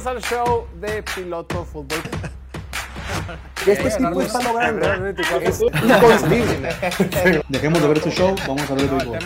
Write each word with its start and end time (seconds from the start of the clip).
Bienvenidos 0.00 0.06
al 0.06 0.22
show 0.22 0.66
de 0.80 1.02
Piloto 1.02 1.64
Fútbol. 1.64 2.00
Que 3.64 3.72
este 3.72 3.90
tipo 3.90 4.22
está 4.22 4.42
logrando 4.42 4.86
es 5.06 5.60
inconcebible. 5.60 7.42
Dejemos 7.48 7.82
de 7.82 7.88
ver 7.88 8.02
su 8.02 8.10
show, 8.10 8.34
vamos 8.46 8.70
a 8.70 8.74
ver 8.74 8.84
el 8.84 8.90
béisbol. 8.90 9.18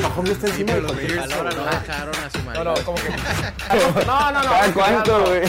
Mahomes 0.00 0.30
está 0.32 0.46
encima 0.48 0.74
del 0.74 0.86
Ahora 0.86 1.50
no 1.50 1.64
dejaron 1.64 2.14
a 2.14 2.30
su 2.30 2.38
No, 2.38 2.44
no, 2.44 2.64
marido. 2.70 2.84
como 2.84 2.98
que. 2.98 3.08
No, 4.06 4.32
no, 4.32 4.42
no. 4.42 4.50
¿Cada 4.50 4.72
cuánto, 4.72 5.24
güey? 5.26 5.42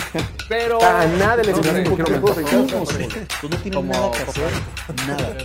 Pero. 0.50 0.84
A 0.84 1.06
nada 1.06 1.44
le 1.44 1.52
No, 1.52 1.58
enseñaron 1.58 1.86
sí, 1.86 1.92
un 1.92 1.96
quiero 1.96 2.22
poquito 2.22 2.78
mensaje. 2.78 3.28
Tú 3.42 3.50
no 3.50 3.58
tienes 3.58 3.84
nada 3.84 4.12
que 4.12 4.24
hacer, 4.24 4.52
nada. 5.08 5.36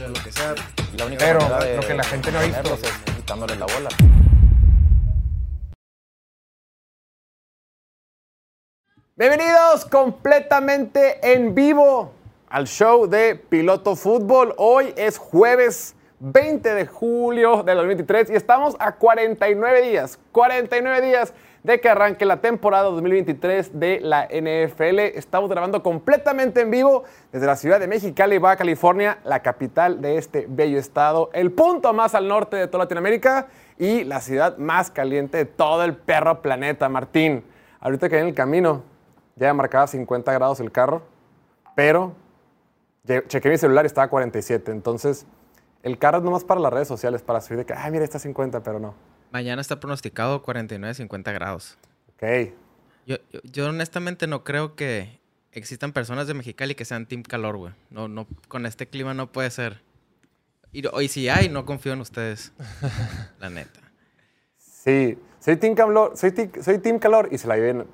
Pero 1.19 1.41
lo 1.77 1.87
que 1.87 1.95
la 1.95 2.05
gente 2.05 2.33
no 2.33 2.39
ha 2.39 2.43
visto 2.43 2.79
quitándole 3.17 3.57
la 3.57 3.67
bola. 3.67 3.89
Bienvenidos 9.19 9.85
completamente 9.85 11.19
en 11.35 11.53
vivo 11.53 12.13
al 12.49 12.69
show 12.69 13.09
de 13.09 13.35
Piloto 13.35 13.97
Fútbol. 13.97 14.55
Hoy 14.59 14.95
es 14.97 15.19
jueves 15.19 15.97
20 16.21 16.73
de 16.73 16.87
julio 16.87 17.65
del 17.65 17.79
2023 17.79 18.31
y 18.31 18.35
estamos 18.37 18.77
a 18.79 18.93
49 18.93 19.83
días, 19.83 20.21
49 20.31 21.05
días 21.05 21.35
de 21.65 21.81
que 21.81 21.89
arranque 21.89 22.25
la 22.27 22.41
temporada 22.41 22.85
2023 22.85 23.81
de 23.81 23.99
la 23.99 24.29
NFL. 24.29 25.01
Estamos 25.01 25.51
grabando 25.51 25.83
completamente 25.83 26.61
en 26.61 26.71
vivo 26.71 27.03
desde 27.33 27.47
la 27.47 27.57
ciudad 27.57 27.81
de 27.81 27.89
Mexicali, 27.89 28.39
Baja 28.39 28.59
California, 28.59 29.19
la 29.25 29.43
capital 29.43 30.01
de 30.01 30.17
este 30.17 30.47
bello 30.49 30.79
estado, 30.79 31.31
el 31.33 31.51
punto 31.51 31.93
más 31.93 32.15
al 32.15 32.29
norte 32.29 32.57
de 32.57 32.69
toda 32.69 32.85
Latinoamérica 32.85 33.49
y 33.79 34.05
la 34.05 34.21
ciudad 34.21 34.59
más 34.59 34.93
caliente 34.93 35.39
de 35.39 35.45
todo 35.45 35.83
el 35.83 35.97
perro 35.97 36.41
planeta, 36.41 36.89
Martín. 36.89 37.43
Ahorita 37.81 38.09
que 38.09 38.21
en 38.21 38.29
el 38.29 38.35
camino 38.35 38.85
ya 39.39 39.53
marcaba 39.55 39.87
50 39.87 40.33
grados 40.33 40.61
el 40.61 40.71
carro, 40.73 41.03
pero 41.77 42.15
chequé 43.29 43.49
mi 43.51 43.59
celular 43.59 43.85
y 43.85 43.87
estaba 43.87 44.07
a 44.07 44.11
47. 44.11 44.71
Entonces, 44.71 45.27
el 45.83 45.99
carro 45.99 46.19
es 46.19 46.25
nomás 46.25 46.45
para 46.45 46.61
las 46.61 46.73
redes 46.73 46.89
sociales, 46.89 47.23
para 47.23 47.41
subir 47.41 47.59
de 47.59 47.67
que, 47.67 47.73
ay, 47.73 47.91
mira, 47.91 48.05
está 48.05 48.19
a 48.19 48.21
50, 48.21 48.63
pero 48.63 48.79
no. 48.81 48.95
Mañana 49.31 49.61
está 49.61 49.79
pronosticado 49.81 50.43
49-50 50.43 51.33
grados. 51.33 51.79
Ok. 52.15 52.53
Yo, 53.07 53.17
yo, 53.33 53.41
yo 53.45 53.69
honestamente 53.69 54.27
no 54.27 54.45
creo 54.45 54.75
que 54.75 55.19
existan 55.53 55.93
personas 55.93 56.27
de 56.27 56.35
Mexicali 56.35 56.75
que 56.75 56.85
sean 56.85 57.07
team 57.07 57.23
calor, 57.23 57.57
güey. 57.57 57.73
No, 57.91 58.09
no, 58.09 58.27
con 58.49 58.67
este 58.67 58.87
clima 58.89 59.15
no 59.15 59.31
puede 59.33 59.51
ser. 59.51 59.81
Y, 60.73 60.83
y 61.01 61.09
si 61.09 61.29
hay, 61.29 61.49
no 61.49 61.65
confío 61.65 61.93
en 61.95 62.01
ustedes. 62.01 62.53
La 63.39 63.49
neta. 63.49 63.81
Sí, 64.59 65.19
soy 65.41 65.57
Team 65.57 65.75
Calor, 65.75 66.17
soy, 66.17 66.33
ti- 66.33 66.51
soy 66.63 66.79
team 66.79 66.99
calor 66.99 67.29
y 67.31 67.39
se 67.39 67.47
la 67.49 67.57
viven 67.57 67.87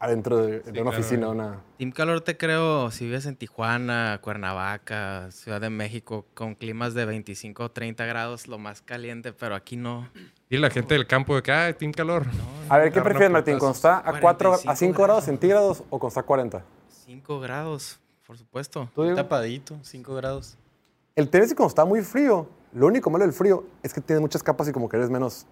adentro 0.00 0.38
de, 0.38 0.60
de 0.60 0.70
una 0.80 0.90
claro. 0.90 0.98
oficina, 0.98 1.28
una... 1.28 1.60
Team 1.76 1.92
calor 1.92 2.22
te 2.22 2.36
creo 2.38 2.90
si 2.90 3.04
vives 3.04 3.26
en 3.26 3.36
Tijuana, 3.36 4.18
Cuernavaca, 4.22 5.30
Ciudad 5.30 5.60
de 5.60 5.68
México, 5.68 6.24
con 6.34 6.54
climas 6.54 6.94
de 6.94 7.04
25 7.04 7.64
o 7.64 7.70
30 7.70 8.06
grados, 8.06 8.48
lo 8.48 8.58
más 8.58 8.80
caliente, 8.80 9.34
pero 9.34 9.54
aquí 9.54 9.76
no. 9.76 10.08
Y 10.48 10.56
la 10.56 10.70
gente 10.70 10.94
del 10.94 11.06
campo 11.06 11.36
de 11.36 11.42
que, 11.42 11.52
ah, 11.52 11.72
Team 11.74 11.92
Calor. 11.92 12.24
A 12.70 12.78
ver, 12.78 12.92
¿qué 12.92 13.02
prefieres, 13.02 13.30
Martín? 13.30 13.58
¿Cuando 13.58 13.76
está 13.76 13.98
a, 13.98 14.20
4, 14.20 14.54
a 14.54 14.58
45 14.58 14.74
5 14.74 14.92
grados 14.94 15.06
grados. 15.06 15.24
centígrados 15.24 15.84
o 15.90 16.08
está 16.08 16.20
a 16.20 16.24
40? 16.24 16.64
5 17.06 17.40
grados, 17.40 18.00
por 18.26 18.38
supuesto. 18.38 18.88
¿Tú? 18.94 19.14
Tapadito, 19.14 19.78
5 19.82 20.14
grados. 20.14 20.56
El 21.14 21.28
Tennessee 21.28 21.54
cuando 21.54 21.68
está 21.68 21.84
muy 21.84 22.00
frío, 22.00 22.48
lo 22.72 22.86
único 22.86 23.10
malo 23.10 23.24
del 23.24 23.34
frío 23.34 23.64
es 23.82 23.92
que 23.92 24.00
tiene 24.00 24.20
muchas 24.20 24.42
capas 24.42 24.66
y 24.68 24.72
como 24.72 24.88
que 24.88 24.96
eres 24.96 25.10
menos 25.10 25.46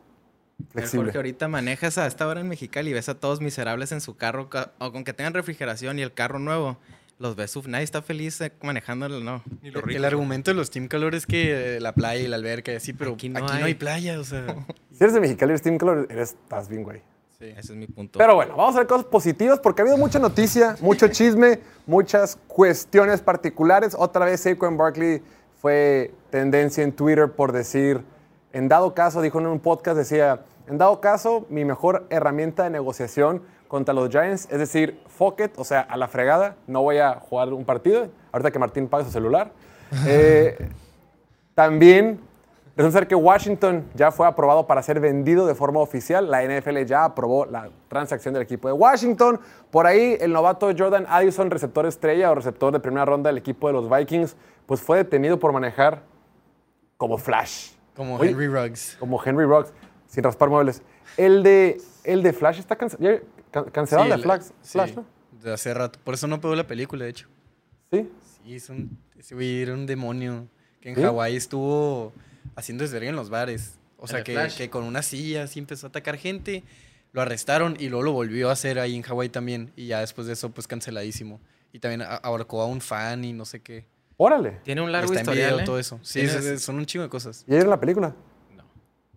flexible. 0.70 1.06
Jorge, 1.06 1.18
ahorita 1.18 1.48
manejas 1.48 1.98
a 1.98 2.06
esta 2.06 2.26
hora 2.26 2.40
en 2.40 2.48
Mexicali 2.48 2.90
y 2.90 2.92
ves 2.92 3.08
a 3.08 3.14
todos 3.14 3.40
miserables 3.40 3.92
en 3.92 4.00
su 4.00 4.16
carro, 4.16 4.48
ca- 4.48 4.72
o 4.78 4.92
con 4.92 5.04
que 5.04 5.12
tengan 5.12 5.34
refrigeración 5.34 5.98
y 5.98 6.02
el 6.02 6.12
carro 6.12 6.38
nuevo, 6.38 6.78
los 7.18 7.34
ves, 7.34 7.54
uf, 7.56 7.66
nadie 7.66 7.84
está 7.84 8.00
feliz 8.02 8.40
eh, 8.40 8.52
manejándolo, 8.62 9.20
no. 9.20 9.42
Ni 9.62 9.70
lo 9.70 9.80
El, 9.80 9.86
rico. 9.86 10.06
argumento 10.06 10.50
de 10.50 10.54
los 10.56 10.70
Team 10.70 10.86
Calor 10.88 11.14
es 11.16 11.26
que 11.26 11.76
eh, 11.76 11.80
la 11.80 11.92
playa 11.92 12.22
y 12.22 12.28
la 12.28 12.36
alberca 12.36 12.72
y 12.72 12.76
así, 12.76 12.92
pero 12.92 13.14
Aquí 13.14 13.26
aquí 13.26 13.34
no 13.34 13.40
no, 13.46 13.52
hay. 13.52 13.62
hay. 13.64 13.74
playa, 13.74 14.20
o 14.20 14.24
sea. 14.24 14.46
Si 14.92 15.04
eres 15.04 15.14
de 15.14 15.20
Mexicali, 15.20 15.50
eres 15.52 15.62
Team 15.62 15.78
Calor, 15.78 16.06
eres, 16.10 16.30
estás 16.30 16.68
bien, 16.68 16.82
güey. 16.82 17.00
sí. 17.38 17.46
Ese 17.46 17.72
es 17.72 17.76
mi 17.76 17.86
punto. 17.86 18.18
Pero 18.18 18.34
bueno, 18.36 18.56
vamos 18.56 18.74
a 18.74 18.78
ver 18.78 18.86
cosas 18.88 19.04
positivas 19.06 19.58
porque 19.60 19.82
ha 19.82 19.84
habido 19.84 19.96
mucha 19.96 20.18
noticia, 20.18 20.76
mucho 20.80 21.08
chisme, 21.08 21.60
muchas 21.86 22.36
cuestiones 22.48 23.20
particulares. 23.20 23.94
Otra 23.98 24.24
vez 24.24 24.40
Saquon 24.40 24.76
Barkley 24.76 25.22
fue 25.60 26.12
tendencia 26.30 26.82
en 26.84 26.92
Twitter 26.92 27.30
por 27.32 27.50
decir, 27.52 28.02
en 28.52 28.68
dado 28.68 28.94
caso, 28.94 29.20
dijo 29.20 29.38
en 29.38 29.46
un 29.46 29.60
podcast, 29.60 29.96
decía, 29.96 30.40
en 30.66 30.78
dado 30.78 31.00
caso, 31.00 31.46
mi 31.48 31.64
mejor 31.64 32.06
herramienta 32.10 32.64
de 32.64 32.70
negociación 32.70 33.42
contra 33.68 33.94
los 33.94 34.08
Giants 34.08 34.48
es 34.50 34.58
decir, 34.58 35.00
fuck 35.06 35.40
it, 35.40 35.52
o 35.56 35.64
sea, 35.64 35.80
a 35.80 35.96
la 35.96 36.08
fregada, 36.08 36.56
no 36.66 36.82
voy 36.82 36.98
a 36.98 37.14
jugar 37.14 37.52
un 37.52 37.64
partido, 37.64 38.08
ahorita 38.32 38.50
que 38.50 38.58
Martín 38.58 38.88
pague 38.88 39.04
su 39.04 39.10
celular. 39.10 39.52
Eh, 40.06 40.68
también 41.54 42.20
resulta 42.76 42.98
ser 42.98 43.08
que 43.08 43.14
Washington 43.14 43.88
ya 43.94 44.12
fue 44.12 44.26
aprobado 44.26 44.66
para 44.66 44.82
ser 44.82 45.00
vendido 45.00 45.46
de 45.46 45.54
forma 45.54 45.80
oficial. 45.80 46.30
La 46.30 46.44
NFL 46.44 46.84
ya 46.84 47.04
aprobó 47.04 47.46
la 47.46 47.70
transacción 47.88 48.34
del 48.34 48.42
equipo 48.42 48.68
de 48.68 48.74
Washington. 48.74 49.40
Por 49.70 49.86
ahí, 49.86 50.18
el 50.20 50.30
novato 50.30 50.70
Jordan 50.76 51.06
Addison, 51.08 51.50
receptor 51.50 51.86
estrella 51.86 52.30
o 52.30 52.34
receptor 52.34 52.70
de 52.70 52.80
primera 52.80 53.06
ronda 53.06 53.28
del 53.30 53.38
equipo 53.38 53.66
de 53.66 53.72
los 53.72 53.88
Vikings, 53.88 54.36
pues 54.66 54.82
fue 54.82 54.98
detenido 54.98 55.38
por 55.38 55.52
manejar 55.52 56.02
como 56.98 57.16
Flash. 57.16 57.77
Como 57.98 58.16
Oye, 58.16 58.30
Henry 58.30 58.46
Ruggs. 58.46 58.96
Como 58.98 59.22
Henry 59.22 59.44
Rocks, 59.44 59.72
sin 60.06 60.24
raspar 60.24 60.48
muebles. 60.48 60.80
El 61.18 61.42
de, 61.42 61.78
el 62.04 62.22
de 62.22 62.32
Flash 62.32 62.58
está 62.60 62.78
ya 62.98 63.20
can- 63.50 63.64
cancelado, 63.70 64.04
Sí, 64.06 64.08
de 64.10 64.14
el- 64.14 64.22
Flash, 64.22 64.42
sí, 64.62 64.72
Flash, 64.72 64.94
¿no? 64.94 65.04
De 65.42 65.52
hace 65.52 65.74
rato. 65.74 65.98
Por 66.02 66.14
eso 66.14 66.26
no 66.28 66.40
pegó 66.40 66.54
la 66.54 66.66
película, 66.66 67.04
de 67.04 67.10
hecho. 67.10 67.28
Sí. 67.92 68.08
Sí, 68.44 68.54
es 68.54 68.70
un, 68.70 68.96
ese 69.18 69.34
güey 69.34 69.60
era 69.62 69.74
un 69.74 69.84
demonio 69.84 70.46
que 70.80 70.90
en 70.90 70.94
¿Sí? 70.96 71.02
Hawái 71.02 71.36
estuvo 71.36 72.12
haciendo 72.56 72.82
desvergue 72.84 73.08
en 73.08 73.16
los 73.16 73.28
bares. 73.30 73.78
O 73.98 74.02
¿En 74.04 74.08
sea, 74.08 74.22
que, 74.22 74.48
que 74.56 74.70
con 74.70 74.84
una 74.84 75.02
silla 75.02 75.42
así 75.42 75.58
empezó 75.58 75.86
a 75.86 75.90
atacar 75.90 76.16
gente. 76.16 76.62
Lo 77.12 77.20
arrestaron 77.20 77.74
y 77.80 77.88
luego 77.88 78.04
lo 78.04 78.12
volvió 78.12 78.48
a 78.48 78.52
hacer 78.52 78.78
ahí 78.78 78.94
en 78.94 79.02
Hawái 79.02 79.28
también. 79.28 79.72
Y 79.74 79.86
ya 79.88 80.00
después 80.00 80.26
de 80.28 80.34
eso, 80.34 80.50
pues 80.50 80.68
canceladísimo. 80.68 81.40
Y 81.72 81.80
también 81.80 82.02
ahorcó 82.22 82.62
a 82.62 82.66
un 82.66 82.80
fan 82.80 83.24
y 83.24 83.32
no 83.32 83.44
sé 83.44 83.60
qué. 83.60 83.86
Órale. 84.18 84.58
Tiene 84.64 84.82
un 84.82 84.92
largo 84.92 85.06
Está 85.12 85.20
en 85.20 85.24
historial, 85.24 85.50
video, 85.52 85.62
¿eh? 85.62 85.64
todo 85.64 85.78
eso. 85.78 85.98
Sí, 86.02 86.20
Tienes- 86.20 86.34
es- 86.34 86.44
es- 86.44 86.62
son 86.62 86.76
un 86.76 86.84
chingo 86.84 87.04
de 87.04 87.08
cosas. 87.08 87.44
¿Y 87.48 87.54
en 87.56 87.70
la 87.70 87.78
película? 87.80 88.14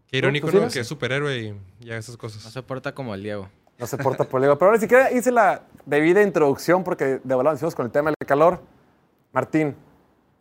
Qué 0.07 0.17
irónico, 0.17 0.47
¿Tú 0.47 0.57
sí 0.57 0.63
¿no? 0.63 0.69
Que 0.69 0.79
es 0.81 0.87
superhéroe 0.87 1.37
y 1.37 1.55
ya 1.85 1.95
esas 1.97 2.17
cosas. 2.17 2.43
No 2.43 2.51
se 2.51 2.61
porta 2.63 2.93
como 2.93 3.15
el 3.15 3.23
Diego. 3.23 3.49
No 3.79 3.87
se 3.87 3.97
porta 3.97 4.25
por 4.25 4.41
Pero 4.41 4.51
ahora 4.59 4.73
ni 4.73 4.79
siquiera 4.81 5.11
hice 5.11 5.31
la 5.31 5.63
debida 5.85 6.21
introducción 6.21 6.83
porque 6.83 7.19
de 7.23 7.35
volada 7.35 7.55
hicimos 7.55 7.73
con 7.75 7.85
el 7.85 7.91
tema 7.91 8.09
del 8.11 8.27
calor. 8.27 8.61
Martín, 9.33 9.75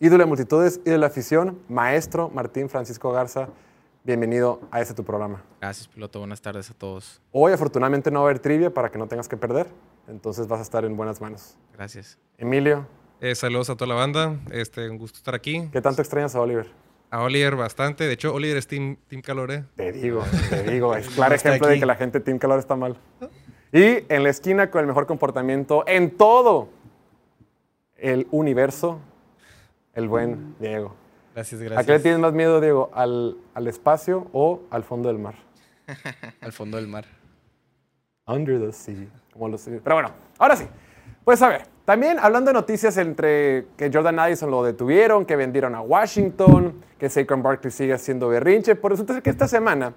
ídolo 0.00 0.24
de 0.24 0.26
multitudes, 0.26 0.74
ídolo 0.84 0.92
de 0.92 0.98
la 0.98 1.06
afición, 1.06 1.58
maestro 1.68 2.28
Martín 2.30 2.68
Francisco 2.68 3.12
Garza, 3.12 3.48
bienvenido 4.04 4.60
a 4.72 4.80
este 4.80 4.92
tu 4.92 5.04
programa. 5.04 5.42
Gracias, 5.60 5.86
piloto. 5.88 6.18
Buenas 6.18 6.42
tardes 6.42 6.68
a 6.70 6.74
todos. 6.74 7.22
Hoy 7.30 7.52
afortunadamente 7.52 8.10
no 8.10 8.20
va 8.22 8.26
a 8.26 8.30
haber 8.30 8.40
trivia 8.40 8.74
para 8.74 8.90
que 8.90 8.98
no 8.98 9.06
tengas 9.06 9.28
que 9.28 9.36
perder, 9.36 9.68
entonces 10.08 10.48
vas 10.48 10.58
a 10.58 10.62
estar 10.62 10.84
en 10.84 10.96
buenas 10.96 11.20
manos. 11.20 11.56
Gracias. 11.74 12.18
Emilio, 12.36 12.86
Eh, 13.20 13.34
saludos 13.34 13.68
a 13.68 13.76
toda 13.76 13.88
la 13.88 13.94
banda. 13.94 14.38
Este, 14.50 14.88
un 14.88 14.96
gusto 14.96 15.18
estar 15.18 15.34
aquí. 15.34 15.68
¿qué 15.72 15.80
tanto 15.82 16.00
extrañas 16.00 16.34
a 16.34 16.40
Oliver? 16.40 16.66
A 17.10 17.22
Oliver 17.22 17.54
bastante. 17.54 18.04
De 18.04 18.14
hecho, 18.14 18.32
Oliver 18.32 18.56
es 18.56 18.66
Team, 18.66 18.96
team 19.08 19.20
Calor, 19.20 19.50
¿eh? 19.50 19.64
Te 19.76 19.92
digo, 19.92 20.24
te 20.48 20.62
digo, 20.62 20.96
es 20.96 21.08
claro 21.14 21.34
ejemplo 21.34 21.68
de 21.68 21.78
que 21.78 21.86
la 21.86 21.96
gente 21.96 22.20
Team 22.20 22.38
Calor 22.38 22.58
está 22.58 22.76
mal. 22.76 22.96
Y 23.72 24.04
en 24.08 24.22
la 24.22 24.30
esquina 24.30 24.70
con 24.70 24.80
el 24.80 24.86
mejor 24.86 25.06
comportamiento 25.06 25.84
en 25.86 26.16
todo 26.16 26.70
el 27.96 28.26
universo, 28.30 29.00
el 29.94 30.08
buen 30.08 30.56
Diego. 30.58 30.94
Gracias, 31.34 31.60
¿A 31.60 31.64
qué 31.64 31.68
le 31.68 31.74
gracias. 31.74 32.02
tienes 32.02 32.20
más 32.20 32.32
miedo, 32.32 32.60
Diego? 32.60 32.90
¿Al, 32.94 33.36
al 33.54 33.68
espacio 33.68 34.28
o 34.32 34.62
al 34.70 34.82
fondo 34.82 35.08
del 35.08 35.18
mar? 35.18 35.34
Al 36.40 36.52
fondo 36.52 36.76
del 36.76 36.86
mar. 36.86 37.04
Under 38.26 38.60
the 38.60 38.72
sea. 38.72 38.94
Como 39.32 39.48
los, 39.48 39.62
pero 39.82 39.96
bueno, 39.96 40.12
ahora 40.38 40.56
sí. 40.56 40.64
Pues 41.24 41.42
a 41.42 41.48
ver, 41.48 41.62
también 41.90 42.20
hablando 42.20 42.50
de 42.50 42.52
noticias 42.52 42.96
entre 42.98 43.66
que 43.76 43.90
Jordan 43.92 44.20
Addison 44.20 44.48
lo 44.48 44.62
detuvieron, 44.62 45.26
que 45.26 45.34
vendieron 45.34 45.74
a 45.74 45.80
Washington, 45.80 46.84
que 46.96 47.08
Saquon 47.08 47.42
Barkley 47.42 47.72
sigue 47.72 47.92
haciendo 47.92 48.28
berrinche, 48.28 48.76
pues 48.76 48.92
resulta 48.92 49.20
que 49.20 49.28
esta 49.28 49.48
semana 49.48 49.94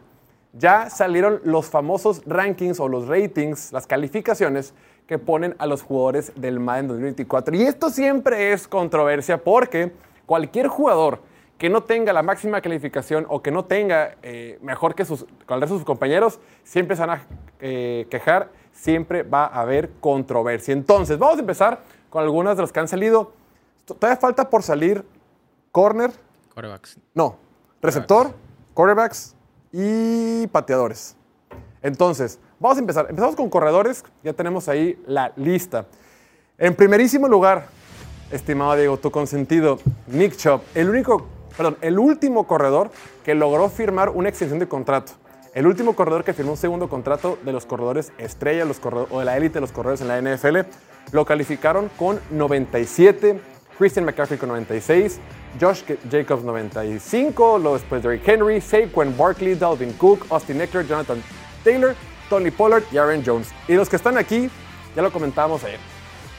ya 0.54 0.90
salieron 0.90 1.40
los 1.44 1.68
famosos 1.68 2.24
rankings 2.26 2.80
o 2.80 2.88
los 2.88 3.08
ratings, 3.08 3.72
las 3.72 3.86
calificaciones 3.86 4.74
que 5.06 5.20
ponen 5.20 5.54
a 5.60 5.68
los 5.68 5.84
jugadores 5.84 6.34
del 6.36 6.60
Madden 6.60 6.88
2024. 6.88 7.56
Y 7.58 7.62
esto 7.62 7.92
siempre 7.92 8.54
es 8.54 8.68
controversia 8.68 9.38
porque 9.44 9.92
cualquier 10.26 10.70
jugador 10.70 11.20
que 11.60 11.70
no 11.70 11.84
tenga 11.84 12.12
la 12.12 12.24
máxima 12.24 12.60
calificación 12.62 13.28
o 13.30 13.44
que 13.44 13.52
no 13.52 13.66
tenga 13.66 14.16
eh, 14.24 14.58
mejor 14.64 14.96
que 14.96 15.06
sus, 15.06 15.28
de 15.48 15.68
sus 15.68 15.84
compañeros, 15.84 16.40
siempre 16.64 16.96
se 16.96 17.06
van 17.06 17.20
a 17.20 17.28
eh, 17.60 18.08
quejar, 18.10 18.50
siempre 18.74 19.24
va 19.24 19.46
a 19.46 19.62
haber 19.62 19.92
controversia. 20.00 20.74
Entonces, 20.74 21.18
vamos 21.18 21.38
a 21.38 21.42
empezar 21.42 21.82
con 22.10 22.24
algunas 22.24 22.58
de 22.58 22.64
los 22.64 22.72
que 22.72 22.80
han 22.80 22.88
salido. 22.88 23.32
Todavía 23.86 24.18
falta 24.18 24.50
por 24.50 24.64
salir 24.64 25.06
corner, 25.72 26.12
Corebacks. 26.54 26.98
no, 27.14 27.38
receptor, 27.82 28.34
quarterbacks 28.74 29.36
y 29.72 30.48
pateadores. 30.48 31.16
Entonces, 31.82 32.40
Vamos 32.64 32.78
a 32.78 32.80
empezar. 32.80 33.08
Empezamos 33.10 33.36
con 33.36 33.50
corredores. 33.50 34.06
Ya 34.24 34.32
tenemos 34.32 34.70
ahí 34.70 34.98
la 35.06 35.34
lista. 35.36 35.86
En 36.58 36.74
primerísimo 36.74 37.28
lugar, 37.28 37.68
estimado 38.32 38.78
Diego, 38.78 38.96
tu 38.96 39.12
consentido, 39.12 39.80
Nick 40.08 40.38
Chubb, 40.38 40.62
el 40.74 40.90
único, 40.90 41.28
perdón, 41.58 41.76
el 41.82 42.00
último 42.00 42.48
corredor 42.48 42.90
que 43.26 43.36
logró 43.36 43.68
firmar 43.68 44.12
una 44.12 44.30
extensión 44.30 44.60
de 44.60 44.70
contrato. 44.70 45.12
El 45.54 45.68
último 45.68 45.96
corredor 45.96 46.24
que 46.24 46.34
firmó 46.34 46.54
un 46.54 46.58
segundo 46.58 46.90
contrato 46.90 47.38
de 47.44 47.52
los 47.52 47.68
corredores 47.68 48.12
estrella 48.18 48.66
los 48.66 48.82
o 48.84 49.20
de 49.20 49.26
la 49.26 49.38
élite 49.38 49.56
de 49.56 49.62
los 49.62 49.72
corredores 49.72 50.02
en 50.02 50.08
la 50.08 50.20
NFL, 50.20 50.62
lo 51.12 51.26
calificaron 51.26 51.92
con 51.96 52.20
97, 52.32 53.40
Christian 53.78 54.04
McCaffrey 54.04 54.40
con 54.40 54.50
96, 54.50 55.20
Josh 55.62 55.84
Jacobs 56.10 56.44
95, 56.44 57.60
luego 57.60 57.78
después 57.78 58.02
Derrick 58.02 58.28
Henry, 58.28 58.62
Saquon 58.62 59.16
Barkley, 59.16 59.54
Dalvin 59.54 59.94
Cook, 59.94 60.26
Austin 60.32 60.60
Eckler, 60.60 60.88
Jonathan 60.88 61.22
Taylor, 61.64 61.94
Tony 62.32 62.50
Pollard 62.50 62.84
y 62.92 62.98
Aaron 62.98 63.22
Jones. 63.24 63.50
Y 63.68 63.74
los 63.74 63.90
que 63.90 63.98
están 63.98 64.18
aquí, 64.18 64.50
ya 64.96 65.04
lo 65.04 65.12
comentábamos 65.12 65.64
ayer, 65.64 65.80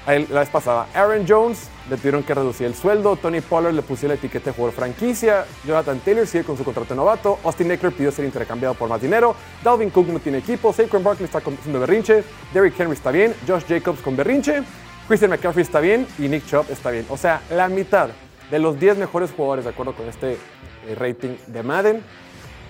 la 0.06 0.40
vez 0.40 0.48
pasada. 0.50 0.86
Aaron 0.94 1.24
Jones 1.26 1.68
le 1.88 1.96
tuvieron 1.96 2.22
que 2.22 2.34
reducir 2.34 2.66
el 2.66 2.74
sueldo, 2.74 3.16
Tony 3.16 3.40
Pollard 3.40 3.74
le 3.74 3.82
puso 3.82 4.06
la 4.06 4.14
etiqueta 4.14 4.50
de 4.50 4.56
jugador 4.56 4.74
franquicia, 4.74 5.44
Jonathan 5.66 5.98
Taylor 6.00 6.26
sigue 6.26 6.44
con 6.44 6.56
su 6.56 6.64
contrato 6.64 6.90
de 6.90 6.96
novato, 6.96 7.38
Austin 7.44 7.70
Eckler 7.70 7.92
pidió 7.92 8.10
ser 8.10 8.24
intercambiado 8.24 8.74
por 8.74 8.88
más 8.88 9.00
dinero, 9.00 9.34
Dalvin 9.62 9.90
Cook 9.90 10.08
no 10.08 10.18
tiene 10.18 10.38
equipo, 10.38 10.72
Saquon 10.72 11.02
Barkley 11.02 11.24
está 11.24 11.38
haciendo 11.38 11.80
berrinche, 11.80 12.24
Derrick 12.52 12.78
Henry 12.78 12.94
está 12.94 13.10
bien, 13.10 13.34
Josh 13.46 13.64
Jacobs 13.66 14.00
con 14.00 14.16
berrinche, 14.16 14.62
Christian 15.06 15.30
McCaffrey 15.30 15.62
está 15.62 15.80
bien 15.80 16.06
y 16.18 16.28
Nick 16.28 16.46
Chubb 16.46 16.64
está 16.70 16.90
bien. 16.90 17.04
O 17.10 17.18
sea, 17.18 17.42
la 17.50 17.68
mitad 17.68 18.08
de 18.50 18.58
los 18.58 18.80
10 18.80 18.96
mejores 18.96 19.30
jugadores, 19.32 19.64
de 19.64 19.70
acuerdo 19.70 19.94
con 19.94 20.08
este 20.08 20.32
eh, 20.32 20.94
rating 20.96 21.36
de 21.46 21.62
Madden, 21.62 22.02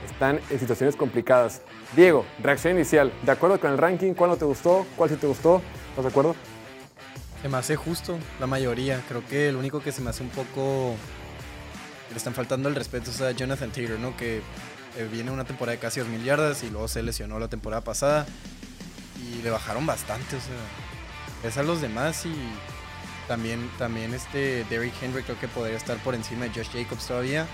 están 0.04 0.40
en 0.50 0.58
situaciones 0.58 0.96
complicadas. 0.96 1.62
Diego, 1.94 2.24
reacción 2.42 2.74
inicial. 2.74 3.12
¿De 3.22 3.30
acuerdo 3.30 3.60
con 3.60 3.70
el 3.70 3.78
ranking? 3.78 4.14
¿Cuál 4.14 4.30
no 4.30 4.36
te 4.36 4.44
gustó? 4.44 4.84
¿Cuál 4.96 5.10
sí 5.10 5.16
te 5.16 5.28
gustó? 5.28 5.62
¿Estás 5.90 6.04
de 6.04 6.10
acuerdo? 6.10 6.34
Se 7.44 7.50
me 7.50 7.58
hace 7.58 7.76
justo, 7.76 8.18
la 8.40 8.46
mayoría. 8.46 9.02
Creo 9.06 9.22
que 9.26 9.50
el 9.50 9.56
único 9.56 9.82
que 9.82 9.92
se 9.92 10.00
me 10.00 10.08
hace 10.08 10.22
un 10.22 10.30
poco. 10.30 10.96
le 12.08 12.16
están 12.16 12.32
faltando 12.32 12.70
el 12.70 12.74
respeto 12.74 13.10
es 13.10 13.20
a 13.20 13.32
Jonathan 13.32 13.70
Taylor, 13.70 13.98
¿no? 13.98 14.16
Que 14.16 14.38
eh, 14.96 15.08
viene 15.12 15.30
una 15.30 15.44
temporada 15.44 15.76
de 15.76 15.78
casi 15.78 16.00
2.000 16.00 16.24
yardas 16.24 16.62
y 16.62 16.70
luego 16.70 16.88
se 16.88 17.02
lesionó 17.02 17.38
la 17.38 17.48
temporada 17.48 17.84
pasada. 17.84 18.24
Y 19.22 19.42
le 19.42 19.50
bajaron 19.50 19.84
bastante, 19.84 20.36
o 20.36 20.40
sea. 20.40 20.56
Ves 21.42 21.58
a 21.58 21.62
los 21.62 21.82
demás 21.82 22.24
y. 22.24 22.34
También, 23.28 23.70
también 23.76 24.14
este 24.14 24.64
Derrick 24.70 24.94
Henry 25.02 25.22
creo 25.22 25.38
que 25.38 25.46
podría 25.46 25.76
estar 25.76 25.98
por 25.98 26.14
encima 26.14 26.46
de 26.46 26.50
Josh 26.54 26.70
Jacobs 26.72 27.06
todavía. 27.06 27.46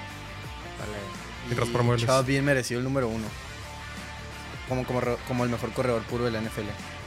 Mientras 1.46 1.68
Y. 1.68 2.06
Chubb 2.06 2.26
bien 2.26 2.44
merecido 2.44 2.78
el 2.78 2.84
número 2.84 3.08
uno. 3.08 3.26
Como, 4.68 4.84
como, 4.84 5.00
como 5.26 5.42
el 5.42 5.50
mejor 5.50 5.72
corredor 5.72 6.02
puro 6.02 6.26
de 6.26 6.30
la 6.30 6.40
NFL. 6.40 6.99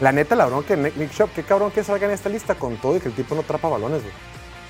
La 0.00 0.12
neta, 0.12 0.34
la 0.36 0.46
bronca 0.46 0.68
que 0.68 0.76
Nick, 0.76 0.96
Nick 0.96 1.10
Chubb, 1.12 1.30
qué 1.34 1.42
cabrón 1.42 1.70
que 1.70 1.82
salga 1.82 2.06
en 2.06 2.12
esta 2.12 2.28
lista 2.28 2.54
con 2.54 2.76
todo 2.76 2.96
y 2.96 3.00
que 3.00 3.08
el 3.08 3.14
tipo 3.14 3.34
no 3.34 3.40
atrapa 3.40 3.68
balones, 3.68 4.02
güey. 4.02 4.14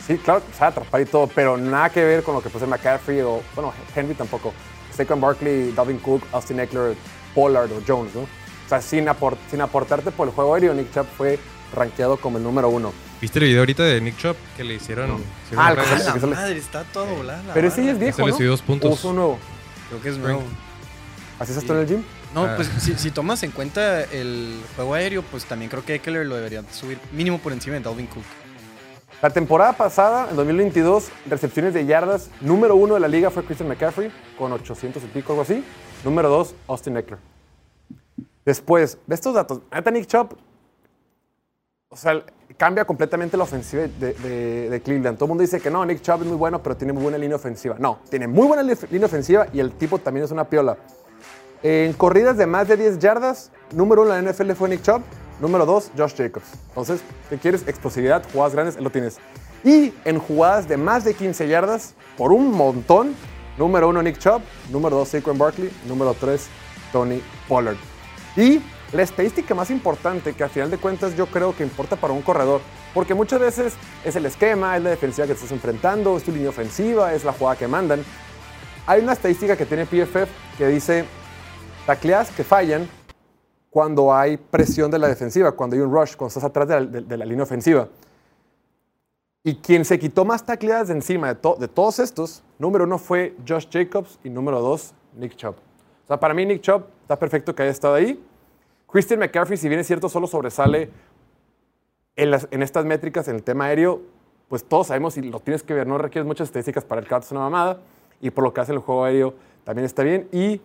Sí, 0.06 0.18
claro, 0.18 0.40
sabe 0.56 0.70
atrapar 0.70 1.00
y 1.00 1.04
todo, 1.06 1.26
pero 1.26 1.56
nada 1.56 1.90
que 1.90 2.04
ver 2.04 2.22
con 2.22 2.34
lo 2.34 2.40
que 2.40 2.48
puede 2.48 2.60
ser 2.64 2.68
McCaffrey 2.68 3.20
o, 3.22 3.42
bueno, 3.56 3.72
Henry 3.94 4.14
tampoco. 4.14 4.52
Saquon 4.96 5.20
Barkley, 5.20 5.72
Dalvin 5.72 5.98
Cook, 5.98 6.22
Austin 6.32 6.60
Eckler, 6.60 6.94
Pollard 7.34 7.70
o 7.72 7.82
Jones, 7.86 8.14
¿no? 8.14 8.20
O 8.22 8.68
sea, 8.68 8.80
sin, 8.80 9.06
apor- 9.06 9.36
sin 9.50 9.60
aportarte 9.60 10.10
por 10.12 10.28
el 10.28 10.34
juego 10.34 10.54
aéreo, 10.54 10.74
Nick 10.74 10.92
Chubb 10.94 11.06
fue 11.18 11.38
rankeado 11.74 12.16
como 12.18 12.38
el 12.38 12.44
número 12.44 12.68
uno. 12.68 12.92
¿Viste 13.20 13.40
el 13.40 13.46
video 13.46 13.60
ahorita 13.62 13.82
de 13.82 14.00
Nick 14.00 14.16
Chubb 14.16 14.36
que 14.56 14.62
le 14.62 14.74
hicieron? 14.74 15.22
hicieron 15.44 15.66
Ah, 15.66 15.74
que 15.74 16.20
sale- 16.20 16.34
madre, 16.36 16.56
está 16.58 16.84
todo 16.84 17.06
volada. 17.06 17.42
la 17.42 17.52
Pero 17.54 17.66
ese 17.68 17.84
ya 17.84 17.90
es 17.92 17.98
viejo, 17.98 18.16
Se 18.16 18.22
le 18.22 18.30
¿no? 18.30 18.36
subió 18.36 18.50
dos 18.50 18.62
puntos. 18.62 18.90
¿O 18.90 18.94
uso 18.94 19.12
nuevo. 19.12 19.38
Creo 19.88 20.02
que 20.02 20.08
es 20.10 20.18
nuevo. 20.18 20.42
¿Así 21.40 21.50
estás 21.52 21.64
tú 21.66 21.72
en 21.74 21.80
el 21.80 21.86
gym? 21.88 22.02
No, 22.34 22.44
Ah. 22.44 22.52
pues 22.56 22.68
si, 22.80 22.94
si 22.94 23.10
tomas 23.10 23.42
en 23.42 23.50
cuenta 23.50 24.02
el 24.02 24.60
juego 24.74 24.94
aéreo, 24.94 25.22
pues 25.22 25.44
también 25.46 25.70
creo 25.70 25.84
que 25.84 25.94
Eckler 25.94 26.26
lo 26.26 26.34
deberían 26.36 26.66
subir 26.70 26.98
mínimo 27.12 27.38
por 27.38 27.52
encima 27.52 27.76
de 27.76 27.82
Dalvin 27.82 28.06
Cook. 28.06 28.22
La 29.22 29.30
temporada 29.30 29.72
pasada, 29.72 30.28
en 30.28 30.36
2022, 30.36 31.08
recepciones 31.30 31.72
de 31.72 31.86
yardas, 31.86 32.30
número 32.42 32.76
uno 32.76 32.94
de 32.94 33.00
la 33.00 33.08
liga 33.08 33.30
fue 33.30 33.44
Christian 33.44 33.68
McCaffrey, 33.68 34.12
con 34.36 34.52
800 34.52 35.02
y 35.02 35.06
pico, 35.06 35.32
algo 35.32 35.42
así. 35.42 35.64
Número 36.04 36.28
dos, 36.28 36.54
Austin 36.68 36.96
Eckler. 36.98 37.18
Después, 38.44 38.98
de 39.06 39.14
estos 39.14 39.32
datos, 39.34 39.60
neta 39.72 39.90
Nick 39.90 40.06
Chubb, 40.06 40.36
o 41.88 41.96
sea, 41.96 42.22
cambia 42.58 42.84
completamente 42.84 43.36
la 43.38 43.44
ofensiva 43.44 43.82
de, 43.82 44.12
de- 44.12 44.68
de 44.70 44.80
Cleveland. 44.82 45.16
Todo 45.16 45.24
el 45.24 45.28
mundo 45.30 45.42
dice 45.42 45.60
que 45.60 45.70
no, 45.70 45.84
Nick 45.86 46.02
Chubb 46.02 46.20
es 46.20 46.26
muy 46.26 46.36
bueno, 46.36 46.62
pero 46.62 46.76
tiene 46.76 46.92
muy 46.92 47.02
buena 47.02 47.16
línea 47.16 47.36
ofensiva. 47.36 47.76
No, 47.78 48.00
tiene 48.10 48.26
muy 48.28 48.46
buena 48.46 48.62
línea 48.62 49.06
ofensiva 49.06 49.46
y 49.52 49.60
el 49.60 49.72
tipo 49.72 49.98
también 49.98 50.24
es 50.24 50.30
una 50.30 50.44
piola. 50.44 50.76
En 51.68 51.94
corridas 51.94 52.36
de 52.36 52.46
más 52.46 52.68
de 52.68 52.76
10 52.76 53.00
yardas, 53.00 53.50
número 53.74 54.02
uno 54.02 54.14
en 54.14 54.24
la 54.24 54.30
NFL 54.30 54.52
fue 54.52 54.68
Nick 54.68 54.82
Chubb, 54.82 55.02
número 55.40 55.66
dos, 55.66 55.90
Josh 55.98 56.14
Jacobs. 56.16 56.46
Entonces, 56.68 57.00
¿qué 57.28 57.38
quieres? 57.38 57.66
Explosividad, 57.66 58.22
jugadas 58.32 58.54
grandes, 58.54 58.80
lo 58.80 58.88
tienes. 58.88 59.18
Y 59.64 59.92
en 60.04 60.20
jugadas 60.20 60.68
de 60.68 60.76
más 60.76 61.02
de 61.02 61.14
15 61.14 61.48
yardas, 61.48 61.96
por 62.16 62.30
un 62.30 62.52
montón, 62.52 63.16
número 63.58 63.88
uno 63.88 64.00
Nick 64.00 64.18
Chubb, 64.18 64.42
número 64.70 64.94
dos 64.94 65.08
Saquon 65.08 65.38
Barkley, 65.38 65.72
número 65.88 66.14
tres 66.14 66.46
Tony 66.92 67.20
Pollard. 67.48 67.78
Y 68.36 68.62
la 68.92 69.02
estadística 69.02 69.52
más 69.52 69.68
importante, 69.70 70.34
que 70.34 70.44
al 70.44 70.50
final 70.50 70.70
de 70.70 70.78
cuentas 70.78 71.16
yo 71.16 71.26
creo 71.26 71.52
que 71.56 71.64
importa 71.64 71.96
para 71.96 72.12
un 72.12 72.22
corredor, 72.22 72.60
porque 72.94 73.12
muchas 73.12 73.40
veces 73.40 73.72
es 74.04 74.14
el 74.14 74.24
esquema, 74.26 74.76
es 74.76 74.84
la 74.84 74.90
defensiva 74.90 75.26
que 75.26 75.32
estás 75.32 75.50
enfrentando, 75.50 76.16
es 76.16 76.22
tu 76.22 76.30
línea 76.30 76.50
ofensiva, 76.50 77.12
es 77.12 77.24
la 77.24 77.32
jugada 77.32 77.56
que 77.56 77.66
mandan. 77.66 78.04
Hay 78.86 79.02
una 79.02 79.14
estadística 79.14 79.56
que 79.56 79.66
tiene 79.66 79.84
PFF 79.84 80.30
que 80.58 80.68
dice 80.68 81.04
tacleadas 81.86 82.30
que 82.30 82.44
fallan 82.44 82.88
cuando 83.70 84.12
hay 84.14 84.36
presión 84.36 84.90
de 84.90 84.98
la 84.98 85.08
defensiva, 85.08 85.52
cuando 85.52 85.76
hay 85.76 85.82
un 85.82 85.92
rush, 85.92 86.16
cuando 86.16 86.28
estás 86.28 86.44
atrás 86.44 86.66
de 86.68 86.74
la, 86.80 86.86
de- 86.86 87.00
de 87.02 87.16
la 87.16 87.24
línea 87.24 87.44
ofensiva. 87.44 87.88
Y 89.44 89.56
quien 89.56 89.84
se 89.84 89.98
quitó 89.98 90.24
más 90.24 90.44
tacleadas 90.44 90.88
de 90.88 90.94
encima 90.94 91.28
de, 91.28 91.34
to- 91.36 91.56
de 91.58 91.68
todos 91.68 91.98
estos, 92.00 92.42
número 92.58 92.84
uno 92.84 92.98
fue 92.98 93.36
Josh 93.46 93.66
Jacobs 93.70 94.18
y 94.24 94.30
número 94.30 94.60
dos, 94.60 94.92
Nick 95.16 95.36
Chubb. 95.36 95.54
O 95.54 96.06
sea, 96.08 96.18
para 96.18 96.34
mí 96.34 96.44
Nick 96.44 96.62
Chubb 96.62 96.84
está 97.02 97.16
perfecto 97.18 97.54
que 97.54 97.62
haya 97.62 97.70
estado 97.70 97.94
ahí. 97.94 98.22
Christian 98.88 99.20
McCaffrey, 99.20 99.56
si 99.56 99.68
bien 99.68 99.80
es 99.80 99.86
cierto, 99.86 100.08
solo 100.08 100.26
sobresale 100.26 100.90
en, 102.16 102.30
las- 102.30 102.48
en 102.50 102.62
estas 102.62 102.84
métricas, 102.84 103.28
en 103.28 103.36
el 103.36 103.42
tema 103.42 103.66
aéreo, 103.66 104.00
pues 104.48 104.64
todos 104.64 104.86
sabemos 104.88 105.16
y 105.16 105.22
lo 105.22 105.40
tienes 105.40 105.62
que 105.62 105.74
ver, 105.74 105.86
no 105.86 105.98
requieres 105.98 106.26
muchas 106.26 106.48
estadísticas 106.48 106.84
para 106.84 107.00
el 107.00 107.06
caso 107.06 107.26
es 107.26 107.32
una 107.32 107.40
mamada. 107.40 107.80
Y 108.20 108.30
por 108.30 108.42
lo 108.42 108.54
que 108.54 108.60
hace 108.62 108.72
el 108.72 108.78
juego 108.78 109.04
aéreo 109.04 109.34
también 109.64 109.84
está 109.84 110.02
bien. 110.02 110.28
Y 110.32 110.60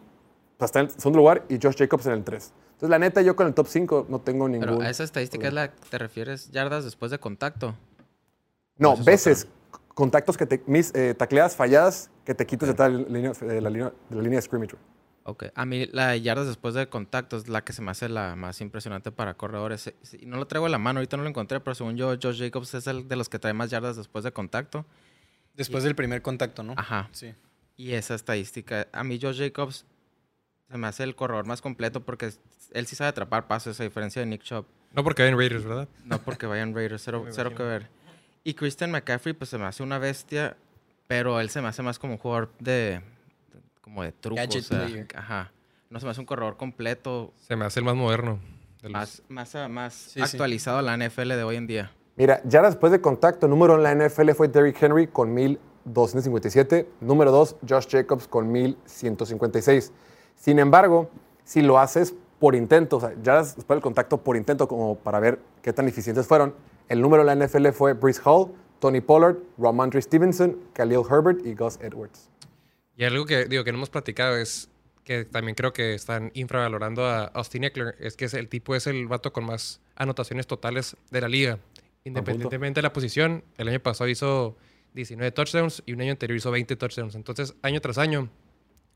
pues, 0.61 0.69
está 0.69 0.79
en 0.81 0.85
el 0.85 0.91
segundo 0.91 1.17
lugar 1.17 1.43
y 1.49 1.57
Josh 1.61 1.75
Jacobs 1.75 2.05
en 2.05 2.13
el 2.13 2.23
3. 2.23 2.53
Entonces, 2.73 2.89
la 2.89 2.99
neta, 2.99 3.21
yo 3.23 3.35
con 3.35 3.47
el 3.47 3.53
top 3.55 3.67
5 3.67 4.05
no 4.09 4.21
tengo 4.21 4.47
ningún. 4.47 4.67
Pero 4.67 4.81
a 4.81 4.89
esa 4.89 5.03
estadística 5.03 5.47
es 5.47 5.53
la 5.53 5.71
que 5.71 5.89
te 5.89 5.97
refieres 5.97 6.51
yardas 6.51 6.83
después 6.83 7.09
de 7.09 7.19
contacto. 7.19 7.75
No, 8.77 8.95
veces, 8.95 9.47
contactos 9.95 10.37
que 10.37 10.45
te. 10.45 10.61
Mis, 10.67 10.93
eh, 10.93 11.15
tacleadas 11.15 11.55
falladas 11.55 12.11
que 12.25 12.35
te 12.35 12.45
quites 12.45 12.69
de, 12.69 12.75
tal 12.75 13.11
línea, 13.11 13.31
de, 13.31 13.61
la 13.61 13.69
línea, 13.71 13.93
de 14.09 14.15
la 14.15 14.21
línea 14.21 14.37
de 14.37 14.41
scrimmage. 14.43 14.75
Ok, 15.23 15.45
a 15.53 15.65
mí 15.65 15.87
la 15.87 16.09
de 16.09 16.21
yardas 16.21 16.47
después 16.47 16.75
de 16.75 16.87
contacto 16.89 17.37
es 17.37 17.47
la 17.47 17.63
que 17.63 17.73
se 17.73 17.81
me 17.81 17.89
hace 17.89 18.07
la 18.07 18.35
más 18.35 18.61
impresionante 18.61 19.11
para 19.11 19.35
corredores. 19.35 19.93
No 20.23 20.37
lo 20.37 20.45
traigo 20.47 20.67
a 20.67 20.69
la 20.69 20.77
mano, 20.77 20.99
ahorita 20.99 21.17
no 21.17 21.23
lo 21.23 21.29
encontré, 21.29 21.59
pero 21.59 21.73
según 21.75 21.97
yo, 21.97 22.15
Josh 22.21 22.39
Jacobs 22.39 22.73
es 22.75 22.87
el 22.87 23.07
de 23.07 23.15
los 23.15 23.29
que 23.29 23.39
trae 23.39 23.53
más 23.53 23.69
yardas 23.69 23.97
después 23.97 24.23
de 24.23 24.31
contacto. 24.31 24.85
Después 25.55 25.83
del 25.83 25.95
primer 25.95 26.21
contacto, 26.21 26.63
¿no? 26.63 26.73
Ajá. 26.77 27.09
Sí. 27.11 27.33
Y 27.77 27.93
esa 27.93 28.15
estadística, 28.15 28.87
a 28.91 29.03
mí 29.03 29.19
Josh 29.21 29.39
Jacobs 29.39 29.85
se 30.71 30.77
me 30.77 30.87
hace 30.87 31.03
el 31.03 31.15
corredor 31.15 31.45
más 31.45 31.61
completo 31.61 32.01
porque 32.01 32.31
él 32.71 32.87
sí 32.87 32.95
sabe 32.95 33.09
atrapar 33.09 33.47
pases, 33.47 33.79
a 33.79 33.83
diferencia 33.83 34.21
de 34.21 34.25
Nick 34.25 34.41
Chubb. 34.43 34.65
No 34.93 35.03
porque 35.03 35.21
vayan 35.23 35.37
Raiders, 35.37 35.63
¿verdad? 35.65 35.87
No 36.05 36.19
porque 36.19 36.45
vayan 36.47 36.73
Raiders, 36.75 37.01
cero, 37.03 37.25
cero 37.31 37.53
que 37.55 37.63
ver. 37.63 37.89
Y 38.43 38.53
Christian 38.53 38.91
McCaffrey, 38.91 39.33
pues 39.33 39.49
se 39.49 39.57
me 39.57 39.65
hace 39.65 39.83
una 39.83 39.99
bestia, 39.99 40.55
pero 41.07 41.39
él 41.39 41.49
se 41.49 41.61
me 41.61 41.67
hace 41.67 41.81
más 41.83 41.99
como 41.99 42.13
un 42.13 42.19
jugador 42.19 42.49
de. 42.59 43.01
como 43.81 44.03
de 44.03 44.11
truco. 44.13 44.41
O 44.41 44.61
sea, 44.61 44.87
ajá. 45.15 45.51
No 45.89 45.99
se 45.99 46.05
me 46.05 46.11
hace 46.11 46.21
un 46.21 46.25
corredor 46.25 46.55
completo, 46.57 47.33
Se 47.47 47.55
me 47.57 47.65
hace 47.65 47.81
el 47.81 47.85
más 47.85 47.95
moderno. 47.95 48.39
de 48.81 48.89
los- 48.89 48.91
más, 48.93 49.21
más, 49.27 49.55
ah, 49.55 49.67
más 49.67 49.93
Sí, 49.93 50.13
sí. 50.13 50.21
actualizado 50.21 50.77
a 50.79 50.81
la 50.81 50.93
NFL 50.97 51.27
de 51.35 51.43
hoy 51.43 51.57
en 51.57 51.67
día. 51.67 51.91
Mira, 52.15 52.41
ya 52.45 52.61
después 52.61 52.91
de 52.93 53.01
contacto, 53.01 53.47
número 53.47 53.75
en 53.75 53.83
la 53.83 53.91
NFL 53.91 54.31
fue 54.33 54.47
Derrick 54.47 54.81
Henry 54.81 55.07
con 55.07 55.33
1257. 55.33 56.87
Número 57.01 57.31
2, 57.31 57.57
Josh 57.67 57.87
Jacobs 57.89 58.27
con 58.27 58.51
1156. 58.51 59.91
Sin 60.41 60.57
embargo, 60.57 61.07
si 61.43 61.61
lo 61.61 61.77
haces 61.77 62.15
por 62.39 62.55
intento, 62.55 62.99
ya 63.21 63.43
después 63.43 63.67
del 63.67 63.81
contacto 63.81 64.17
por 64.17 64.35
intento, 64.35 64.67
como 64.67 64.95
para 64.95 65.19
ver 65.19 65.37
qué 65.61 65.71
tan 65.71 65.87
eficientes 65.87 66.25
fueron, 66.25 66.55
el 66.89 66.99
número 66.99 67.21
en 67.21 67.39
la 67.39 67.45
NFL 67.45 67.67
fue 67.67 67.93
Brees 67.93 68.19
Hall, 68.25 68.51
Tony 68.79 69.01
Pollard, 69.01 69.37
Ramondre 69.59 70.01
Stevenson, 70.01 70.57
Khalil 70.73 71.03
Herbert 71.07 71.45
y 71.45 71.53
Gus 71.53 71.77
Edwards. 71.79 72.31
Y 72.97 73.03
algo 73.03 73.25
que 73.25 73.45
digo 73.45 73.63
que 73.63 73.71
no 73.71 73.77
hemos 73.77 73.91
platicado 73.91 74.35
es 74.35 74.67
que 75.03 75.25
también 75.25 75.53
creo 75.53 75.73
que 75.73 75.93
están 75.93 76.31
infravalorando 76.33 77.05
a 77.05 77.25
Austin 77.25 77.63
Eckler. 77.63 77.95
Es 77.99 78.17
que 78.17 78.25
el 78.25 78.49
tipo 78.49 78.73
es 78.73 78.87
el 78.87 79.07
vato 79.07 79.31
con 79.31 79.45
más 79.45 79.79
anotaciones 79.95 80.47
totales 80.47 80.97
de 81.11 81.21
la 81.21 81.27
liga. 81.27 81.59
Independientemente 82.03 82.79
de 82.79 82.81
la 82.81 82.93
posición, 82.93 83.43
el 83.59 83.67
año 83.67 83.79
pasado 83.79 84.09
hizo 84.09 84.57
19 84.95 85.31
touchdowns 85.33 85.83
y 85.85 85.93
un 85.93 86.01
año 86.01 86.11
anterior 86.11 86.35
hizo 86.35 86.49
20 86.49 86.75
touchdowns. 86.77 87.13
Entonces, 87.13 87.53
año 87.61 87.79
tras 87.79 87.99
año, 87.99 88.27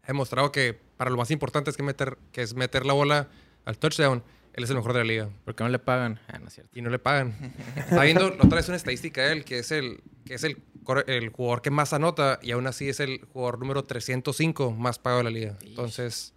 ha 0.06 0.08
demostrado 0.08 0.52
que 0.52 0.78
para 0.98 1.10
lo 1.10 1.18
más 1.18 1.32
importante 1.32 1.70
es 1.72 1.78
que, 1.78 1.84
meter, 1.84 2.18
que 2.32 2.42
es 2.44 2.54
meter 2.54 2.86
la 2.86 2.94
bola 2.94 3.28
al 3.66 3.78
touchdown, 3.78 4.24
él 4.54 4.64
es 4.64 4.70
el 4.70 4.76
mejor 4.78 4.94
de 4.94 5.00
la 5.00 5.06
liga. 5.06 5.30
¿Por 5.44 5.56
qué 5.56 5.64
no 5.64 5.70
le 5.70 5.80
pagan? 5.80 6.20
Ah, 6.28 6.38
no 6.40 6.48
es 6.48 6.54
cierto. 6.54 6.72
Y 6.78 6.82
no 6.82 6.90
le 6.90 7.00
pagan. 7.00 7.54
Está 7.76 8.04
viendo 8.04 8.28
otra 8.28 8.56
vez 8.56 8.68
una 8.68 8.78
estadística 8.78 9.24
de 9.24 9.34
él, 9.34 9.44
que 9.44 9.60
es 9.60 9.72
el, 9.72 10.02
que 10.26 10.36
es 10.36 10.44
el, 10.44 10.62
el 11.08 11.30
jugador 11.30 11.62
que 11.62 11.72
más 11.72 11.92
anota 11.92 12.40
y 12.42 12.52
aún 12.52 12.68
así 12.68 12.88
es 12.88 13.00
el 13.00 13.26
jugador 13.34 13.60
número 13.60 13.84
305 13.84 14.72
más 14.72 15.00
pagado 15.00 15.20
de 15.20 15.24
la 15.26 15.30
liga. 15.32 15.58
Entonces, 15.64 16.34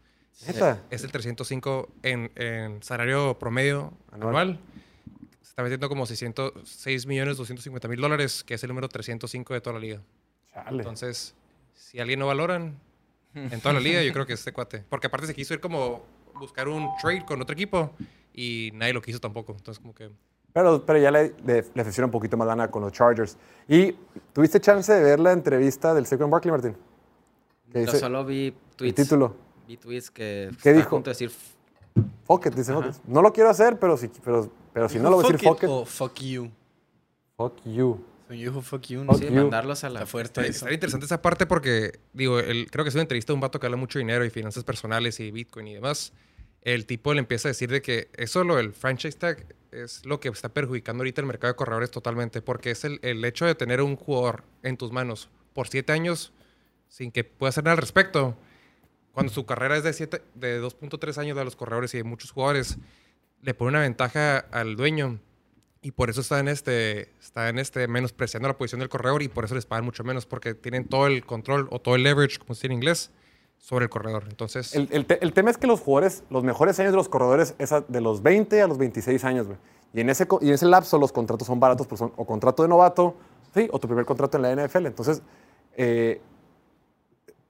¿Neta? 0.46 0.82
es 0.90 1.04
el 1.04 1.12
305 1.12 1.88
en, 2.02 2.32
en 2.34 2.82
salario 2.82 3.38
promedio 3.38 3.92
Anual. 4.10 4.28
anual. 4.28 4.60
Se 5.42 5.50
está 5.50 5.62
metiendo 5.62 5.88
como 5.88 6.06
606 6.06 7.06
millones 7.06 7.36
250 7.36 7.86
mil 7.88 8.00
dólares, 8.00 8.42
que 8.42 8.54
es 8.54 8.62
el 8.64 8.68
número 8.68 8.88
305 8.88 9.54
de 9.54 9.60
toda 9.60 9.74
la 9.74 9.80
liga. 9.80 10.02
Chale. 10.52 10.78
Entonces, 10.78 11.34
si 11.74 12.00
alguien 12.00 12.18
no 12.18 12.26
valoran 12.26 12.80
en 13.50 13.60
toda 13.60 13.74
la 13.74 13.80
liga, 13.80 14.02
yo 14.02 14.12
creo 14.12 14.26
que 14.26 14.32
es 14.34 14.40
este 14.40 14.52
cuate. 14.52 14.84
Porque 14.88 15.06
aparte 15.06 15.26
se 15.26 15.34
quiso 15.34 15.54
ir 15.54 15.60
como 15.60 16.02
buscar 16.34 16.68
un 16.68 16.88
trade 17.00 17.24
con 17.24 17.40
otro 17.42 17.52
equipo 17.54 17.90
y 18.34 18.70
nadie 18.74 18.92
lo 18.92 19.02
quiso 19.02 19.18
tampoco. 19.20 19.52
Entonces, 19.56 19.80
como 19.80 19.94
que... 19.94 20.10
Pero, 20.52 20.84
pero 20.84 20.98
ya 20.98 21.10
le, 21.10 21.34
le, 21.44 21.64
le 21.74 21.82
ofrecieron 21.82 22.08
un 22.08 22.12
poquito 22.12 22.36
más 22.36 22.46
lana 22.48 22.70
con 22.70 22.82
los 22.82 22.92
Chargers. 22.92 23.36
¿Y 23.68 23.92
tuviste 24.32 24.60
chance 24.60 24.92
de 24.92 25.02
ver 25.02 25.20
la 25.20 25.32
entrevista 25.32 25.92
del 25.94 26.06
Saquon 26.06 26.30
Barkley, 26.30 26.50
Martín? 26.50 26.76
Que 27.70 27.80
Yo 27.80 27.86
dice 27.86 27.98
solo 27.98 28.24
vi 28.24 28.46
el 28.46 28.54
tweets. 28.76 28.94
título. 28.96 29.36
Vi 29.66 29.76
tweets 29.76 30.10
que 30.10 30.50
¿Qué 30.62 30.72
dijo? 30.72 30.86
a 30.86 30.90
punto 30.90 31.10
de 31.10 31.14
decir 31.14 31.30
Fuck 32.26 32.46
it, 32.46 32.54
dice, 32.54 32.72
fuck 32.72 32.86
it. 32.86 32.94
No 33.06 33.20
lo 33.22 33.32
quiero 33.32 33.50
hacer, 33.50 33.78
pero 33.78 33.96
si, 33.96 34.08
pero, 34.24 34.50
pero 34.72 34.88
si 34.88 34.98
no 34.98 35.10
lo 35.10 35.16
voy 35.16 35.26
a 35.26 35.28
decir 35.32 35.46
fuck 35.48 35.58
it 35.58 35.64
it. 35.64 35.68
o 35.70 35.84
fuck 35.84 36.14
you. 36.20 36.50
Fuck 37.36 37.54
you. 37.64 38.02
So 38.28 38.34
you 38.34 38.50
who 38.50 38.60
fuck 38.60 38.82
you. 38.88 39.04
Fuck 39.04 39.16
sí, 39.18 39.24
you. 39.26 39.32
mandarlos 39.32 39.84
a 39.84 39.88
la 39.90 40.04
fuerte 40.06 40.46
Está, 40.46 40.70
interesante 40.72 41.06
esa 41.06 41.22
parte 41.22 41.46
porque, 41.46 41.98
digo, 42.12 42.38
el- 42.40 42.70
creo 42.70 42.84
que 42.84 42.90
es 42.90 42.94
una 42.94 43.02
entrevista 43.02 43.32
de 43.32 43.34
un 43.34 43.40
vato 43.40 43.58
que 43.58 43.66
habla 43.66 43.76
mucho 43.78 43.98
de 43.98 44.04
dinero 44.04 44.24
y 44.24 44.30
finanzas 44.30 44.64
personales 44.64 45.18
y 45.20 45.30
Bitcoin 45.30 45.66
y 45.68 45.74
demás. 45.74 46.12
El 46.62 46.84
tipo 46.86 47.14
le 47.14 47.20
empieza 47.20 47.48
a 47.48 47.50
decir 47.50 47.70
de 47.70 47.80
que 47.80 48.10
eso, 48.16 48.44
lo 48.44 48.56
del 48.56 48.72
franchise 48.74 49.16
tag, 49.16 49.46
es 49.72 50.04
lo 50.04 50.20
que 50.20 50.28
está 50.28 50.48
perjudicando 50.50 51.02
ahorita 51.02 51.20
el 51.22 51.26
mercado 51.26 51.52
de 51.52 51.56
corredores 51.56 51.90
totalmente. 51.90 52.42
Porque 52.42 52.70
es 52.72 52.84
el, 52.84 52.98
el 53.02 53.24
hecho 53.24 53.46
de 53.46 53.54
tener 53.54 53.80
un 53.80 53.96
jugador 53.96 54.44
en 54.62 54.76
tus 54.76 54.92
manos 54.92 55.30
por 55.54 55.68
siete 55.68 55.92
años 55.92 56.32
sin 56.88 57.10
que 57.12 57.24
pueda 57.24 57.48
hacer 57.50 57.64
nada 57.64 57.72
al 57.72 57.78
respecto. 57.78 58.36
Cuando 59.12 59.32
su 59.32 59.46
carrera 59.46 59.76
es 59.76 59.84
de, 59.84 59.92
siete- 59.94 60.22
de 60.34 60.60
2.3 60.60 61.16
años 61.18 61.36
de 61.36 61.44
los 61.44 61.56
corredores 61.56 61.94
y 61.94 61.98
de 61.98 62.04
muchos 62.04 62.30
jugadores, 62.30 62.76
le 63.42 63.54
pone 63.54 63.70
una 63.70 63.80
ventaja 63.80 64.38
al 64.38 64.76
dueño 64.76 65.18
y 65.82 65.92
por 65.92 66.10
eso 66.10 66.20
está 66.20 66.38
en 66.40 66.48
este, 66.48 67.12
está 67.20 67.48
en 67.48 67.58
este 67.58 67.86
menospreciando 67.88 68.48
la 68.48 68.56
posición 68.58 68.80
del 68.80 68.88
corredor 68.88 69.22
y 69.22 69.28
por 69.28 69.44
eso 69.44 69.54
les 69.54 69.66
pagan 69.66 69.84
mucho 69.84 70.02
menos, 70.04 70.26
porque 70.26 70.54
tienen 70.54 70.88
todo 70.88 71.06
el 71.06 71.24
control 71.24 71.68
o 71.70 71.80
todo 71.80 71.94
el 71.94 72.02
leverage, 72.02 72.38
como 72.38 72.54
se 72.54 72.58
dice 72.60 72.66
en 72.66 72.72
inglés, 72.72 73.10
sobre 73.58 73.84
el 73.84 73.88
corredor. 73.90 74.24
Entonces, 74.28 74.74
El, 74.74 74.88
el 74.92 75.06
te- 75.06 75.22
el 75.22 75.32
tema 75.32 75.50
es 75.50 75.58
que 75.58 75.66
los 75.66 75.80
jugadores, 75.80 76.24
los 76.30 76.44
mejores 76.44 76.78
años 76.80 76.92
de 76.92 76.96
los 76.96 77.08
corredores 77.08 77.54
es 77.58 77.70
de 77.88 78.00
los 78.00 78.22
20 78.22 78.60
a 78.62 78.66
los 78.66 78.78
26 78.78 79.24
años, 79.24 79.46
güey. 79.46 79.58
Y 79.94 80.00
en 80.00 80.10
ese, 80.10 80.26
y 80.42 80.48
en 80.48 80.54
ese 80.54 80.66
lapso 80.66 80.98
los 80.98 81.12
contratos 81.12 81.46
son 81.46 81.58
baratos, 81.60 81.86
pues 81.86 81.98
son 81.98 82.12
o 82.16 82.26
contrato 82.26 82.62
de 82.62 82.68
novato, 82.68 83.16
sí, 83.54 83.68
o 83.72 83.78
tu 83.78 83.88
primer 83.88 84.04
contrato 84.04 84.36
en 84.36 84.42
la 84.42 84.66
NFL. 84.66 84.86
Entonces, 84.86 85.22
eh, 85.76 86.20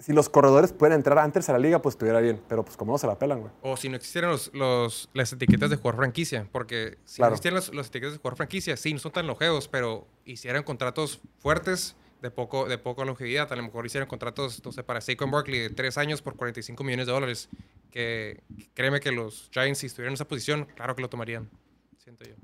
si 0.00 0.12
los 0.12 0.28
corredores 0.28 0.72
pueden 0.72 0.94
entrar 0.94 1.18
antes 1.18 1.48
a 1.48 1.52
la 1.52 1.58
liga, 1.58 1.82
pues 1.82 1.94
estuviera 1.94 2.20
bien. 2.20 2.40
Pero 2.48 2.64
pues 2.64 2.76
como 2.76 2.92
no 2.92 2.98
se 2.98 3.06
la 3.06 3.18
pelan, 3.18 3.40
güey. 3.40 3.52
o 3.62 3.76
si 3.76 3.88
no 3.88 3.96
existieran 3.96 4.30
los, 4.30 4.50
los- 4.54 5.08
las 5.12 5.32
etiquetas 5.32 5.70
de 5.70 5.76
jugador 5.76 5.96
franquicia, 5.96 6.46
porque 6.52 6.98
si 7.04 7.16
Claro. 7.16 7.30
no 7.30 7.34
existieran 7.34 7.56
las, 7.56 7.74
las 7.74 7.86
etiquetas 7.88 8.12
de 8.12 8.18
jugador 8.18 8.36
franquicia, 8.36 8.76
sí, 8.76 8.92
no 8.92 9.00
son 9.00 9.12
tan 9.12 9.26
longeos, 9.26 9.66
pero 9.68 10.06
hicieran 10.24 10.62
contratos 10.62 11.20
fuertes 11.38 11.96
de 12.22 12.30
poco 12.30 12.66
de 12.68 12.78
poca 12.78 13.04
longevidad, 13.04 13.52
a 13.52 13.56
lo 13.56 13.62
mejor 13.62 13.86
hicieran 13.86 14.08
contratos, 14.08 14.60
no 14.64 14.72
sé, 14.72 14.82
para 14.82 15.00
Saquon 15.00 15.30
Barkley 15.30 15.60
de 15.60 15.70
tres 15.70 15.98
años 15.98 16.20
por 16.22 16.34
45 16.36 16.82
millones 16.84 17.06
de 17.06 17.12
dólares, 17.12 17.48
que 17.90 18.40
créeme 18.74 19.00
que 19.00 19.10
los 19.12 19.48
Giants, 19.52 19.78
si 19.80 19.86
estuvieran 19.86 20.10
en 20.12 20.14
esa 20.14 20.26
posición, 20.26 20.66
claro 20.76 20.94
que 20.96 21.02
lo 21.02 21.08
tomarían, 21.08 21.48
siento 21.96 22.24
yo. 22.24 22.34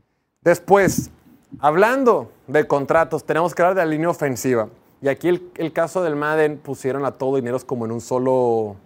Después, 0.42 1.10
hablando 1.60 2.32
de 2.46 2.66
contratos, 2.66 3.24
tenemos 3.24 3.54
que 3.54 3.62
hablar 3.62 3.74
de 3.76 3.82
la 3.84 3.90
línea 3.90 4.08
ofensiva. 4.10 4.68
Y 5.04 5.08
aquí 5.10 5.28
el, 5.28 5.50
el 5.56 5.70
caso 5.74 6.02
del 6.02 6.16
Madden 6.16 6.56
pusieron 6.56 7.04
a 7.04 7.10
todo 7.10 7.36
dineros 7.36 7.62
como 7.62 7.84
en 7.84 7.92
un 7.92 8.00
solo 8.00 8.76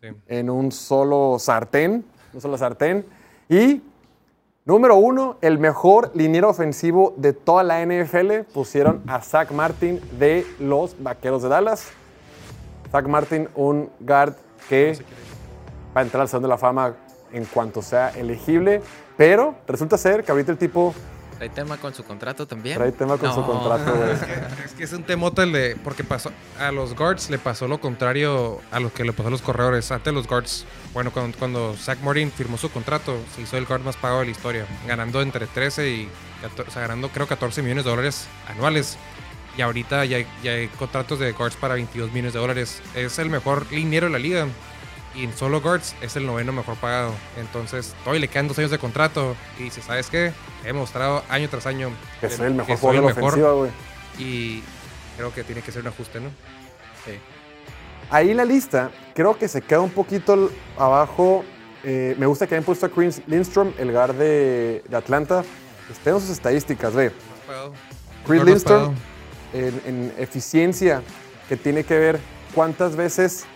Sí. 0.00 0.08
en 0.26 0.50
un 0.50 0.72
solo 0.72 1.36
sartén, 1.38 2.04
un 2.34 2.40
solo 2.40 2.58
sartén. 2.58 3.06
Y 3.48 3.80
número 4.64 4.96
uno, 4.96 5.36
el 5.40 5.60
mejor 5.60 6.10
liniero 6.14 6.48
ofensivo 6.50 7.14
de 7.16 7.32
toda 7.32 7.62
la 7.62 7.80
NFL, 7.80 8.42
pusieron 8.52 9.02
a 9.06 9.22
Zach 9.22 9.52
Martin 9.52 10.00
de 10.18 10.44
los 10.58 11.00
Vaqueros 11.00 11.42
de 11.44 11.48
Dallas. 11.48 11.90
Zach 12.90 13.06
Martin, 13.06 13.48
un 13.54 13.88
guard 14.00 14.34
que 14.68 14.98
va 15.96 16.00
a 16.00 16.04
entrar 16.04 16.22
al 16.22 16.28
Salón 16.28 16.42
de 16.42 16.48
la 16.48 16.58
Fama 16.58 16.96
en 17.32 17.44
cuanto 17.44 17.82
sea 17.82 18.10
elegible, 18.10 18.82
pero 19.16 19.54
resulta 19.68 19.96
ser 19.96 20.24
que 20.24 20.32
ahorita 20.32 20.50
el 20.50 20.58
tipo 20.58 20.92
Trae 21.36 21.50
tema 21.50 21.76
con 21.76 21.92
su 21.94 22.02
contrato 22.02 22.46
también. 22.46 22.76
trae 22.78 22.92
tema 22.92 23.18
con 23.18 23.32
su 23.34 23.40
No. 23.40 23.46
contrato, 23.46 23.94
güey. 23.94 24.10
Es 24.64 24.72
que 24.72 24.84
es 24.84 24.92
un 24.92 25.02
temota 25.02 25.42
el 25.42 25.52
de. 25.52 25.76
Porque 25.84 26.02
pasó. 26.02 26.30
A 26.58 26.72
los 26.72 26.94
guards 26.94 27.28
le 27.28 27.38
pasó 27.38 27.68
lo 27.68 27.78
contrario 27.78 28.60
a 28.70 28.80
lo 28.80 28.92
que 28.92 29.04
le 29.04 29.12
pasó 29.12 29.28
a 29.28 29.30
los 29.30 29.42
corredores. 29.42 29.90
Antes 29.92 30.14
los 30.14 30.26
guards. 30.26 30.64
Bueno, 30.94 31.10
cuando, 31.12 31.36
cuando 31.38 31.74
Zach 31.76 31.98
Martin 32.00 32.30
firmó 32.32 32.56
su 32.56 32.70
contrato, 32.70 33.18
se 33.34 33.42
hizo 33.42 33.56
el 33.58 33.66
guard 33.66 33.82
más 33.82 33.96
pagado 33.96 34.20
de 34.20 34.26
la 34.26 34.32
historia. 34.32 34.66
Ganando 34.86 35.20
entre 35.22 35.46
13 35.46 35.90
y. 35.90 36.08
14, 36.42 36.70
o 36.70 36.72
sea, 36.72 36.82
ganando 36.82 37.08
creo 37.08 37.26
14 37.26 37.62
millones 37.62 37.84
de 37.84 37.90
dólares 37.90 38.26
anuales. 38.48 38.96
Y 39.58 39.62
ahorita 39.62 40.04
ya 40.04 40.18
hay, 40.18 40.26
ya 40.42 40.52
hay 40.52 40.68
contratos 40.68 41.18
de 41.18 41.32
guards 41.32 41.56
para 41.56 41.74
22 41.74 42.10
millones 42.12 42.34
de 42.34 42.38
dólares. 42.40 42.80
Es 42.94 43.18
el 43.18 43.30
mejor 43.30 43.70
liniero 43.72 44.06
de 44.06 44.12
la 44.12 44.18
liga. 44.18 44.46
Y 45.16 45.24
en 45.24 45.36
solo 45.36 45.62
guards 45.62 45.94
es 46.02 46.14
el 46.16 46.26
noveno 46.26 46.52
mejor 46.52 46.76
pagado. 46.76 47.14
Entonces, 47.38 47.94
todavía 48.04 48.20
le 48.20 48.28
quedan 48.28 48.48
dos 48.48 48.58
años 48.58 48.70
de 48.70 48.78
contrato. 48.78 49.34
Y 49.58 49.64
dice, 49.64 49.80
¿sabes 49.80 50.10
qué? 50.10 50.32
He 50.62 50.66
demostrado 50.66 51.24
año 51.30 51.48
tras 51.48 51.66
año 51.66 51.90
Que 52.20 52.28
soy 52.28 52.46
el 52.48 52.54
mejor 52.54 52.66
que 52.66 52.76
soy 52.76 52.96
el 52.96 53.02
mejor. 53.02 53.24
ofensiva. 53.24 53.68
Y 54.18 54.62
creo 55.16 55.32
que 55.32 55.42
tiene 55.42 55.62
que 55.62 55.72
ser 55.72 55.82
un 55.82 55.88
ajuste, 55.88 56.20
¿no? 56.20 56.28
Ahí 58.10 58.34
la 58.34 58.44
lista, 58.44 58.90
creo 59.14 59.36
que 59.36 59.48
se 59.48 59.62
queda 59.62 59.80
un 59.80 59.90
poquito 59.90 60.50
abajo. 60.78 61.44
Eh, 61.82 62.14
me 62.18 62.26
gusta 62.26 62.46
que 62.46 62.54
hayan 62.54 62.64
puesto 62.64 62.86
a 62.86 62.88
Chris 62.88 63.22
Lindstrom, 63.26 63.72
el 63.78 63.92
guard 63.92 64.14
de, 64.14 64.84
de 64.88 64.96
Atlanta. 64.96 65.44
Tengo 66.04 66.20
sus 66.20 66.30
estadísticas, 66.30 66.94
ve. 66.94 67.12
Chris 68.26 68.44
Lindstrom 68.44 68.94
en 69.52 70.12
eficiencia, 70.18 71.02
que 71.48 71.56
tiene 71.56 71.84
que 71.84 71.98
ver 71.98 72.20
cuántas 72.54 72.96
veces 72.96 73.46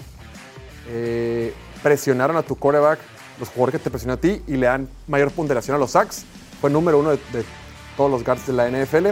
eh, 0.91 1.55
presionaron 1.83 2.37
a 2.37 2.43
tu 2.43 2.57
quarterback, 2.57 2.99
los 3.39 3.49
jugadores 3.49 3.81
que 3.81 3.85
te 3.85 3.91
presionan 3.91 4.19
a 4.19 4.21
ti 4.21 4.43
y 4.47 4.57
le 4.57 4.67
dan 4.67 4.89
mayor 5.07 5.31
ponderación 5.31 5.77
a 5.77 5.79
los 5.79 5.93
sacks. 5.93 6.25
Fue 6.61 6.69
número 6.71 6.99
uno 6.99 7.11
de, 7.11 7.17
de 7.33 7.45
todos 7.97 8.11
los 8.11 8.25
guards 8.25 8.47
de 8.47 8.53
la 8.53 8.69
NFL. 8.69 9.09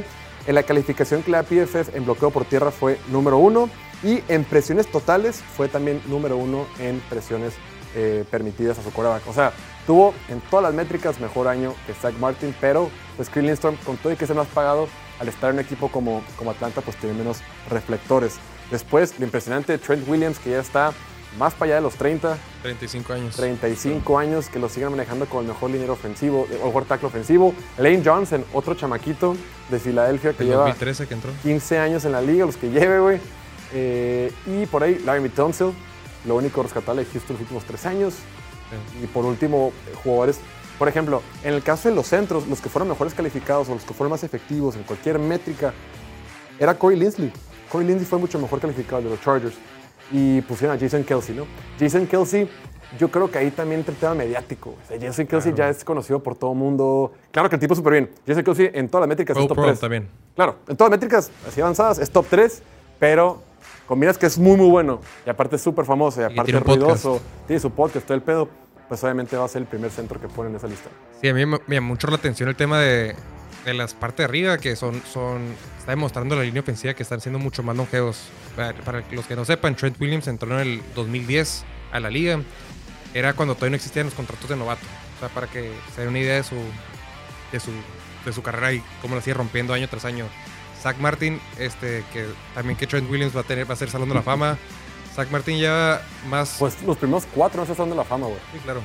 En 0.47 0.55
la 0.55 0.63
calificación 0.63 1.23
que 1.23 1.31
le 1.31 1.39
da 1.39 1.43
PFF 1.43 1.95
en 1.95 2.05
bloqueo 2.05 2.31
por 2.31 2.45
tierra 2.45 2.71
fue 2.71 2.99
número 3.09 3.39
uno. 3.39 3.71
Y 4.03 4.23
en 4.29 4.45
presiones 4.45 4.87
totales 4.87 5.43
fue 5.57 5.69
también 5.69 6.01
número 6.07 6.37
uno 6.37 6.67
en 6.79 7.01
presiones 7.09 7.55
eh, 7.95 8.25
permitidas 8.31 8.79
a 8.79 8.83
su 8.83 8.93
quarterback. 8.93 9.27
O 9.27 9.33
sea, 9.33 9.53
tuvo 9.87 10.15
en 10.29 10.41
todas 10.41 10.63
las 10.63 10.75
métricas 10.75 11.19
mejor 11.21 11.49
año 11.49 11.75
que 11.87 11.95
Zach 11.95 12.15
Martin, 12.19 12.55
pero 12.61 12.91
pues 13.17 13.29
Chris 13.29 13.45
Lindstrom, 13.45 13.77
con 13.85 13.97
todo 13.97 14.13
y 14.13 14.17
que 14.17 14.25
es 14.25 14.31
el 14.31 14.37
más 14.37 14.47
pagado, 14.49 14.89
al 15.19 15.29
estar 15.29 15.51
en 15.51 15.57
un 15.57 15.65
equipo 15.65 15.89
como, 15.89 16.23
como 16.37 16.51
Atlanta, 16.51 16.81
pues 16.81 16.97
tiene 16.99 17.17
menos 17.17 17.39
reflectores. 17.69 18.37
Después, 18.71 19.19
lo 19.19 19.25
impresionante 19.25 19.79
Trent 19.79 20.07
Williams, 20.07 20.39
que 20.39 20.51
ya 20.51 20.61
está 20.61 20.93
más 21.37 21.55
para 21.55 21.67
allá 21.67 21.75
de 21.77 21.81
los 21.83 21.95
30, 21.95 22.39
35 22.63 23.13
años. 23.13 23.37
35 23.37 24.19
años, 24.19 24.49
que 24.49 24.59
lo 24.59 24.69
sigan 24.69 24.93
manejando 24.93 25.27
como 25.27 25.43
el 25.43 25.49
mejor 25.49 25.71
liniero 25.71 25.93
ofensivo, 25.93 26.47
o 26.63 26.67
mejor 26.67 26.85
tackle 26.85 27.09
ofensivo. 27.09 27.55
Lane 27.77 28.03
Johnson, 28.05 28.45
otro 28.53 28.75
chamaquito 28.75 29.37
de 29.69 29.79
Filadelfia 29.79 30.33
que 30.33 30.45
El 30.45 30.51
lleva 30.51 30.63
2013 30.63 31.07
que 31.07 31.15
entró. 31.15 31.31
15 31.43 31.79
años 31.79 32.05
en 32.05 32.13
la 32.13 32.23
liga, 32.23 32.47
los 32.47 32.57
que 32.57 32.71
lleve, 32.71 33.01
güey. 33.01 33.21
Eh, 33.73 34.33
y 34.47 34.67
por 34.67 34.83
ahí, 34.83 34.99
Larry 35.05 35.29
Tunsil, 35.29 35.73
lo 36.27 36.37
único 36.37 36.63
rescatable 36.63 37.05
de 37.05 37.11
Houston 37.11 37.35
los 37.35 37.43
últimos 37.43 37.65
tres 37.65 37.85
años. 37.87 38.15
Y 39.03 39.07
por 39.07 39.25
último, 39.25 39.73
eh, 39.87 39.95
jugadores, 40.03 40.41
por 40.79 40.89
ejemplo, 40.89 41.23
en 41.43 41.55
el 41.55 41.63
caso 41.63 41.89
de 41.89 41.95
los 41.95 42.07
centros, 42.07 42.47
los 42.47 42.61
que 42.61 42.69
fueron 42.69 42.89
mejores 42.89 43.15
calificados 43.15 43.69
o 43.69 43.75
los 43.75 43.85
que 43.85 43.95
fueron 43.95 44.11
más 44.11 44.25
efectivos 44.25 44.77
en 44.77 44.83
cualquier 44.83 45.19
métrica, 45.19 45.73
era 46.59 46.79
Corey 46.79 46.99
Linsley. 46.99 47.33
Corey 47.71 47.87
Linsley 47.87 48.07
fue 48.07 48.19
mucho 48.19 48.39
mejor 48.39 48.61
calificado 48.61 49.03
de 49.03 49.11
los 49.11 49.21
Chargers. 49.21 49.55
Y 50.11 50.41
pusieron 50.43 50.77
a 50.77 50.81
Jason 50.81 51.05
Kelsey, 51.05 51.35
¿no? 51.37 51.47
Jason 51.79 52.07
Kelsey, 52.07 52.49
yo 52.99 53.11
creo 53.11 53.31
que 53.31 53.39
ahí 53.39 53.51
también 53.51 53.81
entra 53.81 53.93
el 53.93 54.01
tema 54.01 54.15
mediático. 54.15 54.71
O 54.71 54.89
sea, 54.89 54.99
Jason 55.01 55.27
Kelsey 55.27 55.53
ya 55.55 55.69
es 55.69 55.85
conocido 55.85 56.23
por 56.23 56.35
todo 56.35 56.53
el 56.53 56.59
mundo. 56.59 57.13
Claro 57.31 57.49
que 57.51 57.57
el 57.57 57.61
tipo 57.61 57.75
es 57.75 57.79
súper 57.79 57.93
bien. 57.93 58.11
Jason 58.27 58.43
Kelsey 58.45 58.71
en 58.73 58.89
todas 58.89 59.03
las 59.03 59.09
métricas 59.09 59.37
es 59.37 59.47
top 59.47 59.57
Pro 59.57 59.67
3. 59.67 59.81
también. 59.81 60.09
Claro, 60.35 60.57
en 60.67 60.77
todas 60.77 60.91
las 60.91 60.99
métricas 60.99 61.31
así 61.47 61.61
avanzadas 61.61 61.99
es 61.99 62.11
top 62.11 62.27
3, 62.31 62.63
pero 62.99 63.43
combinas 63.87 64.17
que 64.17 64.27
es 64.27 64.39
muy, 64.39 64.57
muy 64.57 64.69
bueno 64.71 65.01
y 65.27 65.31
aparte 65.31 65.57
es 65.57 65.63
súper 65.63 65.85
famoso 65.85 66.21
y 66.21 66.25
aparte 66.25 66.45
tiene 66.45 66.59
es 66.59 66.65
podcast. 66.65 67.05
ruidoso, 67.05 67.21
tiene 67.47 67.61
su 67.61 67.71
podcast, 67.71 68.07
todo 68.07 68.15
el 68.15 68.23
pedo, 68.23 68.49
pues 68.89 69.03
obviamente 69.05 69.37
va 69.37 69.45
a 69.45 69.49
ser 69.49 69.63
el 69.63 69.69
primer 69.69 69.91
centro 69.91 70.21
que 70.21 70.29
pone 70.29 70.49
en 70.51 70.57
esa 70.57 70.67
lista. 70.67 70.89
Sí, 71.21 71.29
a 71.29 71.35
mí 71.35 71.45
me, 71.45 71.59
me 71.67 71.75
llama 71.77 71.89
mucho 71.89 72.07
la 72.09 72.17
atención 72.17 72.49
el 72.49 72.57
tema 72.57 72.79
de, 72.81 73.15
de 73.65 73.75
las 73.75 73.95
partes 73.95 74.19
de 74.19 74.25
arriba, 74.25 74.59
que 74.59 74.77
son, 74.77 75.03
son. 75.13 75.55
Está 75.79 75.93
demostrando 75.93 76.37
la 76.37 76.43
línea 76.43 76.63
ofensiva 76.63 76.95
que 76.95 77.03
están 77.03 77.21
siendo 77.21 77.39
mucho 77.39 77.63
más 77.63 77.77
longevos. 77.77 78.29
Para, 78.57 78.75
para 78.75 79.05
los 79.11 79.27
que 79.27 79.37
no 79.37 79.45
sepan, 79.45 79.75
Trent 79.77 80.01
Williams 80.01 80.27
entró 80.29 80.61
en 80.61 80.69
el 80.69 80.83
2010 80.95 81.65
a 81.93 82.01
la 82.01 82.11
liga. 82.11 82.41
era 83.15 83.33
cuando 83.35 83.55
todavía 83.55 83.71
no 83.71 83.77
existían 83.77 84.07
los 84.07 84.15
contratos 84.15 84.49
de 84.49 84.57
novato. 84.57 84.87
O 85.17 85.21
sea, 85.21 85.29
para 85.29 85.47
que 85.47 85.73
se 85.95 86.03
den 86.03 86.11
una 86.11 86.19
idea 86.19 86.37
de 86.37 86.45
su, 86.45 86.57
de 87.53 87.61
su, 87.61 87.71
de 88.25 88.33
su 88.33 88.43
carrera 88.43 88.73
y 88.73 88.83
cómo 89.03 89.15
la 89.15 89.23
sigue 89.23 89.35
rompiendo 89.35 89.75
año 89.75 89.89
tras 89.89 90.05
año. 90.05 90.27
Zach 90.81 90.97
Martin, 90.99 91.41
este, 91.59 92.05
que 92.13 92.27
también 92.55 92.79
que 92.79 92.87
Trent 92.87 93.11
Williams 93.11 93.37
va 93.37 93.41
a 93.41 93.45
tener, 93.45 93.69
va 93.69 93.75
a 93.75 93.77
ser 93.77 93.91
Salón 93.91 94.09
de 94.09 94.15
la 94.15 94.23
Fama. 94.23 94.57
Zach 95.15 95.31
Martin 95.31 95.59
ya 95.59 96.01
más. 96.29 96.57
Pues 96.59 96.81
los 96.85 96.97
primeros 96.97 97.27
cuatro 97.35 97.65
no 97.65 97.75
son 97.75 97.91
de 97.91 97.97
la 97.97 98.05
fama, 98.05 98.29
güey. 98.29 98.39
sí, 98.53 98.61
claro. 98.61 98.81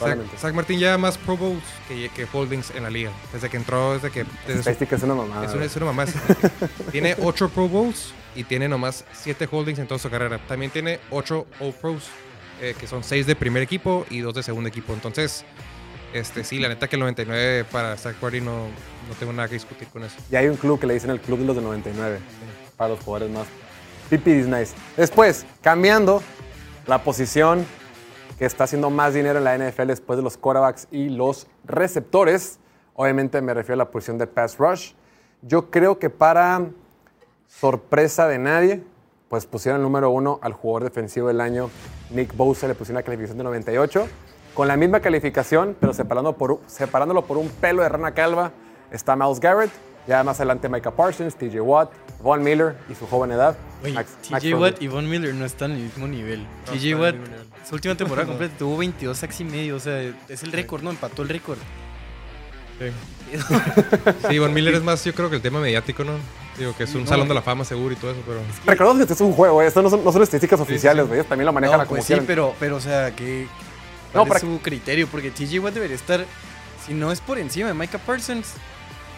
Zach. 0.00 0.18
Zach 0.38 0.54
Martin 0.54 0.78
ya 0.78 0.98
más 0.98 1.16
Pro 1.18 1.36
Bowls 1.36 1.62
que, 1.88 2.08
que 2.10 2.26
Holdings 2.32 2.70
en 2.74 2.82
la 2.82 2.90
liga. 2.90 3.10
Desde 3.32 3.48
que 3.48 3.56
entró, 3.56 3.94
desde 3.94 4.10
que. 4.10 4.24
Desde 4.46 4.62
su- 4.74 4.94
es 4.94 5.02
una 5.02 5.14
mamada. 5.14 5.46
es 5.46 5.54
una, 5.54 5.64
es 5.64 5.76
una 5.76 5.86
mamá. 5.86 6.04
tiene 6.92 7.16
8 7.20 7.48
Pro 7.50 7.68
Bowls 7.68 8.12
y 8.34 8.44
tiene 8.44 8.68
nomás 8.68 9.04
7 9.12 9.48
holdings 9.50 9.78
en 9.78 9.86
toda 9.86 9.98
su 9.98 10.10
carrera. 10.10 10.38
También 10.46 10.70
tiene 10.70 11.00
8 11.10 11.46
All 11.60 11.72
Pros, 11.72 12.08
eh, 12.60 12.74
que 12.78 12.86
son 12.86 13.04
6 13.04 13.26
de 13.26 13.36
primer 13.36 13.62
equipo 13.62 14.06
y 14.10 14.20
2 14.20 14.34
de 14.34 14.42
segundo 14.42 14.68
equipo. 14.68 14.92
Entonces, 14.92 15.44
este 16.12 16.44
sí, 16.44 16.58
la 16.58 16.68
neta 16.68 16.88
que 16.88 16.96
el 16.96 17.00
99 17.00 17.64
para 17.70 17.96
Zach 17.96 18.16
Martin 18.20 18.44
no, 18.44 18.66
no 18.66 19.14
tengo 19.18 19.32
nada 19.32 19.48
que 19.48 19.54
discutir 19.54 19.88
con 19.88 20.04
eso. 20.04 20.16
Y 20.30 20.36
hay 20.36 20.48
un 20.48 20.56
club 20.56 20.80
que 20.80 20.86
le 20.86 20.94
dicen 20.94 21.10
el 21.10 21.20
club 21.20 21.38
de 21.40 21.44
los 21.44 21.56
de 21.56 21.62
99. 21.62 22.18
Para 22.76 22.90
los 22.90 23.00
jugadores 23.00 23.32
más. 23.34 23.46
Pipi 24.08 24.30
is 24.32 24.46
nice. 24.46 24.74
Después, 24.96 25.46
cambiando 25.62 26.22
la 26.86 27.02
posición 27.02 27.64
que 28.40 28.46
está 28.46 28.64
haciendo 28.64 28.88
más 28.88 29.12
dinero 29.12 29.36
en 29.36 29.44
la 29.44 29.58
NFL 29.58 29.88
después 29.88 30.16
de 30.16 30.22
los 30.22 30.38
quarterbacks 30.38 30.88
y 30.90 31.10
los 31.10 31.46
receptores. 31.66 32.58
Obviamente 32.94 33.42
me 33.42 33.52
refiero 33.52 33.74
a 33.74 33.84
la 33.84 33.90
posición 33.90 34.16
de 34.16 34.26
pass 34.26 34.56
rush. 34.56 34.92
Yo 35.42 35.70
creo 35.70 35.98
que 35.98 36.08
para 36.08 36.70
sorpresa 37.46 38.26
de 38.28 38.38
nadie, 38.38 38.82
pues 39.28 39.44
pusieron 39.44 39.82
el 39.82 39.82
número 39.82 40.08
uno 40.08 40.38
al 40.40 40.54
jugador 40.54 40.84
defensivo 40.84 41.28
del 41.28 41.42
año, 41.42 41.68
Nick 42.08 42.34
Bosa, 42.34 42.66
le 42.66 42.74
pusieron 42.74 42.96
una 42.96 43.02
calificación 43.02 43.36
de 43.36 43.44
98. 43.44 44.08
Con 44.54 44.68
la 44.68 44.78
misma 44.78 45.00
calificación, 45.00 45.76
pero 45.78 45.92
separándolo 45.92 46.34
por 47.26 47.36
un 47.36 47.48
pelo 47.60 47.82
de 47.82 47.90
rana 47.90 48.14
calva, 48.14 48.52
está 48.90 49.16
Miles 49.16 49.38
Garrett. 49.38 49.70
Ya 50.06 50.24
más 50.24 50.40
adelante 50.40 50.66
Micah 50.66 50.92
Parsons, 50.92 51.36
TJ 51.36 51.60
Watt, 51.60 51.90
Von 52.22 52.42
Miller 52.42 52.76
y 52.90 52.94
su 52.94 53.06
joven 53.06 53.32
edad. 53.32 53.56
Max- 53.94 54.12
TJ. 54.28 54.54
Watt 54.54 54.82
y 54.82 54.88
Von 54.88 55.08
Miller 55.08 55.34
no 55.34 55.44
están 55.46 55.70
en 55.72 55.78
el 55.78 55.82
mismo 55.84 56.06
nivel. 56.06 56.40
No 56.66 56.72
TJ 56.72 56.94
Watt, 56.96 57.14
su 57.68 57.74
última 57.74 57.94
temporada 57.94 58.26
completa 58.28 58.54
tuvo 58.58 58.76
22 58.76 59.16
sacks 59.16 59.40
y 59.40 59.44
medio. 59.44 59.76
O 59.76 59.80
sea, 59.80 60.02
es 60.28 60.42
el 60.42 60.52
récord, 60.52 60.82
¿no? 60.82 60.90
Empató 60.90 61.22
el 61.22 61.28
récord. 61.30 61.58
Sí, 64.28 64.38
Von 64.38 64.52
Miller 64.54 64.74
es 64.74 64.82
más, 64.82 65.04
yo 65.04 65.14
creo 65.14 65.28
que 65.30 65.36
el 65.36 65.42
tema 65.42 65.60
mediático, 65.60 66.02
¿no? 66.04 66.12
Digo 66.58 66.74
que 66.76 66.84
es 66.84 66.94
un 66.94 67.02
No. 67.02 67.06
salón 67.08 67.28
de 67.28 67.34
la 67.34 67.42
fama 67.42 67.64
seguro 67.64 67.92
y 67.92 67.96
todo 67.96 68.10
eso, 68.12 68.20
pero. 68.26 68.40
Recordemos 68.66 68.96
que 68.96 69.02
este 69.02 69.14
es 69.14 69.20
un 69.20 69.32
juego, 69.32 69.62
¿eh? 69.62 69.66
esto 69.66 69.82
no 69.82 69.90
son, 69.90 70.02
no 70.04 70.12
son 70.12 70.22
estadísticas 70.22 70.60
oficiales, 70.60 71.06
güey. 71.06 71.18
Ellos 71.20 71.28
también 71.28 71.46
lo 71.46 71.52
manejan 71.52 71.76
No, 71.78 71.82
a 71.82 71.86
como 71.86 71.96
pues 71.98 72.06
sí, 72.06 72.14
pero, 72.26 72.54
pero, 72.58 72.76
o 72.76 72.80
sea, 72.80 73.14
que. 73.14 73.46
No, 74.14 74.20
¿Cuál 74.24 74.28
para- 74.28 74.38
es 74.38 74.44
su 74.44 74.60
criterio? 74.60 75.06
Porque 75.08 75.30
TJ 75.30 75.58
Watt 75.60 75.74
debería 75.74 75.94
estar, 75.96 76.24
si 76.86 76.92
no 76.94 77.12
es 77.12 77.20
por 77.20 77.38
encima 77.38 77.68
de 77.68 77.74
Micah 77.74 77.98
Parsons 77.98 78.48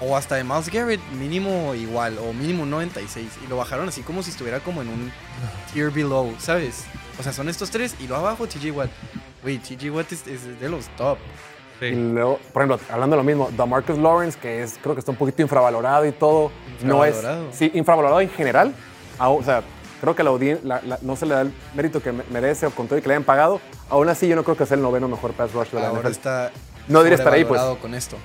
o 0.05 0.17
hasta 0.17 0.35
de 0.37 0.45
Miles 0.45 0.69
Garrett, 0.71 1.01
mínimo 1.19 1.75
igual 1.75 2.19
o 2.19 2.33
mínimo 2.33 2.67
96. 2.67 3.27
Y 3.45 3.49
lo 3.49 3.57
bajaron 3.57 3.89
así 3.89 4.03
como 4.03 4.23
si 4.23 4.31
estuviera 4.31 4.61
como 4.61 4.83
en 4.83 4.89
un 4.89 5.13
tier 5.73 5.91
below, 5.91 6.35
¿sabes? 6.39 6.85
O 7.19 7.23
sea, 7.23 7.33
son 7.33 7.49
estos 7.49 7.71
tres 7.71 7.95
y 8.01 8.07
lo 8.09 8.17
abajo 8.17 8.47
TJ 8.47 8.71
Watt. 8.73 8.91
Güey, 9.43 9.59
TJ 9.59 9.91
Watt 9.91 10.11
es, 10.13 10.27
es 10.27 10.61
de 10.61 10.69
los 10.69 10.87
top. 10.97 11.19
Y 11.81 11.85
Sí. 11.87 11.91
luego, 11.91 12.39
por 12.53 12.63
ejemplo, 12.63 12.87
hablando 12.93 13.17
de 13.17 13.23
lo 13.23 13.25
mismo, 13.27 13.51
DeMarcus 13.57 13.99
Lawrence, 13.99 14.39
que 14.39 14.63
es, 14.63 14.79
creo 14.81 14.95
que 14.95 15.01
está 15.01 15.11
un 15.11 15.19
poquito 15.19 15.43
infravalorado 15.43 16.07
y 16.07 16.13
todo. 16.13 16.53
No 16.83 17.05
es. 17.05 17.15
Infravalorado. 17.17 17.53
Sí, 17.53 17.71
infravalorado 17.75 18.21
en 18.21 18.31
general. 18.31 18.75
O 19.19 19.43
sea, 19.43 19.63
creo 20.01 20.15
que 20.17 20.23
la 20.23 20.31
audien- 20.31 20.61
la- 20.63 20.81
la- 20.83 20.99
no 21.03 21.17
se 21.17 21.27
le 21.27 21.35
da 21.35 21.41
el 21.43 21.53
mérito 21.75 22.01
que 22.03 22.13
me- 22.13 22.25
merece 22.31 22.67
o 22.67 22.71
con 22.71 22.87
todo 22.89 22.99
y 22.99 23.03
que 23.03 23.09
le 23.09 23.15
hayan 23.15 23.25
pagado. 23.25 23.61
Aún 23.89 24.09
así, 24.09 24.27
yo 24.29 24.37
no 24.37 24.45
creo 24.45 24.57
que 24.57 24.65
sea 24.67 24.77
el 24.77 24.83
noveno 24.83 25.07
mejor 25.09 25.33
pass 25.33 25.53
rush 25.53 25.71
de 25.71 25.81
la 25.81 25.89
Ahora 25.89 26.01
NFL. 26.03 26.11
está. 26.13 26.51
No 26.89 26.99
debería 27.01 27.17
estar 27.19 27.33
ahí, 27.33 27.45
pues. 27.45 27.61
con 27.81 27.95
esto. 27.95 28.17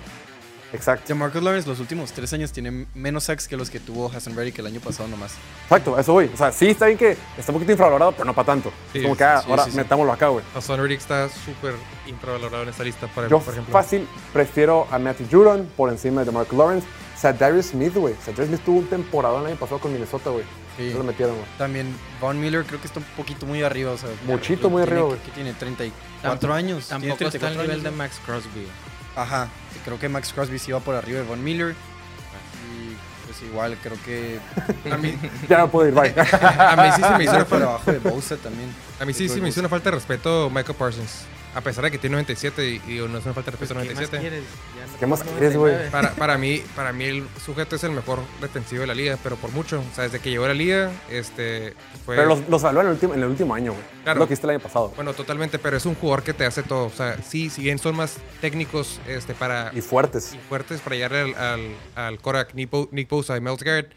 Exacto. 0.73 1.15
Marcus 1.15 1.41
Lawrence 1.41 1.67
los 1.67 1.79
últimos 1.79 2.11
tres 2.11 2.31
años 2.33 2.51
tiene 2.51 2.87
menos 2.93 3.25
sacks 3.25 3.47
que 3.47 3.55
los 3.57 3.69
que 3.69 3.79
tuvo 3.79 4.11
Hassan 4.13 4.35
Reddick 4.35 4.59
el 4.59 4.67
año 4.67 4.79
pasado 4.79 5.07
nomás. 5.07 5.33
Exacto, 5.63 5.97
eso 5.97 6.13
voy. 6.13 6.29
O 6.33 6.37
sea, 6.37 6.51
sí 6.51 6.67
está 6.67 6.87
bien 6.87 6.97
que 6.97 7.17
está 7.37 7.51
un 7.51 7.55
poquito 7.55 7.71
infravalorado, 7.71 8.11
pero 8.11 8.25
no 8.25 8.33
para 8.33 8.45
tanto. 8.45 8.71
Sí, 8.91 8.99
es 8.99 9.03
como 9.03 9.15
que 9.15 9.23
ah, 9.23 9.41
sí, 9.41 9.49
ahora 9.49 9.63
sí, 9.63 9.71
sí. 9.71 9.77
metámoslo 9.77 10.11
acá, 10.11 10.27
güey. 10.27 10.43
Hassan 10.55 10.79
Reddick 10.79 10.99
está 10.99 11.29
súper 11.29 11.73
infravalorado 12.07 12.63
en 12.63 12.69
esta 12.69 12.83
lista, 12.83 13.07
por, 13.07 13.29
Yo 13.29 13.39
por 13.39 13.53
ejemplo. 13.53 13.71
fácil 13.71 14.07
prefiero 14.33 14.87
a 14.91 14.99
Matthew 14.99 15.27
Judon 15.31 15.69
por 15.77 15.89
encima 15.89 16.21
de 16.21 16.25
DeMarcus 16.25 16.57
Lawrence. 16.57 16.87
O 17.15 17.19
sea, 17.19 17.33
Darius 17.33 17.67
Smith, 17.67 17.95
güey. 17.95 18.13
O 18.13 18.23
sea, 18.23 18.33
Darius 18.33 18.49
Smith 18.49 18.61
tuvo 18.63 18.79
un 18.79 18.87
temporada 18.87 19.39
el 19.39 19.47
año 19.47 19.55
pasado 19.55 19.79
con 19.79 19.91
Minnesota, 19.91 20.29
güey. 20.29 20.43
Sí. 20.77 20.89
No 20.91 20.99
lo 20.99 21.03
metieron, 21.05 21.35
güey. 21.35 21.47
También 21.57 21.95
Von 22.21 22.39
Miller 22.39 22.63
creo 22.63 22.79
que 22.79 22.85
está 22.85 22.99
un 22.99 23.05
poquito 23.15 23.47
muy 23.47 23.63
arriba. 23.63 23.91
O 23.91 23.97
sea, 23.97 24.09
Muchito 24.25 24.69
muy 24.69 24.83
arriba, 24.83 25.01
güey. 25.03 25.17
¿Qué 25.25 25.31
tiene? 25.31 25.53
34 25.53 26.53
años. 26.53 26.87
Tiene 26.87 27.07
Tampoco 27.07 27.25
está 27.29 27.47
al 27.47 27.53
34 27.53 27.61
nivel 27.63 27.81
de 27.81 27.87
años, 27.87 27.97
Max 27.97 28.21
Crosby. 28.23 28.67
Ajá. 29.17 29.49
Creo 29.83 29.99
que 29.99 30.07
Max 30.09 30.31
Crosby 30.33 30.59
sí 30.59 30.71
va 30.71 30.79
por 30.79 30.95
arriba 30.95 31.19
de 31.19 31.25
Von 31.25 31.43
Miller. 31.43 31.75
Y 32.69 32.95
pues 33.25 33.41
igual, 33.41 33.77
creo 33.81 33.97
que. 34.05 34.39
A 34.91 34.97
mí, 34.97 35.17
Ya 35.49 35.57
no 35.59 35.69
puedo 35.69 35.87
ir, 35.89 35.93
bye. 35.93 36.13
a 36.21 36.75
mí 36.75 36.91
sí 36.95 37.01
se 37.01 37.17
me 37.17 37.23
hizo 37.23 37.35
una 37.35 37.45
falta. 37.45 37.65
abajo 37.65 37.91
de 37.91 37.99
Bosa 37.99 38.37
también. 38.37 38.73
A 38.99 39.05
mí 39.05 39.13
sí, 39.13 39.27
sí 39.27 39.41
me 39.41 39.49
hizo 39.49 39.59
una 39.59 39.69
falta 39.69 39.89
de 39.89 39.95
respeto 39.95 40.49
Michael 40.49 40.77
Parsons. 40.77 41.25
A 41.57 41.61
pesar 41.61 41.83
de 41.85 41.89
que 41.89 41.97
tiene 41.97 42.13
97 42.13 42.81
y, 42.87 42.97
no 43.09 43.17
es 43.17 43.25
una 43.25 43.33
falta 43.33 43.49
de 43.49 43.57
respeto 43.57 43.73
¿Qué 43.73 43.79
más 43.79 43.95
97. 43.95 44.19
quieres? 44.19 44.43
No 44.43 44.99
¿Qué 44.99 45.07
más 45.07 45.23
quieres, 45.23 45.57
güey? 45.57 45.73
99. 45.73 45.89
Para, 45.89 46.11
para, 46.11 46.37
mí, 46.37 46.61
para 46.75 46.93
mí 46.93 47.05
el 47.05 47.27
sujeto 47.43 47.75
es 47.75 47.83
el 47.83 47.93
mejor 47.93 48.19
defensivo 48.39 48.81
de 48.81 48.87
la 48.87 48.93
liga, 48.93 49.17
pero 49.23 49.37
por 49.37 49.51
mucho. 49.51 49.79
O 49.79 49.95
sea, 49.95 50.03
desde 50.03 50.19
que 50.19 50.29
llegó 50.29 50.45
a 50.45 50.49
la 50.49 50.53
liga, 50.53 50.91
este, 51.09 51.73
fue... 52.05 52.15
Pero 52.15 52.27
los, 52.27 52.47
los 52.47 52.61
salvó 52.61 52.81
en 52.81 52.87
el 52.87 52.93
último, 52.93 53.15
en 53.15 53.23
el 53.23 53.29
último 53.29 53.55
año, 53.55 53.71
güey. 53.73 53.83
Claro. 54.03 54.19
Lo 54.19 54.27
que 54.27 54.33
hiciste 54.33 54.45
el 54.45 54.51
año 54.51 54.59
pasado. 54.59 54.93
Bueno, 54.95 55.13
totalmente, 55.13 55.57
pero 55.57 55.75
es 55.77 55.85
un 55.87 55.95
jugador 55.95 56.21
que 56.21 56.35
te 56.35 56.45
hace 56.45 56.61
todo. 56.61 56.85
O 56.85 56.91
sea, 56.91 57.17
sí, 57.23 57.49
si 57.49 57.63
bien 57.63 57.79
son 57.79 57.95
más 57.95 58.17
técnicos 58.39 59.01
este, 59.07 59.33
para, 59.33 59.71
Y 59.73 59.81
fuertes. 59.81 60.35
y 60.35 60.37
fuertes 60.37 60.79
para 60.81 60.95
llegar 60.95 61.15
al, 61.15 61.33
al, 61.33 61.75
al 61.95 62.19
Korak, 62.19 62.53
Nick 62.53 63.09
Bosa 63.09 63.35
y 63.35 63.41
Miles 63.41 63.63
Garrett, 63.63 63.91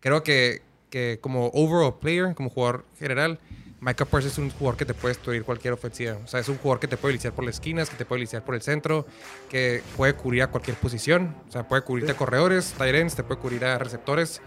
creo 0.00 0.22
que, 0.22 0.60
que 0.90 1.18
como 1.22 1.46
overall 1.54 1.98
player, 1.98 2.34
como 2.34 2.50
jugador 2.50 2.84
general, 2.98 3.40
Micah 3.84 4.04
Parsons 4.04 4.32
es 4.34 4.38
un 4.38 4.50
jugador 4.50 4.76
que 4.78 4.84
te 4.86 4.94
puede 4.94 5.14
destruir 5.14 5.42
cualquier 5.42 5.74
ofensiva. 5.74 6.16
O 6.24 6.28
sea, 6.28 6.38
es 6.38 6.48
un 6.48 6.56
jugador 6.56 6.78
que 6.78 6.86
te 6.86 6.96
puede 6.96 7.14
iniciar 7.14 7.32
por 7.32 7.44
las 7.44 7.54
esquinas, 7.56 7.90
que 7.90 7.96
te 7.96 8.04
puede 8.04 8.20
iniciar 8.20 8.44
por 8.44 8.54
el 8.54 8.62
centro, 8.62 9.04
que 9.50 9.82
puede 9.96 10.14
cubrir 10.14 10.42
a 10.42 10.46
cualquier 10.46 10.76
posición. 10.76 11.34
O 11.48 11.52
sea, 11.52 11.66
puede 11.66 11.82
cubrirte 11.82 12.12
a 12.12 12.16
corredores, 12.16 12.74
tight 12.78 12.94
ends, 12.94 13.16
te 13.16 13.24
puede 13.24 13.40
cubrir 13.40 13.64
a 13.64 13.78
receptores, 13.78 14.40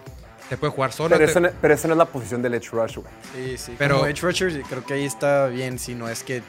te 0.48 0.56
puede 0.56 0.72
jugar 0.72 0.94
zona. 0.94 1.18
Pero, 1.18 1.26
te- 1.26 1.32
esa 1.32 1.40
no, 1.42 1.50
pero 1.62 1.74
esa 1.74 1.88
no 1.90 1.96
es 1.96 1.98
la 1.98 2.06
posición 2.06 2.42
del 2.42 2.54
edge 2.54 2.70
rush, 2.72 2.96
güey. 2.96 3.08
Sí, 3.36 3.58
sí. 3.58 3.76
Pero- 3.78 3.96
Como 3.98 4.08
edge 4.08 4.22
rusher, 4.22 4.62
creo 4.70 4.86
que 4.86 4.94
ahí 4.94 5.04
está 5.06 5.48
bien. 5.48 5.80
Si 5.80 5.96
no 5.96 6.08
es 6.08 6.24
que 6.24 6.42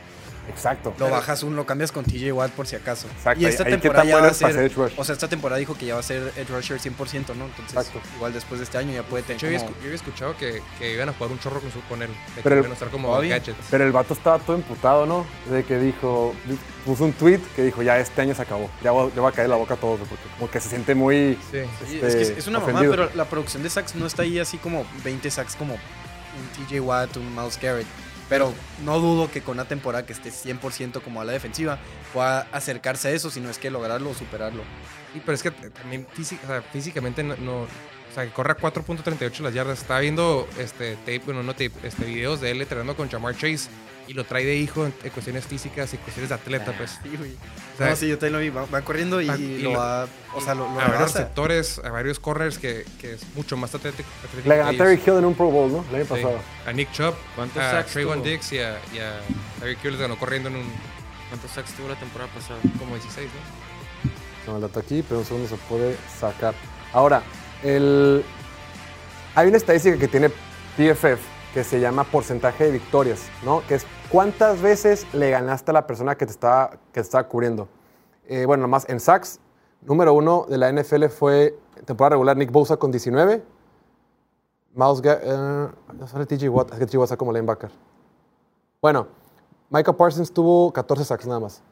Exacto. 0.49 0.95
lo 0.99 1.11
bajas 1.11 1.43
un, 1.43 1.57
lo 1.57 1.67
cambias 1.67 1.93
con 1.93 2.05
TJ 2.05 2.33
Watt 2.33 2.53
por 2.53 2.67
si 2.67 2.77
acaso. 2.77 3.07
Exacto, 3.17 3.43
Y 3.43 3.47
esta 3.47 3.65
ahí- 3.65 3.71
temporada 3.73 4.05
ya 4.05 4.19
va 4.21 4.29
a 4.29 4.35
ser. 4.35 4.73
O 4.97 5.05
sea, 5.05 5.13
esta 5.15 5.29
temporada 5.29 5.59
dijo 5.59 5.77
que 5.77 5.87
ya 5.87 5.95
va 5.95 6.01
a 6.01 6.03
ser 6.03 6.33
edge 6.37 6.49
rusher 6.51 6.79
100%, 6.81 7.35
¿no? 7.35 7.47
Entonces, 7.47 7.77
Exacto. 7.77 8.01
igual 8.17 8.33
después 8.33 8.59
de 8.61 8.65
este 8.65 8.79
año 8.79 8.93
ya 8.93 9.03
puede 9.03 9.23
De 9.23 9.35
tener. 9.35 9.41
yo 9.41 9.47
había, 9.49 9.59
como- 9.59 9.71
escu- 9.71 9.75
yo 9.79 9.83
había 9.85 9.95
escuchado 9.95 10.37
que, 10.37 10.63
que 10.79 10.95
iban 10.95 11.09
a 11.09 11.13
jugar 11.13 11.33
un 11.33 11.39
chorro 11.39 11.61
con, 11.61 11.71
su, 11.73 11.81
con 11.83 12.03
él. 12.03 12.09
De 12.09 12.15
que 12.37 12.43
Pero 12.43 12.55
el- 12.57 12.61
iban 12.61 12.71
a 12.71 12.75
estar 12.75 12.89
como 12.91 13.09
Todavía. 13.09 13.39
gadgets. 13.39 13.59
Pero 13.71 13.85
el 13.85 13.93
vato 13.93 14.15
estaba 14.15 14.39
todo 14.39 14.57
emputado, 14.57 15.07
¿no? 15.07 15.27
De 15.51 15.65
que 15.65 15.79
dijo, 15.79 16.35
puso 16.85 17.05
un 17.05 17.13
tweet 17.13 17.41
que 17.55 17.63
dijo, 17.65 17.83
ya 17.83 17.99
este 17.99 18.23
año 18.23 18.35
se 18.35 18.43
acabó. 18.43 18.71
Ya 18.83 18.91
voy, 18.93 19.11
ya 19.15 19.23
va 19.23 19.29
a 19.31 19.33
caer 19.33 19.49
la 19.49 19.57
boca 19.57 19.75
a 19.75 19.77
todos, 19.77 19.99
porque 20.09 20.25
como 20.39 20.51
que 20.51 20.61
se 20.61 20.69
siente 20.69 20.95
muy... 20.95 21.39
Sí. 21.51 21.59
Sí, 21.89 21.95
este, 21.97 22.07
es 22.23 22.31
que 22.31 22.39
es, 22.41 22.47
una 22.47 22.61
mamá, 22.61 22.73
ofendido. 22.73 22.93
pero 22.93 23.11
la 23.15 23.25
producción 23.25 23.63
de 23.63 23.71
sacks 23.71 23.95
no 23.95 24.07
está 24.07 24.23
ahí 24.23 24.39
así 24.39 24.59
como 24.59 24.85
20 25.05 25.31
sacks 25.31 25.57
como 25.57 25.75
un 25.75 26.67
TJ 26.67 26.81
Watt, 26.81 27.17
un 27.17 27.35
Miles 27.35 27.59
Garrett. 27.61 27.87
Pero 28.29 28.53
no 28.85 28.99
dudo 28.99 29.31
que 29.31 29.41
con 29.41 29.55
una 29.55 29.67
temporada 29.67 30.05
que 30.05 30.13
esté 30.13 30.31
100% 30.31 31.01
como 31.01 31.21
a 31.21 31.25
la 31.25 31.33
defensiva 31.33 31.79
pueda 32.13 32.41
acercarse 32.53 33.09
a 33.09 33.11
eso, 33.13 33.31
si 33.31 33.41
no 33.41 33.51
es 33.51 33.59
que 33.59 33.71
lograrlo 33.71 34.11
o 34.11 34.15
superarlo. 34.15 34.63
Sí, 35.13 35.23
pero 35.25 35.35
es 35.35 35.43
que 35.43 35.51
también 35.53 36.07
físicamente 36.73 37.23
no, 37.23 37.67
sea, 38.17 38.25
que 38.25 38.31
corre 38.33 38.53
a 38.53 38.57
4.38 38.57 39.41
las 39.41 39.55
yardas. 39.55 39.79
Estaba 39.79 40.01
viendo 40.01 40.49
este 40.59 40.97
tape, 40.97 41.21
bueno, 41.27 41.43
no 41.43 41.53
tape, 41.53 41.73
este, 41.85 42.05
videos 42.05 42.41
de 42.41 42.51
él 42.51 42.61
entrenando 42.63 42.97
con 42.97 43.09
Jamar 43.11 43.35
Chase 43.35 43.69
y 44.09 44.13
lo 44.15 44.25
trae 44.25 44.45
de 44.45 44.55
hijo 44.57 44.87
en, 44.87 44.95
en 45.03 45.11
cuestiones 45.11 45.45
físicas 45.47 45.93
y 45.93 45.97
cuestiones 45.99 46.29
de 46.29 46.35
atleta, 46.37 46.73
pues. 46.77 46.99
Sí, 47.03 47.17
güey. 47.17 47.33
O 47.75 47.79
sea, 47.79 47.91
no, 47.91 47.97
sí, 47.97 48.09
yo 48.09 48.19
también 48.19 48.33
lo 48.35 48.39
vi. 48.39 48.51
Va, 48.51 48.65
va 48.67 48.83
corriendo 48.83 49.21
y, 49.21 49.29
Ah, 49.29 49.37
y 49.37 49.43
y 49.43 49.59
lo 49.63 49.73
lo- 49.73 49.79
va. 49.79 50.07
O 50.35 50.41
sea, 50.41 50.55
lo, 50.55 50.61
lo 50.65 50.71
a 50.71 50.75
varios 50.75 50.93
rebasa. 50.93 51.19
receptores, 51.19 51.81
a 51.85 51.91
varios 51.91 52.19
corners 52.21 52.59
que, 52.59 52.85
que 53.01 53.15
es 53.15 53.23
mucho 53.35 53.57
más 53.57 53.75
atlético. 53.75 54.09
atlético 54.25 54.49
Le 54.49 54.57
ganó 54.57 54.69
a 54.69 54.73
que 54.73 54.79
Terry 54.79 54.93
ellos. 54.95 55.07
Hill 55.09 55.15
en 55.15 55.25
un 55.25 55.35
Pro 55.35 55.47
Bowl, 55.51 55.73
¿no? 55.73 55.85
El 55.91 55.95
año 55.97 56.05
Sí. 56.05 56.11
pasado. 56.11 56.39
A 56.67 56.73
Nick 56.73 56.93
Chubb, 56.93 57.15
¿Cuántos 57.35 57.63
a 57.63 57.71
sacks 57.73 57.93
Trayvon? 57.93 58.23
Dix 58.23 58.53
y 58.53 58.59
a, 58.61 58.79
y 58.95 58.99
a 58.99 59.21
Terry 59.61 59.77
Hill 59.83 59.91
les 59.93 60.01
ganó 60.01 60.17
corriendo 60.19 60.49
en 60.49 60.57
un 60.57 60.65
¿Cuántos 61.29 61.51
sacks 61.51 61.73
tuvo 61.75 61.89
la 61.89 61.99
temporada 61.99 62.31
pasada? 62.33 62.61
como 62.79 62.95
16, 62.95 63.29
¿no? 64.47 64.55
El 64.57 64.63
dato 64.63 64.79
aquí, 64.79 65.03
pero 65.09 65.19
un 65.21 65.27
segundo 65.27 65.49
se 65.49 65.57
puede 65.57 65.97
sacar. 66.21 66.55
Ahora, 66.93 67.23
el... 67.63 68.25
hay 69.35 69.49
una 69.49 69.57
estadística 69.57 69.99
que 69.99 70.09
tiene 70.09 70.29
PFF 70.77 71.21
que 71.55 71.65
se 71.65 71.81
llama 71.81 72.05
porcentaje 72.05 72.65
de 72.65 72.71
victorias, 72.73 73.29
¿no? 73.45 73.63
Que 73.67 73.77
es 73.77 73.87
cuántas 74.11 74.61
veces 74.61 75.07
le 75.15 75.31
ganaste 75.31 75.71
a 75.71 75.75
la 75.75 75.87
persona 75.87 76.15
que 76.17 76.27
te 76.27 76.33
estaba, 76.33 76.71
que 76.71 76.79
te 76.95 77.01
estaba 77.01 77.27
cubriendo. 77.29 77.69
Eh, 78.29 78.45
bueno, 78.45 78.63
nomás 78.63 78.89
en 78.89 79.01
sacks, 79.01 79.41
número 79.83 80.13
uno 80.13 80.47
de 80.49 80.59
la 80.59 80.71
NFL 80.71 81.07
fue 81.07 81.59
temporada 81.85 82.11
regular 82.11 82.37
Nick 82.37 82.51
Bosa 82.51 82.77
con 82.77 82.91
19. 82.91 83.43
Miles 84.75 85.03
Ga- 85.03 85.73
no 85.95 86.07
sale 86.07 86.27
TJ 86.27 86.49
Watt, 86.51 86.73
es 86.73 86.79
que 86.79 86.87
TJ 86.87 86.97
Watt 86.99 87.07
está 87.07 87.17
como 87.17 87.33
linebacker. 87.33 87.71
Bueno, 88.83 89.09
Micah 89.71 89.97
Parsons 89.97 90.31
tuvo 90.33 90.71
14 90.73 91.05
sacks 91.05 91.27
nada 91.27 91.41
más. 91.41 91.63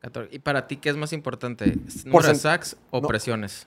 14. 0.00 0.34
¿Y 0.34 0.38
para 0.40 0.66
ti 0.68 0.76
qué 0.76 0.90
es 0.90 0.96
más 0.96 1.12
importante? 1.14 1.78
¿Número 2.04 2.28
de 2.28 2.34
sacks 2.34 2.76
o 2.90 3.00
no. 3.00 3.08
presiones? 3.08 3.66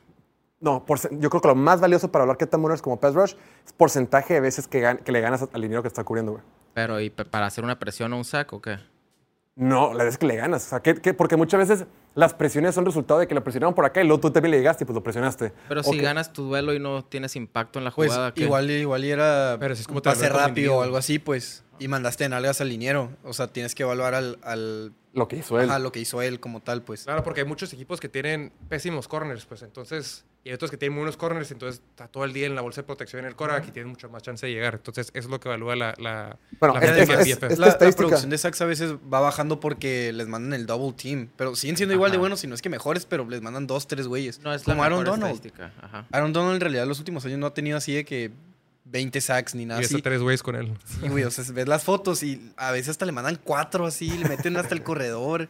No, 0.62 0.86
porcen- 0.86 1.20
yo 1.20 1.30
creo 1.30 1.42
que 1.42 1.48
lo 1.48 1.56
más 1.56 1.80
valioso 1.80 2.12
para 2.12 2.24
hablar 2.24 2.38
qué 2.38 2.46
tan 2.46 2.62
bueno 2.62 2.74
eres 2.74 2.82
como 2.82 3.00
pass 3.00 3.14
rush 3.14 3.34
es 3.66 3.74
porcentaje 3.74 4.34
de 4.34 4.42
veces 4.42 4.68
que, 4.68 4.82
gan- 4.84 5.00
que 5.00 5.12
le 5.12 5.22
ganas 5.22 5.48
al 5.54 5.62
dinero 5.62 5.82
que 5.82 5.88
está 5.88 6.04
cubriendo, 6.04 6.34
güey. 6.34 6.44
Pero, 6.74 7.00
¿y 7.00 7.10
para 7.10 7.46
hacer 7.46 7.64
una 7.64 7.80
presión 7.80 8.12
o 8.14 8.18
un 8.18 8.26
sack 8.26 8.52
o 8.54 8.62
qué? 8.62 8.78
No, 9.56 9.94
la 9.94 10.04
vez 10.06 10.18
que 10.18 10.26
le 10.26 10.36
ganas. 10.38 10.66
O 10.66 10.70
sea, 10.70 10.80
¿qué- 10.82 10.96
qué? 10.96 11.14
porque 11.14 11.36
muchas 11.36 11.60
veces 11.60 11.86
las 12.16 12.34
presiones 12.34 12.76
son 12.76 12.86
resultado 12.86 13.20
de 13.20 13.28
que 13.28 13.36
lo 13.36 13.44
presionaron 13.44 13.74
por 13.74 13.86
acá 13.86 14.02
y 14.02 14.08
luego 14.08 14.22
tú 14.22 14.32
también 14.32 14.52
le 14.52 14.58
llegaste 14.58 14.84
y 14.84 14.88
pues 14.88 14.96
lo 14.96 15.04
presionaste. 15.04 15.52
Pero 15.68 15.84
si 15.84 15.98
ganas 15.98 16.32
tu 16.34 16.44
duelo 16.44 16.74
y 16.74 16.80
no 16.80 17.04
tienes 17.04 17.36
impacto 17.36 17.80
en 17.80 17.86
la 17.86 17.92
Pues 17.92 18.12
jugada, 18.12 18.32
igual, 18.36 18.70
igual 18.72 19.04
era 19.04 19.58
Pero 19.60 19.76
si 19.76 19.82
es 19.82 19.88
como 19.88 20.02
pase 20.02 20.30
rápido 20.30 20.78
o 20.78 20.82
algo 20.82 20.98
así, 20.98 21.20
pues. 21.20 21.64
Y 21.78 21.88
mandaste 21.88 22.26
en 22.26 22.34
algas 22.34 22.60
al 22.62 22.70
liniero. 22.70 23.12
O 23.24 23.34
sea, 23.34 23.48
tienes 23.48 23.76
que 23.76 23.84
evaluar 23.84 24.14
al, 24.16 24.40
al 24.44 24.94
Lo 25.14 25.28
que 25.28 25.38
hizo 25.38 25.60
él. 25.60 25.70
ajá, 25.70 25.80
lo 25.80 25.92
que 25.92 26.00
hizo 26.00 26.22
él 26.22 26.40
como 26.40 26.62
tal, 26.62 26.84
pues. 26.84 27.04
Claro, 27.06 27.24
porque 27.24 27.42
hay 27.42 27.48
muchos 27.48 27.74
equipos 27.74 28.00
que 28.00 28.10
tienen 28.10 28.52
pésimos 28.70 29.08
corners, 29.08 29.46
pues 29.46 29.64
entonces, 29.64 30.24
y 30.44 30.50
hay 30.50 30.56
otros 30.56 30.70
que 30.70 30.78
tienen 30.78 30.94
muy 30.94 31.02
buenos 31.02 31.18
corners, 31.18 31.50
entonces 31.52 31.82
está 31.90 32.08
todo 32.08 32.26
el 32.26 32.32
día 32.34 32.46
en 32.46 32.54
la 32.54 32.62
bolsa 32.62 32.82
de 32.82 32.86
protección 32.86 33.22
en 33.22 33.26
el 33.26 33.36
quarterback 33.36 33.68
y 33.70 33.72
tienen 33.72 33.90
mucho 33.90 34.08
más 34.10 34.22
chance 34.22 34.46
de 34.46 34.52
llegar. 34.54 34.76
Entonces, 34.76 35.08
eso 35.14 35.28
es 35.28 35.32
lo 35.32 35.40
que 35.40 35.50
evalúa 35.50 35.76
la. 35.76 35.96
la 35.98 36.38
Bueno, 36.60 36.76
la 36.80 36.82
es- 36.98 37.10
es- 37.10 37.42
es- 37.44 37.58
la, 37.58 37.68
la 37.80 37.92
producción 37.92 38.30
de 38.30 38.38
sacks 38.38 38.62
a 38.62 38.66
veces 38.66 38.94
va 39.12 39.20
bajando 39.20 39.60
porque 39.60 40.14
les 40.14 40.28
mandan 40.28 40.54
el 40.54 40.68
double 40.68 40.94
team. 40.94 41.30
Pero 41.36 41.56
siguen 41.56 41.76
siendo 41.76 41.96
igual 41.96 42.12
de 42.12 42.18
buenos, 42.20 42.40
si 42.42 42.48
no 42.48 42.54
es 42.54 42.62
que 42.62 42.70
mejores, 42.70 43.06
pero 43.08 43.28
les 43.28 43.42
mandan 43.42 43.66
dos, 43.66 43.88
tres 43.88 44.06
güeyes. 44.08 44.40
No 44.42 44.54
es 44.54 44.68
la 44.68 44.74
como 44.76 44.84
Aaron 44.84 45.00
mejor 45.04 45.20
Donald. 45.20 45.36
estadística. 45.36 45.74
Ajá. 45.82 46.06
Aaron 46.12 46.34
Donald 46.34 46.56
en 46.56 46.62
realidad 46.62 46.86
los 46.86 47.00
últimos 47.00 47.26
años 47.26 47.40
no 47.40 47.48
ha 47.48 47.54
tenido 47.56 47.78
así 47.78 47.94
de 47.96 48.06
que 48.06 48.32
20 48.92 49.22
sacks 49.22 49.56
ni 49.56 49.66
nada 49.66 49.82
y 49.82 49.86
así. 49.86 49.96
está 49.96 50.10
tres 50.10 50.22
güeyes 50.22 50.44
con 50.44 50.56
él. 50.56 50.78
Sí, 50.86 51.08
güey, 51.08 51.24
o 51.24 51.32
sea, 51.32 51.44
ves 51.54 51.68
las 51.68 51.84
fotos 51.84 52.24
y 52.24 52.52
a 52.58 52.72
veces 52.72 52.90
hasta 52.90 53.06
le 53.06 53.12
mandan 53.12 53.40
cuatro 53.44 53.86
así, 53.86 54.10
le 54.18 54.28
meten 54.28 54.58
hasta 54.58 54.74
el 54.74 54.84
corredor. 54.84 55.48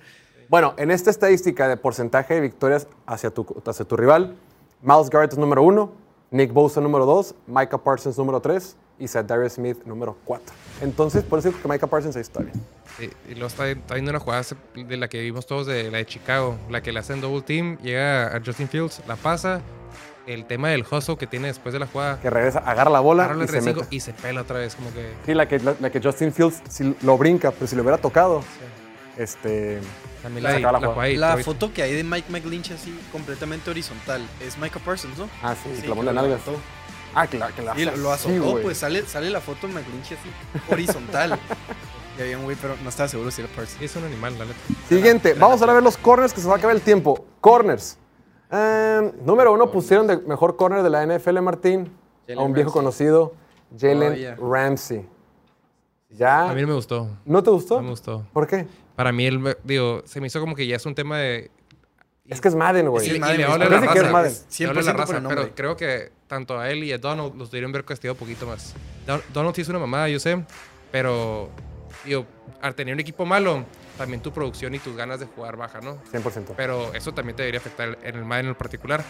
Bueno, 0.49 0.73
en 0.77 0.91
esta 0.91 1.09
estadística 1.09 1.67
de 1.67 1.77
porcentaje 1.77 2.33
de 2.33 2.41
victorias 2.41 2.87
hacia 3.05 3.29
tu, 3.29 3.45
hacia 3.65 3.85
tu 3.85 3.95
rival, 3.95 4.35
Miles 4.81 5.09
Garrett 5.09 5.33
es 5.33 5.37
número 5.37 5.61
uno, 5.61 5.93
Nick 6.31 6.51
Bosa 6.51 6.81
número 6.81 7.05
dos, 7.05 7.35
Micah 7.47 7.77
Parsons 7.77 8.17
número 8.17 8.39
tres 8.39 8.75
y 8.97 9.07
Darius 9.07 9.53
Smith 9.53 9.77
número 9.85 10.17
cuatro. 10.25 10.53
Entonces, 10.81 11.23
por 11.23 11.39
eso 11.39 11.51
que 11.51 11.67
Micah 11.67 11.87
Parsons 11.87 12.15
ahí 12.15 12.21
está 12.21 12.41
bien. 12.41 12.53
Sí, 12.97 13.09
y 13.29 13.33
luego 13.33 13.47
está, 13.47 13.69
está 13.69 13.93
viendo 13.93 14.11
una 14.11 14.19
jugada 14.19 14.43
de 14.75 14.97
la 14.97 15.07
que 15.07 15.21
vimos 15.21 15.45
todos 15.45 15.67
de 15.67 15.89
la 15.89 15.99
de 15.99 16.05
Chicago, 16.05 16.57
la 16.69 16.81
que 16.81 16.91
le 16.91 16.99
hacen 16.99 17.21
double 17.21 17.41
team, 17.41 17.77
llega 17.81 18.35
a 18.35 18.41
Justin 18.43 18.67
Fields, 18.67 19.01
la 19.07 19.15
pasa, 19.15 19.61
el 20.33 20.45
tema 20.45 20.69
del 20.69 20.85
hustle 20.89 21.17
que 21.17 21.27
tiene 21.27 21.47
después 21.47 21.73
de 21.73 21.79
la 21.79 21.87
jugada, 21.87 22.19
Que 22.21 22.29
regresa, 22.29 22.59
agarra 22.59 22.91
la 22.91 22.99
bola 22.99 23.25
agarra 23.25 23.39
y 23.39 23.43
el 23.43 23.49
se 23.49 23.61
mete. 23.61 23.81
y 23.89 23.99
se 23.99 24.13
pela 24.13 24.41
otra 24.41 24.59
vez, 24.59 24.75
como 24.75 24.93
que 24.93 25.13
Sí, 25.25 25.33
la 25.33 25.47
que, 25.47 25.59
la, 25.59 25.75
la 25.79 25.89
que 25.89 25.99
Justin 26.01 26.31
Fields 26.31 26.61
si 26.69 26.95
lo 27.01 27.17
brinca, 27.17 27.51
pero 27.51 27.67
si 27.67 27.75
lo 27.75 27.81
hubiera 27.81 27.97
tocado, 27.97 28.43
este... 29.17 29.79
también 30.21 30.43
La 30.43 30.49
la, 30.51 30.55
sacaba 30.55 30.79
la 30.79 31.33
ahí, 31.33 31.43
foto 31.43 31.73
que 31.73 31.81
hay 31.81 31.93
de 31.93 32.03
Mike 32.03 32.31
McLinch 32.31 32.71
así 32.71 32.97
completamente 33.11 33.69
horizontal 33.69 34.21
es 34.45 34.57
Micah 34.57 34.79
Parsons, 34.79 35.17
¿no? 35.17 35.29
Ah, 35.41 35.55
sí, 35.61 35.69
Sí, 35.75 35.81
que 35.81 36.03
la 36.03 36.21
levantó. 36.21 36.55
Ah, 37.15 37.25
que 37.25 37.39
la, 37.39 37.47
que 37.47 37.63
la 37.63 37.77
Y 37.77 37.85
lo, 37.85 38.11
azotó, 38.11 38.61
pues 38.61 38.77
sale, 38.77 39.03
sale 39.07 39.29
la 39.31 39.41
foto 39.41 39.67
de 39.67 39.73
McLinch 39.73 40.05
así, 40.11 40.29
horizontal. 40.71 41.39
y 42.19 42.21
había 42.21 42.37
un 42.37 42.43
güey, 42.43 42.55
pero 42.61 42.75
no 42.83 42.89
estaba 42.89 43.09
seguro 43.09 43.31
si 43.31 43.41
era 43.41 43.49
Parsons. 43.49 43.77
Sí, 43.79 43.85
es 43.85 43.95
un 43.95 44.03
animal, 44.03 44.37
la 44.37 44.45
neta. 44.45 44.57
Siguiente, 44.87 45.33
vamos 45.33 45.59
ahora 45.61 45.71
a 45.71 45.75
ver 45.75 45.83
los 45.83 45.97
corners 45.97 46.33
que 46.33 46.39
se 46.41 46.47
va 46.47 46.53
a 46.53 46.57
acabar 46.57 46.75
el 46.75 46.83
tiempo. 46.83 47.25
Corners. 47.41 47.97
Em, 48.51 49.11
número 49.25 49.53
uno 49.53 49.69
pusieron 49.71 50.07
de 50.07 50.17
mejor 50.17 50.55
corner 50.55 50.81
de 50.83 50.89
la 50.89 51.03
NFL, 51.05 51.39
Martín, 51.41 51.81
a 52.23 52.27
Jalen 52.33 52.43
un 52.45 52.53
viejo 52.53 52.69
Ramsey. 52.69 52.81
conocido, 53.07 53.33
Jalen 53.79 54.13
Oh, 54.13 54.15
yeah. 54.15 54.35
Ramsey. 54.41 54.99
A 54.99 56.13
¿Ya? 56.15 56.53
mí 56.55 56.61
no 56.61 56.67
me 56.69 56.73
gustó, 56.73 57.07
¿No 57.25 57.43
te 57.43 57.51
gustó? 57.51 57.75
no 57.77 57.83
me 57.83 57.89
gustó. 57.91 58.25
¿Por 58.33 58.47
qué? 58.47 58.65
Para 58.95 59.11
mí, 59.11 59.25
el, 59.27 59.55
digo, 59.63 60.01
se 60.05 60.19
me 60.19 60.27
hizo 60.27 60.39
como 60.39 60.55
que 60.55 60.65
ya 60.65 60.75
es 60.75 60.85
un 60.85 60.95
tema 60.95 61.19
de... 61.19 61.51
Es 62.27 62.41
que 62.41 62.47
es 62.47 62.55
Madden, 62.55 62.89
güey. 62.89 63.05
Sí, 63.05 63.13
y, 63.13 63.15
y 63.15 63.19
Madden, 63.19 63.41
Madden. 63.47 63.59
la 63.59 63.65
Parece 63.69 63.87
que 63.93 63.97
es 63.99 64.03
raza. 64.03 64.11
Madden. 64.11 64.33
Le 64.59 64.65
habla 64.67 64.81
la 64.81 64.91
100% 64.91 64.91
por 64.93 64.99
raza, 64.99 65.17
el 65.17 65.23
nombre. 65.23 65.41
pero 65.43 65.55
creo 65.55 65.77
que 65.77 66.11
tanto 66.27 66.59
a 66.59 66.69
él 66.69 66.83
y 66.83 66.91
a 66.91 66.97
Donald 66.97 67.35
los 67.35 67.49
debieron 67.51 67.71
haber 67.71 67.85
castigado 67.85 68.13
un 68.15 68.19
poquito 68.19 68.45
más. 68.47 68.75
Don- 69.07 69.21
Donald 69.33 69.55
sí 69.55 69.61
es 69.61 69.69
una 69.69 69.79
mamada, 69.79 70.09
yo 70.09 70.19
sé, 70.19 70.43
pero 70.91 71.49
digo, 72.05 72.25
al 72.61 72.75
tener 72.75 72.93
un 72.93 72.99
equipo 72.99 73.25
malo, 73.25 73.65
también 73.97 74.21
tu 74.21 74.31
producción 74.31 74.73
y 74.75 74.79
tus 74.79 74.95
ganas 74.95 75.19
de 75.19 75.25
jugar 75.25 75.57
baja, 75.57 75.81
¿no? 75.81 75.97
100%. 76.11 76.53
Pero 76.55 76.93
eso 76.93 77.13
también 77.13 77.35
te 77.35 77.43
debería 77.43 77.59
afectar 77.59 77.97
en 78.03 78.15
el 78.15 78.25
Madden 78.25 78.47
en 78.47 78.55
particular. 78.55 79.03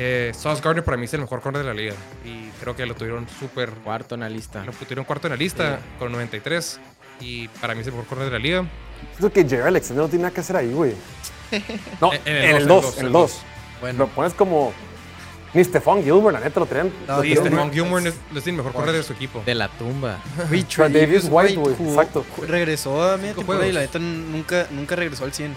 Eh, 0.00 0.30
Sauce 0.34 0.62
Gardner 0.62 0.84
para 0.84 0.96
mí 0.96 1.06
es 1.06 1.14
el 1.14 1.20
mejor 1.20 1.40
corner 1.40 1.62
de 1.62 1.68
la 1.68 1.74
liga 1.74 1.94
y 2.24 2.48
creo 2.60 2.76
que 2.76 2.86
lo 2.86 2.94
tuvieron 2.94 3.26
súper... 3.28 3.70
Cuarto 3.70 4.14
en 4.14 4.20
la 4.20 4.28
lista. 4.28 4.64
Lo 4.64 4.72
tuvieron 4.72 5.04
cuarto 5.04 5.26
en 5.26 5.32
la 5.32 5.36
lista 5.36 5.80
con 5.98 6.12
93 6.12 6.80
y 7.20 7.48
para 7.48 7.74
mí 7.74 7.80
es 7.80 7.86
el 7.88 7.94
mejor 7.94 8.06
corner 8.08 8.26
de 8.26 8.32
la 8.32 8.38
liga. 8.38 8.64
Siento 9.16 9.32
que 9.32 9.42
Jerry 9.48 9.66
Alexander 9.66 10.04
no 10.04 10.08
tiene 10.08 10.22
nada 10.22 10.34
que 10.34 10.40
hacer 10.40 10.56
ahí, 10.56 10.72
güey. 10.72 10.94
No, 12.00 12.12
En- 12.12 12.20
el 12.26 12.56
el 12.58 12.68
dos, 12.68 12.84
2, 12.84 12.94
en 12.94 13.00
el 13.00 13.06
el 13.06 13.12
dos. 13.12 13.30
2. 13.32 13.42
Bueno, 13.80 13.98
Lo 13.98 14.06
pones 14.08 14.34
como... 14.34 14.72
Ni 15.54 15.64
Stephon 15.64 16.02
Gilbert, 16.02 16.34
la 16.34 16.40
neta, 16.40 16.60
lo 16.60 16.66
traían. 16.66 16.92
No, 17.06 17.16
lo 17.18 17.24
Y 17.24 17.34
traían- 17.34 17.46
Stephon 17.46 17.72
Gilmore 17.72 18.08
es, 18.08 18.14
es 18.36 18.46
el 18.46 18.52
mejor 18.54 18.72
corner 18.72 18.94
de 18.94 19.02
su 19.02 19.12
equipo. 19.12 19.42
De 19.46 19.54
la 19.54 19.68
tumba. 19.68 20.18
Tra- 20.50 20.88
Davis 20.92 21.26
White, 21.30 21.56
güey, 21.56 21.74
exacto. 21.88 22.24
Regresó 22.46 23.02
a 23.02 23.16
media 23.16 23.28
Cinco 23.30 23.40
temporada 23.40 23.66
y 23.66 23.72
la 23.72 23.80
neta 23.80 23.98
nunca, 23.98 24.66
nunca 24.70 24.94
regresó 24.96 25.24
al 25.24 25.32
100. 25.32 25.54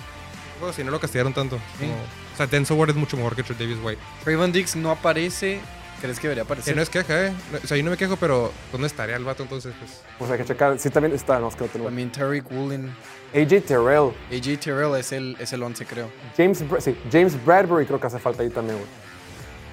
Bueno, 0.60 0.74
si 0.74 0.84
no 0.84 0.92
lo 0.92 1.00
castigaron 1.00 1.34
tanto. 1.34 1.58
Sí. 1.80 1.86
como- 1.86 1.94
o 2.34 2.38
sea, 2.38 2.48
Denzel 2.48 2.78
Ward 2.78 2.92
es 2.92 2.96
mucho 2.96 3.18
mejor 3.18 3.36
que 3.36 3.44
Trey 3.44 3.58
Davis 3.60 3.78
White. 3.84 4.02
Trayvon 4.24 4.52
Dix 4.52 4.76
no 4.76 4.92
aparece. 4.92 5.60
¿Crees 6.00 6.18
que 6.20 6.24
debería 6.30 6.44
Que 6.44 6.48
aparecer? 6.48 6.76
no 6.76 6.82
es 6.82 6.90
queja, 6.90 7.28
¿eh? 7.28 7.34
No- 7.52 7.60
O 7.64 7.68
sea, 7.68 7.78
yo 7.78 7.84
no 7.84 7.92
me 7.92 7.98
quejo, 7.98 8.16
pero 8.16 8.52
¿dónde 8.72 8.88
estaría 8.88 9.16
el 9.18 9.24
vato 9.24 9.44
entonces? 9.44 9.74
Pues, 9.78 10.02
Pues 10.18 10.32
hay 10.32 10.38
que 10.40 10.46
checar. 10.46 10.80
Sí, 10.80 10.90
también 10.90 11.14
está, 11.14 11.38
no, 11.40 11.50
es 11.50 11.56
que 11.56 11.66
no 11.66 11.68
tenemos. 11.70 11.90
También 11.92 12.12
Tariq 12.12 12.50
Woolen. 12.52 12.92
AJ 13.36 13.62
Terrell. 13.68 14.12
AJ 14.32 14.60
Terrell 14.60 14.96
es 14.98 15.12
el, 15.12 15.38
es 15.40 15.54
el 15.54 15.62
11, 15.62 15.86
creo. 15.86 16.10
James, 16.38 16.64
sí, 16.80 16.96
James 17.12 17.46
Bradbury 17.46 17.86
creo 17.86 18.00
que 18.00 18.08
hace 18.08 18.18
falta 18.18 18.42
ahí 18.42 18.50
también, 18.50 18.78
güey. 18.78 18.90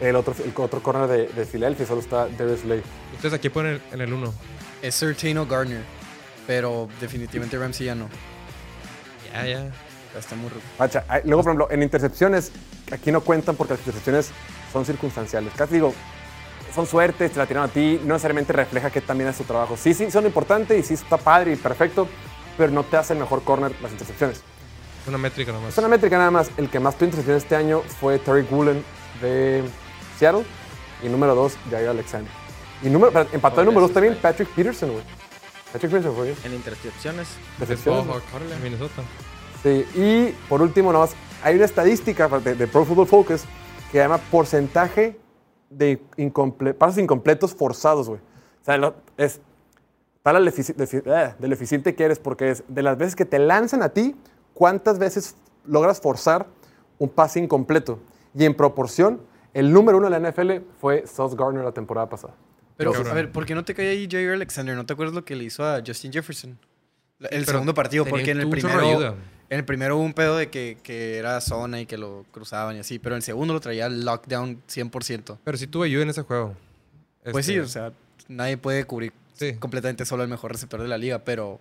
El 0.00 0.16
otro, 0.16 0.34
el 0.44 0.52
otro 0.56 0.82
corner 0.82 1.08
de, 1.08 1.26
de 1.28 1.44
Philadelphia 1.44 1.86
solo 1.86 2.00
está 2.00 2.28
Darius 2.28 2.60
Slay. 2.60 2.82
ustedes 3.14 3.34
aquí 3.34 3.48
ponen 3.48 3.80
en 3.90 4.00
el 4.00 4.12
1. 4.12 4.32
Es 4.82 4.94
Sertano 4.94 5.46
Gardner. 5.46 5.82
Pero 6.46 6.88
definitivamente 7.00 7.58
Ramsey 7.58 7.86
ya 7.86 7.94
no. 7.94 8.08
Ya, 9.32 9.44
ya. 9.44 9.72
Ya 10.14 10.18
está 10.18 10.34
muy 10.36 10.48
rudo. 10.48 10.60
Macha, 10.78 11.04
luego, 11.24 11.42
por 11.42 11.50
ejemplo, 11.50 11.68
en 11.70 11.82
intercepciones, 11.82 12.52
aquí 12.90 13.12
no 13.12 13.20
cuentan 13.20 13.56
porque 13.56 13.74
las 13.74 13.80
intercepciones 13.80 14.30
son 14.72 14.86
circunstanciales. 14.86 15.52
Casi 15.54 15.74
digo, 15.74 15.92
son 16.74 16.86
suertes, 16.86 17.32
te 17.32 17.38
la 17.38 17.46
tiraron 17.46 17.68
a 17.68 17.72
ti, 17.72 18.00
no 18.02 18.14
necesariamente 18.14 18.52
refleja 18.52 18.90
que 18.90 19.00
también 19.00 19.28
es 19.28 19.36
tu 19.36 19.44
trabajo. 19.44 19.76
Sí, 19.76 19.92
sí, 19.92 20.10
son 20.10 20.24
importantes 20.24 20.78
y 20.78 20.82
sí 20.82 20.94
está 20.94 21.18
padre 21.18 21.52
y 21.52 21.56
perfecto, 21.56 22.08
pero 22.56 22.72
no 22.72 22.84
te 22.84 22.96
hace 22.96 23.12
el 23.12 23.18
mejor 23.18 23.42
corner 23.42 23.72
las 23.82 23.92
intercepciones. 23.92 24.38
Es 25.02 25.08
una 25.08 25.18
métrica 25.18 25.52
nomás. 25.52 25.72
Es 25.72 25.78
una 25.78 25.88
métrica 25.88 26.16
nada 26.16 26.30
más. 26.30 26.50
El 26.56 26.70
que 26.70 26.80
más 26.80 26.94
tuvo 26.96 27.06
intercepciones 27.06 27.42
este 27.42 27.56
año 27.56 27.80
fue 27.80 28.18
Tariq 28.18 28.50
Woolen 28.50 28.82
de 29.20 29.62
Seattle 30.18 30.44
y 31.02 31.08
número 31.08 31.34
dos, 31.34 31.56
Jair 31.70 31.88
Alexander. 31.88 32.30
Y 32.82 32.88
número, 32.88 33.12
pero 33.12 33.28
empató 33.32 33.60
el 33.60 33.66
número 33.66 33.82
dos 33.82 33.92
también 33.92 34.16
Patrick 34.20 34.48
Peterson, 34.50 34.90
güey. 34.92 35.04
Patrick 35.72 35.90
Peterson 35.92 36.14
fue 36.14 36.24
bien. 36.26 36.36
En 36.44 36.54
intercepciones. 36.54 37.28
Es 37.28 37.68
Decepciones, 37.68 38.06
Ball 38.06 38.20
Hawk 38.32 38.52
en 38.52 38.62
Minnesota. 38.62 39.02
Sí, 39.62 39.84
y 39.94 40.34
por 40.48 40.62
último, 40.62 40.92
nada 40.92 41.04
más, 41.06 41.14
hay 41.42 41.56
una 41.56 41.64
estadística 41.64 42.28
de, 42.28 42.54
de 42.54 42.66
Pro 42.68 42.84
Football 42.84 43.06
Focus 43.06 43.42
que 43.90 43.92
se 43.92 43.98
llama 43.98 44.18
porcentaje 44.18 45.18
de 45.70 46.00
incomple- 46.16 46.74
pases 46.74 47.02
incompletos 47.02 47.54
forzados, 47.54 48.08
güey. 48.08 48.20
O 48.20 48.64
sea, 48.64 48.76
lo- 48.78 48.94
es 49.16 49.40
para 50.22 50.38
el 50.38 50.46
defi- 50.46 51.02
eh, 51.06 51.34
del 51.38 51.52
eficiente 51.52 51.94
que 51.94 52.04
eres, 52.04 52.18
porque 52.18 52.50
es 52.50 52.64
de 52.68 52.82
las 52.82 52.96
veces 52.96 53.16
que 53.16 53.24
te 53.24 53.38
lanzan 53.38 53.82
a 53.82 53.88
ti, 53.90 54.14
cuántas 54.54 54.98
veces 54.98 55.34
logras 55.66 56.00
forzar 56.00 56.46
un 56.98 57.08
pase 57.08 57.40
incompleto. 57.40 57.98
Y 58.34 58.44
en 58.44 58.54
proporción, 58.54 59.20
el 59.54 59.72
número 59.72 59.98
uno 59.98 60.08
de 60.10 60.18
la 60.20 60.30
NFL 60.30 60.50
fue 60.80 61.04
Sauce 61.06 61.36
Gardner 61.38 61.64
la 61.64 61.72
temporada 61.72 62.08
pasada. 62.08 62.34
Pero, 62.76 62.94
a 62.94 63.12
ver, 63.14 63.32
¿por 63.32 63.44
qué 63.44 63.54
no 63.56 63.64
te 63.64 63.74
cae 63.74 63.88
ahí 63.88 64.08
Jair 64.08 64.30
Alexander? 64.30 64.76
¿No 64.76 64.86
te 64.86 64.92
acuerdas 64.92 65.14
lo 65.14 65.24
que 65.24 65.34
le 65.34 65.44
hizo 65.44 65.64
a 65.64 65.82
Justin 65.84 66.12
Jefferson? 66.12 66.58
El 67.20 67.28
Pero 67.44 67.44
segundo 67.46 67.74
partido, 67.74 68.04
porque 68.04 68.30
en 68.30 68.40
el 68.40 68.48
primero. 68.48 68.78
ayuda. 68.78 69.14
En 69.50 69.58
el 69.58 69.64
primero 69.64 69.96
hubo 69.96 70.04
un 70.04 70.12
pedo 70.12 70.36
de 70.36 70.48
que, 70.50 70.76
que 70.82 71.16
era 71.16 71.40
zona 71.40 71.80
y 71.80 71.86
que 71.86 71.98
lo 71.98 72.24
cruzaban 72.30 72.76
y 72.76 72.80
así, 72.80 72.98
pero 73.00 73.14
en 73.14 73.18
el 73.18 73.22
segundo 73.22 73.54
lo 73.54 73.60
traía 73.60 73.88
lockdown 73.88 74.62
100%. 74.68 75.38
Pero 75.42 75.56
sí 75.58 75.66
tuve 75.66 75.86
ayuda 75.86 76.02
en 76.04 76.10
ese 76.10 76.22
juego. 76.22 76.54
Pues 77.32 77.46
sí, 77.46 77.54
Este, 77.54 77.62
o 77.62 77.66
sea, 77.66 77.92
nadie 78.28 78.56
puede 78.58 78.84
cubrir 78.84 79.12
Sí. 79.32 79.54
completamente 79.54 80.04
solo 80.04 80.22
el 80.22 80.28
mejor 80.28 80.52
receptor 80.52 80.80
de 80.82 80.86
la 80.88 80.98
liga, 80.98 81.20
pero. 81.24 81.58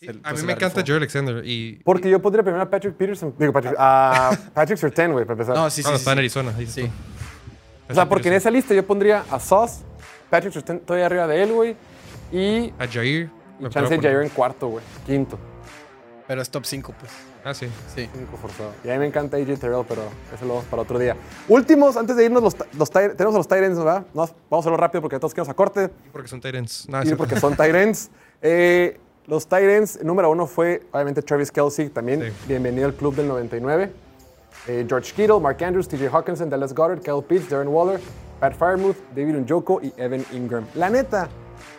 Sí, 0.00 0.08
a 0.22 0.32
mí 0.32 0.42
me 0.42 0.52
encanta. 0.52 0.80
Jerry 0.82 0.96
Alexander 0.98 1.42
y... 1.44 1.80
Porque 1.84 2.08
yo 2.10 2.20
pondría 2.20 2.42
primero 2.42 2.62
a 2.62 2.70
Patrick 2.70 2.94
Peterson, 2.94 3.34
digo, 3.38 3.52
Patrick, 3.52 3.74
a 3.78 4.30
Patrick 4.54 4.78
Surtain, 4.78 5.12
güey, 5.12 5.24
para 5.24 5.34
empezar. 5.34 5.54
No, 5.56 5.68
sí, 5.70 5.82
Ah, 5.84 5.88
sí. 5.90 5.94
está 5.94 6.10
sí, 6.10 6.10
en. 6.12 6.18
Arizona. 6.18 6.54
Sí. 6.66 6.82
tú. 6.84 7.92
O 7.92 7.94
sea, 7.94 8.08
porque 8.08 8.28
en 8.28 8.34
esa 8.34 8.50
lista 8.50 8.74
yo 8.74 8.86
pondría 8.86 9.24
a 9.30 9.40
Sauce, 9.40 9.82
Patrick 10.30 10.52
Surtain 10.52 10.80
todavía 10.80 11.06
arriba 11.06 11.26
de 11.26 11.42
él, 11.42 11.52
güey, 11.52 11.76
y 12.32 12.72
A 12.78 12.86
Jair. 12.86 13.30
me 13.58 13.70
chance 13.70 13.96
de 13.96 14.00
Jair 14.02 14.22
en 14.22 14.28
cuarto, 14.28 14.68
güey, 14.68 14.84
quinto. 15.06 15.38
Pero 16.26 16.42
es 16.42 16.50
top 16.50 16.66
5, 16.66 16.94
pues. 17.00 17.10
Ah, 17.42 17.54
sí. 17.54 17.66
Sí. 17.94 18.06
Único 18.14 18.36
forzado. 18.36 18.74
Y 18.84 18.90
a 18.90 18.92
mí 18.92 18.98
me 18.98 19.06
encanta 19.06 19.38
AJ 19.38 19.58
Terrell, 19.58 19.84
pero 19.88 20.02
eso 20.34 20.44
lo 20.44 20.54
vamos 20.54 20.64
para 20.66 20.82
otro 20.82 20.98
día. 20.98 21.16
Últimos, 21.48 21.96
antes 21.96 22.16
de 22.16 22.24
irnos, 22.26 22.42
los, 22.42 22.90
tenemos 22.90 23.34
a 23.34 23.38
los 23.38 23.48
Tyrants, 23.48 23.78
¿verdad? 23.78 24.04
No, 24.12 24.26
vamos 24.26 24.36
a 24.50 24.58
hacerlo 24.58 24.76
rápido 24.76 25.00
porque 25.00 25.18
todos 25.18 25.32
queremos 25.32 25.48
a 25.48 25.54
corte 25.54 25.88
Porque 26.12 26.28
son 26.28 26.42
Tyrants. 26.42 26.86
Nada, 26.90 27.04
y 27.04 27.08
sí. 27.08 27.14
porque 27.14 27.40
son 27.40 27.56
Tyrants. 27.56 28.10
Eh, 28.40 29.00
los 29.28 29.44
Titans, 29.46 30.00
número 30.02 30.30
uno 30.30 30.46
fue 30.46 30.82
obviamente 30.90 31.22
Travis 31.22 31.52
Kelsey, 31.52 31.88
también 31.90 32.22
Sí. 32.22 32.32
bienvenido 32.48 32.86
al 32.86 32.94
club 32.94 33.14
del 33.14 33.28
99. 33.28 33.92
Eh, 34.66 34.84
George 34.88 35.12
Kittle, 35.14 35.38
Mark 35.40 35.62
Andrews, 35.62 35.86
TJ 35.86 36.08
Hawkinson, 36.08 36.50
Dallas 36.50 36.74
Goddard, 36.74 37.00
Kyle 37.00 37.22
Pitts, 37.22 37.48
Darren 37.48 37.68
Waller, 37.68 38.00
Pat 38.40 38.54
Firemouth, 38.54 38.96
David 39.14 39.34
Njoku 39.36 39.80
y 39.82 39.92
Evan 39.96 40.24
Ingram. 40.32 40.66
La 40.74 40.90
neta, 40.90 41.28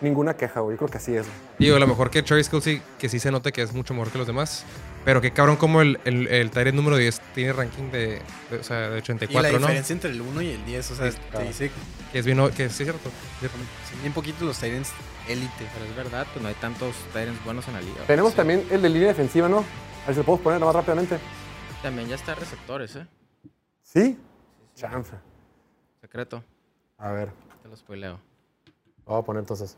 ninguna 0.01 0.33
queja, 0.35 0.59
güey. 0.61 0.75
Yo 0.75 0.77
creo 0.77 0.89
que 0.89 0.97
así 0.97 1.15
es. 1.15 1.25
Digo, 1.57 1.75
a 1.75 1.79
lo 1.79 1.87
mejor 1.87 2.09
que 2.09 2.23
Travis 2.23 2.47
Kelsey, 2.49 2.81
que 2.97 3.09
sí 3.09 3.19
se 3.19 3.31
note 3.31 3.51
que 3.51 3.61
es 3.61 3.73
mucho 3.73 3.93
mejor 3.93 4.11
que 4.11 4.17
los 4.19 4.27
demás. 4.27 4.63
Pero 5.09 5.21
que 5.21 5.31
cabrón 5.31 5.55
como 5.55 5.81
el, 5.81 5.99
el, 6.05 6.27
el 6.27 6.51
Tyrant 6.51 6.75
número 6.75 6.95
10 6.95 7.19
tiene 7.33 7.51
ranking 7.51 7.89
de, 7.89 8.21
de- 8.51 8.57
o 8.59 8.63
sea, 8.63 8.77
de 8.77 8.87
Y 8.89 8.91
la 8.91 8.97
84, 8.99 9.51
¿no? 9.53 9.57
diferencia 9.57 9.93
entre 9.93 10.11
el 10.11 10.21
1 10.21 10.41
y 10.43 10.49
el 10.51 10.63
10, 10.65 10.91
o 10.91 10.95
sea, 10.95 11.11
Sí, 11.11 11.17
te 11.31 11.43
dice 11.45 11.71
Que 12.11 12.19
es 12.19 12.25
bien, 12.27 12.37
que 12.51 12.69
sí 12.69 12.83
es 12.83 12.89
cierto. 12.91 13.09
son 13.89 14.01
bien 14.01 14.13
poquitos 14.13 14.43
los 14.43 14.59
Titans 14.59 14.91
élite. 15.27 15.67
Pero 15.73 15.85
es 15.85 15.95
verdad, 15.95 16.27
pues 16.31 16.43
no 16.43 16.47
hay 16.49 16.53
tantos 16.61 16.95
Tyrants 17.11 17.43
buenos 17.43 17.67
en 17.67 17.73
la 17.73 17.81
liga. 17.81 18.03
Tenemos 18.05 18.35
también 18.35 18.63
el 18.69 18.83
de 18.83 18.89
línea 18.89 19.07
defensiva, 19.07 19.49
¿no? 19.49 19.57
A 20.03 20.05
ver 20.05 20.13
si 20.13 20.17
lo 20.17 20.23
podemos 20.25 20.41
poner 20.43 20.59
más 20.59 20.75
rápidamente. 20.75 21.17
También 21.81 22.07
ya 22.07 22.13
está 22.13 22.35
receptores, 22.35 22.95
¿eh? 22.95 23.07
¿Sí? 23.81 24.15
Chanfa. 24.75 25.19
Secreto. 26.01 26.43
A 26.99 27.11
ver, 27.13 27.31
Te 27.63 27.67
lo 27.67 27.75
spoileo. 27.75 28.19
vamos 29.07 29.23
a 29.23 29.25
poner 29.25 29.39
entonces. 29.39 29.75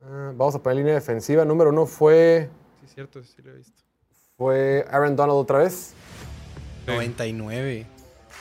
Ah, 0.00 0.30
vamos 0.32 0.54
a 0.54 0.62
poner 0.62 0.76
línea 0.78 0.94
defensiva. 0.94 1.44
Número 1.44 1.70
uno 1.70 1.86
fue, 1.86 2.48
Sí, 2.80 2.86
es 2.86 2.94
cierto, 2.94 3.22
sí 3.22 3.42
lo 3.42 3.50
he 3.52 3.56
visto. 3.56 3.82
fue 4.36 4.84
Aaron 4.90 5.16
Donald 5.16 5.38
otra 5.38 5.58
vez. 5.58 5.92
Sí. 6.86 6.92
99. 6.92 7.86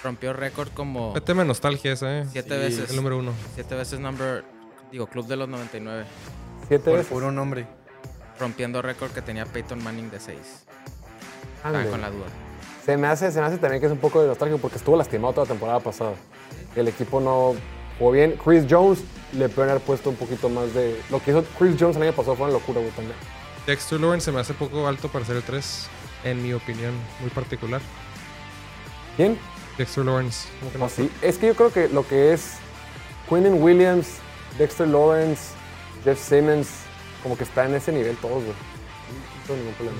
Rompió 0.03 0.31
récord 0.33 0.69
como 0.73 1.13
tema 1.21 1.41
de 1.41 1.47
nostalgia 1.49 1.91
esa, 1.91 2.19
¿eh? 2.19 2.25
siete 2.31 2.55
Sí, 2.55 2.59
veces. 2.61 2.89
El 2.91 2.95
número 2.95 3.17
uno. 3.17 3.33
Siete 3.53 3.75
veces 3.75 3.99
number, 3.99 4.45
digo, 4.91 5.07
club 5.07 5.27
de 5.27 5.35
los 5.35 5.49
99. 5.49 6.05
Siete 6.67 6.83
Por 6.85 6.93
veces. 6.93 7.11
puro 7.11 7.31
nombre. 7.31 7.67
Rompiendo 8.39 8.81
récord 8.81 9.11
que 9.11 9.21
tenía 9.21 9.45
Peyton 9.45 9.83
Manning 9.83 10.09
de 10.09 10.19
6. 10.21 10.37
Ande. 11.63 11.79
Estaba 11.79 11.91
con 11.91 12.01
la 12.01 12.09
duda. 12.09 12.27
Se 12.85 12.95
me, 12.95 13.07
hace, 13.07 13.29
se 13.31 13.39
me 13.41 13.45
hace 13.47 13.57
también 13.57 13.81
que 13.81 13.87
es 13.87 13.91
un 13.91 13.97
poco 13.97 14.21
de 14.21 14.27
nostálgico 14.29 14.59
porque 14.59 14.77
estuvo 14.77 14.95
lastimado 14.95 15.33
toda 15.33 15.45
la 15.45 15.49
temporada 15.49 15.79
pasada. 15.81 16.13
El 16.75 16.87
equipo 16.87 17.19
no 17.19 17.55
jugó 17.99 18.11
bien. 18.11 18.39
Chris 18.43 18.65
Jones 18.69 19.03
le 19.33 19.49
pueden 19.49 19.71
haber 19.71 19.83
puesto 19.83 20.09
un 20.09 20.15
poquito 20.15 20.47
más 20.47 20.73
de... 20.73 20.97
Lo 21.11 21.21
que 21.21 21.31
hizo 21.31 21.43
Chris 21.57 21.75
Jones 21.77 21.97
el 21.97 22.03
año 22.03 22.13
pasado 22.13 22.37
fue 22.37 22.45
una 22.45 22.53
locura, 22.53 22.79
güey, 22.79 22.91
también. 22.93 23.17
Dexter 23.69 23.99
Lawrence 24.01 24.25
se 24.25 24.31
me 24.31 24.39
hace 24.39 24.55
poco 24.55 24.87
alto 24.87 25.09
para 25.09 25.23
ser 25.25 25.35
el 25.35 25.43
3, 25.43 25.87
en 26.23 26.41
mi 26.41 26.53
opinión 26.53 26.91
muy 27.19 27.29
particular. 27.29 27.79
¿Quién? 29.15 29.37
Dexter 29.77 30.03
Lawrence. 30.03 30.49
que 30.71 30.79
No, 30.79 30.85
no 30.85 30.89
sí. 30.89 31.11
Es 31.21 31.37
que 31.37 31.45
yo 31.45 31.55
creo 31.55 31.71
que 31.71 31.87
lo 31.87 32.07
que 32.07 32.33
es 32.33 32.57
Quinnen 33.29 33.61
Williams, 33.61 34.15
Dexter 34.57 34.87
Lawrence, 34.87 35.53
Jeff 36.03 36.19
Simmons, 36.19 36.67
como 37.21 37.37
que 37.37 37.43
está 37.43 37.67
en 37.67 37.75
ese 37.75 37.91
nivel 37.91 38.17
todos, 38.17 38.43
güey. 38.43 38.47
No 38.47 39.45
tengo 39.45 39.59
ningún 39.59 39.73
problema. 39.75 39.99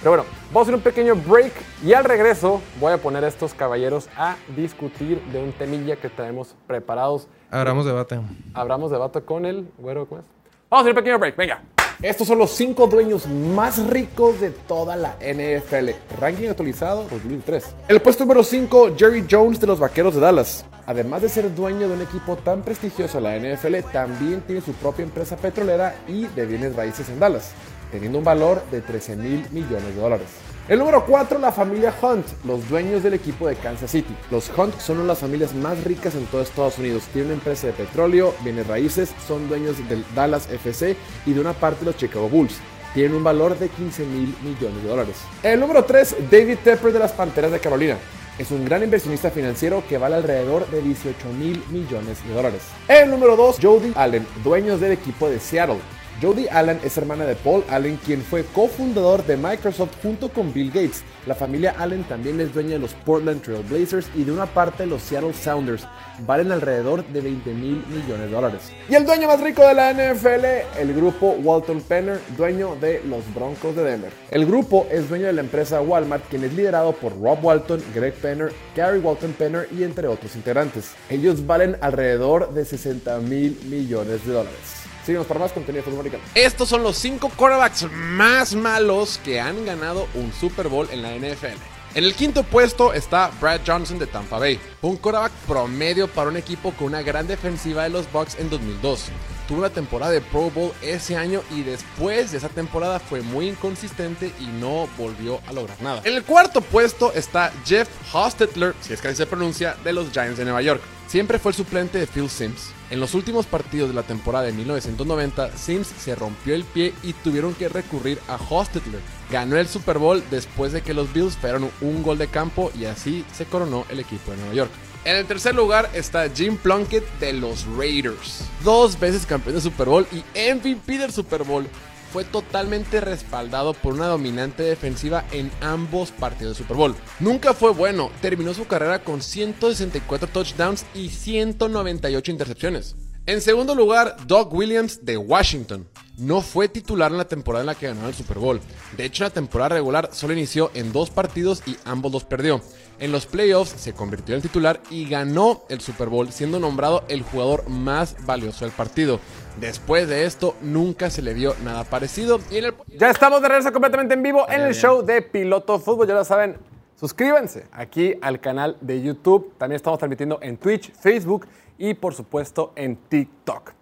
Pero 0.00 0.10
bueno, 0.10 0.24
vamos 0.48 0.56
a 0.56 0.62
hacer 0.64 0.74
un 0.74 0.82
pequeño 0.82 1.16
break 1.16 1.54
y 1.82 1.94
al 1.94 2.04
regreso 2.04 2.60
voy 2.80 2.92
a 2.92 2.98
poner 2.98 3.24
a 3.24 3.28
estos 3.28 3.54
caballeros 3.54 4.10
a 4.14 4.36
discutir 4.54 5.22
de 5.32 5.42
un 5.42 5.52
temilla 5.52 5.96
que 5.96 6.10
traemos 6.10 6.54
preparados. 6.66 7.28
Abramos 7.50 7.86
debate. 7.86 8.20
Abramos 8.52 8.90
debate 8.90 9.22
con 9.22 9.46
el 9.46 9.72
güero, 9.78 10.06
¿cómo 10.06 10.20
es? 10.20 10.26
Vamos 10.68 10.82
a 10.82 10.90
hacer 10.90 10.90
un 10.90 10.96
pequeño 10.96 11.18
break, 11.18 11.34
venga. 11.36 11.62
Estos 12.02 12.26
son 12.26 12.38
los 12.38 12.50
cinco 12.50 12.86
dueños 12.86 13.26
más 13.26 13.86
ricos 13.86 14.40
de 14.40 14.50
toda 14.50 14.96
la 14.96 15.16
NFL. 15.20 15.90
Ranking 16.18 16.48
actualizado 16.48 17.06
2003. 17.10 17.64
El 17.88 18.02
puesto 18.02 18.24
número 18.24 18.42
5, 18.42 18.94
Jerry 18.96 19.24
Jones 19.30 19.60
de 19.60 19.66
los 19.66 19.78
Vaqueros 19.78 20.14
de 20.14 20.20
Dallas. 20.20 20.64
Además 20.86 21.22
de 21.22 21.28
ser 21.28 21.54
dueño 21.54 21.88
de 21.88 21.94
un 21.94 22.02
equipo 22.02 22.36
tan 22.36 22.62
prestigioso 22.62 23.20
la 23.20 23.38
NFL, 23.38 23.76
también 23.92 24.42
tiene 24.42 24.60
su 24.60 24.72
propia 24.74 25.04
empresa 25.04 25.36
petrolera 25.36 25.94
y 26.06 26.26
de 26.26 26.46
bienes 26.46 26.76
raíces 26.76 27.08
en 27.08 27.20
Dallas, 27.20 27.52
teniendo 27.90 28.18
un 28.18 28.24
valor 28.24 28.62
de 28.70 28.80
13 28.80 29.16
mil 29.16 29.46
millones 29.50 29.94
de 29.94 30.00
dólares. 30.00 30.28
El 30.66 30.78
número 30.78 31.04
4, 31.04 31.38
la 31.40 31.52
familia 31.52 31.94
Hunt, 32.00 32.24
los 32.46 32.66
dueños 32.70 33.02
del 33.02 33.12
equipo 33.12 33.46
de 33.46 33.54
Kansas 33.54 33.90
City. 33.90 34.16
Los 34.30 34.50
Hunt 34.56 34.80
son 34.80 34.96
una 34.96 35.02
de 35.02 35.08
las 35.08 35.18
familias 35.18 35.54
más 35.54 35.84
ricas 35.84 36.14
en 36.14 36.24
todo 36.24 36.40
Estados 36.40 36.78
Unidos. 36.78 37.02
Tienen 37.12 37.32
una 37.32 37.34
empresa 37.34 37.66
de 37.66 37.74
petróleo, 37.74 38.34
bienes 38.42 38.66
raíces, 38.66 39.12
son 39.28 39.46
dueños 39.46 39.76
del 39.90 40.02
Dallas 40.14 40.50
FC 40.50 40.96
y 41.26 41.34
de 41.34 41.40
una 41.40 41.52
parte 41.52 41.80
de 41.80 41.86
los 41.86 41.98
Chicago 41.98 42.30
Bulls. 42.30 42.54
Tienen 42.94 43.14
un 43.14 43.22
valor 43.22 43.58
de 43.58 43.68
15 43.68 44.06
mil 44.06 44.34
millones 44.42 44.82
de 44.82 44.88
dólares. 44.88 45.16
El 45.42 45.60
número 45.60 45.84
3, 45.84 46.30
David 46.30 46.56
Tepper 46.64 46.94
de 46.94 46.98
las 46.98 47.12
Panteras 47.12 47.52
de 47.52 47.60
Carolina. 47.60 47.98
Es 48.38 48.50
un 48.50 48.64
gran 48.64 48.82
inversionista 48.82 49.30
financiero 49.30 49.84
que 49.86 49.98
vale 49.98 50.16
alrededor 50.16 50.66
de 50.70 50.80
18 50.80 51.28
mil 51.38 51.62
millones 51.68 52.26
de 52.26 52.32
dólares. 52.32 52.62
El 52.88 53.10
número 53.10 53.36
2, 53.36 53.58
Jody 53.60 53.92
Allen, 53.94 54.26
dueños 54.42 54.80
del 54.80 54.92
equipo 54.92 55.28
de 55.28 55.40
Seattle. 55.40 55.80
Jody 56.22 56.46
Allen 56.48 56.78
es 56.84 56.96
hermana 56.96 57.24
de 57.24 57.34
Paul 57.34 57.64
Allen, 57.68 57.98
quien 58.04 58.22
fue 58.22 58.44
cofundador 58.44 59.26
de 59.26 59.36
Microsoft 59.36 59.96
junto 60.00 60.28
con 60.28 60.52
Bill 60.52 60.68
Gates. 60.68 61.02
La 61.26 61.34
familia 61.34 61.74
Allen 61.78 62.04
también 62.04 62.40
es 62.40 62.54
dueña 62.54 62.74
de 62.74 62.78
los 62.78 62.94
Portland 62.94 63.42
Trail 63.42 63.64
Blazers 63.64 64.06
y 64.14 64.22
de 64.22 64.30
una 64.30 64.46
parte 64.46 64.84
de 64.84 64.90
los 64.90 65.02
Seattle 65.02 65.34
Sounders. 65.34 65.86
Valen 66.24 66.52
alrededor 66.52 67.04
de 67.06 67.20
20 67.20 67.50
mil 67.54 67.84
millones 67.88 68.26
de 68.26 68.30
dólares. 68.30 68.60
Y 68.88 68.94
el 68.94 69.04
dueño 69.04 69.26
más 69.26 69.40
rico 69.40 69.66
de 69.66 69.74
la 69.74 69.92
NFL, 69.92 70.78
el 70.78 70.94
grupo 70.94 71.32
Walton 71.42 71.80
Penner, 71.80 72.20
dueño 72.36 72.76
de 72.76 73.02
los 73.04 73.22
Broncos 73.34 73.74
de 73.74 73.82
Denver. 73.82 74.12
El 74.30 74.46
grupo 74.46 74.86
es 74.92 75.08
dueño 75.08 75.26
de 75.26 75.32
la 75.32 75.40
empresa 75.40 75.80
Walmart, 75.80 76.28
quien 76.28 76.44
es 76.44 76.52
liderado 76.54 76.92
por 76.92 77.20
Rob 77.20 77.44
Walton, 77.44 77.82
Greg 77.92 78.14
Penner, 78.14 78.52
Gary 78.76 79.00
Walton 79.00 79.32
Penner 79.32 79.68
y 79.76 79.82
entre 79.82 80.06
otros 80.06 80.36
integrantes. 80.36 80.92
Ellos 81.10 81.44
valen 81.44 81.76
alrededor 81.80 82.54
de 82.54 82.64
60 82.64 83.18
mil 83.18 83.58
millones 83.68 84.24
de 84.24 84.32
dólares. 84.32 84.84
Síguenos 85.04 85.26
para 85.26 85.40
más 85.40 85.52
contenido 85.52 85.84
de 85.84 85.90
fútbol. 85.90 86.10
Estos 86.34 86.68
son 86.68 86.82
los 86.82 86.96
cinco 86.96 87.30
quarterbacks 87.36 87.90
más 87.92 88.54
malos 88.54 89.20
que 89.22 89.40
han 89.40 89.64
ganado 89.66 90.08
un 90.14 90.32
Super 90.32 90.68
Bowl 90.68 90.88
en 90.90 91.02
la 91.02 91.14
NFL. 91.14 91.58
En 91.94 92.02
el 92.02 92.14
quinto 92.14 92.42
puesto 92.42 92.92
está 92.92 93.30
Brad 93.40 93.60
Johnson 93.64 94.00
de 94.00 94.08
Tampa 94.08 94.38
Bay, 94.38 94.58
un 94.82 94.96
quarterback 94.96 95.30
promedio 95.46 96.08
para 96.08 96.28
un 96.28 96.36
equipo 96.36 96.72
con 96.72 96.88
una 96.88 97.02
gran 97.02 97.28
defensiva 97.28 97.84
de 97.84 97.90
los 97.90 98.10
Bucks 98.10 98.36
en 98.40 98.50
2002. 98.50 99.10
Tuvo 99.46 99.58
una 99.58 99.70
temporada 99.70 100.10
de 100.10 100.20
Pro 100.20 100.50
Bowl 100.50 100.72
ese 100.82 101.16
año 101.16 101.42
y 101.52 101.62
después 101.62 102.32
de 102.32 102.38
esa 102.38 102.48
temporada 102.48 102.98
fue 102.98 103.20
muy 103.20 103.48
inconsistente 103.48 104.32
y 104.40 104.46
no 104.46 104.88
volvió 104.98 105.40
a 105.46 105.52
lograr 105.52 105.80
nada. 105.82 106.00
En 106.04 106.14
el 106.14 106.24
cuarto 106.24 106.62
puesto 106.62 107.12
está 107.12 107.52
Jeff 107.64 107.88
Hostetler, 108.12 108.74
si 108.80 108.94
es 108.94 109.00
que 109.00 109.08
así 109.08 109.18
se 109.18 109.26
pronuncia, 109.26 109.76
de 109.84 109.92
los 109.92 110.10
Giants 110.10 110.38
de 110.38 110.44
Nueva 110.44 110.62
York. 110.62 110.80
Siempre 111.06 111.38
fue 111.38 111.52
el 111.52 111.56
suplente 111.56 111.98
de 111.98 112.06
Phil 112.06 112.28
Sims. 112.28 112.70
En 112.90 113.00
los 113.00 113.14
últimos 113.14 113.46
partidos 113.46 113.88
de 113.88 113.94
la 113.94 114.02
temporada 114.02 114.44
de 114.44 114.52
1990, 114.52 115.56
Sims 115.56 115.88
se 115.98 116.14
rompió 116.14 116.54
el 116.54 116.64
pie 116.64 116.92
y 117.02 117.12
tuvieron 117.12 117.54
que 117.54 117.68
recurrir 117.68 118.18
a 118.28 118.36
Hostetler. 118.36 119.00
Ganó 119.30 119.56
el 119.56 119.68
Super 119.68 119.98
Bowl 119.98 120.22
después 120.30 120.72
de 120.72 120.82
que 120.82 120.94
los 120.94 121.12
Bills 121.12 121.36
fallaron 121.36 121.70
un 121.80 122.02
gol 122.02 122.18
de 122.18 122.28
campo 122.28 122.72
y 122.78 122.84
así 122.86 123.24
se 123.32 123.46
coronó 123.46 123.86
el 123.90 124.00
equipo 124.00 124.30
de 124.30 124.38
Nueva 124.38 124.54
York. 124.54 124.70
En 125.04 125.16
el 125.16 125.26
tercer 125.26 125.54
lugar 125.54 125.90
está 125.92 126.30
Jim 126.30 126.56
Plunkett 126.56 127.04
de 127.18 127.34
los 127.34 127.66
Raiders. 127.76 128.44
Dos 128.62 128.98
veces 128.98 129.26
campeón 129.26 129.56
de 129.56 129.60
Super 129.60 129.86
Bowl 129.86 130.06
y 130.10 130.24
MVP 130.54 130.98
del 130.98 131.12
Super 131.12 131.44
Bowl. 131.44 131.66
Fue 132.14 132.22
totalmente 132.22 133.00
respaldado 133.00 133.74
por 133.74 133.94
una 133.94 134.06
dominante 134.06 134.62
defensiva 134.62 135.24
en 135.32 135.50
ambos 135.60 136.12
partidos 136.12 136.56
de 136.56 136.62
Super 136.62 136.76
Bowl. 136.76 136.94
Nunca 137.18 137.54
fue 137.54 137.72
bueno, 137.72 138.08
terminó 138.22 138.54
su 138.54 138.68
carrera 138.68 139.02
con 139.02 139.20
164 139.20 140.28
touchdowns 140.28 140.86
y 140.94 141.08
198 141.08 142.30
intercepciones. 142.30 142.94
En 143.26 143.40
segundo 143.40 143.74
lugar, 143.74 144.16
Doug 144.28 144.54
Williams 144.54 145.04
de 145.04 145.16
Washington. 145.16 145.88
No 146.16 146.40
fue 146.40 146.68
titular 146.68 147.10
en 147.10 147.18
la 147.18 147.26
temporada 147.26 147.62
en 147.62 147.66
la 147.66 147.74
que 147.74 147.88
ganó 147.88 148.06
el 148.06 148.14
Super 148.14 148.38
Bowl. 148.38 148.60
De 148.96 149.06
hecho, 149.06 149.24
la 149.24 149.30
temporada 149.30 149.70
regular 149.70 150.10
solo 150.12 150.34
inició 150.34 150.70
en 150.74 150.92
dos 150.92 151.10
partidos 151.10 151.64
y 151.66 151.76
ambos 151.84 152.12
los 152.12 152.22
perdió. 152.22 152.62
En 153.00 153.10
los 153.10 153.26
playoffs 153.26 153.70
se 153.70 153.92
convirtió 153.92 154.36
en 154.36 154.42
titular 154.42 154.80
y 154.88 155.08
ganó 155.08 155.62
el 155.68 155.80
Super 155.80 156.08
Bowl, 156.08 156.30
siendo 156.30 156.60
nombrado 156.60 157.04
el 157.08 157.22
jugador 157.22 157.68
más 157.68 158.16
valioso 158.24 158.64
del 158.64 158.72
partido. 158.72 159.18
Después 159.60 160.08
de 160.08 160.24
esto, 160.24 160.56
nunca 160.62 161.10
se 161.10 161.20
le 161.20 161.34
vio 161.34 161.54
nada 161.64 161.84
parecido. 161.84 162.40
Y 162.50 162.58
en 162.58 162.66
el... 162.66 162.74
Ya 162.96 163.10
estamos 163.10 163.42
de 163.42 163.48
regreso 163.48 163.72
completamente 163.72 164.14
en 164.14 164.22
vivo 164.22 164.48
en 164.48 164.60
el 164.60 164.74
show 164.74 165.04
de 165.04 165.22
Piloto 165.22 165.78
Fútbol. 165.80 166.06
Ya 166.06 166.14
lo 166.14 166.24
saben, 166.24 166.56
suscríbanse 166.94 167.66
aquí 167.72 168.14
al 168.22 168.40
canal 168.40 168.76
de 168.80 169.02
YouTube. 169.02 169.54
También 169.58 169.76
estamos 169.76 169.98
transmitiendo 169.98 170.38
en 170.40 170.56
Twitch, 170.56 170.92
Facebook 170.92 171.48
y 171.78 171.94
por 171.94 172.14
supuesto 172.14 172.72
en 172.76 172.96
TikTok. 172.96 173.72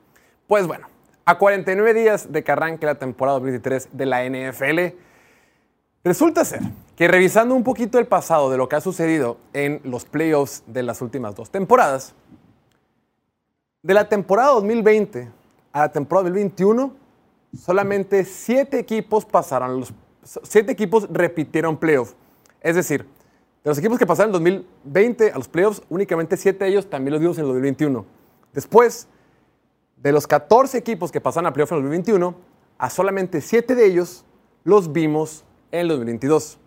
Pues 0.46 0.66
bueno, 0.66 0.88
a 1.24 1.36
49 1.36 1.94
días 1.94 2.32
de 2.32 2.42
que 2.42 2.52
arranque 2.52 2.86
la 2.86 2.94
temporada 2.94 3.38
2023 3.38 3.88
de 3.92 4.06
la 4.06 4.24
NFL, 4.24 4.96
resulta 6.02 6.44
ser 6.44 6.60
que 6.96 7.08
revisando 7.08 7.54
un 7.54 7.64
poquito 7.64 7.98
el 7.98 8.06
pasado 8.06 8.50
de 8.50 8.56
lo 8.56 8.68
que 8.68 8.76
ha 8.76 8.80
sucedido 8.80 9.38
en 9.52 9.80
los 9.84 10.04
playoffs 10.04 10.62
de 10.66 10.82
las 10.82 11.00
últimas 11.00 11.34
dos 11.34 11.50
temporadas, 11.50 12.14
de 13.82 13.94
la 13.94 14.08
temporada 14.08 14.50
2020 14.52 15.30
a 15.72 15.80
la 15.80 15.92
temporada 15.92 16.28
2021, 16.28 16.94
solamente 17.58 18.24
siete 18.24 18.78
equipos 18.78 19.24
pasaron 19.24 19.80
los 19.80 19.92
siete 20.22 20.72
equipos 20.72 21.08
repitieron 21.10 21.76
playoff. 21.76 22.14
Es 22.60 22.76
decir, 22.76 23.02
de 23.02 23.70
los 23.70 23.78
equipos 23.78 23.98
que 23.98 24.06
pasaron 24.06 24.28
en 24.30 24.32
2020 24.32 25.32
a 25.32 25.36
los 25.36 25.48
playoffs, 25.48 25.82
únicamente 25.88 26.36
siete 26.36 26.64
de 26.64 26.70
ellos 26.70 26.88
también 26.88 27.12
los 27.12 27.20
vimos 27.20 27.38
en 27.38 27.42
el 27.42 27.48
2021. 27.48 28.04
Después, 28.52 29.08
de 29.96 30.12
los 30.12 30.26
14 30.26 30.78
equipos 30.78 31.10
que 31.10 31.20
pasaron 31.20 31.46
a 31.46 31.52
playoff 31.52 31.72
en 31.72 31.78
el 31.78 31.84
2021, 31.84 32.34
a 32.78 32.90
solamente 32.90 33.40
7 33.40 33.74
de 33.74 33.86
ellos 33.86 34.24
los 34.64 34.92
vimos 34.92 35.44
en 35.70 35.80
el 35.80 35.88
2022. 35.88 36.58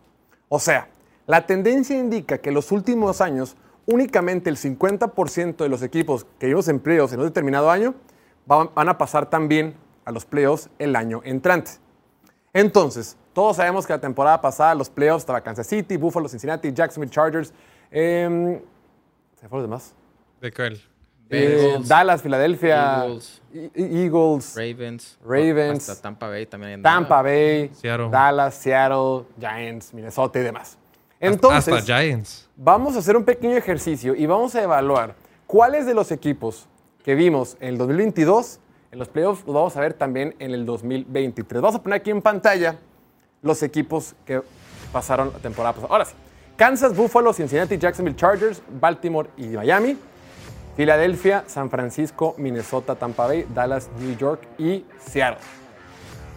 O 0.55 0.59
sea, 0.59 0.87
la 1.27 1.45
tendencia 1.45 1.99
indica 1.99 2.37
que 2.37 2.47
en 2.47 2.55
los 2.55 2.71
últimos 2.71 3.19
años 3.19 3.57
únicamente 3.87 4.49
el 4.49 4.55
50% 4.55 5.57
de 5.57 5.67
los 5.67 5.81
equipos 5.81 6.25
que 6.39 6.47
vimos 6.47 6.69
en 6.69 6.79
playoffs 6.79 7.11
en 7.11 7.19
un 7.19 7.25
determinado 7.25 7.69
año 7.69 7.93
van 8.45 8.87
a 8.87 8.97
pasar 8.97 9.29
también 9.29 9.75
a 10.05 10.13
los 10.13 10.23
playoffs 10.23 10.69
el 10.79 10.95
año 10.95 11.19
entrante. 11.25 11.71
Entonces, 12.53 13.17
todos 13.33 13.57
sabemos 13.57 13.85
que 13.85 13.91
la 13.91 13.99
temporada 13.99 14.39
pasada 14.39 14.73
los 14.75 14.89
playoffs 14.89 15.23
estaba 15.23 15.41
Kansas 15.41 15.67
City, 15.67 15.97
Buffalo, 15.97 16.29
Cincinnati, 16.29 16.71
Jacksonville 16.71 17.11
Chargers. 17.11 17.51
em, 17.91 18.61
¿Se 19.35 19.49
fueron 19.49 19.59
los 19.59 19.63
demás? 19.63 19.93
¿De 20.39 20.53
Eh, 21.29 21.57
Bengals, 21.71 21.87
Dallas, 21.87 22.21
Filadelfia, 22.21 23.03
Eagles. 23.05 23.41
E- 23.53 23.71
E- 23.73 24.03
Eagles, 24.05 24.55
Ravens. 24.55 25.17
Ravens. 25.25 25.89
Hasta 25.89 26.01
Tampa 26.01 26.27
Bay 26.29 26.45
también. 26.45 26.73
andaba. 26.73 26.95
Tampa 26.95 27.21
Bay, 27.23 27.71
Seattle. 27.73 28.09
Dallas, 28.09 28.55
Seattle, 28.55 29.23
Giants, 29.39 29.93
Minnesota 29.93 30.39
y 30.39 30.43
demás. 30.43 30.77
Entonces, 31.19 31.73
Hasta 31.73 31.99
Giants. 32.01 32.47
vamos 32.55 32.95
a 32.95 32.99
hacer 32.99 33.15
un 33.17 33.23
pequeño 33.23 33.55
ejercicio 33.57 34.13
y 34.15 34.25
vamos 34.25 34.53
a 34.55 34.61
evaluar 34.61 35.15
cuáles 35.47 35.85
de 35.85 35.93
los 35.93 36.11
equipos 36.11 36.67
que 37.03 37.15
vimos 37.15 37.57
en 37.59 37.69
el 37.69 37.77
2022, 37.77 38.59
en 38.91 38.99
los 38.99 39.07
playoffs, 39.09 39.43
los 39.45 39.55
vamos 39.55 39.75
a 39.77 39.81
ver 39.81 39.93
también 39.93 40.35
en 40.39 40.51
el 40.51 40.65
2023. 40.65 41.61
Vamos 41.61 41.75
a 41.79 41.81
poner 41.83 41.99
aquí 42.01 42.11
en 42.11 42.21
pantalla 42.21 42.77
los 43.41 43.63
equipos 43.63 44.13
que 44.25 44.41
pasaron 44.91 45.31
la 45.33 45.39
temporada 45.39 45.73
pasada. 45.73 45.91
Ahora 45.91 46.05
sí, 46.05 46.13
Kansas, 46.55 46.95
Buffalo, 46.95 47.33
Cincinnati, 47.33 47.77
Jacksonville 47.77 48.15
Chargers, 48.15 48.61
Baltimore 48.79 49.29
y 49.37 49.47
Miami. 49.47 49.97
Filadelfia, 50.75 51.43
San 51.47 51.69
Francisco, 51.69 52.35
Minnesota, 52.37 52.95
Tampa 52.95 53.27
Bay, 53.27 53.45
Dallas, 53.53 53.89
New 53.99 54.17
York 54.17 54.41
y 54.57 54.85
Seattle. 54.99 55.39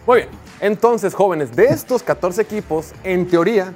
Muy 0.05 0.19
bien, 0.19 0.29
entonces 0.59 1.13
jóvenes, 1.13 1.55
de 1.55 1.65
estos 1.65 2.03
14 2.03 2.41
equipos, 2.41 2.93
en 3.03 3.27
teoría, 3.27 3.73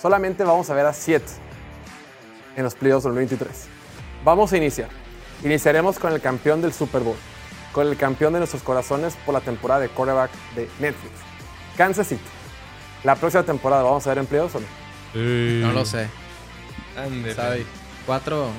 solamente 0.00 0.44
vamos 0.44 0.70
a 0.70 0.74
ver 0.74 0.86
a 0.86 0.92
7 0.92 1.24
en 2.56 2.62
los 2.62 2.74
playoffs 2.74 3.04
del 3.04 3.12
2023. 3.14 3.66
Vamos 4.24 4.52
a 4.52 4.56
iniciar. 4.56 4.88
Iniciaremos 5.42 5.98
con 5.98 6.12
el 6.12 6.20
campeón 6.20 6.62
del 6.62 6.72
Super 6.72 7.02
Bowl, 7.02 7.16
con 7.72 7.86
el 7.88 7.96
campeón 7.96 8.32
de 8.32 8.38
nuestros 8.38 8.62
corazones 8.62 9.16
por 9.26 9.34
la 9.34 9.40
temporada 9.40 9.80
de 9.80 9.88
quarterback 9.88 10.30
de 10.54 10.68
Netflix, 10.78 11.12
Kansas 11.76 12.06
City. 12.06 12.22
La 13.02 13.16
próxima 13.16 13.42
temporada, 13.42 13.82
¿vamos 13.82 14.06
a 14.06 14.10
ver 14.10 14.18
en 14.18 14.26
playoffs 14.26 14.54
o 14.54 14.60
no? 14.60 14.66
No 15.66 15.72
lo 15.72 15.84
sé. 15.84 16.08
Cuatro 18.06 18.46
um, 18.46 18.52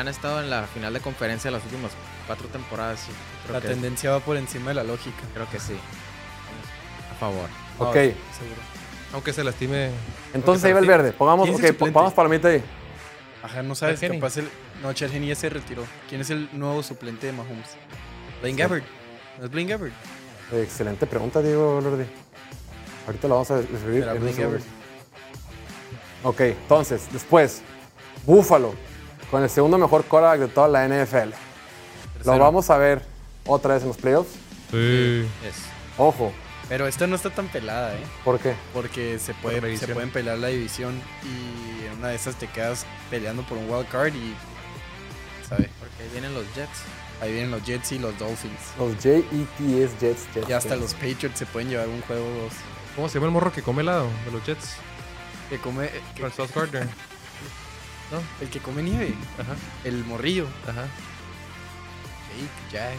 han 0.00 0.08
estado 0.08 0.40
en 0.42 0.50
la 0.50 0.66
final 0.66 0.92
de 0.92 1.00
conferencia 1.00 1.50
las 1.50 1.62
últimas 1.64 1.92
cuatro 2.26 2.48
temporadas. 2.48 3.00
y 3.08 3.12
Creo, 3.46 3.54
La 3.56 3.60
que, 3.60 3.68
tendencia 3.68 4.10
va 4.10 4.20
por 4.20 4.36
encima 4.36 4.68
de 4.70 4.74
la 4.74 4.84
lógica. 4.84 5.22
creo 5.34 5.48
que 5.50 5.60
sí. 5.60 5.74
A 7.10 7.14
favor. 7.14 7.48
Ok, 7.78 7.94
seguro. 7.94 8.60
Aunque 9.12 9.32
se 9.32 9.42
lastime. 9.44 9.90
entonces 10.34 10.64
ahí 10.64 10.72
va 10.72 10.78
el 10.80 10.86
verde. 10.86 11.12
Pongamos, 11.12 11.44
¿Quién 11.44 11.54
es 11.56 11.60
ok, 11.60 11.64
el 11.64 11.70
po- 11.70 11.78
suplente? 11.78 11.92
pongamos 11.94 12.14
palomita 12.14 12.48
ahí. 12.48 12.62
Ajá, 13.42 13.62
no 13.62 13.74
sabes, 13.74 14.02
Henne. 14.02 14.16
capaz 14.18 14.36
el... 14.36 14.48
No, 14.82 14.90
Henne 14.90 15.26
ya 15.26 15.34
se 15.34 15.48
retiró. 15.50 15.84
¿Quién 16.08 16.20
es 16.20 16.30
el 16.30 16.48
nuevo 16.52 16.82
suplente 16.82 17.26
de 17.26 17.32
Mahomes? 17.32 17.68
Blaine 18.40 18.58
Gabbert. 18.58 18.84
¿No 19.38 19.44
es 19.46 19.50
Blaine 19.50 19.70
Gabbert? 19.70 19.94
Excelente 20.52 21.06
pregunta, 21.06 21.40
Diego 21.42 21.80
Lordi. 21.80 22.04
Ahorita 23.06 23.28
lo 23.28 23.34
vamos 23.34 23.50
a 23.50 23.56
describir. 23.58 24.04
En 24.04 24.20
Blaine. 24.20 24.58
Ok, 26.22 26.40
entonces, 26.40 27.08
después, 27.12 27.62
Buffalo, 28.26 28.74
con 29.30 29.42
el 29.42 29.50
segundo 29.50 29.78
mejor 29.78 30.04
quarterback 30.04 30.40
de 30.40 30.48
toda 30.48 30.68
la 30.68 30.86
NFL. 30.86 31.16
Lo 31.30 32.14
Tercero. 32.24 32.38
vamos 32.38 32.68
a 32.70 32.76
ver 32.78 33.02
otra 33.46 33.74
vez 33.74 33.82
en 33.82 33.88
los 33.88 33.96
playoffs. 33.96 34.32
Sí. 34.70 35.26
Es. 35.46 35.54
Ojo, 35.98 36.32
Pero 36.68 36.86
esta 36.86 37.06
no 37.06 37.16
está 37.16 37.30
tan 37.30 37.48
pelada, 37.48 37.94
¿eh? 37.94 38.02
¿por 38.24 38.38
qué? 38.38 38.54
Porque 38.72 39.18
se, 39.18 39.34
puede, 39.34 39.76
se 39.76 39.88
pueden 39.88 40.10
pelear 40.10 40.38
la 40.38 40.48
división 40.48 41.00
y 41.24 41.86
en 41.86 41.98
una 41.98 42.08
de 42.08 42.14
esas 42.16 42.36
te 42.36 42.46
quedas 42.46 42.86
peleando 43.10 43.42
por 43.42 43.58
un 43.58 43.68
wild 43.70 43.88
card 43.88 44.14
y... 44.14 44.34
¿Sabe? 45.48 45.68
Porque 45.80 46.02
ahí 46.04 46.08
vienen 46.12 46.32
los 46.34 46.44
Jets. 46.54 46.70
Ahí 47.20 47.32
vienen 47.32 47.50
los 47.50 47.62
Jets 47.64 47.92
y 47.92 47.98
los 47.98 48.16
Dolphins. 48.18 48.60
Los 48.78 48.94
J-E-T-S 48.94 49.92
Jets, 50.00 50.26
Jets. 50.34 50.48
Y 50.48 50.52
hasta 50.52 50.70
Jets. 50.70 50.80
los 50.80 50.94
Patriots 50.94 51.38
se 51.38 51.46
pueden 51.46 51.68
llevar 51.70 51.88
un 51.88 52.00
juego 52.02 52.24
dos. 52.42 52.52
¿Cómo 52.94 53.08
se 53.08 53.14
llama 53.14 53.26
el 53.26 53.32
morro 53.32 53.52
que 53.52 53.62
come 53.62 53.82
helado 53.82 54.06
de 54.24 54.30
los 54.30 54.44
Jets? 54.46 54.76
Que 55.50 55.58
come... 55.58 55.86
eh, 55.86 56.00
que- 56.14 56.30
Sauce 56.30 56.54
Gardner. 58.10 58.30
el 58.40 58.50
que 58.50 58.60
come 58.60 58.82
nieve. 58.82 59.14
Ajá. 59.38 59.54
El 59.84 60.04
morrillo. 60.04 60.46
Ajá. 60.68 60.84
Jake, 62.36 62.72
Jack. 62.72 62.98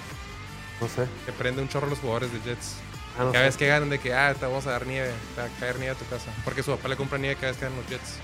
No 0.82 0.88
sé. 0.88 1.08
Que 1.26 1.32
prende 1.32 1.62
un 1.62 1.70
chorro 1.70 1.88
a 1.88 1.90
los 1.90 2.00
jugadores 2.00 2.32
de 2.34 2.40
Jets. 2.42 2.76
Ah, 3.18 3.24
no 3.26 3.32
Cada 3.32 3.44
sé. 3.44 3.50
vez 3.50 3.58
que 3.58 3.68
ganan 3.68 3.90
de 3.90 4.00
que, 4.00 4.14
ah, 4.14 4.34
te 4.34 4.46
vamos 4.46 4.66
a 4.68 4.72
dar 4.72 4.88
nieve, 4.88 5.12
te 5.36 5.42
va 5.42 5.48
a 5.48 5.60
caer 5.60 5.78
nieve 5.80 5.96
a 5.96 5.98
tu 5.98 6.06
casa. 6.08 6.32
Porque 6.46 6.64
su 6.64 6.72
papá 6.72 6.88
le 6.88 6.96
compra 6.96 7.18
nieve 7.18 7.36
cada 7.36 7.48
vez 7.52 7.58
que 7.58 7.66
ganan 7.66 7.80
los 7.80 7.90
Jets. 7.90 8.16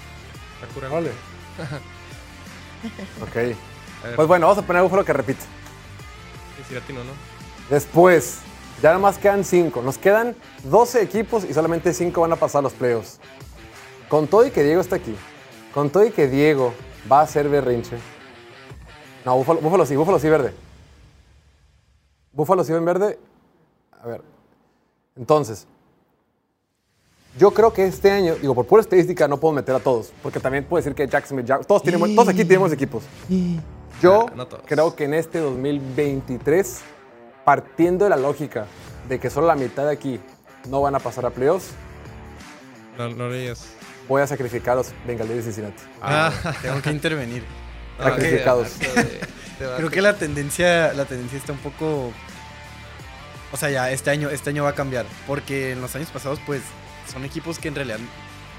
Está 0.62 0.74
curado. 0.74 0.94
Órale. 0.96 1.12
ok. 3.22 3.56
Pues 4.16 4.28
bueno, 4.28 4.48
vamos 4.48 4.64
a 4.64 4.66
poner 4.66 4.80
a 4.80 4.84
Buffalo 4.84 5.04
que 5.04 5.14
repite. 5.14 5.42
sí, 6.68 6.74
latino, 6.74 7.04
¿no? 7.04 7.12
Después, 7.70 8.38
ya 8.82 8.90
nada 8.90 9.00
más 9.00 9.18
quedan 9.18 9.44
5. 9.44 9.82
Nos 9.82 9.98
quedan 9.98 10.36
12 10.64 11.02
equipos 11.02 11.44
y 11.44 11.54
solamente 11.54 11.94
5 11.94 12.22
van 12.22 12.32
a 12.32 12.36
pasar 12.36 12.60
a 12.60 12.64
los 12.64 12.74
playoffs. 12.74 13.20
Con 14.08 14.28
todo 14.28 14.46
y 14.46 14.52
que 14.52 14.64
Diego 14.64 14.80
está 14.80 14.96
aquí, 14.96 15.14
con 15.78 15.92
todo 15.92 16.04
y 16.08 16.10
que 16.10 16.28
Diego 16.28 16.74
va 17.12 17.20
a 17.20 17.22
hacer 17.22 17.48
berrinche. 17.50 17.98
No, 19.24 19.36
Búfalo, 19.38 19.60
Búfalo 19.62 19.86
sí, 19.86 19.96
Búfalo 19.96 20.18
sí 20.18 20.28
verde. 20.28 20.52
Búfalo 22.32 22.64
sí 22.64 22.74
en 22.74 22.84
verde. 22.84 23.20
A 24.02 24.08
ver. 24.08 24.22
Entonces, 25.16 25.68
yo 27.38 27.52
creo 27.52 27.72
que 27.74 27.86
este 27.86 28.10
año, 28.10 28.34
digo, 28.42 28.56
por 28.56 28.66
pura 28.66 28.82
estadística 28.82 29.28
no 29.28 29.38
puedo 29.40 29.54
meter 29.54 29.76
a 29.76 29.80
todos, 29.80 30.12
porque 30.24 30.40
también 30.40 30.64
puedo 30.66 30.82
decir 30.84 30.96
que 30.96 31.08
Jacksonville, 31.08 31.48
Jaguars- 31.48 31.68
todos, 31.68 31.84
buen- 32.00 32.16
todos 32.16 32.30
aquí 32.30 32.44
tenemos 32.44 32.72
equipos. 32.72 33.04
Yo 34.02 34.26
Ah, 34.30 34.34
no 34.36 34.48
creo 34.50 34.96
que 34.96 35.04
en 35.04 35.14
este 35.14 35.38
2023, 35.38 36.82
partiendo 37.46 38.06
de 38.06 38.10
la 38.10 38.18
lógica 38.18 38.66
de 39.08 39.20
que 39.20 39.30
solo 39.30 39.46
la 39.46 39.56
mitad 39.56 39.86
de 39.86 39.92
aquí 39.92 40.20
no 40.70 40.82
van 40.82 40.96
a 40.96 41.00
pasar 41.00 41.28
a 41.28 41.30
playoffs, 41.30 41.70
No, 42.98 43.10
no 43.10 43.30
leías. 43.30 43.77
Voy 44.08 44.22
a 44.22 44.28
sacrificar 44.28 44.74
a 44.74 44.76
los 44.78 44.94
Bengalíes 45.06 45.38
de 45.38 45.44
Cincinnati. 45.44 45.84
Ah, 46.02 46.32
tengo 46.62 46.82
que 46.82 46.92
intervenir. 46.92 47.44
Sacrificados. 47.98 48.74
Creo 49.58 49.90
que 49.90 50.02
la 50.02 50.14
tendencia, 50.16 50.94
la 50.94 51.06
tendencia 51.06 51.38
está 51.38 51.52
un 51.52 51.60
poco. 51.60 52.12
O 53.52 53.58
sea, 53.58 53.70
ya 53.70 53.92
este 53.92 54.10
año, 54.10 54.30
este 54.30 54.52
año 54.52 54.64
va 54.64 54.70
a 54.70 54.76
cambiar. 54.76 55.06
Porque 55.26 55.72
en 55.72 55.82
los 55.82 55.96
años 55.96 56.10
pasados, 56.10 56.40
pues, 56.46 56.62
son 57.12 57.26
equipos 57.26 57.60
que 57.60 57.68
en 57.68 57.76
realidad 57.76 58.00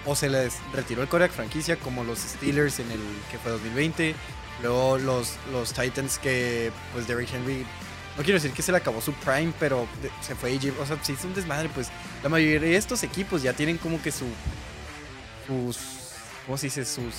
o 0.06 0.16
se 0.16 0.28
les 0.28 0.54
retiró 0.72 1.02
el 1.02 1.08
Korak 1.08 1.30
franquicia, 1.30 1.76
como 1.76 2.02
los 2.02 2.18
Steelers 2.18 2.78
en 2.80 2.90
el 2.90 3.00
que 3.30 3.38
fue 3.38 3.52
2020. 3.52 4.14
Luego 4.62 4.98
los, 4.98 5.36
los 5.52 5.72
Titans 5.72 6.18
que, 6.18 6.72
pues, 6.92 7.06
Derrick 7.06 7.32
Henry. 7.32 7.64
No 8.16 8.24
quiero 8.24 8.40
decir 8.40 8.52
que 8.52 8.62
se 8.62 8.72
le 8.72 8.78
acabó 8.78 9.00
su 9.00 9.12
prime, 9.12 9.52
pero 9.60 9.86
se 10.20 10.34
fue 10.34 10.52
AJ. 10.56 10.72
O 10.80 10.86
sea, 10.86 10.98
si 11.02 11.12
es 11.12 11.24
un 11.24 11.34
desmadre, 11.34 11.68
pues 11.68 11.88
la 12.24 12.28
mayoría 12.28 12.58
de 12.58 12.76
estos 12.76 13.04
equipos 13.04 13.42
ya 13.42 13.52
tienen 13.52 13.78
como 13.78 14.02
que 14.02 14.10
su. 14.10 14.24
Sus. 15.48 15.78
¿Cómo 16.46 16.56
se 16.56 16.66
dice? 16.66 16.84
Sus. 16.84 17.14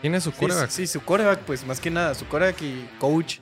Tiene 0.00 0.18
su 0.22 0.30
Sí, 0.30 0.36
quarterback. 0.38 0.70
Sí, 0.70 0.86
su 0.86 1.02
coreback, 1.02 1.40
pues 1.40 1.66
más 1.66 1.78
que 1.78 1.90
nada, 1.90 2.14
su 2.14 2.26
coreback 2.26 2.62
y 2.62 2.88
coach. 2.98 3.36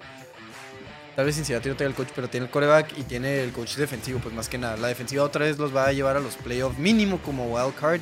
Tal 1.15 1.25
vez 1.27 1.35
Cincinnati 1.37 1.69
no 1.69 1.77
tenga 1.77 1.89
el 1.91 1.95
coach, 1.95 2.09
pero 2.15 2.29
tiene 2.29 2.47
el 2.47 2.51
coreback 2.53 2.97
y 2.99 3.03
tiene 3.05 3.43
el 3.45 3.53
coach 3.53 3.77
defensivo, 3.77 4.19
pues 4.21 4.35
más 4.35 4.49
que 4.49 4.59
nada. 4.59 4.77
La 4.77 4.89
defensiva 4.89 5.23
otra 5.23 5.45
vez 5.45 5.57
los 5.59 5.75
va 5.75 5.87
a 5.87 5.93
llevar 5.93 6.17
a 6.17 6.21
los 6.21 6.35
playoffs 6.37 6.79
mínimo 6.79 7.19
como 7.19 7.47
wild 7.55 7.75
card. 7.77 8.01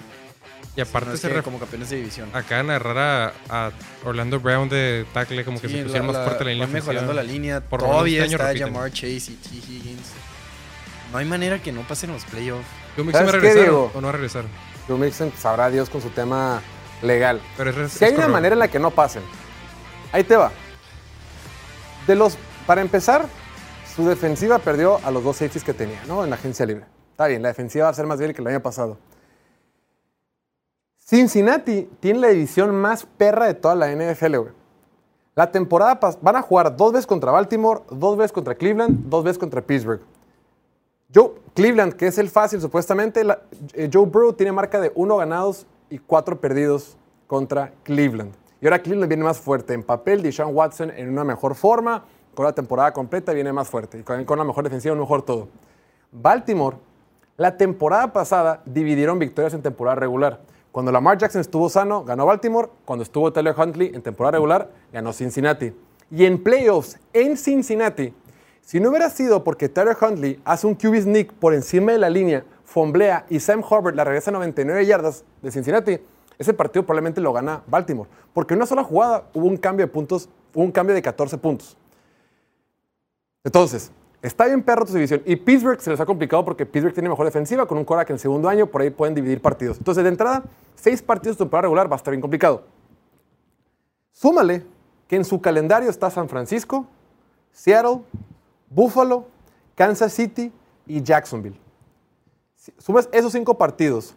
Y 0.74 0.80
aparte 0.82 1.10
no 1.10 1.16
se 1.16 1.28
que 1.30 1.42
como 1.42 1.58
campeones 1.58 1.88
de 1.90 1.96
división. 1.96 2.28
acaban 2.34 2.66
de 2.66 2.74
agarrar 2.74 3.32
a, 3.48 3.66
a 3.66 3.72
Orlando 4.04 4.38
Brown 4.40 4.68
de 4.68 5.06
tackle, 5.14 5.42
como 5.44 5.58
que 5.60 5.68
Sí, 5.68 5.74
se 5.76 5.82
pusieron 5.84 6.06
la- 6.08 6.12
más 6.12 6.20
la- 6.22 6.26
fuerte 6.28 6.44
la 6.44 6.50
línea 6.50 6.66
van 6.66 6.72
mejorando 6.74 7.12
la 7.14 7.22
línea. 7.22 7.60
Por 7.62 7.80
Todavía 7.80 8.24
este 8.24 8.34
está. 8.36 8.54
Jamar 8.58 8.90
Chase 8.92 9.14
y 9.14 9.18
T. 9.36 9.48
Higgins. 9.56 10.12
No 11.12 11.18
hay 11.18 11.24
manera 11.24 11.58
que 11.62 11.72
no 11.72 11.82
pasen 11.82 12.12
los 12.12 12.24
playoffs. 12.24 12.66
¿Sabes 12.94 13.30
qué, 13.32 13.38
regresar 13.38 13.70
o 13.70 13.90
no 13.94 14.02
va 14.02 14.08
a 14.08 14.12
regresar. 14.12 14.44
Joe 14.88 14.98
Mixon 14.98 15.32
sabrá 15.32 15.70
Dios 15.70 15.90
con 15.90 16.00
su 16.00 16.10
tema 16.10 16.62
legal. 17.02 17.40
Pero 17.56 17.70
es, 17.70 17.92
Si 17.92 18.04
hay 18.04 18.14
una 18.14 18.28
manera 18.28 18.54
en 18.54 18.60
la 18.60 18.68
que 18.68 18.78
no 18.78 18.90
pasen, 18.90 19.22
ahí 20.12 20.24
te 20.24 20.36
va. 20.36 20.52
De 22.06 22.14
los, 22.14 22.38
para 22.66 22.80
empezar, 22.80 23.26
su 23.94 24.06
defensiva 24.06 24.58
perdió 24.58 25.00
a 25.04 25.10
los 25.10 25.24
dos 25.24 25.36
safeties 25.36 25.64
que 25.64 25.74
tenía, 25.74 26.02
¿no? 26.06 26.22
En 26.22 26.30
la 26.30 26.36
agencia 26.36 26.64
libre. 26.66 26.84
Está 27.10 27.26
bien, 27.26 27.42
la 27.42 27.48
defensiva 27.48 27.84
va 27.86 27.90
a 27.90 27.94
ser 27.94 28.06
más 28.06 28.18
débil 28.18 28.34
que 28.34 28.42
el 28.42 28.48
año 28.48 28.60
pasado. 28.60 28.98
Cincinnati 30.98 31.88
tiene 32.00 32.18
la 32.18 32.28
división 32.28 32.74
más 32.74 33.06
perra 33.06 33.46
de 33.46 33.54
toda 33.54 33.74
la 33.74 33.88
NFL, 33.92 34.36
güey. 34.36 34.52
La 35.34 35.50
temporada 35.52 36.00
van 36.20 36.36
a 36.36 36.42
jugar 36.42 36.76
dos 36.76 36.92
veces 36.92 37.06
contra 37.06 37.30
Baltimore, 37.30 37.82
dos 37.90 38.16
veces 38.16 38.32
contra 38.32 38.54
Cleveland, 38.54 39.08
dos 39.08 39.22
veces 39.22 39.38
contra 39.38 39.60
Pittsburgh. 39.62 40.00
Joe, 41.14 41.32
Cleveland, 41.54 41.94
que 41.94 42.08
es 42.08 42.18
el 42.18 42.28
fácil 42.28 42.60
supuestamente, 42.60 43.22
la- 43.24 43.40
eh, 43.74 43.88
Joe 43.92 44.06
Burrow 44.06 44.32
tiene 44.32 44.52
marca 44.52 44.80
de 44.80 44.92
uno 44.94 45.16
ganados 45.16 45.66
y 45.88 45.98
cuatro 45.98 46.40
perdidos 46.40 46.96
contra 47.26 47.72
Cleveland. 47.84 48.32
Y 48.60 48.66
ahora 48.66 48.80
Cleveland 48.80 49.08
viene 49.08 49.24
más 49.24 49.38
fuerte. 49.38 49.74
En 49.74 49.82
papel, 49.82 50.22
Deshaun 50.22 50.54
Watson 50.54 50.90
en 50.90 51.08
una 51.08 51.24
mejor 51.24 51.54
forma, 51.54 52.04
con 52.34 52.44
la 52.44 52.52
temporada 52.52 52.92
completa 52.92 53.32
viene 53.32 53.52
más 53.52 53.68
fuerte. 53.68 54.00
Y 54.00 54.02
con, 54.02 54.24
con 54.24 54.38
una 54.38 54.46
mejor 54.46 54.64
defensiva, 54.64 54.92
un 54.94 55.00
mejor 55.00 55.22
todo. 55.22 55.48
Baltimore, 56.10 56.76
la 57.36 57.56
temporada 57.56 58.12
pasada 58.12 58.62
dividieron 58.64 59.18
victorias 59.18 59.54
en 59.54 59.62
temporada 59.62 59.96
regular. 59.96 60.40
Cuando 60.72 60.90
Lamar 60.92 61.16
Jackson 61.18 61.40
estuvo 61.40 61.68
sano, 61.68 62.04
ganó 62.04 62.26
Baltimore. 62.26 62.68
Cuando 62.84 63.02
estuvo 63.02 63.32
Taylor 63.32 63.54
Huntley 63.58 63.92
en 63.94 64.02
temporada 64.02 64.32
regular, 64.32 64.70
ganó 64.92 65.12
Cincinnati. 65.12 65.72
Y 66.10 66.24
en 66.24 66.42
playoffs, 66.42 66.98
en 67.12 67.36
Cincinnati, 67.36 68.12
si 68.66 68.80
no 68.80 68.88
hubiera 68.88 69.08
sido 69.10 69.44
porque 69.44 69.68
Taylor 69.68 69.96
Huntley 70.00 70.40
hace 70.44 70.66
un 70.66 70.74
QB 70.74 71.02
sneak 71.02 71.32
por 71.34 71.54
encima 71.54 71.92
de 71.92 71.98
la 71.98 72.10
línea, 72.10 72.44
fomblea 72.64 73.24
y 73.30 73.38
Sam 73.38 73.60
Hubbard 73.60 73.94
la 73.94 74.02
regresa 74.02 74.32
a 74.32 74.32
99 74.32 74.84
yardas 74.84 75.22
de 75.40 75.52
Cincinnati, 75.52 76.00
ese 76.36 76.52
partido 76.52 76.84
probablemente 76.84 77.20
lo 77.20 77.32
gana 77.32 77.62
Baltimore. 77.68 78.10
Porque 78.34 78.54
en 78.54 78.58
una 78.58 78.66
sola 78.66 78.82
jugada 78.82 79.28
hubo 79.34 79.46
un 79.46 79.56
cambio 79.56 79.86
de 79.86 79.92
puntos, 79.92 80.28
hubo 80.52 80.64
un 80.64 80.72
cambio 80.72 80.96
de 80.96 81.00
14 81.00 81.38
puntos. 81.38 81.76
Entonces, 83.44 83.92
está 84.20 84.46
bien 84.46 84.64
perro 84.64 84.84
tu 84.84 84.94
división. 84.94 85.22
Y 85.24 85.36
Pittsburgh 85.36 85.80
se 85.80 85.90
les 85.92 86.00
ha 86.00 86.04
complicado 86.04 86.44
porque 86.44 86.66
Pittsburgh 86.66 86.92
tiene 86.92 87.08
mejor 87.08 87.26
defensiva 87.26 87.66
con 87.66 87.78
un 87.78 87.84
que 87.84 88.12
en 88.12 88.18
segundo 88.18 88.48
año 88.48 88.66
por 88.66 88.80
ahí 88.80 88.90
pueden 88.90 89.14
dividir 89.14 89.40
partidos. 89.40 89.78
Entonces, 89.78 90.02
de 90.02 90.10
entrada, 90.10 90.42
seis 90.74 91.00
partidos 91.00 91.38
de 91.38 91.44
temporada 91.44 91.62
regular 91.62 91.88
va 91.88 91.94
a 91.94 91.98
estar 91.98 92.10
bien 92.10 92.20
complicado. 92.20 92.64
Súmale 94.10 94.66
que 95.06 95.14
en 95.14 95.24
su 95.24 95.40
calendario 95.40 95.88
está 95.88 96.10
San 96.10 96.28
Francisco, 96.28 96.84
Seattle, 97.52 98.00
Buffalo, 98.68 99.26
Kansas 99.74 100.12
City 100.12 100.52
y 100.86 101.02
Jacksonville. 101.02 101.58
Sumas 102.78 103.08
esos 103.12 103.32
cinco 103.32 103.56
partidos 103.56 104.16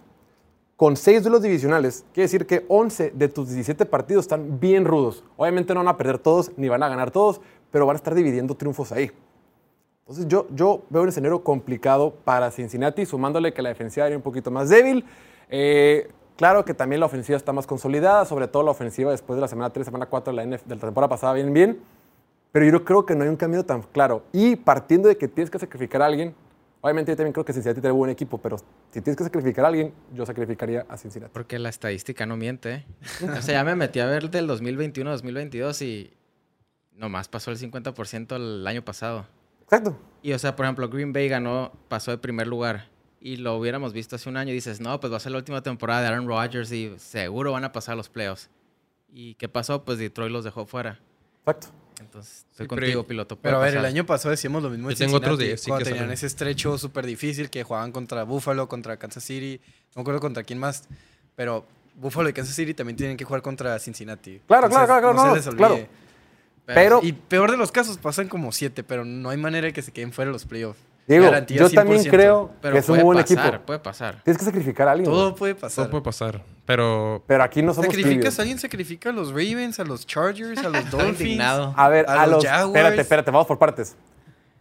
con 0.80 0.96
seis 0.96 1.26
de 1.26 1.30
los 1.30 1.42
divisionales, 1.42 2.06
quiere 2.14 2.24
decir 2.24 2.48
que 2.48 2.66
11 2.70 3.12
de 3.12 3.28
tus 3.28 3.50
17 3.50 3.86
partidos 3.86 4.24
están 4.24 4.62
bien 4.62 4.86
rudos. 4.86 5.26
Obviamente 5.36 5.74
no 5.74 5.82
van 5.82 5.90
a 5.90 5.98
perder 5.98 6.20
todos 6.20 6.54
ni 6.56 6.70
van 6.70 6.82
a 6.82 6.88
ganar 6.88 7.12
todos, 7.12 7.42
pero 7.70 7.86
van 7.86 7.96
a 7.96 7.98
estar 7.98 8.16
dividiendo 8.16 8.56
triunfos 8.56 8.94
ahí. 8.94 9.12
Entonces 10.04 10.26
yo, 10.30 10.48
yo 10.56 10.84
veo 10.90 11.04
un 11.04 11.10
escenario 11.10 11.44
complicado 11.44 12.14
para 12.24 12.50
Cincinnati, 12.50 13.06
sumándole 13.06 13.54
que 13.54 13.62
la 13.62 13.68
defensiva 13.68 14.08
era 14.08 14.16
un 14.16 14.24
poquito 14.24 14.52
más 14.52 14.70
débil. 14.70 15.04
Eh, 15.50 16.10
claro 16.38 16.64
que 16.64 16.74
también 16.74 17.02
la 17.02 17.08
ofensiva 17.08 17.36
está 17.36 17.52
más 17.52 17.68
consolidada, 17.68 18.24
sobre 18.24 18.48
todo 18.48 18.64
la 18.64 18.72
ofensiva 18.72 19.12
después 19.12 19.36
de 19.36 19.42
la 19.42 19.50
semana 19.50 19.72
3, 19.72 19.86
semana 19.86 20.06
4 20.06 20.34
de 20.34 20.38
la, 20.38 20.58
de 20.58 20.76
la 20.76 20.82
temporada 20.82 21.10
pasada 21.10 21.34
bien 21.34 21.54
bien. 21.54 21.80
Pero 22.52 22.66
yo 22.66 22.84
creo 22.84 23.06
que 23.06 23.16
no 23.16 23.24
hay 23.24 23.30
un 23.30 23.36
camino 23.36 23.64
tan 23.64 23.84
claro. 23.84 24.24
Y 24.32 24.56
partiendo 24.56 25.08
de 25.08 25.18
que 25.18 25.28
tienes 25.28 25.52
que 25.52 25.60
sacrificar 25.60 26.02
a 26.02 26.08
alguien, 26.08 26.34
obviamente 26.82 27.12
yo 27.12 27.16
también 27.16 27.34
creo 27.34 27.46
que 27.46 27.54
Cincinnati 27.54 27.82
tiene 27.82 27.94
buen 27.94 28.10
equipo, 28.10 28.38
pero 28.40 28.58
si 28.58 29.02
tienes 29.02 29.18
que 29.18 29.24
sacrificar 29.24 29.66
a 29.66 29.68
alguien, 29.68 29.94
yo 30.14 30.26
sacrificaría 30.26 30.86
a 30.90 30.98
Cincinnati. 30.98 31.32
Porque 31.32 31.60
la 31.60 31.70
estadística 31.70 32.26
no 32.26 32.38
miente. 32.38 32.74
¿eh? 32.74 32.86
O 33.38 33.42
sea, 33.42 33.56
ya 33.56 33.64
me 33.64 33.76
metí 33.76 34.00
a 34.00 34.08
ver 34.08 34.30
del 34.32 34.50
2021-2022 34.50 35.82
y 35.86 36.14
nomás 36.96 37.28
pasó 37.28 37.52
el 37.52 37.58
50% 37.58 38.36
el 38.36 38.66
año 38.66 38.84
pasado. 38.84 39.26
Exacto. 39.64 39.96
Y, 40.24 40.34
o 40.34 40.40
sea, 40.40 40.56
por 40.56 40.66
ejemplo, 40.66 40.90
Green 40.90 41.14
Bay 41.14 41.30
ganó, 41.30 41.72
pasó 41.88 42.12
de 42.12 42.18
primer 42.18 42.48
lugar. 42.48 42.90
Y 43.22 43.36
lo 43.36 43.56
hubiéramos 43.58 43.94
visto 43.94 44.16
hace 44.16 44.30
un 44.30 44.38
año 44.38 44.52
y 44.52 44.56
dices, 44.56 44.80
no, 44.80 45.00
pues 45.00 45.12
va 45.12 45.18
a 45.18 45.20
ser 45.20 45.34
la 45.34 45.38
última 45.38 45.62
temporada 45.62 46.02
de 46.02 46.08
Aaron 46.08 46.28
Rodgers 46.28 46.72
y 46.72 46.98
seguro 46.98 47.52
van 47.52 47.66
a 47.66 47.72
pasar 47.72 47.96
los 47.96 48.10
playoffs. 48.10 48.50
¿Y 49.12 49.36
qué 49.36 49.50
pasó? 49.50 49.84
Pues 49.84 50.00
Detroit 50.00 50.32
los 50.32 50.44
dejó 50.44 50.66
fuera. 50.66 51.00
Exacto. 51.42 51.68
Entonces, 52.00 52.46
estoy 52.52 52.66
Sí, 52.66 52.70
pero- 52.70 52.82
contigo, 52.82 53.04
piloto. 53.04 53.36
Pero 53.38 53.58
a 53.58 53.60
ver, 53.62 53.76
el 53.78 53.86
año 53.86 54.06
pasado 54.06 54.32
decíamos 54.32 54.64
lo 54.64 54.70
mismo 54.70 54.90
de 54.90 54.96
Yo 54.96 55.00
tengo 55.06 55.18
otros 55.18 55.38
días, 55.40 55.60
sí, 55.62 55.68
cuando 55.70 55.80
que 55.84 55.90
tenían 55.92 56.06
salen. 56.06 56.14
ese 56.14 56.28
estrecho 56.28 56.78
súper 56.78 57.06
difícil 57.06 57.50
que 57.50 57.64
jugaban 57.64 57.92
contra 57.92 58.24
Buffalo, 58.24 58.68
contra 58.70 58.98
Kansas 58.98 59.24
City, 59.24 59.60
no 59.96 60.00
me 60.00 60.02
acuerdo 60.02 60.20
contra 60.22 60.44
quién 60.44 60.60
más, 60.60 60.88
pero 61.36 61.66
Buffalo 61.96 62.30
y 62.30 62.34
Kansas 62.34 62.56
City 62.56 62.74
también 62.74 62.96
tienen 62.96 63.18
que 63.18 63.26
jugar 63.26 63.42
contra 63.42 63.78
Cincinnati. 63.80 64.42
Claro, 64.48 64.70
claro, 64.70 64.88
claro, 64.88 65.14
no, 65.14 65.22
claro, 65.22 65.42
se 65.42 65.50
les 65.50 65.56
claro. 65.56 65.74
olvide. 65.76 65.90
Pero, 66.66 67.00
Y 67.04 67.14
peor 67.14 67.50
de 67.52 67.58
los 67.58 67.72
casos, 67.72 67.98
pasan 67.98 68.28
como 68.28 68.52
siete, 68.52 68.84
pero 68.84 69.04
no 69.04 69.30
hay 69.32 69.38
manera 69.38 69.66
de 69.68 69.74
que 69.74 69.82
se 69.82 69.92
queden 69.92 70.12
fuera 70.14 70.30
de 70.30 70.34
los 70.34 70.46
playoffs. 70.46 70.80
Diego, 71.08 71.26
Garantía 71.26 71.58
yo 71.58 71.70
también 71.72 72.02
100%. 72.04 72.10
creo 72.12 72.52
Pero 72.62 72.74
que 72.74 72.80
es 72.80 72.90
un 72.90 73.02
buen 73.02 73.18
pasar, 73.20 73.48
equipo. 73.48 73.66
puede 73.66 73.80
pasar. 73.80 74.22
Tienes 74.24 74.38
que 74.38 74.46
sacrificar 74.46 74.88
a 74.88 74.92
alguien. 74.92 75.10
Todo 75.10 75.30
güey. 75.30 75.36
puede 75.40 75.56
pasar. 75.56 75.86
Todo 75.86 75.90
puede 75.92 76.04
pasar. 76.04 76.44
Pero 76.70 77.24
Pero 77.26 77.44
aquí 77.44 77.64
no 77.64 77.74
somos 77.74 77.88
¿Sacrificas 77.88 78.14
tibios. 78.20 78.38
a 78.38 78.42
alguien? 78.44 78.60
¿Sacrifica 78.60 79.10
a 79.10 79.12
los 79.12 79.30
Ravens, 79.30 79.80
a 79.80 79.84
los 79.84 80.06
Chargers, 80.06 80.64
a 80.64 80.70
los 80.70 80.92
Dolphins? 80.92 81.42
A 81.42 81.90
ver, 81.90 82.08
A 82.08 82.22
a, 82.22 82.28
los 82.28 82.36
los. 82.36 82.46
Jaguars. 82.46 82.76
Espérate, 82.76 83.02
espérate, 83.02 83.32
vamos 83.32 83.48
por 83.48 83.58
partes. 83.58 83.96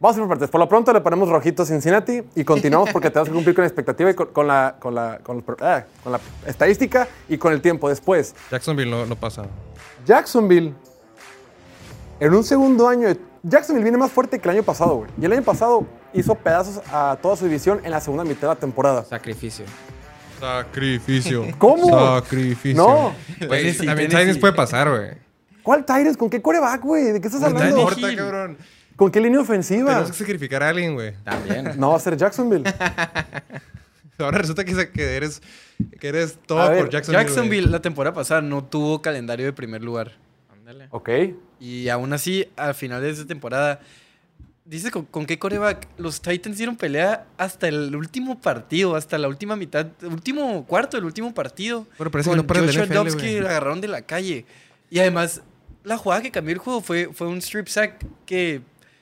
Vamos 0.01 0.17
a 0.17 0.21
ir 0.21 0.23
por 0.23 0.31
partes. 0.31 0.49
Por 0.49 0.59
lo 0.59 0.67
pronto 0.71 0.91
le 0.95 1.03
ponemos 1.03 1.29
rojito 1.29 1.65
a 1.65 1.67
Cincinnati 1.67 2.23
y 2.35 2.45
continuamos 2.45 2.89
porque 2.95 3.11
tenemos 3.11 3.29
que 3.29 3.35
cumplir 3.35 3.55
con 3.55 3.61
la 3.63 3.69
expectativa 3.69 4.11
y 4.11 4.15
con, 4.15 4.29
con 4.29 4.47
la, 4.47 4.77
con, 4.81 4.95
la, 4.95 5.19
con, 5.19 5.45
ah, 5.61 5.85
con 6.03 6.13
la 6.13 6.21
estadística 6.47 7.07
y 7.29 7.37
con 7.37 7.53
el 7.53 7.61
tiempo. 7.61 7.91
Después, 7.91 8.35
Jacksonville 8.51 8.91
no, 8.91 9.05
no 9.05 9.15
pasa. 9.15 9.45
Jacksonville, 10.07 10.73
en 12.21 12.33
un 12.33 12.43
segundo 12.43 12.89
año, 12.89 13.09
Jacksonville 13.43 13.85
viene 13.85 13.99
más 13.99 14.11
fuerte 14.11 14.39
que 14.39 14.49
el 14.49 14.55
año 14.55 14.63
pasado, 14.65 14.97
güey. 14.97 15.11
Y 15.21 15.27
el 15.27 15.33
año 15.35 15.43
pasado 15.43 15.85
hizo 16.15 16.35
pedazos 16.37 16.81
a 16.91 17.19
toda 17.21 17.37
su 17.37 17.45
división 17.45 17.83
en 17.85 17.91
la 17.91 18.01
segunda 18.01 18.25
mitad 18.25 18.49
de 18.49 18.55
la 18.55 18.57
temporada. 18.57 19.05
Sacrificio. 19.05 19.67
Sacrificio. 20.41 21.47
¿Cómo? 21.59 22.21
Sacrificio. 22.21 22.77
No. 22.77 23.15
Güey, 23.47 23.63
Tennessee, 23.63 23.87
también. 23.87 24.09
Titans 24.11 24.39
puede 24.39 24.53
pasar, 24.53 24.89
güey. 24.91 25.11
¿Cuál 25.63 25.85
Tyrus? 25.85 26.17
¿Con 26.17 26.31
qué 26.31 26.41
coreback, 26.41 26.83
güey? 26.83 27.13
¿De 27.13 27.21
qué 27.21 27.27
estás 27.27 27.41
No 27.43 27.49
hablando? 27.49 27.81
importa, 27.81 28.17
cabrón. 28.17 28.59
¿Con 28.97 29.11
qué 29.11 29.21
línea 29.21 29.41
ofensiva? 29.41 29.91
Tenemos 29.91 30.11
que 30.11 30.17
sacrificar 30.19 30.63
a 30.63 30.71
alguien, 30.71 30.95
güey. 30.95 31.15
También. 31.25 31.73
No 31.79 31.91
va 31.91 31.97
a 31.97 32.01
ser 32.01 32.17
Jacksonville. 32.17 32.65
Ahora 34.19 34.39
resulta 34.39 34.65
que, 34.65 34.73
eres, 35.17 35.41
que 36.01 36.09
eres 36.09 36.39
todo 36.45 36.61
A 36.61 36.71
ver, 36.71 36.81
por 36.81 36.91
Jacksonville. 36.91 37.25
Jacksonville 37.25 37.71
la 37.71 37.81
temporada 37.81 38.15
pasada 38.15 38.41
no 38.41 38.65
tuvo 38.65 39.01
calendario 39.01 39.47
de 39.47 39.53
primer 39.53 39.83
lugar. 39.85 40.13
Ándale. 40.53 40.89
ok. 40.91 41.09
Y 41.61 41.89
aún 41.89 42.13
así, 42.13 42.49
al 42.57 42.75
final 42.75 43.01
de 43.01 43.11
esta 43.11 43.27
temporada, 43.27 43.81
dice 44.69 44.91
con, 44.91 45.07
con 45.07 45.27
qué 45.27 45.39
coreback 45.39 45.89
los 45.97 46.21
Titans 46.21 46.59
dieron 46.59 46.77
pelea 46.77 47.27
hasta 47.39 47.69
el 47.69 47.95
último 47.97 48.39
partido, 48.39 48.97
hasta 48.97 49.17
la 49.17 49.29
última 49.29 49.57
mitad, 49.57 49.87
último 50.03 50.67
cuarto 50.67 50.97
del 50.97 51.05
último 51.05 51.33
partido. 51.33 51.87
Bueno, 51.97 52.11
parece 52.11 52.31
que 52.31 52.37
con 52.37 52.47
no 52.47 52.55
Joshua 52.55 52.85
NFL, 52.85 52.95
Dobbs 52.95 53.17
que 53.17 53.41
la 53.41 53.51
agarraron 53.51 53.81
de 53.81 53.89
la 53.89 54.03
calle. 54.03 54.45
Y 54.91 54.99
además, 54.99 55.43
la 55.85 55.97
jugada 55.97 56.23
que 56.23 56.31
cambió 56.31 56.53
el 56.53 56.59
juego 56.59 56.81
fue, 56.81 57.11
fue 57.13 57.29
un 57.29 57.39
strip 57.39 57.69
sack 57.69 58.05
que 58.27 58.61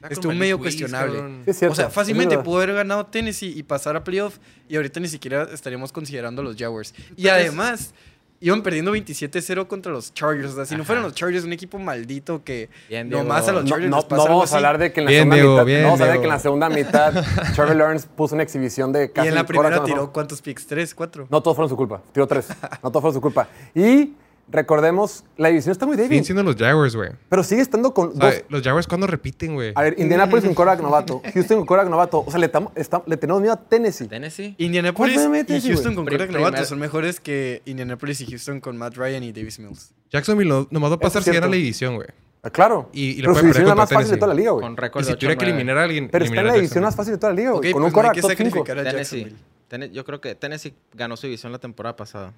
estuvo 0.08 0.32
medio 0.32 0.58
cuestionable. 0.58 1.18
Sí, 1.46 1.52
cierto. 1.52 1.72
O 1.72 1.76
sea, 1.76 1.90
fácilmente 1.90 2.38
pudo 2.38 2.58
haber 2.58 2.74
ganado 2.74 3.06
Tennessee 3.06 3.52
y 3.56 3.62
pasar 3.64 3.96
a 3.96 4.04
playoff 4.04 4.38
y 4.68 4.76
ahorita 4.76 5.00
ni 5.00 5.08
siquiera 5.08 5.48
estaríamos 5.52 5.92
considerando 5.92 6.42
a 6.42 6.44
los 6.44 6.56
Jaguars. 6.56 6.94
Y 7.16 7.28
además, 7.28 7.92
iban 8.40 8.62
perdiendo 8.62 8.94
27-0 8.94 9.66
contra 9.66 9.92
los 9.92 10.12
Chargers. 10.14 10.52
O 10.52 10.56
sea, 10.56 10.66
si 10.66 10.76
no 10.76 10.84
fueran 10.84 11.02
los 11.04 11.14
Chargers, 11.14 11.44
un 11.44 11.52
equipo 11.52 11.78
maldito 11.78 12.44
que 12.44 12.68
Bien, 12.88 13.08
nomás 13.08 13.48
a 13.48 13.52
los 13.52 13.64
No, 13.64 13.70
Chargers 13.70 13.90
no, 13.90 13.96
les 13.98 14.10
no 14.10 14.24
vamos 14.24 14.52
a 14.52 14.56
hablar 14.56 14.78
de 14.78 14.92
que 14.92 15.00
en 15.00 15.04
la 15.06 15.10
Bien, 15.10 15.20
segunda 15.22 15.36
Diego, 15.36 15.52
mitad. 15.52 15.64
bien, 15.66 15.82
no 15.82 15.86
vamos 15.88 16.00
a 16.00 16.02
hablar 16.04 16.16
de 16.16 16.20
Diego. 16.20 16.22
que 16.22 16.26
en 16.26 16.32
la 16.34 16.38
segunda 16.38 16.68
mitad 16.68 17.24
Trevor 17.54 17.76
Lawrence 17.76 18.06
puso 18.16 18.34
una 18.34 18.42
exhibición 18.44 18.92
de 18.92 19.04
Y 19.04 19.08
casi 19.08 19.28
en 19.28 19.34
la 19.34 19.46
primera 19.46 19.82
tiró 19.84 20.12
cuántos 20.12 20.42
picks, 20.42 20.66
tres, 20.66 20.94
cuatro. 20.94 21.26
No 21.30 21.42
todos 21.42 21.56
fueron 21.56 21.68
su 21.70 21.76
culpa. 21.76 22.02
Tiró 22.12 22.26
tres. 22.26 22.48
No 22.82 22.90
todos 22.90 23.00
fueron 23.02 23.14
su 23.14 23.20
culpa. 23.20 23.48
Y 23.74 24.12
recordemos, 24.48 25.24
la 25.36 25.48
división 25.48 25.72
está 25.72 25.86
muy 25.86 25.96
Siguen 25.96 26.10
débil. 26.10 26.24
siendo 26.24 26.42
los 26.42 26.56
Jaguars, 26.56 26.94
güey. 26.96 27.10
Pero 27.28 27.42
sigue 27.42 27.62
estando 27.62 27.92
con 27.92 28.08
O 28.10 28.12
sea, 28.14 28.30
dos. 28.32 28.44
los 28.48 28.62
Jaguars 28.62 28.86
cuando 28.86 29.06
repiten, 29.06 29.54
güey. 29.54 29.72
A 29.74 29.82
ver, 29.82 29.94
Indianapolis 29.98 30.44
con 30.44 30.54
Korak 30.54 30.80
novato. 30.80 31.20
Houston 31.34 31.58
con 31.58 31.66
Korak 31.66 31.88
novato. 31.88 32.24
O 32.26 32.30
sea, 32.30 32.38
le, 32.40 32.48
tamo- 32.48 32.72
está- 32.74 33.02
le 33.06 33.16
tenemos 33.16 33.40
miedo 33.42 33.54
a 33.54 33.56
Tennessee. 33.60 34.06
Tennessee. 34.08 34.54
Indianapolis 34.58 35.14
¿Cuál 35.16 35.28
fue 35.28 35.38
y 35.40 35.44
Tennessee, 35.44 35.68
Houston 35.72 35.94
con 35.94 36.04
quarterback 36.06 36.36
novato 36.36 36.64
son 36.64 36.78
mejores 36.78 37.20
que 37.20 37.62
Indianapolis 37.64 38.20
y 38.22 38.26
Houston 38.26 38.60
con 38.60 38.76
Matt 38.76 38.96
Ryan 38.96 39.22
y 39.22 39.32
Davis 39.32 39.58
Mills. 39.58 39.92
Jacksonville 40.10 40.48
no, 40.48 40.68
nomás 40.70 40.90
va 40.92 40.94
a 40.96 41.00
pasar 41.00 41.22
si 41.22 41.30
gana 41.32 41.46
la 41.48 41.56
división, 41.56 41.96
güey. 41.96 42.08
Ah, 42.42 42.50
Claro. 42.50 42.88
Y- 42.92 43.10
y 43.18 43.20
Pero 43.22 43.34
su 43.34 43.40
división 43.40 43.64
es 43.64 43.68
la 43.70 43.74
más 43.74 43.90
fácil 43.90 44.10
de 44.12 44.16
toda 44.18 44.28
la 44.28 44.34
liga, 44.34 44.52
güey. 44.52 44.62
Con 44.62 44.72
Y 44.74 44.76
récord 44.76 45.04
si 45.04 45.10
de 45.10 45.16
tuviera 45.16 45.34
que 45.36 45.44
8-9. 45.44 45.48
eliminar 45.48 45.78
a 45.78 45.82
alguien, 45.82 46.08
Pero 46.10 46.24
está 46.24 46.40
en 46.40 46.46
la 46.46 46.54
división 46.54 46.84
más 46.84 46.94
fácil 46.94 47.12
de 47.14 47.18
toda 47.18 47.32
la 47.32 47.36
liga, 47.40 47.50
güey. 47.50 47.72
Con 47.72 47.82
pues 47.82 47.82
un 47.82 47.86
hay 47.86 47.92
Korak 47.92 48.14
que 48.14 48.20
top 48.20 48.30
5. 48.30 48.44
sacrificar 48.44 48.78
a 48.78 48.84
Tennessee. 48.84 49.36
Yo 49.92 50.04
creo 50.04 50.20
que 50.20 50.34
Tennessee 50.36 50.72
ganó 50.94 51.16
su 51.16 51.26
división 51.26 51.50
la 51.50 51.58
temporada 51.58 51.96
pasada. 51.96 52.32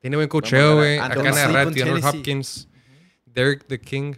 Tiene 0.00 0.16
buen 0.16 0.28
cocheo, 0.28 0.76
güey. 0.76 0.98
ver. 0.98 1.00
Acá 1.00 1.60
Andrew 1.60 1.72
Tennessee. 1.72 2.18
Hopkins, 2.18 2.68
Derek 3.24 3.66
the 3.66 3.80
King. 3.80 4.14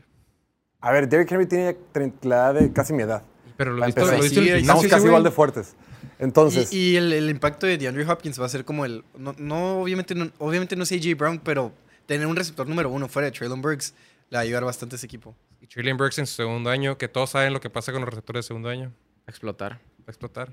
A 0.80 0.92
ver, 0.92 1.08
Derrick 1.08 1.30
Henry 1.30 1.46
tiene 1.46 1.76
la 2.22 2.36
edad 2.36 2.54
de 2.54 2.72
casi 2.72 2.92
mi 2.92 3.02
edad. 3.02 3.22
Pero 3.56 3.72
lo 3.72 3.84
visto, 3.84 4.06
lo 4.06 4.20
visto 4.20 4.40
Sí, 4.40 4.48
el 4.48 4.60
Estamos 4.60 4.86
casi 4.86 5.06
igual 5.06 5.24
de 5.24 5.30
fuertes. 5.32 5.74
Entonces, 6.20 6.72
Y, 6.72 6.92
y 6.92 6.96
el, 6.96 7.12
el 7.12 7.28
impacto 7.30 7.66
de 7.66 7.78
DeAndre 7.78 8.08
Hopkins 8.08 8.40
va 8.40 8.46
a 8.46 8.48
ser 8.48 8.64
como 8.64 8.84
el. 8.84 9.04
No, 9.16 9.34
no, 9.38 9.80
obviamente, 9.80 10.14
no, 10.14 10.30
obviamente 10.38 10.76
no 10.76 10.84
es 10.84 10.92
AJ 10.92 11.16
Brown, 11.16 11.40
pero 11.40 11.72
tener 12.06 12.26
un 12.26 12.36
receptor 12.36 12.68
número 12.68 12.90
uno 12.90 13.08
fuera 13.08 13.26
de 13.26 13.32
Traylon 13.32 13.60
Burks 13.60 13.94
le 14.30 14.36
va 14.36 14.40
a 14.40 14.42
ayudar 14.42 14.64
bastante 14.64 14.94
a 14.94 14.96
ese 14.96 15.06
equipo. 15.06 15.34
Y 15.60 15.66
Traylon 15.66 15.96
Burks 15.96 16.18
en 16.18 16.26
su 16.26 16.34
segundo 16.34 16.70
año, 16.70 16.96
que 16.96 17.08
todos 17.08 17.30
saben 17.30 17.52
lo 17.52 17.60
que 17.60 17.70
pasa 17.70 17.92
con 17.92 18.00
los 18.02 18.10
receptores 18.10 18.44
de 18.44 18.46
segundo 18.48 18.68
año. 18.68 18.92
A 19.26 19.30
explotar. 19.30 19.80
Explotar. 20.06 20.52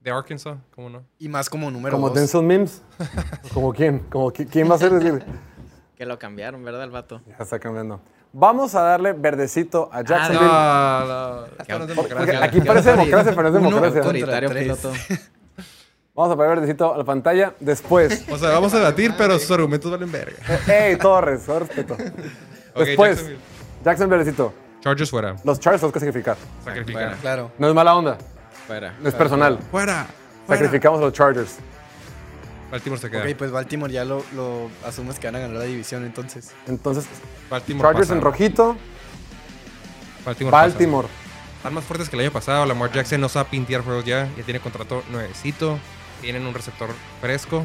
De 0.00 0.10
Arkansas, 0.10 0.56
¿cómo 0.74 0.88
no? 0.88 1.02
Y 1.18 1.28
más 1.28 1.50
como 1.50 1.70
número 1.70 1.96
como 1.96 2.08
dos. 2.08 2.16
Denzel 2.18 2.42
Mims. 2.42 2.82
¿Como 3.52 3.72
quién? 3.72 3.98
¿Como 4.10 4.30
qui- 4.32 4.48
quién 4.48 4.70
va 4.70 4.76
a 4.76 4.78
ser? 4.78 4.92
Decir, 4.92 5.24
Que 5.96 6.06
lo 6.06 6.18
cambiaron, 6.18 6.62
¿verdad, 6.64 6.84
el 6.84 6.90
vato? 6.90 7.20
ya 7.26 7.36
está 7.42 7.58
cambiando. 7.58 8.00
Vamos 8.32 8.74
a 8.74 8.82
darle 8.82 9.12
verdecito 9.14 9.88
a 9.92 10.02
Jacksonville. 10.02 10.46
No, 10.46 11.06
no. 11.06 11.46
Esto 11.46 11.78
no 11.78 11.84
es 11.86 11.92
Porque 11.92 12.14
democracia. 12.14 12.44
aquí 12.44 12.60
parece 12.60 12.90
democracia, 12.90 13.32
pero 13.34 13.50
no 13.50 13.58
es 13.58 13.64
democracia. 13.64 14.00
Autoritario 14.00 14.50
piloto. 14.50 14.92
Vamos 16.14 16.32
a 16.32 16.36
poner 16.36 16.50
verdecito 16.56 16.94
a 16.94 16.98
la 16.98 17.04
pantalla 17.04 17.54
después. 17.60 18.24
O 18.28 18.36
sea, 18.36 18.50
vamos 18.50 18.74
a 18.74 18.78
debatir, 18.78 19.14
pero 19.16 19.38
sus 19.38 19.48
argumentos 19.52 19.88
valen 19.88 20.10
verga. 20.10 20.36
¡Ey, 20.66 20.96
Torres! 20.96 21.44
Todo 21.46 21.60
respeto. 21.60 21.96
Después, 22.76 23.10
Jacksonville. 23.18 23.38
Jackson 23.84 24.10
verdecito. 24.10 24.52
Chargers 24.80 25.10
fuera. 25.10 25.36
Los 25.44 25.60
Chargers 25.60 25.80
los 25.84 25.92
que 25.92 26.00
sacrificar. 26.00 26.36
Sacrificar. 26.64 27.16
Claro. 27.18 27.52
No 27.56 27.68
es 27.68 27.74
mala 27.74 27.94
onda. 27.94 28.18
Fuera. 28.68 28.94
Es 29.02 29.14
personal. 29.14 29.58
¡Fuera! 29.70 30.06
Sacrificamos 30.46 31.00
a 31.00 31.04
los 31.04 31.12
Chargers. 31.14 31.56
Baltimore 32.70 33.00
se 33.00 33.10
queda. 33.10 33.22
Ok, 33.22 33.34
pues 33.36 33.50
Baltimore 33.50 33.90
ya 33.90 34.04
lo, 34.04 34.22
lo 34.34 34.68
asumes 34.86 35.18
que 35.18 35.26
van 35.26 35.36
a 35.36 35.38
ganar 35.38 35.56
la 35.56 35.64
división 35.64 36.04
entonces. 36.04 36.52
Entonces, 36.66 37.06
Baltimore 37.48 37.88
Chargers 37.88 38.08
pasa. 38.08 38.18
en 38.18 38.22
rojito, 38.22 38.76
Baltimore. 40.26 40.52
pasa. 40.52 40.66
Baltimore. 40.68 41.08
Están 41.56 41.72
más 41.72 41.84
fuertes 41.84 42.10
que 42.10 42.16
el 42.16 42.22
año 42.22 42.30
pasado. 42.30 42.66
Lamar 42.66 42.92
Jackson 42.92 43.22
no 43.22 43.30
sabe 43.30 43.48
pintear 43.50 43.82
juegos 43.82 44.04
ya. 44.04 44.28
Ya 44.36 44.44
tiene 44.44 44.60
contrato 44.60 45.02
nuevecito. 45.10 45.78
Tienen 46.20 46.46
un 46.46 46.52
receptor 46.52 46.90
fresco. 47.22 47.64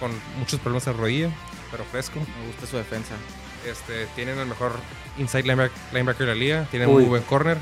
Con 0.00 0.12
muchos 0.38 0.58
problemas 0.60 0.86
de 0.86 0.94
rodilla. 0.94 1.30
Pero 1.70 1.84
fresco. 1.84 2.18
Me 2.40 2.46
gusta 2.46 2.66
su 2.66 2.78
defensa. 2.78 3.14
Este, 3.66 4.06
tienen 4.16 4.38
el 4.38 4.46
mejor 4.46 4.72
inside 5.18 5.42
linebacker, 5.42 5.76
linebacker 5.92 6.26
de 6.26 6.32
la 6.32 6.38
liga. 6.38 6.66
Tienen 6.70 6.88
Uy. 6.88 6.94
un 6.94 7.00
muy 7.02 7.08
buen 7.10 7.22
corner. 7.24 7.58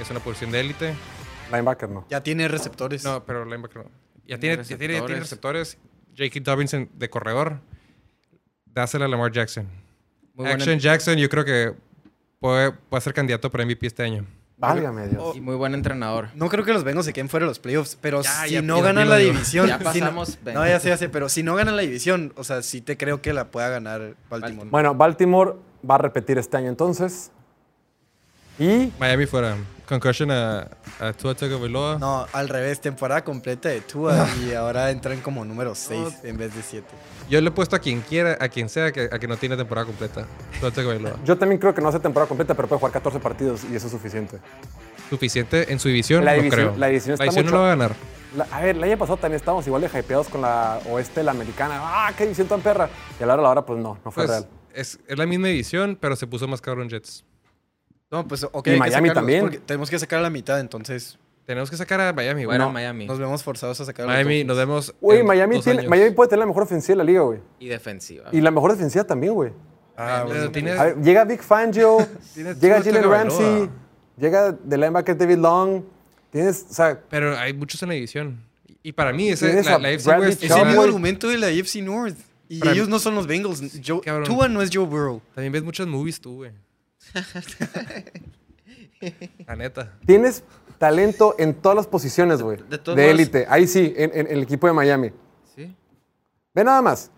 Es 0.00 0.10
una 0.10 0.20
posición 0.20 0.50
de 0.52 0.60
élite. 0.60 0.94
Linebacker 1.50 1.88
no. 1.88 2.06
Ya 2.08 2.22
tiene 2.22 2.48
receptores. 2.48 3.04
No, 3.04 3.24
pero 3.24 3.44
linebacker 3.44 3.84
no. 3.84 3.90
Ya 4.26 4.38
Tiene 4.38 4.56
tiene, 4.58 4.68
ya 4.68 4.78
tiene, 4.78 4.94
ya 4.94 5.06
tiene 5.06 5.20
receptores. 5.20 5.78
J.K. 6.16 6.40
Dobinson 6.40 6.88
de 6.94 7.10
corredor. 7.10 7.60
Dásela 8.66 9.06
a 9.06 9.08
Lamar 9.08 9.32
Jackson. 9.32 9.66
Muy 10.34 10.44
buen, 10.46 10.52
Action 10.52 10.78
Jackson, 10.78 11.16
yo 11.16 11.28
creo 11.28 11.44
que 11.44 11.74
puede, 12.38 12.72
puede 12.72 13.00
ser 13.00 13.12
candidato 13.12 13.50
para 13.50 13.64
MVP 13.64 13.86
este 13.88 14.02
año. 14.04 14.24
Válgame 14.56 15.08
Dios. 15.08 15.22
Oh, 15.24 15.32
y 15.34 15.40
muy 15.40 15.56
buen 15.56 15.72
entrenador. 15.74 16.28
No 16.34 16.48
creo 16.50 16.64
que 16.64 16.72
los 16.72 16.84
Bengals 16.84 17.06
se 17.06 17.12
queden 17.14 17.28
fuera 17.30 17.44
de 17.46 17.50
los 17.50 17.58
playoffs, 17.58 17.96
pero 18.00 18.20
Ya, 18.22 18.44
si 18.44 18.50
ya, 18.52 18.62
no 18.62 18.76
ya, 18.76 18.82
ganan 18.84 19.08
la 19.08 19.16
división. 19.16 19.66
Ya 19.66 19.78
si 19.78 20.00
no- 20.00 20.06
pasamos 20.10 20.38
no, 20.44 20.66
ya 20.66 20.78
sé, 20.78 20.90
ya 20.90 20.96
sé, 20.98 21.08
pero 21.08 21.28
si 21.30 21.42
no 21.42 21.54
ganan 21.54 21.76
la 21.76 21.82
división, 21.82 22.32
o 22.36 22.44
sea, 22.44 22.62
sí 22.62 22.82
te 22.82 22.96
creo 22.98 23.22
que 23.22 23.32
la 23.32 23.50
pueda 23.50 23.70
ganar 23.70 24.16
Baltimore. 24.28 24.68
Bueno, 24.70 24.94
Baltimore 24.94 25.54
va 25.88 25.94
a 25.94 25.98
repetir 25.98 26.36
este 26.36 26.58
año 26.58 26.68
entonces. 26.68 27.32
Y 28.58 28.92
Miami 28.98 29.24
fuera. 29.24 29.56
Concussion 29.90 30.30
a, 30.30 30.68
a 31.00 31.12
Tua 31.12 31.34
Tagovailoa. 31.34 31.98
No, 31.98 32.24
al 32.32 32.48
revés, 32.48 32.80
temporada 32.80 33.24
completa 33.24 33.68
de 33.70 33.80
Tua 33.80 34.24
y 34.48 34.54
ahora 34.54 34.88
entran 34.92 35.20
como 35.20 35.44
número 35.44 35.74
6 35.74 36.18
en 36.22 36.36
vez 36.38 36.54
de 36.54 36.62
7. 36.62 36.86
Yo 37.28 37.40
le 37.40 37.48
he 37.48 37.50
puesto 37.50 37.74
a 37.74 37.80
quien 37.80 38.00
quiera, 38.00 38.38
a 38.40 38.48
quien 38.48 38.68
sea, 38.68 38.92
que, 38.92 39.08
a 39.12 39.18
que 39.18 39.26
no 39.26 39.36
tiene 39.36 39.56
temporada 39.56 39.86
completa. 39.86 40.24
Tua 40.60 40.70
Tagovailoa. 40.70 41.16
yo 41.24 41.36
también 41.36 41.60
creo 41.60 41.74
que 41.74 41.80
no 41.82 41.88
hace 41.88 41.98
temporada 41.98 42.28
completa, 42.28 42.54
pero 42.54 42.68
puede 42.68 42.78
jugar 42.78 42.92
14 42.92 43.18
partidos 43.18 43.62
y 43.70 43.74
eso 43.74 43.86
es 43.86 43.92
suficiente. 43.92 44.38
Suficiente 45.10 45.72
en 45.72 45.80
su 45.80 45.88
división, 45.88 46.24
La 46.24 46.36
no 46.36 46.42
división- 46.42 46.66
creo. 46.68 46.78
la 46.78 46.86
división 46.86 47.12
está 47.14 47.24
división 47.24 47.46
mucho- 47.46 47.56
no 47.56 47.62
la 47.62 47.66
va 47.66 47.72
a 47.72 47.76
ganar. 47.76 47.96
La- 48.36 48.44
a 48.56 48.60
ver, 48.60 48.76
el 48.76 48.84
año 48.84 48.96
pasado 48.96 49.16
también 49.16 49.36
estábamos 49.40 49.66
igual 49.66 49.82
de 49.82 49.88
hypeados 49.88 50.28
con 50.28 50.40
la 50.40 50.78
oeste, 50.88 51.24
la 51.24 51.32
americana. 51.32 51.78
¡Ah, 51.80 52.12
qué 52.16 52.22
división 52.24 52.46
tan 52.46 52.60
perra! 52.60 52.88
Y 53.18 53.24
a 53.24 53.26
la 53.26 53.32
hora, 53.34 53.40
a 53.42 53.44
la 53.44 53.50
hora, 53.50 53.66
pues 53.66 53.80
no, 53.80 53.98
no 54.04 54.10
fue 54.12 54.24
Pues, 54.24 54.28
real. 54.30 54.48
es, 54.72 55.00
es 55.08 55.18
la 55.18 55.26
misma 55.26 55.48
división, 55.48 55.98
pero 56.00 56.14
se 56.14 56.28
puso 56.28 56.46
más 56.46 56.60
cabrón 56.60 56.88
Jets. 56.88 57.24
No, 58.10 58.26
pues 58.26 58.44
ok. 58.44 58.66
Y 58.66 58.70
Miami 58.70 59.08
sacarlos, 59.08 59.14
también. 59.14 59.62
Tenemos 59.66 59.88
que 59.90 59.98
sacar 59.98 60.18
a 60.18 60.22
la 60.22 60.30
mitad, 60.30 60.58
entonces 60.60 61.18
Tenemos 61.46 61.70
que 61.70 61.76
sacar 61.76 62.00
a 62.00 62.12
Miami, 62.12 62.44
güey. 62.44 62.58
No, 62.58 62.70
Miami. 62.70 63.06
nos 63.06 63.18
vemos 63.18 63.42
forzados 63.42 63.80
a 63.80 63.84
sacar 63.84 64.04
a 64.04 64.08
Miami, 64.08 64.44
nos 64.44 64.56
vemos. 64.56 64.94
Güey, 65.00 65.22
Miami, 65.22 65.60
tiene. 65.60 65.88
Miami 65.88 66.10
puede 66.14 66.28
tener 66.30 66.40
la 66.40 66.46
mejor 66.46 66.62
ofensiva 66.64 66.92
de 66.94 66.96
la 66.98 67.04
liga, 67.04 67.20
güey. 67.22 67.40
Y 67.58 67.68
defensiva. 67.68 68.28
Y 68.32 68.40
la 68.40 68.50
mejor 68.50 68.72
defensiva 68.72 69.04
también, 69.04 69.32
güey. 69.34 69.52
Ah, 69.96 70.22
Pero 70.26 70.34
bueno. 70.38 70.50
tiene- 70.52 70.70
A 70.72 70.84
ver, 70.84 70.96
llega 71.02 71.24
Big 71.24 71.42
Fangio, 71.42 71.98
llega 72.60 72.82
Jalen. 72.82 73.02
Ramsey, 73.10 73.68
llega 74.16 74.52
de 74.52 74.76
linebacker 74.78 75.16
David 75.16 75.38
Long. 75.38 75.82
Tienes, 76.30 76.66
o 76.70 76.72
sea, 76.72 77.00
Pero 77.10 77.36
hay 77.36 77.52
muchos 77.52 77.82
en 77.82 77.88
la 77.88 77.94
división. 77.96 78.40
Y 78.82 78.92
para 78.92 79.12
mí, 79.12 79.28
ese, 79.28 79.46
Tienes 79.46 79.66
la, 79.66 79.78
la 79.78 79.88
AFC 79.88 80.06
Bradley 80.06 80.28
West 80.28 80.42
Es 80.44 80.50
el 80.52 80.66
mismo 80.66 80.82
argumento 80.82 81.28
de 81.28 81.36
la 81.38 81.48
AFC 81.48 81.82
North. 81.82 82.16
Y 82.48 82.60
Para 82.60 82.72
ellos 82.72 82.86
mí- 82.86 82.92
no 82.92 82.98
son 82.98 83.14
los 83.14 83.26
Bengals. 83.26 83.60
Joe-. 83.86 84.00
Tua 84.24 84.48
no 84.48 84.62
es 84.62 84.70
Joe 84.72 84.86
Burrow. 84.86 85.20
También 85.34 85.52
ves 85.52 85.62
muchas 85.62 85.86
movies 85.86 86.20
tú, 86.20 86.36
güey. 86.36 86.52
la 89.46 89.56
neta. 89.56 89.92
tienes 90.06 90.44
talento 90.78 91.34
en 91.38 91.54
todas 91.54 91.76
las 91.76 91.86
posiciones, 91.86 92.42
güey. 92.42 92.58
De 92.94 93.10
élite. 93.10 93.46
Ahí 93.48 93.66
sí, 93.66 93.92
en, 93.96 94.10
en 94.14 94.26
el 94.28 94.42
equipo 94.42 94.66
de 94.66 94.72
Miami. 94.72 95.10
¿Sí? 95.54 95.74
Ve 96.54 96.64
nada 96.64 96.80
más. 96.82 97.10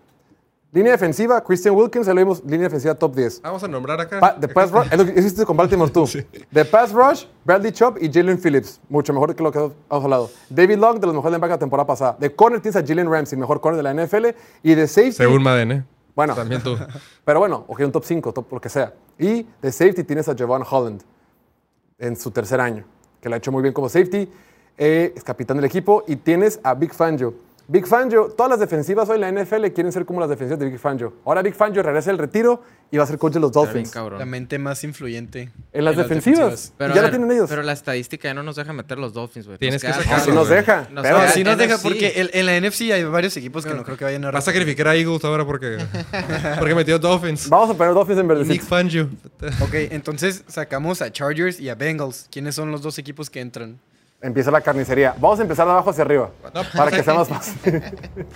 Línea 0.71 0.93
defensiva, 0.93 1.39
Christian 1.43 1.75
Wilkins, 1.75 2.07
ya 2.07 2.15
lo 2.15 2.19
vimos, 2.21 2.41
línea 2.43 2.63
defensiva 2.63 2.95
top 2.95 3.13
10. 3.15 3.41
Vamos 3.43 3.63
a 3.63 3.67
nombrar 3.67 4.01
acá. 4.01 4.19
Pa- 4.19 4.33
de 4.33 4.47
pass 4.47 4.71
rush, 4.71 4.87
es 4.91 4.97
lo 4.97 5.05
que 5.05 5.19
hiciste 5.19 5.45
con 5.45 5.55
Baltimore 5.55 5.91
tú. 5.91 6.09
De 6.51 6.65
pass 6.65 6.91
rush, 6.91 7.25
Bradley 7.45 7.71
Chubb 7.71 7.99
y 8.01 8.11
Jalen 8.11 8.39
Phillips. 8.39 8.81
Mucho 8.89 9.13
mejor 9.13 9.35
que 9.35 9.43
lo 9.43 9.51
que 9.51 9.59
hemos 9.59 9.73
hablado. 9.87 10.31
David 10.49 10.77
Long, 10.77 10.99
de 10.99 11.05
los 11.05 11.15
mejores 11.15 11.31
linebackers 11.33 11.51
de 11.51 11.55
la 11.57 11.59
temporada 11.59 11.85
pasada. 11.85 12.17
De 12.19 12.33
corner 12.35 12.59
tienes 12.59 12.75
a 12.75 12.83
Jalen 12.83 13.07
Ramsey, 13.07 13.37
mejor 13.37 13.61
corner 13.61 13.83
de 13.83 13.93
la 13.93 14.03
NFL. 14.03 14.25
Y 14.63 14.73
de 14.73 14.87
safety, 14.87 15.11
Según 15.11 15.43
Madden, 15.43 15.71
¿eh? 15.71 15.83
Bueno, 16.15 16.35
También 16.35 16.61
tú. 16.61 16.77
pero 17.25 17.39
bueno, 17.39 17.65
o 17.67 17.75
que 17.75 17.85
un 17.85 17.91
top 17.91 18.03
5, 18.05 18.33
top 18.33 18.51
lo 18.51 18.61
que 18.61 18.69
sea. 18.69 18.93
Y 19.17 19.47
de 19.61 19.71
safety 19.71 20.03
tienes 20.03 20.27
a 20.29 20.35
Javon 20.35 20.63
Holland 20.69 21.01
en 21.97 22.15
su 22.15 22.31
tercer 22.31 22.59
año, 22.59 22.85
que 23.21 23.29
lo 23.29 23.35
ha 23.35 23.37
hecho 23.37 23.51
muy 23.51 23.61
bien 23.61 23.73
como 23.73 23.89
safety. 23.89 24.29
eh, 24.77 25.13
es 25.15 25.23
capitán 25.23 25.57
del 25.57 25.65
equipo. 25.65 26.03
Y 26.07 26.15
tienes 26.17 26.59
a 26.63 26.73
Big 26.73 26.93
Fangio. 26.93 27.33
Big 27.73 27.87
Fangio, 27.87 28.25
todas 28.37 28.51
las 28.51 28.59
defensivas 28.59 29.09
hoy 29.09 29.15
en 29.19 29.21
la 29.21 29.31
NFL 29.43 29.65
quieren 29.73 29.91
ser 29.91 30.05
como 30.05 30.19
las 30.19 30.29
defensivas 30.29 30.59
de 30.59 30.69
Big 30.69 30.77
Fangio. 30.77 31.15
Ahora 31.25 31.41
Big 31.41 31.55
Fangio 31.55 31.81
regresa 31.81 32.11
del 32.11 32.19
retiro 32.19 32.61
y 32.91 32.97
va 32.97 33.03
a 33.03 33.07
ser 33.07 33.17
coach 33.17 33.33
de 33.33 33.39
los 33.39 33.51
bien, 33.51 33.65
Dolphins. 33.65 33.89
cabrón. 33.89 34.19
La 34.19 34.27
mente 34.27 34.59
más 34.59 34.83
influyente. 34.83 35.49
En 35.71 35.83
las 35.83 35.97
defensivas. 35.97 36.71
Pero 36.77 36.93
ya 36.93 36.99
a 36.99 37.03
la 37.03 37.09
ver, 37.09 37.17
tienen 37.17 37.31
ellos. 37.35 37.49
Pero 37.49 37.63
la 37.63 37.71
estestadística 37.71 38.27
ya 38.27 38.35
no 38.35 38.43
nos 38.43 38.57
deja 38.57 38.73
meter 38.73 38.99
los 38.99 39.11
Dolphins, 39.13 39.47
güey. 39.47 39.57
Tienes 39.57 39.83
Nos 39.83 39.91
que 39.97 40.03
sacarlos, 40.03 40.25
Sí 40.27 40.31
nos 40.31 40.49
deja. 40.49 40.87
Nos 40.91 41.01
pero- 41.01 41.27
sí 41.29 41.43
nos 41.43 41.57
deja 41.57 41.79
porque 41.79 42.09
el- 42.09 42.29
en 42.35 42.45
la 42.45 42.55
NFC 42.61 42.91
hay 42.93 43.05
varios 43.05 43.35
equipos 43.37 43.65
que 43.65 43.73
no 43.73 43.83
creo 43.83 43.97
que 43.97 44.05
vayan 44.05 44.23
a 44.25 44.29
Va 44.29 44.37
a 44.37 44.41
sacrificar 44.43 44.89
a 44.89 44.95
Eagles 44.95 45.23
ahora 45.25 45.43
porque, 45.43 45.79
porque 46.59 46.75
metió 46.75 46.99
Dolphins. 46.99 47.49
Vamos 47.49 47.71
a 47.71 47.73
poner 47.73 47.95
Dolphins 47.95 48.19
en 48.19 48.27
Nick 48.27 48.37
verdecito. 48.37 48.65
Fangio. 48.67 49.09
Ok, 49.61 49.73
entonces 49.89 50.43
sacamos 50.47 51.01
a 51.01 51.11
Chargers 51.11 51.59
y 51.59 51.69
a 51.69 51.73
Bengals. 51.73 52.27
¿Quiénes 52.31 52.53
son 52.53 52.71
los 52.71 52.83
dos 52.83 52.99
equipos 52.99 53.31
que 53.31 53.41
entran? 53.41 53.79
Empieza 54.23 54.49
la 54.51 54.61
carnicería. 54.61 55.13
Vamos 55.19 55.37
a 55.39 55.41
empezar 55.41 55.65
de 55.65 55.73
abajo 55.73 55.89
hacia 55.89 56.01
arriba. 56.05 56.29
para 56.73 56.89
que 56.89 57.03
sea 57.03 57.13
más 57.13 57.27
fácil. 57.27 57.55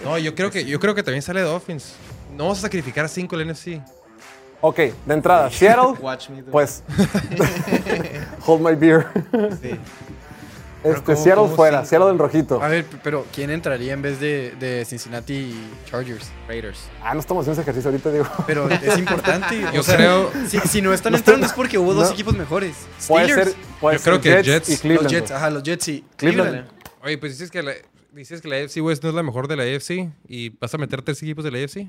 No, 0.03 0.17
yo 0.17 0.35
creo 0.35 0.51
que, 0.51 0.65
yo 0.65 0.79
creo 0.81 0.93
que 0.93 1.01
también 1.01 1.21
sale 1.21 1.39
Dolphins. 1.41 1.95
No 2.35 2.43
vamos 2.43 2.59
a 2.59 2.61
sacrificar 2.63 3.05
a 3.05 3.07
5 3.07 3.35
el 3.38 3.47
NFC. 3.47 3.81
ok, 4.59 4.75
de 4.77 5.13
entrada, 5.13 5.49
Seattle. 5.49 5.97
Watch 6.01 6.29
me 6.29 6.41
do. 6.41 6.51
Pues. 6.51 6.83
hold 8.45 8.61
my 8.61 8.75
beer. 8.75 9.07
Este, 10.95 11.03
¿cómo- 11.03 11.17
Seattle 11.23 11.43
cómo 11.43 11.55
fuera, 11.55 11.77
cinco? 11.79 11.89
Seattle 11.89 12.07
del 12.09 12.19
rojito. 12.19 12.61
A 12.63 12.67
ver, 12.67 12.85
pero 13.03 13.25
¿quién 13.33 13.49
entraría 13.49 13.93
en 13.93 14.01
vez 14.01 14.19
de, 14.19 14.53
de 14.59 14.85
Cincinnati 14.85 15.33
y 15.33 15.69
Chargers? 15.89 16.29
Raiders. 16.47 16.89
Ah, 17.03 17.13
no 17.13 17.19
estamos 17.19 17.41
haciendo 17.43 17.61
ese 17.61 17.69
ejercicio 17.69 17.89
ahorita, 17.91 18.11
digo. 18.11 18.25
Pero 18.45 18.69
es 18.69 18.97
importante. 18.97 19.61
Yo 19.73 19.81
o 19.81 19.83
sea, 19.83 19.95
creo- 19.97 20.31
Si, 20.47 20.59
si 20.59 20.81
no 20.81 20.93
están 20.93 21.15
entrando 21.15 21.45
es 21.45 21.53
porque 21.53 21.77
hubo 21.77 21.93
dos 21.93 22.07
no. 22.09 22.13
equipos 22.13 22.35
mejores. 22.38 22.75
Puede 23.07 23.25
Steelers. 23.25 23.51
ser, 23.51 23.59
puede 23.79 23.97
Yo 23.97 24.03
ser 24.03 24.19
creo 24.19 24.21
que 24.21 24.43
Jets. 24.43 24.69
y 24.69 24.71
Los 24.73 24.81
Cleveland. 24.81 25.09
Jets, 25.09 25.31
ajá, 25.31 25.49
los 25.49 25.63
Jets 25.63 25.88
y 25.88 26.03
Cleveland. 26.15 26.49
Cleveland. 26.49 26.71
Oye, 27.03 27.17
pues 27.17 27.33
dices 27.33 27.51
que, 27.51 27.61
la, 27.63 27.73
dices 28.11 28.41
que 28.41 28.47
la 28.47 28.57
AFC 28.57 28.77
West 28.83 29.03
no 29.03 29.09
es 29.09 29.15
la 29.15 29.23
mejor 29.23 29.47
de 29.47 29.55
la 29.55 29.63
AFC 29.63 30.09
y 30.27 30.49
vas 30.57 30.73
a 30.73 30.77
meter 30.77 31.01
tres 31.01 31.21
equipos 31.23 31.43
de 31.43 31.51
la 31.51 31.59
AFC 31.59 31.88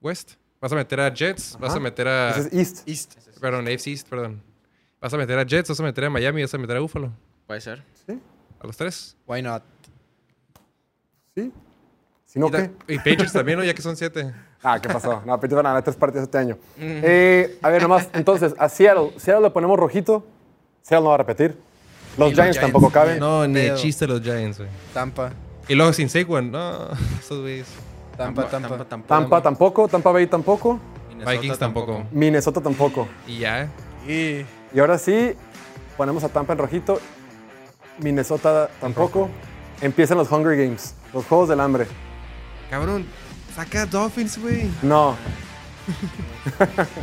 West. 0.00 0.32
Vas 0.60 0.70
a 0.72 0.76
meter 0.76 1.00
a 1.00 1.12
Jets, 1.12 1.56
vas 1.58 1.74
a 1.74 1.80
meter 1.80 2.06
a... 2.06 2.30
Ese 2.30 2.40
es 2.40 2.52
East. 2.54 2.88
East. 2.88 3.14
Perdón, 3.40 3.66
AFC 3.66 3.88
East, 3.88 4.08
perdón. 4.08 4.40
Vas 5.00 5.12
a 5.12 5.16
meter 5.16 5.36
a 5.36 5.44
Jets, 5.44 5.68
vas 5.68 5.80
a 5.80 5.82
meter 5.82 6.04
a 6.04 6.10
Miami, 6.10 6.42
vas 6.42 6.54
a 6.54 6.58
meter 6.58 6.76
a 6.76 6.80
Buffalo. 6.80 7.10
Puede 7.48 7.60
ser. 7.60 7.82
A 8.62 8.66
los 8.66 8.76
tres. 8.76 9.16
Why 9.26 9.42
not? 9.42 9.62
¿Sí? 11.34 11.52
Si 12.26 12.38
no, 12.38 12.46
y, 12.46 12.50
¿qué? 12.52 12.70
y 12.88 12.96
Patriots 12.98 13.32
también, 13.32 13.58
¿no? 13.58 13.64
Ya 13.64 13.74
que 13.74 13.82
son 13.82 13.96
siete. 13.96 14.32
Ah, 14.64 14.78
¿qué 14.80 14.88
pasó? 14.88 15.20
No, 15.26 15.32
Patriots 15.40 15.56
van 15.56 15.66
a 15.66 15.68
ganar 15.70 15.82
tres 15.82 15.96
partidos 15.96 16.22
este 16.22 16.38
año. 16.38 16.56
Eh, 16.78 17.58
a 17.62 17.68
ver, 17.68 17.82
nomás, 17.82 18.08
entonces, 18.12 18.54
a 18.56 18.68
Seattle. 18.68 19.10
Seattle 19.16 19.48
le 19.48 19.50
ponemos 19.50 19.76
rojito. 19.76 20.24
Seattle 20.82 21.02
no 21.02 21.08
va 21.08 21.16
a 21.16 21.18
repetir. 21.18 21.58
Los 22.16 22.28
Giants, 22.32 22.36
Giants, 22.36 22.60
tampoco 22.60 22.88
caben. 22.92 23.18
No, 23.18 23.44
ni 23.48 23.54
de 23.54 23.60
pedo. 23.62 23.76
chiste 23.78 24.06
los 24.06 24.22
Giants, 24.22 24.58
güey. 24.58 24.70
Tampa. 24.94 25.32
Y 25.66 25.74
luego 25.74 25.92
sin 25.92 26.08
Saquon, 26.08 26.52
no, 26.52 26.90
esos 27.18 27.40
güeyes. 27.40 27.66
Tampa, 28.16 28.48
Tampa. 28.48 28.84
tampoco. 28.84 29.08
Tampa 29.08 29.42
tampoco. 29.42 29.88
Tampa 29.88 30.12
Bay 30.12 30.28
tampoco. 30.28 30.78
Minnesota 31.08 31.30
Vikings 31.32 31.58
tampoco. 31.58 32.06
Minnesota 32.12 32.60
tampoco. 32.60 33.08
Y 33.26 33.38
ya. 33.40 33.68
Y 34.06 34.46
Y 34.72 34.78
ahora 34.78 34.96
sí, 34.96 35.32
ponemos 35.96 36.22
a 36.22 36.28
Tampa 36.28 36.52
en 36.52 36.60
rojito. 36.60 37.00
Minnesota 37.98 38.70
tampoco. 38.80 39.30
Empiezan 39.80 40.18
los 40.18 40.30
Hunger 40.30 40.56
Games, 40.56 40.94
los 41.12 41.24
Juegos 41.24 41.48
del 41.48 41.60
Hambre. 41.60 41.86
Cabrón, 42.70 43.04
saca 43.54 43.82
a 43.82 43.86
Dolphins, 43.86 44.38
güey. 44.38 44.70
No, 44.82 45.16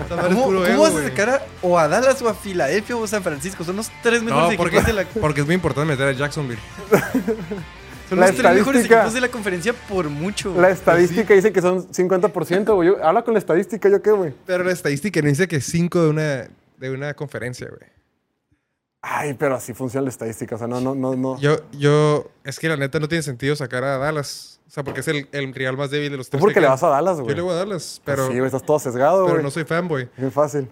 ¿Cómo, 0.10 0.46
puro 0.46 0.60
cómo 0.62 0.66
ego, 0.66 0.84
vas 0.84 0.96
a 0.96 1.04
sacar 1.04 1.30
a, 1.30 1.42
o 1.62 1.78
a 1.78 1.88
Dallas 1.88 2.22
o 2.22 2.30
a 2.30 2.34
Filadelfia 2.34 2.96
o 2.96 3.04
a 3.04 3.08
San 3.08 3.24
Francisco? 3.24 3.64
Son 3.64 3.76
los 3.76 3.92
tres 4.02 4.24
mejores 4.24 4.46
No, 4.46 4.52
equipos 4.52 4.72
porque, 4.72 4.82
de 4.82 4.94
la 4.94 5.06
porque 5.22 5.42
es 5.42 5.46
muy 5.46 5.56
importante 5.56 5.90
meter 5.90 6.08
a 6.08 6.12
Jacksonville. 6.14 6.62
son 8.10 8.20
la 8.20 8.28
los 8.28 8.36
tres 8.36 8.54
mejores 8.56 8.86
equipos 8.86 9.14
de 9.14 9.22
la 9.22 9.30
conferencia 9.30 9.74
por 9.74 10.10
mucho. 10.10 10.54
la 10.60 10.70
estadística 10.70 11.34
dice 11.34 11.52
que 11.52 11.62
son 11.62 11.88
50%, 11.90 12.76
güey. 12.76 12.94
Habla 13.02 13.24
con 13.24 13.34
la 13.34 13.40
estadística, 13.40 13.90
¿yo 13.90 14.02
qué, 14.02 14.12
güey? 14.12 14.34
Pero 14.46 14.64
la 14.64 14.72
estadística 14.72 15.22
no 15.22 15.28
dice 15.28 15.48
que 15.48 15.62
cinco 15.62 16.02
de 16.04 16.10
una, 16.10 16.48
de 16.78 16.90
una 16.92 17.14
conferencia, 17.14 17.68
güey. 17.68 17.99
Ay, 19.02 19.34
pero 19.36 19.56
así 19.56 19.74
funciona 19.74 20.04
la 20.04 20.10
estadística. 20.10 20.56
O 20.56 20.58
sea, 20.58 20.68
no, 20.68 20.82
no, 20.82 20.94
no, 20.94 21.16
no. 21.16 21.40
Yo, 21.40 21.56
yo, 21.72 22.30
es 22.44 22.60
que 22.60 22.68
la 22.68 22.76
neta 22.78 23.00
no 23.00 23.08
tiene 23.08 23.22
sentido 23.22 23.56
sacar 23.56 23.84
a 23.84 23.98
Dallas. 23.98 24.60
O 24.68 24.72
sea, 24.72 24.84
porque 24.84 25.00
es 25.00 25.08
el, 25.08 25.28
el 25.32 25.54
rival 25.54 25.78
más 25.78 25.90
débil 25.90 26.12
de 26.12 26.18
los 26.18 26.28
Tú 26.28 26.32
tres. 26.32 26.42
porque 26.42 26.54
que 26.56 26.62
le 26.62 26.68
vas 26.68 26.84
a 26.84 26.90
Dallas, 26.90 27.18
Yo 27.18 27.24
güey. 27.24 27.36
le 27.36 27.42
voy 27.42 27.54
a 27.54 27.56
Dallas, 27.56 28.02
pero, 28.06 28.28
sí, 28.30 28.38
estás 28.38 28.62
todo 28.64 28.78
sesgado, 28.78 29.24
pero 29.24 29.36
güey. 29.36 29.44
no 29.44 29.50
soy 29.52 29.64
fanboy. 29.64 30.10
Muy 30.18 30.30
fácil. 30.30 30.70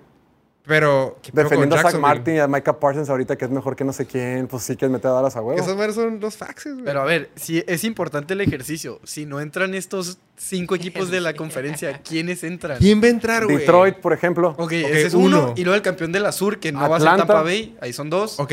Pero, 0.68 1.18
¿qué 1.22 1.32
pedo 1.32 1.44
con 1.48 1.52
Defendiendo 1.60 1.76
a 1.78 1.92
Zach? 1.92 2.00
Martin 2.02 2.36
y 2.36 2.40
a 2.40 2.48
Micah 2.48 2.78
Parsons 2.78 3.10
ahorita, 3.10 3.38
que 3.38 3.46
es 3.46 3.52
mejor 3.52 3.76
que 3.78 3.86
no 3.86 3.94
sé 3.94 4.06
quién, 4.06 4.48
pues 4.48 4.64
sí 4.64 4.76
que 4.76 4.90
meter 4.90 5.10
a 5.12 5.14
Dallas 5.14 5.36
a 5.38 5.42
huevo. 5.42 5.60
Esos 5.62 5.96
son 5.96 6.20
los 6.20 6.36
faxes, 6.36 6.74
güey. 6.74 6.86
Pero 6.86 7.02
a 7.02 7.06
ver, 7.06 7.30
si 7.36 7.64
es 7.66 7.84
importante 7.86 8.34
el 8.34 8.42
ejercicio. 8.42 9.00
Si 9.06 9.26
no 9.26 9.40
entran 9.40 9.74
estos 9.74 10.18
cinco 10.36 10.76
equipos 10.76 11.10
de 11.10 11.22
la 11.22 11.34
conferencia, 11.36 12.02
¿quiénes 12.02 12.44
entran? 12.44 12.80
¿Quién 12.80 13.02
va 13.02 13.06
a 13.06 13.10
entrar, 13.10 13.46
güey? 13.46 13.58
Detroit, 13.60 13.96
por 13.98 14.12
ejemplo. 14.12 14.56
Ok, 14.58 14.74
ese 14.74 15.08
es 15.08 15.14
uno. 15.14 15.26
uno. 15.46 15.54
Y 15.56 15.64
luego 15.64 15.76
el 15.76 15.82
campeón 15.82 16.12
de 16.12 16.20
la 16.20 16.32
Sur, 16.34 16.60
que 16.60 16.72
no 16.74 16.90
va 16.90 16.98
a 16.98 17.00
ser. 17.00 17.16
Tampa 17.16 17.42
Bay. 17.44 17.78
Ahí 17.80 17.94
son 17.94 18.10
dos. 18.10 18.38
Ok. 18.40 18.52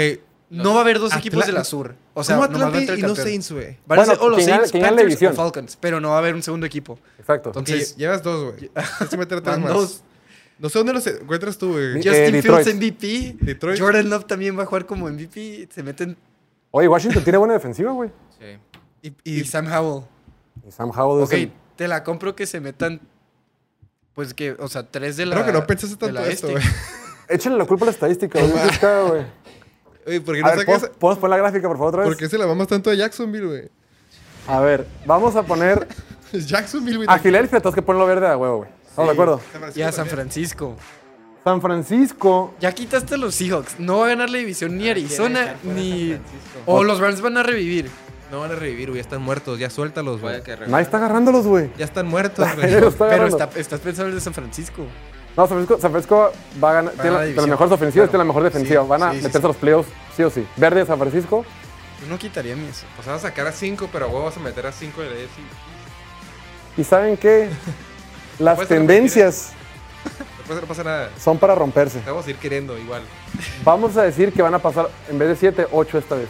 No 0.51 0.73
va 0.75 0.81
a 0.81 0.83
haber 0.83 1.01
dos 1.01 1.11
Atla- 1.11 1.19
equipos 1.19 1.47
de 1.47 1.53
la 1.53 1.65
Sur. 1.65 1.97
O 2.13 2.23
sea, 2.23 2.37
¿Cómo 2.37 2.47
nomás 2.47 2.61
va 2.61 2.65
a 2.67 2.69
Atlanta 2.69 2.93
entrar 2.93 3.11
y 3.11 3.13
no. 3.13 3.17
Saints, 3.17 3.51
güey? 3.51 3.77
Bueno, 3.87 4.03
o 4.21 4.29
los 4.29 4.37
¿quién 4.37 4.51
gana- 4.51 4.67
Saints, 4.69 4.87
Panthers 4.89 5.09
división? 5.09 5.33
o 5.33 5.37
Falcons. 5.37 5.77
Pero 5.81 6.01
no 6.01 6.11
va 6.11 6.15
a 6.15 6.19
haber 6.19 6.37
un 6.37 6.45
segundo 6.45 6.65
equipo. 6.65 6.97
Exacto. 7.19 7.49
Entonces, 7.49 7.97
llevas 7.97 8.23
dos, 8.23 8.53
güey. 8.55 8.69
Tienes 8.99 9.09
que 9.11 9.17
meter 9.17 9.41
tres 9.41 9.59
más. 9.59 9.73
dos. 9.73 10.03
No 10.59 10.69
sé 10.69 10.79
dónde 10.79 10.93
los 10.93 11.07
encuentras 11.07 11.59
tú, 11.59 11.73
güey. 11.73 11.93
Eh, 11.99 12.03
Justin 12.05 12.33
Detroit. 12.33 12.65
Fields 12.65 12.77
MVP. 12.77 13.37
Detroit. 13.45 13.81
Jordan 13.81 14.09
Love 14.09 14.25
también 14.27 14.57
va 14.59 14.63
a 14.63 14.67
jugar 14.67 14.87
como 14.87 15.09
MVP. 15.09 15.69
Se 15.73 15.83
meten. 15.83 16.17
Oye, 16.71 16.89
Washington 16.89 17.23
tiene 17.25 17.39
buena 17.39 17.55
defensiva, 17.55 17.93
güey. 17.93 18.11
Sí. 18.39 18.59
Y, 19.03 19.09
Y, 19.25 19.41
y 19.41 19.45
Sam 19.45 19.67
Howell. 19.73 20.05
Y 20.67 20.71
Sam 20.71 20.91
Howell 20.97 21.25
Ok, 21.25 21.33
el- 21.33 21.53
te 21.77 21.89
la 21.89 22.05
compro 22.05 22.35
que 22.37 22.47
se 22.47 22.61
metan. 22.61 23.01
Pues 24.15 24.33
que, 24.33 24.53
o 24.53 24.69
sea, 24.69 24.89
tres 24.89 25.17
de 25.17 25.27
la. 25.27 25.35
creo 25.35 25.47
que 25.47 25.53
no 25.53 25.67
pensaste 25.67 25.97
de 25.97 26.01
tanto 26.13 26.21
la 26.21 26.29
esto, 26.29 26.47
este. 26.49 26.53
güey. 26.61 26.65
Échale 27.29 27.57
la 27.57 27.65
culpa 27.67 27.85
a 27.85 27.87
la 27.87 27.93
estadística, 27.93 28.39
güey. 28.41 28.53
Oye, 30.07 30.21
¿por 30.21 30.35
qué 30.35 30.41
A 30.41 30.45
no 30.45 30.49
ver, 30.51 30.59
sacas? 30.61 30.65
¿podemos, 30.81 30.99
podemos 30.99 31.19
poner 31.19 31.31
la 31.31 31.37
gráfica, 31.39 31.67
por 31.69 31.77
favor, 31.79 31.89
otra 31.89 32.01
vez? 32.03 32.09
¿Por 32.11 32.17
qué 32.19 32.29
se 32.29 32.39
la 32.39 32.47
mamas 32.47 32.69
tanto 32.69 32.91
a 32.91 32.95
Jacksonville, 32.95 33.47
güey? 33.47 33.69
A 34.47 34.61
ver, 34.61 34.87
vamos 35.07 35.35
a 35.35 35.43
poner 35.43 35.89
Jacksonville, 36.33 36.97
güey. 36.99 37.09
a 37.11 37.19
Filadelfia, 37.19 37.59
tenemos 37.59 37.75
que 37.75 37.83
ponerlo 37.83 38.07
verde 38.07 38.29
a 38.29 38.37
huevo, 38.37 38.59
güey. 38.59 38.71
¿Estamos 38.95 39.09
de 39.09 39.13
acuerdo? 39.13 39.41
Y 39.75 39.83
a 39.83 39.91
San 39.91 40.07
Francisco. 40.07 40.77
San 41.43 41.61
Francisco. 41.61 42.55
Ya 42.61 42.73
quitaste 42.73 43.17
a 43.17 43.19
los 43.19 43.35
Seahawks. 43.35 43.81
No 43.81 43.99
va 43.99 44.07
a 44.07 44.09
ganar 44.11 44.31
la 44.31 44.39
división 44.39 44.79
ni 44.79 44.89
Arizona 44.89 45.57
ni. 45.65 46.13
San 46.13 46.21
Francisco. 46.23 46.63
O 46.67 46.85
los 46.85 47.01
Rams 47.01 47.21
van 47.21 47.37
a 47.37 47.43
revivir. 47.43 47.91
No 48.31 48.41
van 48.41 48.53
a 48.53 48.55
revivir, 48.55 48.91
güey. 48.91 48.99
Ya 48.99 49.03
están 49.03 49.21
muertos. 49.21 49.59
Ya 49.59 49.69
suéltalos, 49.69 50.21
güey. 50.21 50.41
Nadie 50.69 50.83
está 50.85 50.99
agarrándolos, 50.99 51.45
güey. 51.47 51.71
Ya 51.77 51.85
están 51.85 52.07
muertos, 52.07 52.47
güey. 52.55 52.73
está 52.73 53.09
Pero 53.09 53.27
está- 53.27 53.51
estás 53.57 53.81
pensando 53.81 54.05
en 54.05 54.09
el 54.11 54.15
de 54.15 54.21
San 54.21 54.33
Francisco. 54.33 54.87
No, 55.37 55.43
San 55.49 55.57
Francisco, 55.57 55.81
San 55.81 55.91
Francisco 55.91 56.33
va 56.63 56.71
a 56.71 56.75
ganar. 56.75 56.93
Va 56.95 56.99
a 56.99 57.03
tiene 57.03 57.11
la 57.11 57.13
la- 57.13 57.21
de 57.21 57.27
las 57.27 57.35
división, 57.35 57.51
mejores 57.51 57.73
ofensivas, 57.73 58.05
claro. 58.09 58.11
tiene 58.13 58.19
la 58.19 58.29
mejor 58.29 58.43
defensiva. 58.45 58.83
Sí, 58.83 58.89
Van 58.89 59.03
a 59.03 59.11
sí, 59.11 59.17
meterse 59.17 59.39
sí. 59.39 59.45
a 59.45 59.49
los 59.49 59.57
playoffs, 59.57 59.91
sí 60.17 60.23
o 60.23 60.31
sí. 60.31 60.47
Verde 60.57 60.87
San 60.87 60.99
Francisco. 61.01 61.45
Yo 62.01 62.07
no 62.09 62.17
quitaría 62.19 62.55
mis. 62.55 62.85
O 62.99 63.03
sea, 63.03 63.13
vas 63.15 63.25
a 63.25 63.29
sacar 63.29 63.49
a 63.49 63.53
cinco, 63.53 63.89
pero 63.93 64.09
güey, 64.09 64.23
vas 64.23 64.37
a 64.37 64.41
meter 64.41 64.67
a 64.67 64.73
cinco 64.73 65.01
de 65.03 65.11
la 65.11 65.17
AFC. 65.17 65.41
¿Y 66.79 66.85
saben 66.85 67.17
qué? 67.17 67.49
Las 68.39 68.67
tendencias 68.69 69.53
Después 70.39 70.61
no 70.61 70.67
pasa 70.67 70.85
nada. 70.85 71.11
son 71.19 71.39
para 71.39 71.55
romperse. 71.55 72.01
Te 72.01 72.11
vamos 72.11 72.27
a 72.27 72.31
ir 72.31 72.37
queriendo 72.37 72.77
igual. 72.79 73.03
Vamos 73.65 73.97
a 73.97 74.03
decir 74.03 74.33
que 74.33 74.43
van 74.43 74.53
a 74.55 74.59
pasar, 74.59 74.91
en 75.09 75.19
vez 75.19 75.29
de 75.29 75.37
7, 75.37 75.69
8 75.73 75.99
esta 75.99 76.17
vez. 76.17 76.29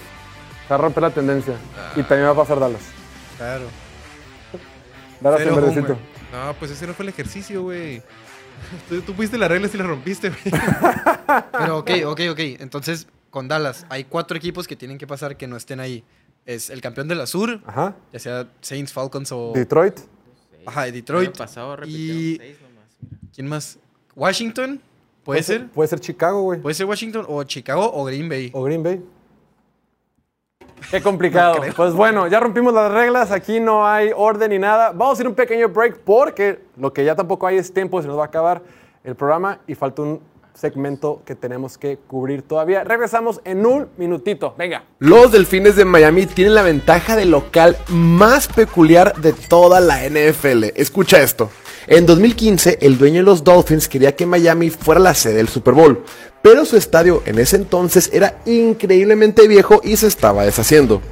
Se 0.62 0.68
va 0.70 0.76
a 0.76 0.78
romper 0.78 1.02
la 1.02 1.10
tendencia. 1.10 1.54
Y 1.96 2.02
también 2.04 2.28
va 2.28 2.32
a 2.32 2.36
pasar 2.36 2.60
Dallas. 2.60 2.82
Claro. 3.36 3.64
Dallas 5.20 5.40
en 5.40 5.48
Cero 5.48 5.56
verdecito. 5.56 5.92
homer. 5.94 5.98
No, 6.32 6.54
pues 6.54 6.70
ese 6.70 6.86
no 6.86 6.94
fue 6.94 7.04
el 7.04 7.08
ejercicio, 7.08 7.62
güey. 7.62 8.02
Tú, 8.88 9.00
tú 9.02 9.14
pusiste 9.14 9.36
las 9.36 9.48
reglas 9.48 9.74
y 9.74 9.78
las 9.78 9.86
rompiste, 9.86 10.30
güey. 10.30 10.42
Pero 11.52 11.78
ok, 11.78 11.90
ok, 12.06 12.20
ok. 12.30 12.38
Entonces, 12.60 13.08
con 13.30 13.48
Dallas, 13.48 13.84
hay 13.88 14.04
cuatro 14.04 14.36
equipos 14.36 14.68
que 14.68 14.76
tienen 14.76 14.96
que 14.96 15.06
pasar 15.08 15.36
que 15.36 15.46
no 15.48 15.56
estén 15.56 15.80
ahí. 15.80 16.04
Es 16.46 16.70
el 16.70 16.80
campeón 16.80 17.08
de 17.08 17.14
la 17.16 17.26
Sur, 17.26 17.60
Ajá. 17.66 17.96
ya 18.12 18.18
sea 18.20 18.46
Saints, 18.60 18.92
Falcons 18.92 19.32
o. 19.32 19.52
Detroit. 19.54 19.98
Ajá, 20.66 20.86
El 20.86 20.92
Detroit. 20.92 21.36
pasado 21.36 21.76
Y. 21.86 22.36
seis 22.38 22.56
nomás. 22.62 22.84
mira. 23.00 23.18
¿Quién 23.34 23.46
más? 23.48 23.78
Washington. 24.14 24.80
¿Puede 25.24 25.42
ser? 25.42 25.68
Puede 25.68 25.88
ser 25.88 26.00
Chicago, 26.00 26.42
güey. 26.42 26.60
Puede 26.60 26.74
ser 26.74 26.86
Washington 26.86 27.24
o 27.28 27.42
Chicago 27.44 27.90
o 27.94 28.04
Green 28.04 28.28
Bay. 28.28 28.50
O 28.52 28.62
Green 28.62 28.82
Bay. 28.82 29.02
Qué 30.90 31.00
complicado. 31.00 31.62
pues 31.74 31.94
bueno, 31.94 32.26
ya 32.28 32.40
rompimos 32.40 32.74
las 32.74 32.92
reglas. 32.92 33.30
Aquí 33.30 33.58
no 33.58 33.86
hay 33.86 34.10
orden 34.14 34.50
ni 34.50 34.58
nada. 34.58 34.92
Vamos 34.92 35.18
a 35.18 35.22
ir 35.22 35.28
un 35.28 35.34
pequeño 35.34 35.68
break 35.68 35.98
porque 36.00 36.60
lo 36.76 36.92
que 36.92 37.04
ya 37.04 37.14
tampoco 37.16 37.46
hay 37.46 37.56
es 37.56 37.72
tiempo. 37.72 38.00
Se 38.02 38.08
nos 38.08 38.18
va 38.18 38.24
a 38.24 38.26
acabar 38.26 38.62
el 39.02 39.14
programa 39.14 39.60
y 39.66 39.74
falta 39.74 40.02
un 40.02 40.20
segmento 40.54 41.22
que 41.24 41.34
tenemos 41.34 41.78
que 41.78 41.98
cubrir 41.98 42.42
todavía. 42.42 42.84
Regresamos 42.84 43.40
en 43.44 43.66
un 43.66 43.88
minutito. 43.96 44.54
Venga. 44.56 44.84
Los 44.98 45.32
Delfines 45.32 45.76
de 45.76 45.84
Miami 45.84 46.26
tienen 46.26 46.54
la 46.54 46.62
ventaja 46.62 47.16
de 47.16 47.24
local 47.24 47.76
más 47.88 48.48
peculiar 48.48 49.16
de 49.20 49.32
toda 49.32 49.80
la 49.80 50.08
NFL. 50.08 50.64
Escucha 50.76 51.20
esto. 51.20 51.50
En 51.86 52.06
2015, 52.06 52.78
el 52.80 52.96
dueño 52.96 53.16
de 53.16 53.24
los 53.24 53.44
Dolphins 53.44 53.88
quería 53.88 54.16
que 54.16 54.24
Miami 54.24 54.70
fuera 54.70 55.00
la 55.00 55.12
sede 55.12 55.34
del 55.34 55.48
Super 55.48 55.74
Bowl, 55.74 56.02
pero 56.40 56.64
su 56.64 56.78
estadio 56.78 57.22
en 57.26 57.38
ese 57.38 57.56
entonces 57.56 58.08
era 58.12 58.40
increíblemente 58.46 59.46
viejo 59.46 59.82
y 59.84 59.96
se 59.96 60.06
estaba 60.06 60.44
deshaciendo. 60.44 61.02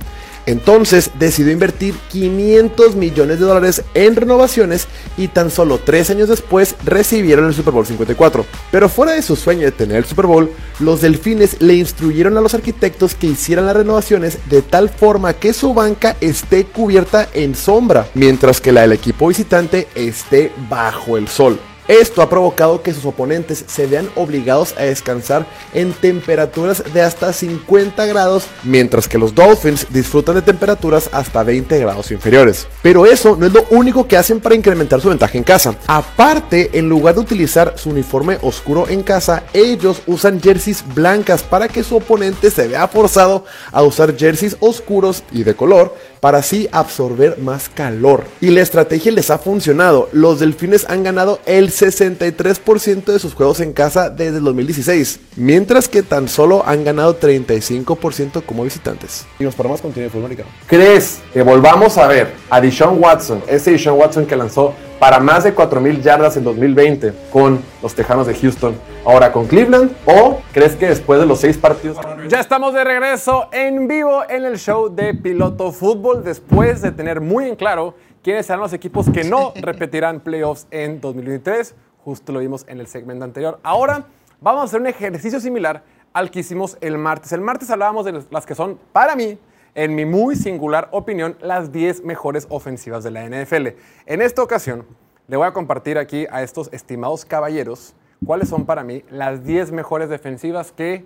Entonces 0.46 1.10
decidió 1.18 1.52
invertir 1.52 1.94
500 2.10 2.96
millones 2.96 3.38
de 3.38 3.46
dólares 3.46 3.82
en 3.94 4.16
renovaciones 4.16 4.88
y 5.16 5.28
tan 5.28 5.50
solo 5.50 5.78
tres 5.78 6.10
años 6.10 6.28
después 6.28 6.74
recibieron 6.84 7.46
el 7.46 7.54
Super 7.54 7.72
Bowl 7.72 7.86
54. 7.86 8.44
Pero 8.70 8.88
fuera 8.88 9.12
de 9.12 9.22
su 9.22 9.36
sueño 9.36 9.62
de 9.62 9.72
tener 9.72 9.98
el 9.98 10.04
Super 10.04 10.26
Bowl, 10.26 10.50
los 10.80 11.00
delfines 11.00 11.60
le 11.60 11.74
instruyeron 11.74 12.36
a 12.36 12.40
los 12.40 12.54
arquitectos 12.54 13.14
que 13.14 13.28
hicieran 13.28 13.66
las 13.66 13.76
renovaciones 13.76 14.38
de 14.48 14.62
tal 14.62 14.88
forma 14.88 15.34
que 15.34 15.52
su 15.52 15.74
banca 15.74 16.16
esté 16.20 16.64
cubierta 16.64 17.28
en 17.34 17.54
sombra, 17.54 18.08
mientras 18.14 18.60
que 18.60 18.72
la 18.72 18.82
del 18.82 18.92
equipo 18.92 19.28
visitante 19.28 19.88
esté 19.94 20.52
bajo 20.68 21.16
el 21.16 21.28
sol. 21.28 21.58
Esto 21.88 22.22
ha 22.22 22.30
provocado 22.30 22.82
que 22.82 22.94
sus 22.94 23.04
oponentes 23.04 23.64
se 23.66 23.86
vean 23.86 24.08
obligados 24.14 24.74
a 24.78 24.82
descansar 24.82 25.46
en 25.74 25.92
temperaturas 25.92 26.84
de 26.92 27.02
hasta 27.02 27.32
50 27.32 28.06
grados, 28.06 28.44
mientras 28.62 29.08
que 29.08 29.18
los 29.18 29.34
Dolphins 29.34 29.86
disfrutan 29.90 30.36
de 30.36 30.42
temperaturas 30.42 31.10
hasta 31.12 31.42
20 31.42 31.78
grados 31.80 32.10
inferiores. 32.12 32.68
Pero 32.82 33.04
eso 33.04 33.36
no 33.36 33.46
es 33.46 33.52
lo 33.52 33.66
único 33.70 34.06
que 34.06 34.16
hacen 34.16 34.40
para 34.40 34.54
incrementar 34.54 35.00
su 35.00 35.08
ventaja 35.08 35.36
en 35.36 35.44
casa. 35.44 35.74
Aparte, 35.86 36.70
en 36.78 36.88
lugar 36.88 37.14
de 37.14 37.22
utilizar 37.22 37.74
su 37.76 37.90
uniforme 37.90 38.38
oscuro 38.42 38.88
en 38.88 39.02
casa, 39.02 39.42
ellos 39.52 40.02
usan 40.06 40.40
jerseys 40.40 40.84
blancas 40.94 41.42
para 41.42 41.68
que 41.68 41.82
su 41.82 41.96
oponente 41.96 42.50
se 42.50 42.68
vea 42.68 42.86
forzado 42.86 43.44
a 43.72 43.82
usar 43.82 44.16
jerseys 44.16 44.56
oscuros 44.60 45.24
y 45.32 45.42
de 45.42 45.54
color 45.54 45.94
para 46.22 46.38
así 46.38 46.68
absorber 46.70 47.38
más 47.38 47.68
calor. 47.68 48.22
Y 48.40 48.50
la 48.50 48.60
estrategia 48.60 49.10
les 49.10 49.28
ha 49.30 49.38
funcionado. 49.38 50.08
Los 50.12 50.38
delfines 50.38 50.86
han 50.88 51.02
ganado 51.02 51.40
el 51.46 51.72
63% 51.72 53.06
de 53.06 53.18
sus 53.18 53.34
juegos 53.34 53.58
en 53.58 53.72
casa 53.72 54.08
desde 54.08 54.38
el 54.38 54.44
2016, 54.44 55.18
mientras 55.34 55.88
que 55.88 56.04
tan 56.04 56.28
solo 56.28 56.62
han 56.64 56.84
ganado 56.84 57.18
35% 57.18 58.44
como 58.46 58.62
visitantes. 58.62 59.26
Y 59.40 59.42
nos 59.42 59.56
paramos 59.56 59.80
con 59.80 59.92
el 59.96 60.10
fútbol 60.10 60.26
americano. 60.26 60.48
¿Crees 60.68 61.18
que 61.32 61.42
volvamos 61.42 61.98
a 61.98 62.06
ver 62.06 62.32
a 62.48 62.60
Deshaun 62.60 63.02
Watson, 63.02 63.42
ese 63.48 63.72
Deshaun 63.72 63.98
Watson 63.98 64.24
que 64.24 64.36
lanzó 64.36 64.76
para 65.02 65.18
más 65.18 65.42
de 65.42 65.52
4.000 65.52 66.00
yardas 66.00 66.36
en 66.36 66.44
2020 66.44 67.12
con 67.32 67.60
los 67.82 67.92
Tejanos 67.92 68.28
de 68.28 68.36
Houston, 68.36 68.76
ahora 69.04 69.32
con 69.32 69.48
Cleveland? 69.48 69.90
¿O 70.06 70.38
crees 70.52 70.76
que 70.76 70.86
después 70.86 71.18
de 71.18 71.26
los 71.26 71.40
seis 71.40 71.58
partidos... 71.58 71.98
Ya 72.28 72.38
estamos 72.38 72.72
de 72.72 72.84
regreso 72.84 73.48
en 73.50 73.88
vivo 73.88 74.22
en 74.28 74.44
el 74.44 74.58
show 74.58 74.94
de 74.94 75.12
Piloto 75.14 75.72
Fútbol 75.72 76.22
después 76.22 76.82
de 76.82 76.92
tener 76.92 77.20
muy 77.20 77.48
en 77.48 77.56
claro 77.56 77.96
quiénes 78.22 78.46
serán 78.46 78.60
los 78.60 78.72
equipos 78.72 79.10
que 79.10 79.24
no 79.24 79.52
repetirán 79.60 80.20
playoffs 80.20 80.68
en 80.70 81.00
2023. 81.00 81.74
Justo 82.04 82.30
lo 82.30 82.38
vimos 82.38 82.64
en 82.68 82.78
el 82.78 82.86
segmento 82.86 83.24
anterior. 83.24 83.58
Ahora 83.64 84.04
vamos 84.40 84.60
a 84.60 84.64
hacer 84.66 84.80
un 84.80 84.86
ejercicio 84.86 85.40
similar 85.40 85.82
al 86.12 86.30
que 86.30 86.38
hicimos 86.38 86.78
el 86.80 86.96
martes. 86.96 87.32
El 87.32 87.40
martes 87.40 87.68
hablábamos 87.70 88.04
de 88.04 88.22
las 88.30 88.46
que 88.46 88.54
son, 88.54 88.78
para 88.92 89.16
mí, 89.16 89.36
en 89.74 89.94
mi 89.94 90.04
muy 90.04 90.36
singular 90.36 90.88
opinión, 90.92 91.36
las 91.40 91.72
10 91.72 92.04
mejores 92.04 92.46
ofensivas 92.50 93.04
de 93.04 93.10
la 93.10 93.24
NFL. 93.28 93.68
En 94.06 94.22
esta 94.22 94.42
ocasión, 94.42 94.86
le 95.28 95.36
voy 95.36 95.46
a 95.46 95.52
compartir 95.52 95.98
aquí 95.98 96.26
a 96.30 96.42
estos 96.42 96.68
estimados 96.72 97.24
caballeros 97.24 97.94
cuáles 98.26 98.48
son 98.48 98.66
para 98.66 98.84
mí 98.84 99.04
las 99.10 99.44
10 99.44 99.72
mejores 99.72 100.08
defensivas 100.08 100.72
que 100.72 101.04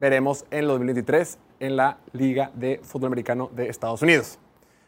veremos 0.00 0.44
en 0.50 0.60
el 0.60 0.66
2023 0.68 1.38
en 1.60 1.76
la 1.76 1.98
Liga 2.12 2.50
de 2.54 2.80
Fútbol 2.82 3.08
Americano 3.08 3.50
de 3.54 3.68
Estados 3.68 4.02
Unidos. 4.02 4.38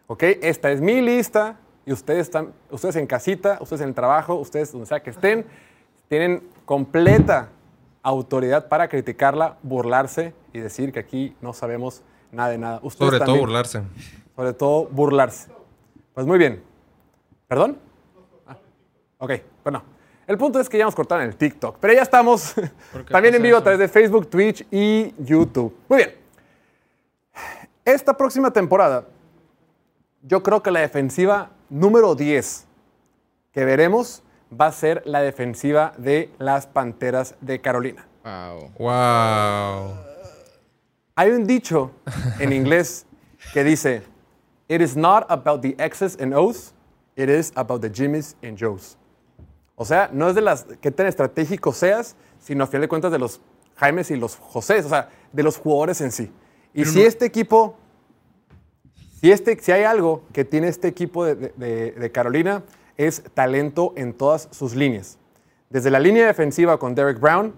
¿Ok? 0.07 0.25
Esta 0.43 0.73
es 0.73 0.81
mi 0.81 1.01
lista 1.01 1.59
y 1.87 1.93
ustedes 1.93 2.23
están, 2.23 2.53
ustedes 2.71 2.97
en 2.97 3.07
casita, 3.07 3.59
ustedes 3.61 3.83
en 3.83 3.89
el 3.89 3.95
trabajo, 3.95 4.35
ustedes 4.35 4.73
donde 4.73 4.87
sea 4.87 5.03
que 5.03 5.11
estén, 5.11 5.45
tienen 6.09 6.43
completa 6.65 7.51
autoridad 8.03 8.69
para 8.69 8.89
criticarla, 8.89 9.59
burlarse 9.63 10.35
y 10.53 10.59
decir 10.59 10.93
que 10.93 10.99
aquí 10.99 11.37
no 11.41 11.53
sabemos 11.53 12.03
nada 12.33 12.51
de 12.51 12.59
nada. 12.59 12.81
Ustedes 12.83 13.13
Sobre 13.13 13.25
todo 13.25 13.39
burlarse. 13.39 13.83
Sobre 14.35 14.53
todo 14.55 14.87
burlarse. 14.87 15.51
Pues 16.15 16.27
muy 16.27 16.39
bien. 16.39 16.63
¿Perdón? 17.47 17.79
Ah, 18.47 18.57
ok, 19.19 19.33
bueno. 19.63 19.83
El 20.27 20.39
punto 20.39 20.61
es 20.61 20.69
que 20.69 20.79
ya 20.79 20.85
nos 20.85 20.95
cortaron 20.95 21.27
el 21.27 21.37
TikTok, 21.37 21.77
pero 21.79 21.93
ya 21.93 22.03
estamos 22.03 22.55
también 23.11 23.35
en 23.35 23.43
vivo 23.43 23.59
a 23.59 23.63
través 23.63 23.79
de 23.79 23.89
Facebook, 23.89 24.29
Twitch 24.29 24.67
y 24.71 25.15
YouTube. 25.19 25.77
Muy 25.89 25.99
bien. 25.99 26.15
Esta 27.85 28.17
próxima 28.17 28.53
temporada, 28.53 29.05
yo 30.23 30.43
creo 30.43 30.63
que 30.63 30.71
la 30.71 30.81
defensiva 30.81 31.51
número 31.69 32.15
10 32.15 32.67
que 33.53 33.65
veremos 33.65 34.23
va 34.59 34.67
a 34.67 34.73
ser 34.73 35.03
la 35.05 35.21
defensiva 35.21 35.93
de 35.99 36.31
las 36.39 36.67
Panteras 36.67 37.35
de 37.41 37.61
Carolina. 37.61 38.07
Wow. 38.25 38.71
Wow. 38.79 40.12
Hay 41.17 41.31
un 41.31 41.47
dicho 41.47 41.91
en 42.39 42.53
inglés 42.53 43.07
que 43.53 43.65
dice, 43.65 44.03
It 44.69 44.81
is 44.81 44.97
not 44.97 45.27
about 45.29 45.61
the 45.61 45.75
X's 45.79 46.17
and 46.21 46.33
O's, 46.35 46.73
it 47.17 47.29
is 47.29 47.53
about 47.57 47.83
the 47.83 47.91
Jimmys 47.91 48.37
and 48.43 48.57
Joes. 48.59 48.97
O 49.75 49.85
sea, 49.85 50.09
no 50.13 50.29
es 50.29 50.35
de 50.35 50.41
las 50.41 50.65
que 50.81 50.91
tan 50.91 51.07
estratégico 51.07 51.73
seas, 51.73 52.17
sino 52.39 52.65
a 52.65 52.67
final 52.67 52.83
de 52.83 52.89
cuentas 52.89 53.13
de 53.13 53.19
los 53.19 53.41
Jaimes 53.77 54.11
y 54.11 54.17
los 54.17 54.37
Josés, 54.37 54.85
o 54.87 54.89
sea, 54.89 55.09
de 55.33 55.43
los 55.43 55.59
jugadores 55.59 56.01
en 56.01 56.13
sí. 56.13 56.31
Y 56.73 56.85
si 56.85 57.03
este 57.03 57.27
equipo, 57.27 57.77
si, 59.21 59.31
este, 59.33 59.59
si 59.61 59.73
hay 59.73 59.85
algo 59.85 60.23
que 60.33 60.45
tiene 60.45 60.69
este 60.69 60.89
equipo 60.89 61.25
de, 61.25 61.35
de- 61.57 61.93
de 61.93 62.13
Carolina, 62.13 62.63
es 62.97 63.23
talento 63.35 63.93
en 63.97 64.13
todas 64.13 64.49
sus 64.53 64.75
líneas. 64.75 65.19
Desde 65.71 65.91
la 65.91 65.99
línea 65.99 66.27
defensiva 66.27 66.79
con 66.79 66.95
Derek 66.95 67.19
Brown 67.21 67.55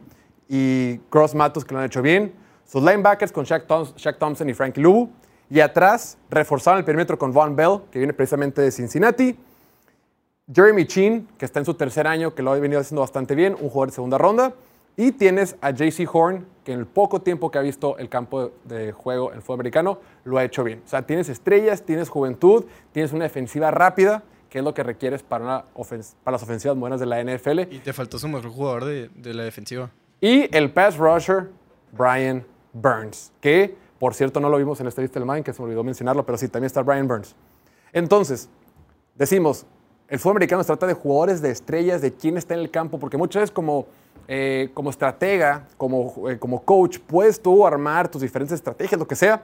y 0.48 0.98
Cross 1.11 1.34
Matos, 1.34 1.64
que 1.64 1.74
lo 1.74 1.80
han 1.80 1.86
hecho 1.86 2.02
bien. 2.02 2.32
Sus 2.66 2.82
linebackers 2.82 3.30
con 3.30 3.44
Shaq, 3.44 3.66
Thompson 4.18 4.48
y 4.48 4.54
Frankie 4.54 4.80
Lubu. 4.80 5.10
Y 5.50 5.60
atrás, 5.60 6.16
reforzaron 6.30 6.78
el 6.78 6.84
perímetro 6.84 7.18
con 7.18 7.32
Von 7.32 7.54
Bell, 7.54 7.80
que 7.90 7.98
viene 7.98 8.12
precisamente 8.12 8.62
de 8.62 8.70
Cincinnati. 8.70 9.36
Jeremy 10.52 10.86
Chin, 10.86 11.28
que 11.38 11.44
está 11.44 11.60
en 11.60 11.66
su 11.66 11.74
tercer 11.74 12.06
año, 12.06 12.34
que 12.34 12.42
lo 12.42 12.52
ha 12.52 12.58
venido 12.58 12.80
haciendo 12.80 13.02
bastante 13.02 13.34
bien, 13.34 13.54
un 13.54 13.68
jugador 13.68 13.88
de 13.88 13.94
segunda 13.94 14.18
ronda. 14.18 14.54
Y 14.96 15.12
tienes 15.12 15.56
a 15.60 15.70
JC 15.70 16.08
Horn, 16.10 16.46
que 16.64 16.72
en 16.72 16.80
el 16.80 16.86
poco 16.86 17.20
tiempo 17.20 17.50
que 17.50 17.58
ha 17.58 17.62
visto 17.62 17.98
el 17.98 18.08
campo 18.08 18.52
de 18.64 18.92
juego 18.92 19.30
en 19.30 19.36
el 19.36 19.42
fútbol 19.42 19.56
americano, 19.56 19.98
lo 20.24 20.38
ha 20.38 20.44
hecho 20.44 20.64
bien. 20.64 20.82
O 20.84 20.88
sea, 20.88 21.02
tienes 21.02 21.28
estrellas, 21.28 21.82
tienes 21.82 22.08
juventud, 22.08 22.64
tienes 22.92 23.12
una 23.12 23.24
defensiva 23.24 23.70
rápida, 23.70 24.22
que 24.48 24.58
es 24.58 24.64
lo 24.64 24.72
que 24.72 24.82
requieres 24.82 25.22
para, 25.22 25.44
una 25.44 25.64
para 26.22 26.34
las 26.34 26.42
ofensivas 26.42 26.76
buenas 26.76 27.00
de 27.00 27.06
la 27.06 27.22
NFL. 27.22 27.60
Y 27.70 27.80
te 27.80 27.92
faltó 27.92 28.18
su 28.18 28.28
mejor 28.28 28.50
jugador 28.50 28.84
de, 28.84 29.10
de 29.14 29.34
la 29.34 29.42
defensiva. 29.42 29.90
Y 30.20 30.54
el 30.56 30.70
pass 30.70 30.96
rusher, 30.96 31.50
Brian 31.92 32.44
Burns, 32.74 33.32
que 33.40 33.74
por 33.98 34.12
cierto 34.12 34.38
no 34.40 34.50
lo 34.50 34.58
vimos 34.58 34.78
en 34.80 34.86
esta 34.86 35.00
lista 35.00 35.18
del 35.18 35.26
Mind, 35.26 35.44
que 35.44 35.54
se 35.54 35.62
me 35.62 35.66
olvidó 35.66 35.82
mencionarlo, 35.82 36.26
pero 36.26 36.36
sí, 36.36 36.48
también 36.48 36.66
está 36.66 36.82
Brian 36.82 37.08
Burns. 37.08 37.34
Entonces, 37.92 38.50
decimos, 39.14 39.64
el 40.08 40.18
fútbol 40.18 40.32
americano 40.32 40.62
se 40.62 40.66
trata 40.66 40.86
de 40.86 40.92
jugadores, 40.92 41.40
de 41.40 41.50
estrellas, 41.50 42.02
de 42.02 42.12
quién 42.12 42.36
está 42.36 42.52
en 42.52 42.60
el 42.60 42.70
campo, 42.70 42.98
porque 42.98 43.16
muchas 43.16 43.42
veces 43.42 43.50
como, 43.50 43.86
eh, 44.28 44.70
como 44.74 44.90
estratega, 44.90 45.66
como, 45.78 46.28
eh, 46.28 46.38
como 46.38 46.62
coach, 46.62 46.98
puedes 46.98 47.40
tú 47.40 47.66
armar 47.66 48.10
tus 48.10 48.20
diferentes 48.20 48.52
estrategias, 48.52 48.98
lo 48.98 49.08
que 49.08 49.16
sea, 49.16 49.42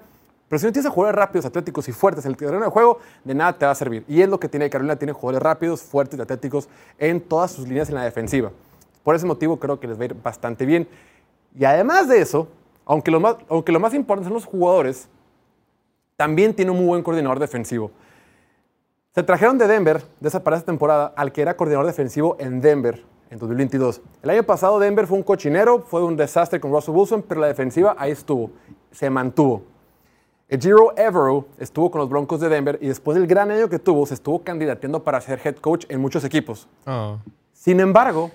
pero 0.51 0.59
si 0.59 0.67
no 0.67 0.73
tienes 0.73 0.91
jugadores 0.91 1.17
rápidos, 1.17 1.47
atléticos 1.47 1.89
y 1.89 1.93
fuertes 1.93 2.25
en 2.25 2.33
el 2.33 2.37
terreno 2.37 2.65
de 2.65 2.71
juego, 2.73 2.99
de 3.23 3.35
nada 3.37 3.57
te 3.57 3.65
va 3.65 3.71
a 3.71 3.75
servir. 3.77 4.05
Y 4.09 4.21
es 4.21 4.29
lo 4.29 4.41
que 4.41 4.49
tiene 4.49 4.69
Carolina, 4.69 4.97
tiene 4.97 5.13
jugadores 5.13 5.41
rápidos, 5.45 5.81
fuertes 5.81 6.19
y 6.19 6.23
atléticos 6.23 6.69
en 6.99 7.21
todas 7.21 7.53
sus 7.53 7.69
líneas 7.69 7.89
en 7.89 7.95
la 7.95 8.03
defensiva. 8.03 8.51
Por 9.05 9.15
ese 9.15 9.27
motivo 9.27 9.61
creo 9.61 9.79
que 9.79 9.87
les 9.87 9.97
va 9.97 10.03
a 10.03 10.05
ir 10.07 10.15
bastante 10.15 10.67
bien. 10.67 10.89
Y 11.57 11.65
además 11.65 12.09
de 12.09 12.21
eso, 12.21 12.49
aunque 12.85 13.11
lo 13.11 13.21
más, 13.21 13.37
aunque 13.49 13.73
lo 13.73 13.81
más 13.81 13.95
importante 13.95 14.29
son 14.29 14.35
los 14.35 14.45
jugadores, 14.45 15.09
también 16.17 16.55
tiene 16.55 16.71
un 16.71 16.79
muy 16.79 16.87
buen 16.87 17.03
coordinador 17.03 17.39
defensivo. 17.39 17.91
Se 19.15 19.23
trajeron 19.23 19.59
de 19.59 19.67
Denver, 19.67 20.03
de 20.21 20.29
esa, 20.29 20.45
para 20.45 20.57
esa 20.57 20.67
temporada, 20.67 21.13
al 21.17 21.33
que 21.33 21.43
era 21.43 21.57
coordinador 21.57 21.87
defensivo 21.87 22.37
en 22.39 22.61
Denver 22.61 23.03
en 23.31 23.39
2022. 23.39 24.01
El 24.23 24.31
año 24.31 24.43
pasado 24.43 24.79
Denver 24.79 25.07
fue 25.07 25.17
un 25.17 25.25
cochinero, 25.25 25.81
fue 25.81 26.05
un 26.05 26.17
desastre 26.17 26.61
con 26.61 26.73
Russell 26.73 26.95
Wilson, 26.95 27.25
pero 27.27 27.41
la 27.41 27.47
defensiva 27.47 27.97
ahí 27.99 28.13
estuvo, 28.13 28.51
se 28.91 29.09
mantuvo. 29.09 29.63
Ejiro 30.49 30.93
Evero 30.97 31.47
estuvo 31.59 31.91
con 31.93 32.01
los 32.01 32.11
Broncos 32.11 32.41
de 32.41 32.49
Denver 32.49 32.77
y 32.83 32.89
después 32.89 33.17
del 33.17 33.29
gran 33.29 33.53
año 33.53 33.69
que 33.69 33.79
tuvo, 33.79 34.05
se 34.05 34.15
estuvo 34.15 34.43
candidateando 34.43 35.03
para 35.05 35.21
ser 35.21 35.41
head 35.45 35.57
coach 35.57 35.87
en 35.89 36.01
muchos 36.01 36.25
equipos. 36.25 36.69
Oh. 36.87 37.19
Sin 37.53 37.79
embargo, 37.79 38.33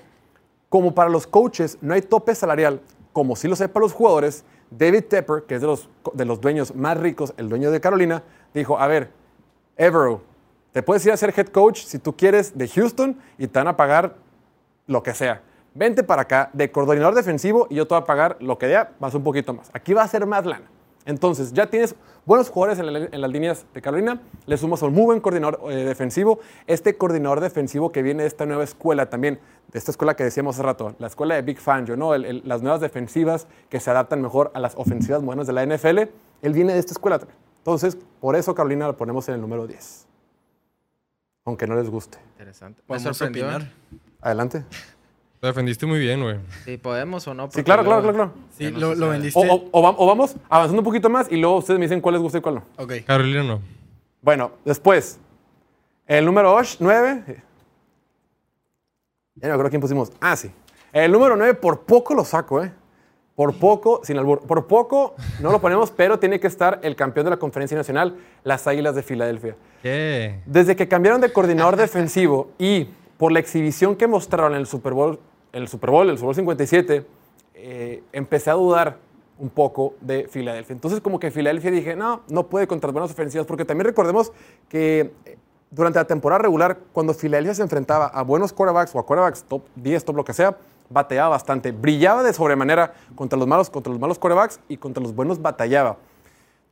como 0.69 0.95
para 0.95 1.09
los 1.09 1.27
coaches 1.27 1.77
no 1.81 1.93
hay 1.93 2.01
tope 2.01 2.33
salarial, 2.33 2.79
como 3.15 3.37
sí 3.37 3.47
lo 3.47 3.55
sé 3.55 3.69
para 3.69 3.85
los 3.85 3.93
jugadores, 3.93 4.43
David 4.69 5.05
Tepper, 5.05 5.43
que 5.43 5.55
es 5.55 5.61
de 5.61 5.67
los, 5.67 5.87
de 6.13 6.25
los 6.25 6.41
dueños 6.41 6.75
más 6.75 6.97
ricos, 6.97 7.33
el 7.37 7.47
dueño 7.47 7.71
de 7.71 7.79
Carolina, 7.79 8.23
dijo, 8.53 8.77
a 8.77 8.87
ver, 8.87 9.09
Evero, 9.77 10.21
te 10.73 10.83
puedes 10.83 11.05
ir 11.05 11.13
a 11.13 11.17
ser 11.17 11.33
head 11.33 11.47
coach 11.47 11.85
si 11.85 11.97
tú 11.97 12.17
quieres 12.17 12.57
de 12.57 12.67
Houston 12.67 13.17
y 13.37 13.47
te 13.47 13.57
van 13.57 13.69
a 13.69 13.77
pagar 13.77 14.17
lo 14.85 15.01
que 15.01 15.13
sea. 15.13 15.41
Vente 15.73 16.03
para 16.03 16.23
acá 16.23 16.49
de 16.51 16.69
coordinador 16.69 17.15
defensivo 17.15 17.67
y 17.69 17.75
yo 17.75 17.87
te 17.87 17.95
voy 17.95 18.01
a 18.01 18.05
pagar 18.05 18.35
lo 18.41 18.57
que 18.57 18.67
dé, 18.67 18.85
más 18.99 19.13
un 19.13 19.23
poquito 19.23 19.53
más. 19.53 19.69
Aquí 19.71 19.93
va 19.93 20.03
a 20.03 20.07
ser 20.09 20.25
más 20.25 20.45
lana. 20.45 20.69
Entonces, 21.05 21.53
ya 21.53 21.67
tienes 21.69 21.95
buenos 22.25 22.49
jugadores 22.49 22.79
en, 22.79 22.91
la- 22.91 22.99
en 23.11 23.21
las 23.21 23.31
líneas 23.31 23.65
de 23.73 23.81
Carolina, 23.81 24.21
le 24.47 24.57
sumas 24.57 24.81
a 24.81 24.87
un 24.87 24.93
muy 24.93 25.05
buen 25.05 25.19
coordinador 25.21 25.59
eh, 25.71 25.75
defensivo. 25.85 26.39
Este 26.67 26.97
coordinador 26.97 27.39
defensivo 27.41 27.91
que 27.91 28.01
viene 28.01 28.23
de 28.23 28.27
esta 28.27 28.45
nueva 28.45 28.63
escuela 28.63 29.07
también, 29.09 29.39
de 29.71 29.77
esta 29.79 29.91
escuela 29.91 30.15
que 30.15 30.23
decíamos 30.23 30.55
hace 30.55 30.63
rato, 30.63 30.95
la 30.97 31.07
escuela 31.07 31.35
de 31.35 31.43
Big 31.43 31.59
Fangio, 31.59 31.95
¿no? 31.95 32.15
El- 32.15 32.25
el- 32.25 32.41
las 32.45 32.61
nuevas 32.63 32.81
defensivas 32.81 33.47
que 33.69 33.79
se 33.79 33.91
adaptan 33.91 34.21
mejor 34.21 34.51
a 34.55 34.59
las 34.59 34.75
ofensivas 34.75 35.21
buenas 35.23 35.45
de 35.47 35.53
la 35.53 35.63
NFL, 35.63 35.99
él 36.41 36.53
viene 36.53 36.73
de 36.73 36.79
esta 36.79 36.93
escuela 36.93 37.19
también. 37.19 37.37
Entonces, 37.59 37.97
por 38.19 38.35
eso 38.35 38.53
Carolina 38.55 38.87
lo 38.87 38.97
ponemos 38.97 39.27
en 39.29 39.35
el 39.35 39.41
número 39.41 39.67
10. 39.67 40.07
Aunque 41.45 41.67
no 41.67 41.75
les 41.75 41.89
guste. 41.89 42.17
Interesante. 42.31 42.81
Me 42.87 42.95
Vamos 42.95 43.05
a 43.05 43.13
sorprendió. 43.13 43.45
opinar. 43.47 43.71
Adelante. 44.21 44.63
Te 45.45 45.49
defendiste 45.49 45.85
muy 45.85 45.99
bien, 45.99 46.23
güey. 46.23 46.37
Si 46.63 46.75
podemos 46.77 47.27
o 47.27 47.35
no. 47.35 47.51
Sí, 47.51 47.63
claro, 47.63 47.83
claro, 47.83 48.01
claro, 48.01 48.15
claro. 48.15 48.31
Sí, 48.57 48.71
no 48.71 48.95
lo, 48.95 49.09
vendiste. 49.09 49.39
O, 49.39 49.53
o- 49.53 49.69
o 49.73 49.83
va- 49.83 49.93
o 49.95 50.07
vamos 50.07 50.35
avanzando 50.49 50.81
un 50.81 50.83
poquito 50.83 51.07
más 51.07 51.31
y 51.31 51.37
luego 51.37 51.57
ustedes 51.57 51.77
me 51.79 51.85
dicen 51.85 52.01
cuál 52.01 52.13
les 52.13 52.21
gusta 52.23 52.39
y 52.39 52.41
cuál 52.41 52.55
no. 52.55 52.63
Ok. 52.77 52.93
Carolina 53.05 53.43
no. 53.43 53.61
Bueno, 54.23 54.53
después, 54.65 55.19
el 56.07 56.25
número 56.25 56.57
9. 56.79 57.43
Ya 59.35 59.49
no 59.49 59.57
creo 59.59 59.69
quién 59.69 59.81
pusimos. 59.81 60.11
Ah, 60.19 60.35
sí. 60.35 60.49
El 60.91 61.11
número 61.11 61.35
9 61.37 61.53
por 61.53 61.81
poco 61.81 62.15
lo 62.15 62.25
saco, 62.25 62.63
¿eh? 62.63 62.71
Por 63.35 63.53
poco, 63.59 64.01
sin 64.03 64.17
albur. 64.17 64.39
Por 64.47 64.65
poco 64.65 65.13
no 65.41 65.51
lo 65.51 65.61
ponemos, 65.61 65.91
pero 65.95 66.17
tiene 66.17 66.39
que 66.39 66.47
estar 66.47 66.79
el 66.81 66.95
campeón 66.95 67.25
de 67.25 67.29
la 67.29 67.37
conferencia 67.37 67.77
nacional, 67.77 68.17
las 68.43 68.65
Águilas 68.65 68.95
de 68.95 69.03
Filadelfia. 69.03 69.55
¿Qué? 69.83 70.39
Desde 70.47 70.75
que 70.75 70.87
cambiaron 70.87 71.21
de 71.21 71.31
coordinador 71.31 71.75
defensivo 71.75 72.49
y 72.57 72.85
por 73.17 73.31
la 73.31 73.37
exhibición 73.37 73.95
que 73.95 74.07
mostraron 74.07 74.53
en 74.53 74.61
el 74.61 74.65
Super 74.65 74.93
Bowl, 74.93 75.19
el 75.55 75.69
Super 75.69 75.89
Bowl, 75.89 76.09
el 76.09 76.17
Super 76.17 76.25
Bowl 76.25 76.35
57, 76.35 77.05
eh, 77.53 78.03
empecé 78.11 78.49
a 78.49 78.53
dudar 78.53 78.97
un 79.39 79.49
poco 79.49 79.95
de 80.01 80.27
Filadelfia. 80.27 80.73
Entonces, 80.73 80.99
como 80.99 81.17
que 81.17 81.31
Filadelfia 81.31 81.71
dije, 81.71 81.95
no, 81.95 82.21
no 82.27 82.47
puede 82.47 82.67
contra 82.67 82.91
buenas 82.91 83.11
ofensivas, 83.11 83.47
porque 83.47 83.63
también 83.63 83.85
recordemos 83.85 84.33
que 84.67 85.13
eh, 85.25 85.37
durante 85.71 85.97
la 85.97 86.05
temporada 86.05 86.39
regular, 86.39 86.79
cuando 86.91 87.13
Filadelfia 87.13 87.53
se 87.53 87.61
enfrentaba 87.61 88.07
a 88.07 88.21
buenos 88.21 88.51
quarterbacks 88.51 88.93
o 88.95 88.99
a 88.99 89.05
quarterbacks 89.05 89.43
top 89.43 89.63
10, 89.75 90.03
top 90.03 90.15
lo 90.17 90.25
que 90.25 90.33
sea, 90.33 90.57
bateaba 90.89 91.29
bastante. 91.29 91.71
Brillaba 91.71 92.21
de 92.21 92.33
sobremanera 92.33 92.93
contra 93.15 93.39
los 93.39 93.47
malos, 93.47 93.69
contra 93.69 93.91
los 93.91 93.99
malos 93.99 94.19
quarterbacks 94.19 94.59
y 94.67 94.75
contra 94.75 95.01
los 95.01 95.15
buenos 95.15 95.41
batallaba. 95.41 95.97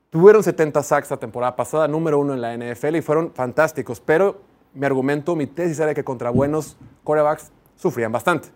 Tuvieron 0.09 0.43
70 0.43 0.83
sacks 0.83 1.09
la 1.09 1.17
temporada 1.17 1.55
pasada, 1.55 1.87
número 1.87 2.19
uno 2.19 2.33
en 2.33 2.41
la 2.41 2.55
NFL 2.55 2.97
y 2.97 3.01
fueron 3.01 3.31
fantásticos, 3.33 4.01
pero 4.01 4.41
mi 4.73 4.85
argumento, 4.85 5.35
mi 5.35 5.47
tesis 5.47 5.79
era 5.79 5.93
que 5.93 6.03
contra 6.03 6.29
buenos 6.29 6.75
quarterbacks 7.03 7.51
sufrían 7.77 8.11
bastante. 8.11 8.49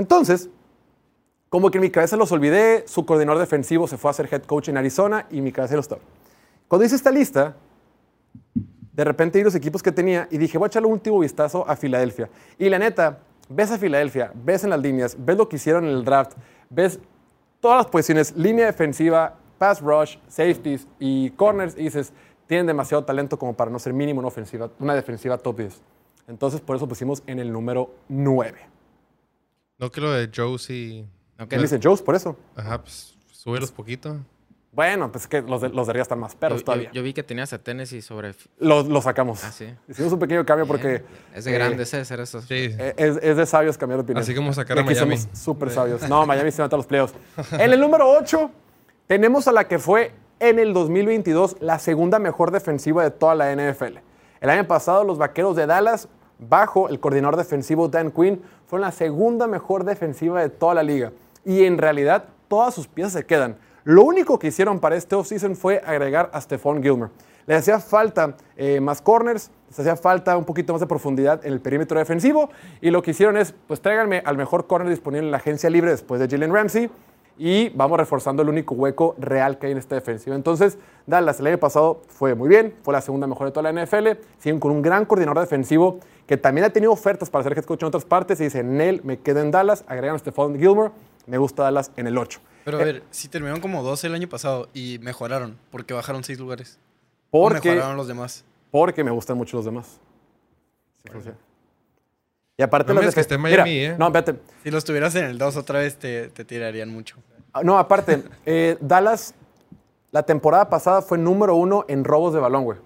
Entonces, 0.00 0.48
como 1.50 1.70
que 1.70 1.76
en 1.76 1.82
mi 1.82 1.90
cabeza 1.90 2.16
los 2.16 2.32
olvidé, 2.32 2.84
su 2.88 3.04
coordinador 3.04 3.38
defensivo 3.38 3.86
se 3.86 3.98
fue 3.98 4.10
a 4.10 4.14
ser 4.14 4.32
head 4.32 4.44
coach 4.44 4.68
en 4.70 4.78
Arizona 4.78 5.26
y 5.30 5.42
mi 5.42 5.52
cabeza 5.52 5.74
lo 5.74 5.82
estaba. 5.82 6.00
Cuando 6.68 6.86
hice 6.86 6.96
esta 6.96 7.10
lista, 7.10 7.54
de 8.94 9.04
repente 9.04 9.36
vi 9.36 9.44
los 9.44 9.54
equipos 9.54 9.82
que 9.82 9.92
tenía 9.92 10.26
y 10.30 10.38
dije, 10.38 10.56
voy 10.56 10.66
a 10.66 10.68
echarle 10.68 10.86
un 10.86 10.94
último 10.94 11.18
vistazo 11.18 11.68
a 11.68 11.76
Filadelfia. 11.76 12.30
Y 12.58 12.70
la 12.70 12.78
neta, 12.78 13.18
ves 13.50 13.72
a 13.72 13.76
Filadelfia, 13.78 14.32
ves 14.34 14.64
en 14.64 14.70
las 14.70 14.80
líneas, 14.80 15.14
ves 15.18 15.36
lo 15.36 15.50
que 15.50 15.56
hicieron 15.56 15.84
en 15.84 15.90
el 15.90 16.02
draft, 16.02 16.32
ves 16.70 16.98
todas 17.60 17.76
las 17.76 17.86
posiciones, 17.88 18.34
línea 18.34 18.64
defensiva, 18.64 19.36
pass 19.58 19.82
rush, 19.82 20.16
safeties 20.28 20.88
y 20.98 21.28
corners, 21.32 21.74
y 21.76 21.82
dices, 21.82 22.14
tienen 22.46 22.66
demasiado 22.66 23.04
talento 23.04 23.38
como 23.38 23.52
para 23.52 23.70
no 23.70 23.78
ser 23.78 23.92
mínimo 23.92 24.20
una 24.20 24.28
ofensiva, 24.28 24.70
una 24.78 24.94
defensiva 24.94 25.36
top 25.36 25.58
10. 25.58 25.82
Entonces, 26.26 26.62
por 26.62 26.76
eso 26.76 26.88
pusimos 26.88 27.22
en 27.26 27.38
el 27.38 27.52
número 27.52 27.90
9. 28.08 28.79
No 29.80 29.90
que 29.90 30.00
lo 30.00 30.12
de 30.12 30.30
Joe 30.34 30.58
sí. 30.58 31.06
No, 31.38 31.48
¿Qué 31.48 31.56
que- 31.56 31.62
dice 31.62 31.80
Jones 31.82 32.02
por 32.02 32.14
eso? 32.14 32.36
Ajá, 32.54 32.82
pues 32.82 33.14
súbelos 33.32 33.72
poquito. 33.72 34.16
Bueno, 34.72 35.10
pues 35.10 35.24
es 35.24 35.28
que 35.28 35.42
los 35.42 35.62
de, 35.62 35.70
los 35.70 35.88
de 35.88 35.90
arriba 35.90 36.02
están 36.02 36.20
más 36.20 36.36
perros 36.36 36.60
yo- 36.60 36.64
todavía. 36.64 36.90
yo 36.92 37.02
vi 37.02 37.12
que 37.12 37.24
tenías 37.24 37.52
a 37.52 37.58
Tennessee 37.58 38.02
sobre. 38.02 38.34
Los, 38.58 38.86
los 38.86 39.02
sacamos. 39.02 39.42
Ah, 39.42 39.50
sí. 39.50 39.66
Hicimos 39.88 40.12
un 40.12 40.20
pequeño 40.20 40.44
cambio 40.46 40.64
porque 40.66 41.02
Es 41.34 41.44
de 41.44 41.50
eh, 41.50 41.54
grande 41.54 41.82
hacer 41.82 42.20
eso. 42.20 42.40
Sí. 42.42 42.68
eh, 42.78 42.94
es, 42.96 43.16
es 43.20 43.36
de 43.36 43.46
sabios 43.46 43.76
cambiar 43.76 43.98
de 43.98 44.02
opinión. 44.04 44.22
Así 44.22 44.32
como 44.34 44.52
sacar 44.52 44.78
a 44.78 44.82
Y 44.82 44.84
Miami. 44.84 45.16
somos 45.16 45.38
súper 45.40 45.70
sabios. 45.70 46.08
No, 46.08 46.24
Miami 46.24 46.52
se 46.52 46.62
mata 46.62 46.76
a 46.76 46.78
los 46.78 46.86
playoffs. 46.86 47.14
En 47.52 47.72
el 47.72 47.80
número 47.80 48.08
8 48.08 48.48
tenemos 49.08 49.48
a 49.48 49.52
la 49.52 49.66
que 49.66 49.78
fue 49.80 50.12
en 50.38 50.58
el 50.60 50.72
2022 50.72 51.56
la 51.60 51.78
segunda 51.80 52.18
mejor 52.20 52.52
defensiva 52.52 53.02
de 53.02 53.10
toda 53.10 53.34
la 53.34 53.52
NFL. 53.52 53.98
El 54.40 54.50
año 54.50 54.66
pasado 54.68 55.02
los 55.04 55.18
Vaqueros 55.18 55.56
de 55.56 55.66
Dallas, 55.66 56.08
bajo 56.38 56.88
el 56.88 57.00
coordinador 57.00 57.36
defensivo 57.36 57.88
Dan 57.88 58.12
Quinn, 58.12 58.40
fueron 58.70 58.86
la 58.86 58.92
segunda 58.92 59.48
mejor 59.48 59.82
defensiva 59.82 60.40
de 60.40 60.48
toda 60.48 60.74
la 60.74 60.84
liga. 60.84 61.10
Y 61.44 61.64
en 61.64 61.76
realidad 61.76 62.26
todas 62.46 62.72
sus 62.72 62.86
piezas 62.86 63.12
se 63.14 63.26
quedan. 63.26 63.56
Lo 63.82 64.04
único 64.04 64.38
que 64.38 64.46
hicieron 64.46 64.78
para 64.78 64.94
este 64.94 65.16
offseason 65.16 65.56
fue 65.56 65.82
agregar 65.84 66.30
a 66.32 66.40
Stephon 66.40 66.80
Gilmer. 66.80 67.10
Le 67.46 67.56
hacía 67.56 67.80
falta 67.80 68.36
eh, 68.56 68.78
más 68.78 69.02
corners, 69.02 69.50
Les 69.68 69.80
hacía 69.80 69.96
falta 69.96 70.36
un 70.36 70.44
poquito 70.44 70.72
más 70.72 70.78
de 70.78 70.86
profundidad 70.86 71.44
en 71.44 71.52
el 71.52 71.60
perímetro 71.60 71.98
defensivo 71.98 72.50
y 72.80 72.90
lo 72.90 73.02
que 73.02 73.10
hicieron 73.10 73.36
es, 73.36 73.52
pues 73.66 73.80
tráiganme 73.80 74.22
al 74.24 74.36
mejor 74.36 74.68
corner 74.68 74.88
disponible 74.88 75.26
en 75.26 75.32
la 75.32 75.38
agencia 75.38 75.68
libre 75.68 75.90
después 75.90 76.20
de 76.20 76.28
Jalen 76.28 76.54
Ramsey 76.54 76.90
y 77.42 77.70
vamos 77.70 77.98
reforzando 77.98 78.42
el 78.42 78.50
único 78.50 78.74
hueco 78.74 79.14
real 79.18 79.58
que 79.58 79.64
hay 79.66 79.72
en 79.72 79.78
esta 79.78 79.94
defensiva. 79.94 80.36
Entonces, 80.36 80.76
Dallas 81.06 81.40
el 81.40 81.46
año 81.46 81.56
pasado 81.58 82.02
fue 82.06 82.34
muy 82.34 82.50
bien, 82.50 82.74
fue 82.82 82.92
la 82.92 83.00
segunda 83.00 83.26
mejor 83.26 83.46
de 83.46 83.52
toda 83.52 83.72
la 83.72 83.82
NFL, 83.82 84.08
siguen 84.38 84.60
con 84.60 84.72
un 84.72 84.82
gran 84.82 85.06
coordinador 85.06 85.40
defensivo 85.40 86.00
que 86.26 86.36
también 86.36 86.66
ha 86.66 86.70
tenido 86.70 86.92
ofertas 86.92 87.30
para 87.30 87.42
ser 87.42 87.56
head 87.56 87.64
coach 87.64 87.80
en 87.80 87.88
otras 87.88 88.04
partes 88.04 88.38
y 88.42 88.44
dice, 88.44 88.62
Nel, 88.62 89.00
me 89.04 89.20
quedo 89.20 89.40
en 89.40 89.50
Dallas, 89.50 89.84
agregan 89.88 90.16
a 90.16 90.18
Stephon 90.18 90.58
Gilmore, 90.58 90.90
me 91.26 91.38
gusta 91.38 91.62
Dallas 91.62 91.90
en 91.96 92.06
el 92.06 92.18
8. 92.18 92.40
Pero 92.66 92.78
Eh, 92.78 92.82
a 92.82 92.84
ver, 92.84 93.02
si 93.10 93.28
terminaron 93.28 93.62
como 93.62 93.82
12 93.82 94.08
el 94.08 94.14
año 94.14 94.28
pasado 94.28 94.68
y 94.74 94.98
mejoraron, 95.00 95.56
porque 95.70 95.94
bajaron 95.94 96.22
6 96.22 96.38
lugares. 96.38 96.78
¿O 97.30 97.48
Porque, 97.48 97.70
mejoraron 97.70 97.96
los 97.96 98.06
demás. 98.06 98.44
porque 98.70 99.02
me 99.02 99.12
gustan 99.12 99.38
mucho 99.38 99.56
los 99.56 99.64
demás. 99.64 99.98
Sí, 101.02 101.10
funciona. 101.10 101.38
Y 102.58 102.62
aparte 102.62 102.88
No 102.88 102.94
las 102.96 103.00
me 103.00 103.04
digas 103.06 103.14
que 103.14 103.20
esté 103.22 103.34
en 103.36 103.40
Miami, 103.40 103.70
Mira, 103.70 103.94
¿eh? 103.94 103.96
No, 103.98 104.06
espérate. 104.08 104.38
Si 104.62 104.70
los 104.70 104.84
tuvieras 104.84 105.14
en 105.14 105.24
el 105.24 105.38
2 105.38 105.56
otra 105.56 105.78
vez, 105.78 105.96
te, 105.96 106.28
te 106.28 106.44
tirarían 106.44 106.90
mucho. 106.90 107.16
Ah, 107.52 107.62
No, 107.62 107.78
aparte, 107.78 108.22
eh, 108.46 108.76
Dallas 108.80 109.34
la 110.12 110.22
temporada 110.24 110.68
pasada 110.68 111.02
fue 111.02 111.18
número 111.18 111.54
uno 111.54 111.84
en 111.88 112.04
robos 112.04 112.32
de 112.34 112.40
balón, 112.40 112.64
güey. 112.64 112.78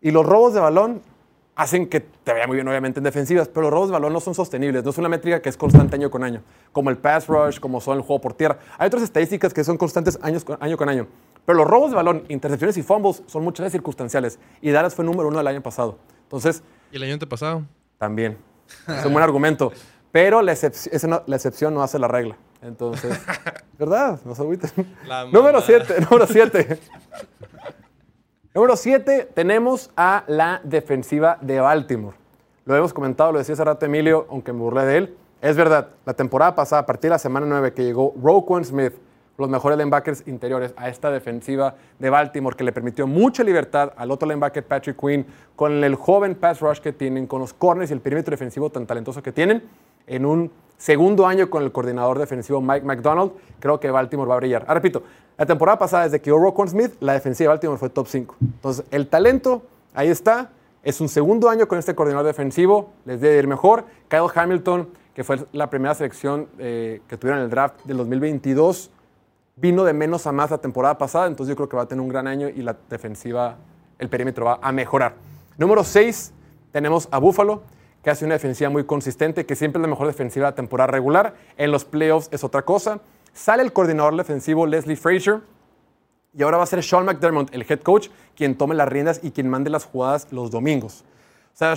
Y 0.00 0.10
los 0.10 0.24
robos 0.24 0.54
de 0.54 0.60
balón 0.60 1.02
hacen 1.54 1.88
que 1.88 2.00
te 2.00 2.32
vaya 2.32 2.46
muy 2.46 2.56
bien, 2.56 2.68
obviamente, 2.68 3.00
en 3.00 3.04
defensivas, 3.04 3.48
pero 3.48 3.62
los 3.62 3.70
robos 3.72 3.88
de 3.88 3.92
balón 3.94 4.12
no 4.12 4.20
son 4.20 4.34
sostenibles. 4.34 4.84
No 4.84 4.90
es 4.90 4.98
una 4.98 5.08
métrica 5.08 5.40
que 5.40 5.48
es 5.48 5.56
constante 5.56 5.96
año 5.96 6.10
con 6.10 6.22
año, 6.22 6.42
como 6.72 6.90
el 6.90 6.96
pass 6.98 7.26
rush, 7.28 7.58
como 7.60 7.80
son 7.80 7.96
el 7.98 8.02
juego 8.02 8.20
por 8.20 8.34
tierra. 8.34 8.58
Hay 8.78 8.86
otras 8.88 9.02
estadísticas 9.02 9.52
que 9.54 9.64
son 9.64 9.76
constantes 9.78 10.18
años 10.22 10.44
con- 10.44 10.56
año 10.60 10.76
con 10.76 10.88
año. 10.88 11.06
Pero 11.44 11.58
los 11.58 11.66
robos 11.66 11.90
de 11.90 11.96
balón, 11.96 12.24
intercepciones 12.28 12.76
y 12.76 12.82
fumbles 12.82 13.22
son 13.26 13.42
muchas 13.44 13.64
veces 13.64 13.72
circunstanciales. 13.72 14.38
Y 14.60 14.70
Dallas 14.70 14.94
fue 14.94 15.04
número 15.04 15.28
uno 15.28 15.38
el 15.40 15.46
año 15.46 15.62
pasado. 15.62 15.98
Entonces, 16.24 16.62
¿Y 16.92 16.96
el 16.96 17.02
año 17.04 17.14
antepasado? 17.14 17.62
también. 17.98 18.36
Es 18.88 19.04
un 19.04 19.12
buen 19.12 19.22
argumento. 19.22 19.72
Pero 20.12 20.42
la, 20.42 20.52
excep- 20.52 21.22
excepción 21.34 21.72
no 21.74 21.82
hace 21.82 21.98
la 21.98 22.08
regla. 22.08 22.36
Entonces, 22.66 23.18
¿verdad? 23.78 24.18
Agüiten. 24.38 24.70
Número 25.32 25.60
mamá. 25.60 25.60
7, 25.60 26.00
número 26.10 26.26
7. 26.26 26.80
número 28.54 28.76
7, 28.76 29.28
tenemos 29.34 29.90
a 29.96 30.24
la 30.26 30.60
defensiva 30.64 31.38
de 31.40 31.60
Baltimore. 31.60 32.16
Lo 32.64 32.74
hemos 32.74 32.92
comentado, 32.92 33.30
lo 33.30 33.38
decía 33.38 33.52
hace 33.52 33.64
rato 33.64 33.86
Emilio, 33.86 34.26
aunque 34.30 34.52
me 34.52 34.58
burlé 34.58 34.84
de 34.84 34.96
él. 34.98 35.16
Es 35.40 35.56
verdad, 35.56 35.90
la 36.04 36.14
temporada 36.14 36.56
pasada, 36.56 36.82
a 36.82 36.86
partir 36.86 37.08
de 37.08 37.10
la 37.10 37.18
semana 37.18 37.46
9, 37.46 37.72
que 37.72 37.84
llegó 37.84 38.12
Roquan 38.20 38.64
Smith, 38.64 38.94
los 39.38 39.48
mejores 39.48 39.78
linebackers 39.78 40.26
interiores 40.26 40.74
a 40.76 40.88
esta 40.88 41.10
defensiva 41.10 41.76
de 41.98 42.10
Baltimore, 42.10 42.56
que 42.56 42.64
le 42.64 42.72
permitió 42.72 43.06
mucha 43.06 43.44
libertad 43.44 43.92
al 43.96 44.10
otro 44.10 44.26
linebacker 44.26 44.64
Patrick 44.64 44.98
Quinn, 44.98 45.24
con 45.54 45.84
el 45.84 45.94
joven 45.94 46.34
pass 46.34 46.60
rush 46.60 46.80
que 46.80 46.92
tienen, 46.92 47.28
con 47.28 47.40
los 47.40 47.52
corners 47.52 47.90
y 47.90 47.94
el 47.94 48.00
perímetro 48.00 48.32
defensivo 48.32 48.70
tan 48.70 48.86
talentoso 48.86 49.22
que 49.22 49.30
tienen, 49.30 49.62
en 50.06 50.26
un 50.26 50.50
segundo 50.76 51.26
año 51.26 51.48
con 51.50 51.62
el 51.62 51.72
coordinador 51.72 52.18
defensivo 52.18 52.60
Mike 52.60 52.84
McDonald, 52.84 53.32
creo 53.60 53.80
que 53.80 53.90
Baltimore 53.90 54.28
va 54.28 54.34
a 54.34 54.38
brillar. 54.38 54.64
Ah, 54.68 54.74
repito, 54.74 55.02
la 55.38 55.46
temporada 55.46 55.78
pasada, 55.78 56.04
desde 56.04 56.20
que 56.20 56.30
llegó 56.30 56.42
Roquan 56.42 56.68
Smith, 56.68 56.94
la 57.00 57.12
defensiva 57.12 57.46
de 57.46 57.48
Baltimore 57.48 57.78
fue 57.78 57.90
top 57.90 58.06
5. 58.06 58.36
Entonces, 58.40 58.84
el 58.90 59.08
talento, 59.08 59.62
ahí 59.94 60.08
está. 60.08 60.50
Es 60.82 61.00
un 61.00 61.08
segundo 61.08 61.48
año 61.48 61.66
con 61.66 61.78
este 61.78 61.94
coordinador 61.94 62.26
defensivo, 62.26 62.90
les 63.04 63.20
debe 63.20 63.38
ir 63.38 63.46
mejor. 63.48 63.84
Kyle 64.08 64.30
Hamilton, 64.32 64.88
que 65.14 65.24
fue 65.24 65.44
la 65.52 65.68
primera 65.68 65.94
selección 65.94 66.48
eh, 66.58 67.00
que 67.08 67.16
tuvieron 67.16 67.40
en 67.40 67.46
el 67.46 67.50
draft 67.50 67.84
del 67.84 67.96
2022, 67.96 68.90
vino 69.56 69.84
de 69.84 69.92
menos 69.92 70.26
a 70.26 70.32
más 70.32 70.50
la 70.50 70.58
temporada 70.58 70.98
pasada, 70.98 71.26
entonces 71.26 71.50
yo 71.50 71.56
creo 71.56 71.68
que 71.68 71.76
va 71.76 71.84
a 71.84 71.88
tener 71.88 72.02
un 72.02 72.08
gran 72.08 72.26
año 72.26 72.48
y 72.48 72.62
la 72.62 72.76
defensiva, 72.88 73.56
el 73.98 74.08
perímetro 74.08 74.44
va 74.44 74.58
a 74.60 74.70
mejorar. 74.72 75.14
Número 75.56 75.82
6, 75.82 76.32
tenemos 76.70 77.08
a 77.10 77.18
Buffalo, 77.18 77.62
que 78.06 78.10
hace 78.10 78.24
una 78.24 78.34
defensiva 78.34 78.70
muy 78.70 78.84
consistente, 78.84 79.46
que 79.46 79.56
siempre 79.56 79.80
es 79.80 79.82
la 79.82 79.88
mejor 79.88 80.06
defensiva 80.06 80.46
de 80.46 80.52
la 80.52 80.54
temporada 80.54 80.86
regular. 80.92 81.34
En 81.56 81.72
los 81.72 81.84
playoffs 81.84 82.28
es 82.30 82.44
otra 82.44 82.62
cosa. 82.62 83.00
Sale 83.32 83.64
el 83.64 83.72
coordinador 83.72 84.16
defensivo 84.16 84.64
Leslie 84.64 84.94
Frazier, 84.94 85.40
y 86.32 86.44
ahora 86.44 86.58
va 86.58 86.62
a 86.62 86.66
ser 86.66 86.84
Sean 86.84 87.04
McDermott, 87.04 87.52
el 87.52 87.66
head 87.68 87.80
coach, 87.80 88.08
quien 88.36 88.56
tome 88.56 88.76
las 88.76 88.88
riendas 88.88 89.18
y 89.24 89.32
quien 89.32 89.48
mande 89.48 89.70
las 89.70 89.86
jugadas 89.86 90.28
los 90.30 90.52
domingos. 90.52 91.02
O 91.52 91.56
sea, 91.56 91.74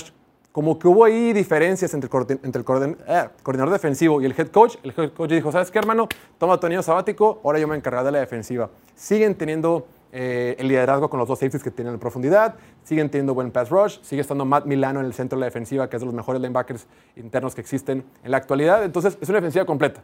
como 0.52 0.78
que 0.78 0.88
hubo 0.88 1.04
ahí 1.04 1.34
diferencias 1.34 1.96
entre, 1.96 2.08
el 2.08 2.64
eh, 3.08 3.30
coordinador 3.42 3.74
defensivo 3.74 4.22
y 4.22 4.26
el 4.26 4.36
head 4.38 4.50
coach. 4.50 4.76
El 4.84 4.94
head 4.96 5.12
coach 5.14 5.32
dijo, 5.32 5.52
¿sabes 5.52 5.72
qué, 5.72 5.80
hermano? 5.80 6.08
Toma 6.38 6.60
tu 6.60 6.68
anillo 6.68 6.84
sabático, 6.84 7.42
ahora 7.44 7.58
yo 7.58 7.68
me 7.68 7.76
encargaré 7.76 8.06
de 8.06 8.12
la 8.12 8.20
defensiva. 8.20 8.70
Siguen 8.94 9.34
teniendo 9.34 9.88
eh, 10.12 10.56
el 10.58 10.68
liderazgo 10.68 11.10
con 11.10 11.20
los 11.20 11.28
dos 11.28 11.38
safeties 11.38 11.62
que 11.62 11.70
tienen 11.70 11.94
en 11.94 12.00
profundidad, 12.00 12.56
siguen 12.84 13.10
teniendo 13.10 13.34
buen 13.34 13.52
pass 13.52 13.70
rush, 13.70 14.00
sigue 14.02 14.22
estando 14.22 14.44
Matt 14.44 14.66
Milano 14.66 15.00
en 15.00 15.06
el 15.06 15.14
centro 15.14 15.38
de 15.38 15.42
la 15.42 15.46
defensiva, 15.46 15.90
que 15.90 15.98
es 15.98 16.02
de 16.02 16.06
los 16.08 16.16
mejores 16.16 16.42
linebackers 16.42 16.88
internos 17.16 17.54
que 17.54 17.62
existen 17.62 18.04
en 18.24 18.32
la 18.32 18.38
actualidad. 18.38 18.84
Entonces, 18.84 19.18
es 19.22 19.30
una 19.30 19.38
defensiva 19.38 19.66
completa. 19.66 20.02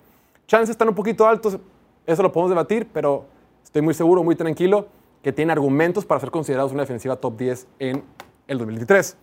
Chances 0.48 0.70
están 0.70 0.90
un 0.90 0.96
poquito 0.96 1.28
altos, 1.28 1.58
eso 2.06 2.22
lo 2.22 2.32
podemos 2.32 2.52
debatir, 2.52 2.88
pero 2.94 3.26
estoy 3.64 3.82
muy 3.82 3.96
seguro, 3.96 4.24
muy 4.24 4.36
tranquilo, 4.36 4.88
que 5.24 5.34
tiene 5.34 5.52
argumentos 5.52 6.06
para 6.06 6.20
ser 6.20 6.30
considerados 6.30 6.72
una 6.72 6.84
defensiva 6.84 7.16
top 7.16 7.38
10 7.38 7.68
en 7.80 8.04
el 8.48 8.58
2023. 8.60 9.18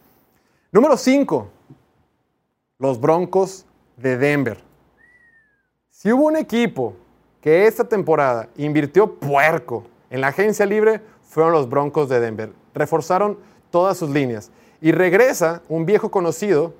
Número 0.72 0.96
5, 0.96 1.48
los 2.78 3.00
Broncos 3.00 3.66
de 3.96 4.16
Denver. 4.16 4.58
Si 5.90 6.10
hubo 6.10 6.24
un 6.24 6.36
equipo 6.36 6.96
que 7.40 7.68
esta 7.68 7.84
temporada 7.84 8.48
invirtió 8.56 9.14
puerco 9.14 9.84
en 10.12 10.20
la 10.20 10.28
agencia 10.28 10.64
libre, 10.66 11.00
fueron 11.28 11.52
los 11.52 11.68
Broncos 11.68 12.08
de 12.08 12.20
Denver. 12.20 12.52
Reforzaron 12.74 13.38
todas 13.70 13.96
sus 13.98 14.10
líneas. 14.10 14.50
Y 14.80 14.92
regresa 14.92 15.62
un 15.68 15.84
viejo 15.86 16.10
conocido 16.10 16.74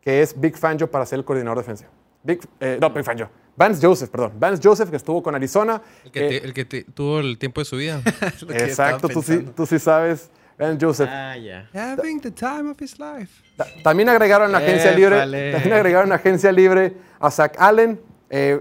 que 0.00 0.22
es 0.22 0.38
Big 0.40 0.56
Fangio 0.56 0.90
para 0.90 1.04
ser 1.06 1.18
el 1.18 1.24
coordinador 1.24 1.58
defensivo. 1.58 1.90
Big, 2.22 2.40
eh, 2.60 2.78
no, 2.80 2.90
Big 2.90 3.04
Fangio. 3.04 3.28
Vance 3.56 3.84
Joseph, 3.84 4.10
perdón. 4.10 4.32
Vance 4.38 4.60
Joseph 4.62 4.90
que 4.90 4.96
estuvo 4.96 5.22
con 5.22 5.34
Arizona. 5.34 5.82
El 6.04 6.10
que, 6.12 6.20
que- 6.20 6.28
te- 6.40 6.44
el 6.46 6.54
que 6.54 6.64
te- 6.64 6.84
tuvo 6.84 7.18
el 7.20 7.38
tiempo 7.38 7.60
de 7.60 7.64
su 7.64 7.76
vida. 7.76 8.00
Exacto, 8.50 9.08
tú 9.08 9.22
sí, 9.22 9.48
tú 9.56 9.66
sí 9.66 9.78
sabes. 9.78 10.30
Vance 10.58 10.84
Joseph. 10.84 11.08
Ah, 11.10 11.36
ya. 11.36 11.68
Having 11.72 12.20
the 12.20 12.30
time 12.30 12.70
of 12.70 12.80
his 12.82 12.98
life. 12.98 13.42
Ta- 13.56 13.66
También 13.82 14.08
agregaron 14.08 14.50
la 14.52 14.58
agencia 14.58 14.90
libre, 14.92 15.16
también 15.52 15.72
agregaron 15.72 16.12
agencia 16.12 16.50
libre 16.52 16.94
a 17.20 17.30
Zach 17.30 17.54
Allen. 17.58 18.00
eh, 18.30 18.60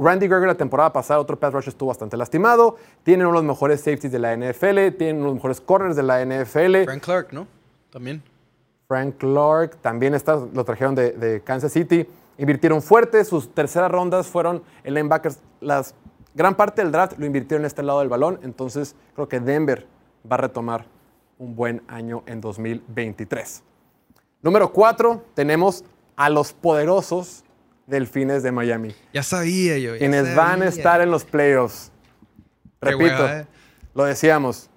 Randy 0.00 0.28
Gregory 0.28 0.46
la 0.46 0.54
temporada 0.54 0.90
pasada, 0.94 1.20
otro 1.20 1.38
pass 1.38 1.52
rush 1.52 1.68
estuvo 1.68 1.90
bastante 1.90 2.16
lastimado. 2.16 2.76
Tienen 3.02 3.26
uno 3.26 3.36
de 3.36 3.44
los 3.44 3.54
mejores 3.54 3.80
safeties 3.80 4.10
de 4.10 4.18
la 4.18 4.34
NFL, 4.34 4.96
tienen 4.96 5.16
uno 5.16 5.24
de 5.24 5.28
los 5.28 5.34
mejores 5.34 5.60
corners 5.60 5.94
de 5.94 6.02
la 6.02 6.24
NFL. 6.24 6.84
Frank 6.84 7.02
Clark, 7.02 7.32
¿no? 7.32 7.46
También. 7.90 8.22
Frank 8.88 9.18
Clark 9.18 9.76
también 9.82 10.14
está, 10.14 10.36
lo 10.36 10.64
trajeron 10.64 10.94
de, 10.94 11.12
de 11.12 11.42
Kansas 11.42 11.72
City. 11.72 12.08
Invirtieron 12.38 12.80
fuerte, 12.80 13.22
sus 13.26 13.54
terceras 13.54 13.90
rondas 13.90 14.26
fueron 14.26 14.62
en 14.84 14.94
linebackers. 14.94 15.38
Las, 15.60 15.94
gran 16.34 16.54
parte 16.54 16.80
del 16.80 16.92
draft 16.92 17.18
lo 17.18 17.26
invirtieron 17.26 17.62
en 17.62 17.66
este 17.66 17.82
lado 17.82 17.98
del 17.98 18.08
balón, 18.08 18.40
entonces 18.42 18.96
creo 19.14 19.28
que 19.28 19.38
Denver 19.38 19.86
va 20.30 20.36
a 20.36 20.38
retomar 20.38 20.86
un 21.38 21.54
buen 21.54 21.82
año 21.88 22.22
en 22.24 22.40
2023. 22.40 23.62
Número 24.40 24.72
4, 24.72 25.22
tenemos 25.34 25.84
a 26.16 26.30
los 26.30 26.54
poderosos 26.54 27.44
Delfines 27.90 28.42
de 28.42 28.52
Miami, 28.52 28.94
Ya 29.12 29.22
sabía 29.22 29.76
yo. 29.78 29.94
ya 29.94 29.98
quienes 29.98 30.34
van 30.34 30.62
a 30.62 30.66
estar 30.66 31.00
en 31.00 31.10
los 31.10 31.24
playoffs. 31.24 31.92
Repito, 32.80 33.04
hueva, 33.04 33.40
eh. 33.40 33.46
lo 33.94 34.04
decíamos, 34.04 34.70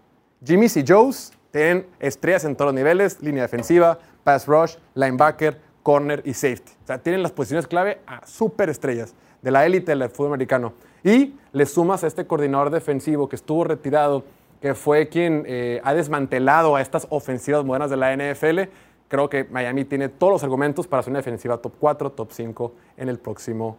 Jimmy 0.44 0.68
y 0.76 0.84
Joes 0.86 1.32
tienen 1.52 1.86
estrellas 2.00 2.44
en 2.44 2.56
todos 2.56 2.70
los 2.70 2.76
niveles, 2.76 3.22
línea 3.22 3.44
defensiva, 3.44 4.00
pass 4.24 4.48
rush, 4.48 4.76
linebacker, 4.96 5.58
corner 5.84 6.22
y 6.26 6.34
safety. 6.34 6.72
O 6.84 6.88
sea, 6.88 6.98
tienen 6.98 7.22
las 7.22 7.32
posiciones 7.32 7.68
clave 7.68 8.00
a 8.08 8.26
superestrellas 8.26 9.14
de 9.42 9.52
la 9.52 9.66
élite 9.66 9.96
del 9.96 10.10
fútbol 10.10 10.28
americano. 10.32 10.74
Y 11.04 11.36
le 11.52 11.66
sumas 11.66 12.04
a 12.04 12.08
este 12.08 12.26
coordinador 12.26 12.72
defensivo 12.72 13.30
que 13.30 13.36
estuvo 13.36 13.64
retirado, 13.66 14.26
que 14.62 14.74
fue 14.74 15.10
quien 15.10 15.44
eh, 15.46 15.82
ha 15.84 15.94
desmantelado 15.94 16.76
a 16.76 16.82
estas 16.82 17.06
ofensivas 17.10 17.64
modernas 17.66 17.90
de 17.90 17.98
la 17.98 18.16
NFL. 18.16 18.70
Creo 19.08 19.30
que 19.30 19.44
Miami 19.46 19.86
tiene 19.86 20.10
todos 20.10 20.34
los 20.34 20.44
argumentos 20.44 20.88
para 20.88 21.04
ser 21.04 21.12
una 21.12 21.20
defensiva 21.20 21.58
top 21.58 21.74
4, 21.80 22.12
top 22.12 22.32
5 22.32 22.76
en 22.98 23.10
el 23.10 23.20
próximo 23.20 23.78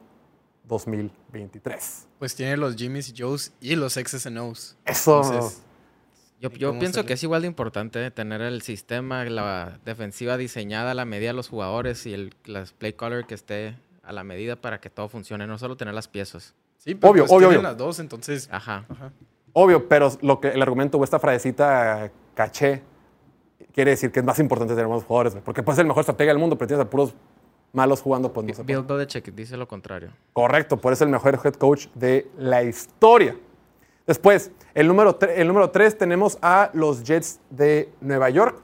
2023. 0.68 2.06
Pues 2.18 2.34
tiene 2.34 2.56
los 2.56 2.76
Jimmys 2.76 3.10
y 3.10 3.14
Joes 3.22 3.52
y 3.60 3.74
los 3.76 3.94
X's 3.94 4.26
and 4.26 4.38
O's. 4.38 4.76
Eso. 4.84 5.22
Entonces, 5.22 5.62
Yo, 6.40 6.50
¿Y 6.52 6.58
yo 6.58 6.68
cómo 6.68 6.80
pienso 6.80 6.96
sale? 6.96 7.06
que 7.06 7.14
es 7.14 7.22
igual 7.22 7.42
de 7.42 7.48
importante 7.48 8.10
tener 8.10 8.40
el 8.42 8.62
sistema, 8.62 9.24
la 9.24 9.78
defensiva 9.84 10.36
diseñada 10.36 10.90
a 10.92 10.94
la 10.94 11.04
medida 11.04 11.28
de 11.30 11.34
los 11.34 11.48
jugadores 11.48 12.06
y 12.06 12.14
el 12.14 12.34
las 12.44 12.72
play 12.72 12.92
caller 12.92 13.24
que 13.26 13.34
esté 13.34 13.76
a 14.02 14.12
la 14.12 14.24
medida 14.24 14.56
para 14.56 14.80
que 14.80 14.90
todo 14.90 15.08
funcione, 15.08 15.46
no 15.46 15.58
solo 15.58 15.76
tener 15.76 15.94
las 15.94 16.08
piezas. 16.08 16.54
sí, 16.78 16.94
pero 16.94 17.10
Obvio, 17.12 17.22
pues 17.24 17.32
obvio, 17.32 17.48
obvio. 17.48 17.62
las 17.62 17.76
dos, 17.76 17.98
entonces. 17.98 18.48
Ajá. 18.52 18.84
Ajá. 18.88 19.12
Obvio, 19.54 19.88
pero 19.88 20.10
lo 20.20 20.40
que 20.40 20.48
el 20.48 20.60
argumento 20.60 20.98
o 20.98 21.04
esta 21.04 21.18
frasecita 21.18 22.10
caché 22.34 22.82
quiere 23.74 23.90
decir 23.92 24.12
que 24.12 24.20
es 24.20 24.24
más 24.24 24.38
importante 24.38 24.74
tener 24.74 24.86
buenos 24.86 25.04
jugadores, 25.04 25.34
porque 25.44 25.62
puedes 25.62 25.76
ser 25.76 25.82
el 25.84 25.88
mejor 25.88 26.00
estratega 26.02 26.30
del 26.30 26.38
mundo, 26.38 26.56
pero 26.56 26.68
tienes 26.68 26.86
a 26.86 26.90
puros 26.90 27.14
malos 27.72 28.00
jugando, 28.00 28.32
pues 28.32 28.46
no. 28.58 28.64
Bill 28.64 28.82
Belichick 28.82 29.34
dice 29.34 29.56
lo 29.56 29.66
contrario. 29.66 30.10
Correcto, 30.32 30.76
por 30.76 30.92
eso 30.92 31.04
es 31.04 31.08
el 31.08 31.12
mejor 31.12 31.38
head 31.44 31.54
coach 31.54 31.88
de 31.94 32.30
la 32.38 32.62
historia. 32.62 33.36
Después, 34.06 34.50
el 34.74 34.86
número, 34.86 35.18
el 35.34 35.48
número 35.48 35.70
3 35.70 35.98
tenemos 35.98 36.38
a 36.40 36.70
los 36.74 37.02
Jets 37.02 37.40
de 37.50 37.90
Nueva 38.00 38.30
York. 38.30 38.58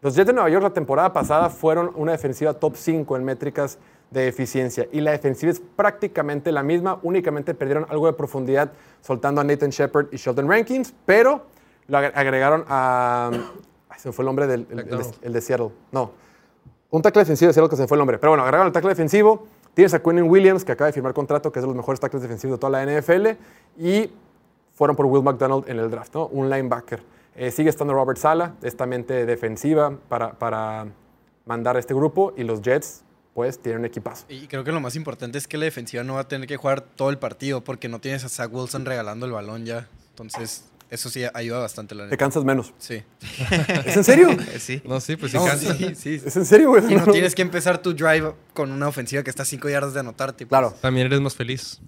Los 0.00 0.14
Jets 0.14 0.26
de 0.28 0.32
Nueva 0.32 0.48
York 0.50 0.62
la 0.62 0.72
temporada 0.72 1.12
pasada 1.12 1.48
fueron 1.50 1.90
una 1.96 2.12
defensiva 2.12 2.54
top 2.54 2.76
5 2.76 3.16
en 3.16 3.24
métricas 3.24 3.78
de 4.10 4.28
eficiencia 4.28 4.86
y 4.92 5.00
la 5.00 5.12
defensiva 5.12 5.50
es 5.50 5.60
prácticamente 5.74 6.52
la 6.52 6.62
misma, 6.62 6.98
únicamente 7.02 7.54
perdieron 7.54 7.86
algo 7.88 8.06
de 8.06 8.12
profundidad 8.12 8.70
soltando 9.00 9.40
a 9.40 9.44
Nathan 9.44 9.70
Shepard 9.70 10.08
y 10.12 10.16
Sheldon 10.18 10.48
Rankins, 10.48 10.92
pero 11.06 11.46
lo 11.88 11.98
agre- 11.98 12.12
agregaron 12.14 12.64
a... 12.68 13.30
ay, 13.92 13.98
se 14.00 14.12
fue 14.12 14.22
el 14.22 14.26
nombre 14.26 14.46
del 14.46 14.66
el- 14.70 14.78
el 14.80 15.00
el 15.22 15.32
de 15.32 15.40
Seattle. 15.40 15.70
No, 15.90 16.12
un 16.90 17.02
tackle 17.02 17.20
defensivo 17.22 17.48
de 17.48 17.54
Seattle 17.54 17.70
que 17.70 17.76
se 17.76 17.86
fue 17.86 17.96
el 17.96 18.00
nombre. 18.00 18.18
Pero 18.18 18.30
bueno, 18.32 18.42
agregaron 18.42 18.66
el 18.68 18.72
tackle 18.72 18.90
defensivo. 18.90 19.46
Tienes 19.74 19.94
a 19.94 20.02
Quinn 20.02 20.22
Williams, 20.22 20.64
que 20.64 20.72
acaba 20.72 20.86
de 20.88 20.92
firmar 20.92 21.14
contrato, 21.14 21.50
que 21.50 21.58
es 21.58 21.62
de 21.62 21.66
los 21.66 21.76
mejores 21.76 21.98
tackles 22.00 22.22
defensivos 22.22 22.56
de 22.56 22.60
toda 22.60 22.70
la 22.70 22.82
NFL. 22.82 23.36
Y 23.78 24.10
fueron 24.74 24.94
por 24.96 25.06
Will 25.06 25.22
McDonald 25.22 25.68
en 25.68 25.78
el 25.78 25.90
draft, 25.90 26.14
¿no? 26.14 26.26
Un 26.26 26.50
linebacker. 26.50 27.02
Eh, 27.34 27.50
sigue 27.50 27.70
estando 27.70 27.94
Robert 27.94 28.18
Sala, 28.18 28.54
esta 28.62 28.84
mente 28.84 29.24
defensiva 29.24 29.96
para, 30.08 30.32
para 30.38 30.86
mandar 31.46 31.76
a 31.76 31.78
este 31.78 31.94
grupo. 31.94 32.34
Y 32.36 32.44
los 32.44 32.60
Jets, 32.60 33.02
pues, 33.32 33.58
tienen 33.58 33.80
un 33.80 33.84
equipazo. 33.86 34.26
Y 34.28 34.46
creo 34.46 34.62
que 34.62 34.72
lo 34.72 34.80
más 34.80 34.94
importante 34.96 35.38
es 35.38 35.48
que 35.48 35.56
la 35.56 35.64
defensiva 35.64 36.04
no 36.04 36.14
va 36.14 36.20
a 36.20 36.28
tener 36.28 36.46
que 36.46 36.58
jugar 36.58 36.82
todo 36.82 37.08
el 37.08 37.16
partido 37.18 37.64
porque 37.64 37.88
no 37.88 37.98
tienes 37.98 38.24
a 38.26 38.28
Zach 38.28 38.52
Wilson 38.52 38.84
regalando 38.84 39.24
el 39.24 39.32
balón 39.32 39.64
ya. 39.64 39.88
Entonces, 40.10 40.66
eso 40.92 41.08
sí 41.10 41.22
ayuda 41.34 41.58
bastante, 41.60 41.94
la 41.94 42.02
Te 42.04 42.10
neta. 42.10 42.16
cansas 42.18 42.44
menos. 42.44 42.72
Sí. 42.78 43.02
¿Es 43.86 43.96
en 43.96 44.04
serio? 44.04 44.30
Eh, 44.30 44.58
sí. 44.58 44.82
No, 44.84 45.00
sí, 45.00 45.16
pues 45.16 45.32
sí 45.32 45.38
No, 45.38 45.44
cansa. 45.44 45.74
sí, 45.74 45.94
sí. 45.94 46.22
¿Es 46.24 46.36
en 46.36 46.44
serio, 46.46 46.68
güey? 46.70 46.92
Y 46.92 46.96
no 46.96 47.06
tienes 47.06 47.34
que 47.34 47.42
empezar 47.42 47.78
tu 47.78 47.94
drive 47.94 48.34
con 48.54 48.70
una 48.70 48.88
ofensiva 48.88 49.22
que 49.22 49.30
está 49.30 49.42
a 49.42 49.46
5 49.46 49.68
yardas 49.68 49.94
de 49.94 50.00
anotarte. 50.00 50.46
pues. 50.46 50.48
Claro. 50.48 50.74
También 50.80 51.06
eres 51.06 51.20
más 51.20 51.34
feliz. 51.34 51.80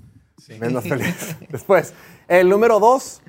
Sí. 0.44 0.54
Menos 0.58 0.84
feliz. 0.84 1.36
Después, 1.50 1.92
el 2.28 2.48
número 2.48 2.80
dos, 2.80 3.20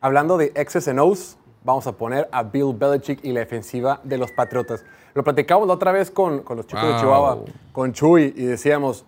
hablando 0.00 0.36
de 0.38 0.52
X's 0.56 0.88
and 0.88 0.98
O's, 1.00 1.36
vamos 1.64 1.86
a 1.86 1.92
poner 1.92 2.28
a 2.32 2.42
Bill 2.42 2.74
Belichick 2.74 3.24
y 3.24 3.32
la 3.32 3.40
defensiva 3.40 4.00
de 4.04 4.18
los 4.18 4.32
Patriotas. 4.32 4.84
Lo 5.14 5.22
platicamos 5.22 5.68
la 5.68 5.74
otra 5.74 5.92
vez 5.92 6.10
con, 6.10 6.42
con 6.42 6.56
los 6.56 6.66
chicos 6.66 6.84
de. 6.94 7.00
Chihuahua, 7.00 7.44
con 7.72 7.92
Chuy, 7.92 8.32
y 8.36 8.44
decíamos, 8.44 9.04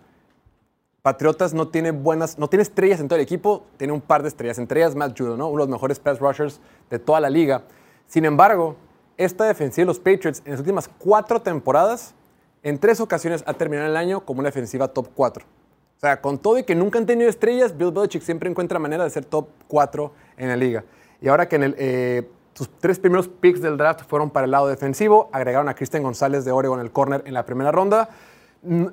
Patriotas 1.05 1.53
no 1.53 1.67
tiene 1.67 1.91
buenas, 1.91 2.39
no 2.39 2.47
tiene 2.47 2.63
estrellas 2.63 2.99
en 2.99 3.07
todo 3.07 3.17
el 3.17 3.21
equipo, 3.21 3.67
tiene 3.77 3.93
un 3.93 4.01
par 4.01 4.23
de 4.23 4.27
estrellas, 4.27 4.57
entre 4.57 4.79
ellas 4.79 4.95
Matt 4.95 5.15
Judon, 5.15 5.37
¿no? 5.37 5.49
uno 5.49 5.61
de 5.61 5.67
los 5.67 5.69
mejores 5.69 5.99
pass 5.99 6.17
rushers 6.17 6.59
de 6.89 6.97
toda 6.97 7.19
la 7.19 7.29
liga. 7.29 7.61
Sin 8.07 8.25
embargo, 8.25 8.75
esta 9.15 9.43
defensiva 9.43 9.83
de 9.83 9.85
los 9.85 9.99
Patriots 9.99 10.41
en 10.45 10.53
las 10.53 10.61
últimas 10.61 10.89
cuatro 10.97 11.43
temporadas, 11.43 12.15
en 12.63 12.79
tres 12.79 12.99
ocasiones 12.99 13.43
ha 13.45 13.53
terminado 13.53 13.87
el 13.87 13.97
año 13.97 14.25
como 14.25 14.39
una 14.39 14.47
defensiva 14.47 14.87
top 14.87 15.09
4. 15.13 15.45
O 15.45 15.99
sea, 15.99 16.21
con 16.21 16.39
todo 16.39 16.57
y 16.57 16.63
que 16.63 16.73
nunca 16.73 16.97
han 16.97 17.05
tenido 17.05 17.29
estrellas, 17.29 17.77
Bill 17.77 17.91
Belichick 17.91 18.23
siempre 18.23 18.49
encuentra 18.49 18.79
manera 18.79 19.03
de 19.03 19.11
ser 19.11 19.25
top 19.25 19.49
4 19.67 20.11
en 20.37 20.47
la 20.47 20.55
liga. 20.55 20.85
Y 21.21 21.27
ahora 21.27 21.47
que 21.47 21.75
eh, 21.77 22.27
sus 22.55 22.67
tres 22.79 22.97
primeros 22.97 23.27
picks 23.27 23.61
del 23.61 23.77
draft 23.77 24.01
fueron 24.07 24.31
para 24.31 24.45
el 24.45 24.51
lado 24.51 24.65
defensivo, 24.65 25.29
agregaron 25.31 25.69
a 25.69 25.75
Christian 25.75 26.01
González 26.01 26.45
de 26.45 26.51
Oregon, 26.51 26.79
el 26.79 26.91
corner, 26.91 27.21
en 27.27 27.35
la 27.35 27.45
primera 27.45 27.71
ronda. 27.71 28.09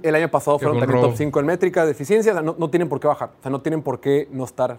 El 0.03 0.15
año 0.15 0.31
pasado 0.31 0.59
fueron 0.59 0.79
también 0.79 1.01
robo. 1.01 1.09
top 1.09 1.17
5 1.17 1.41
en 1.41 1.47
métrica 1.47 1.85
de 1.85 1.93
eficiencia. 1.93 2.33
O 2.33 2.35
sea, 2.35 2.43
no, 2.43 2.55
no 2.59 2.71
tienen 2.71 2.89
por 2.89 3.01
qué 3.01 3.09
bajar. 3.09 3.31
O 3.39 3.43
sea, 3.43 3.51
no 3.51 3.61
tienen 3.61 3.83
por 3.83 4.01
qué 4.01 4.29
no 4.31 4.45
estar. 4.45 4.79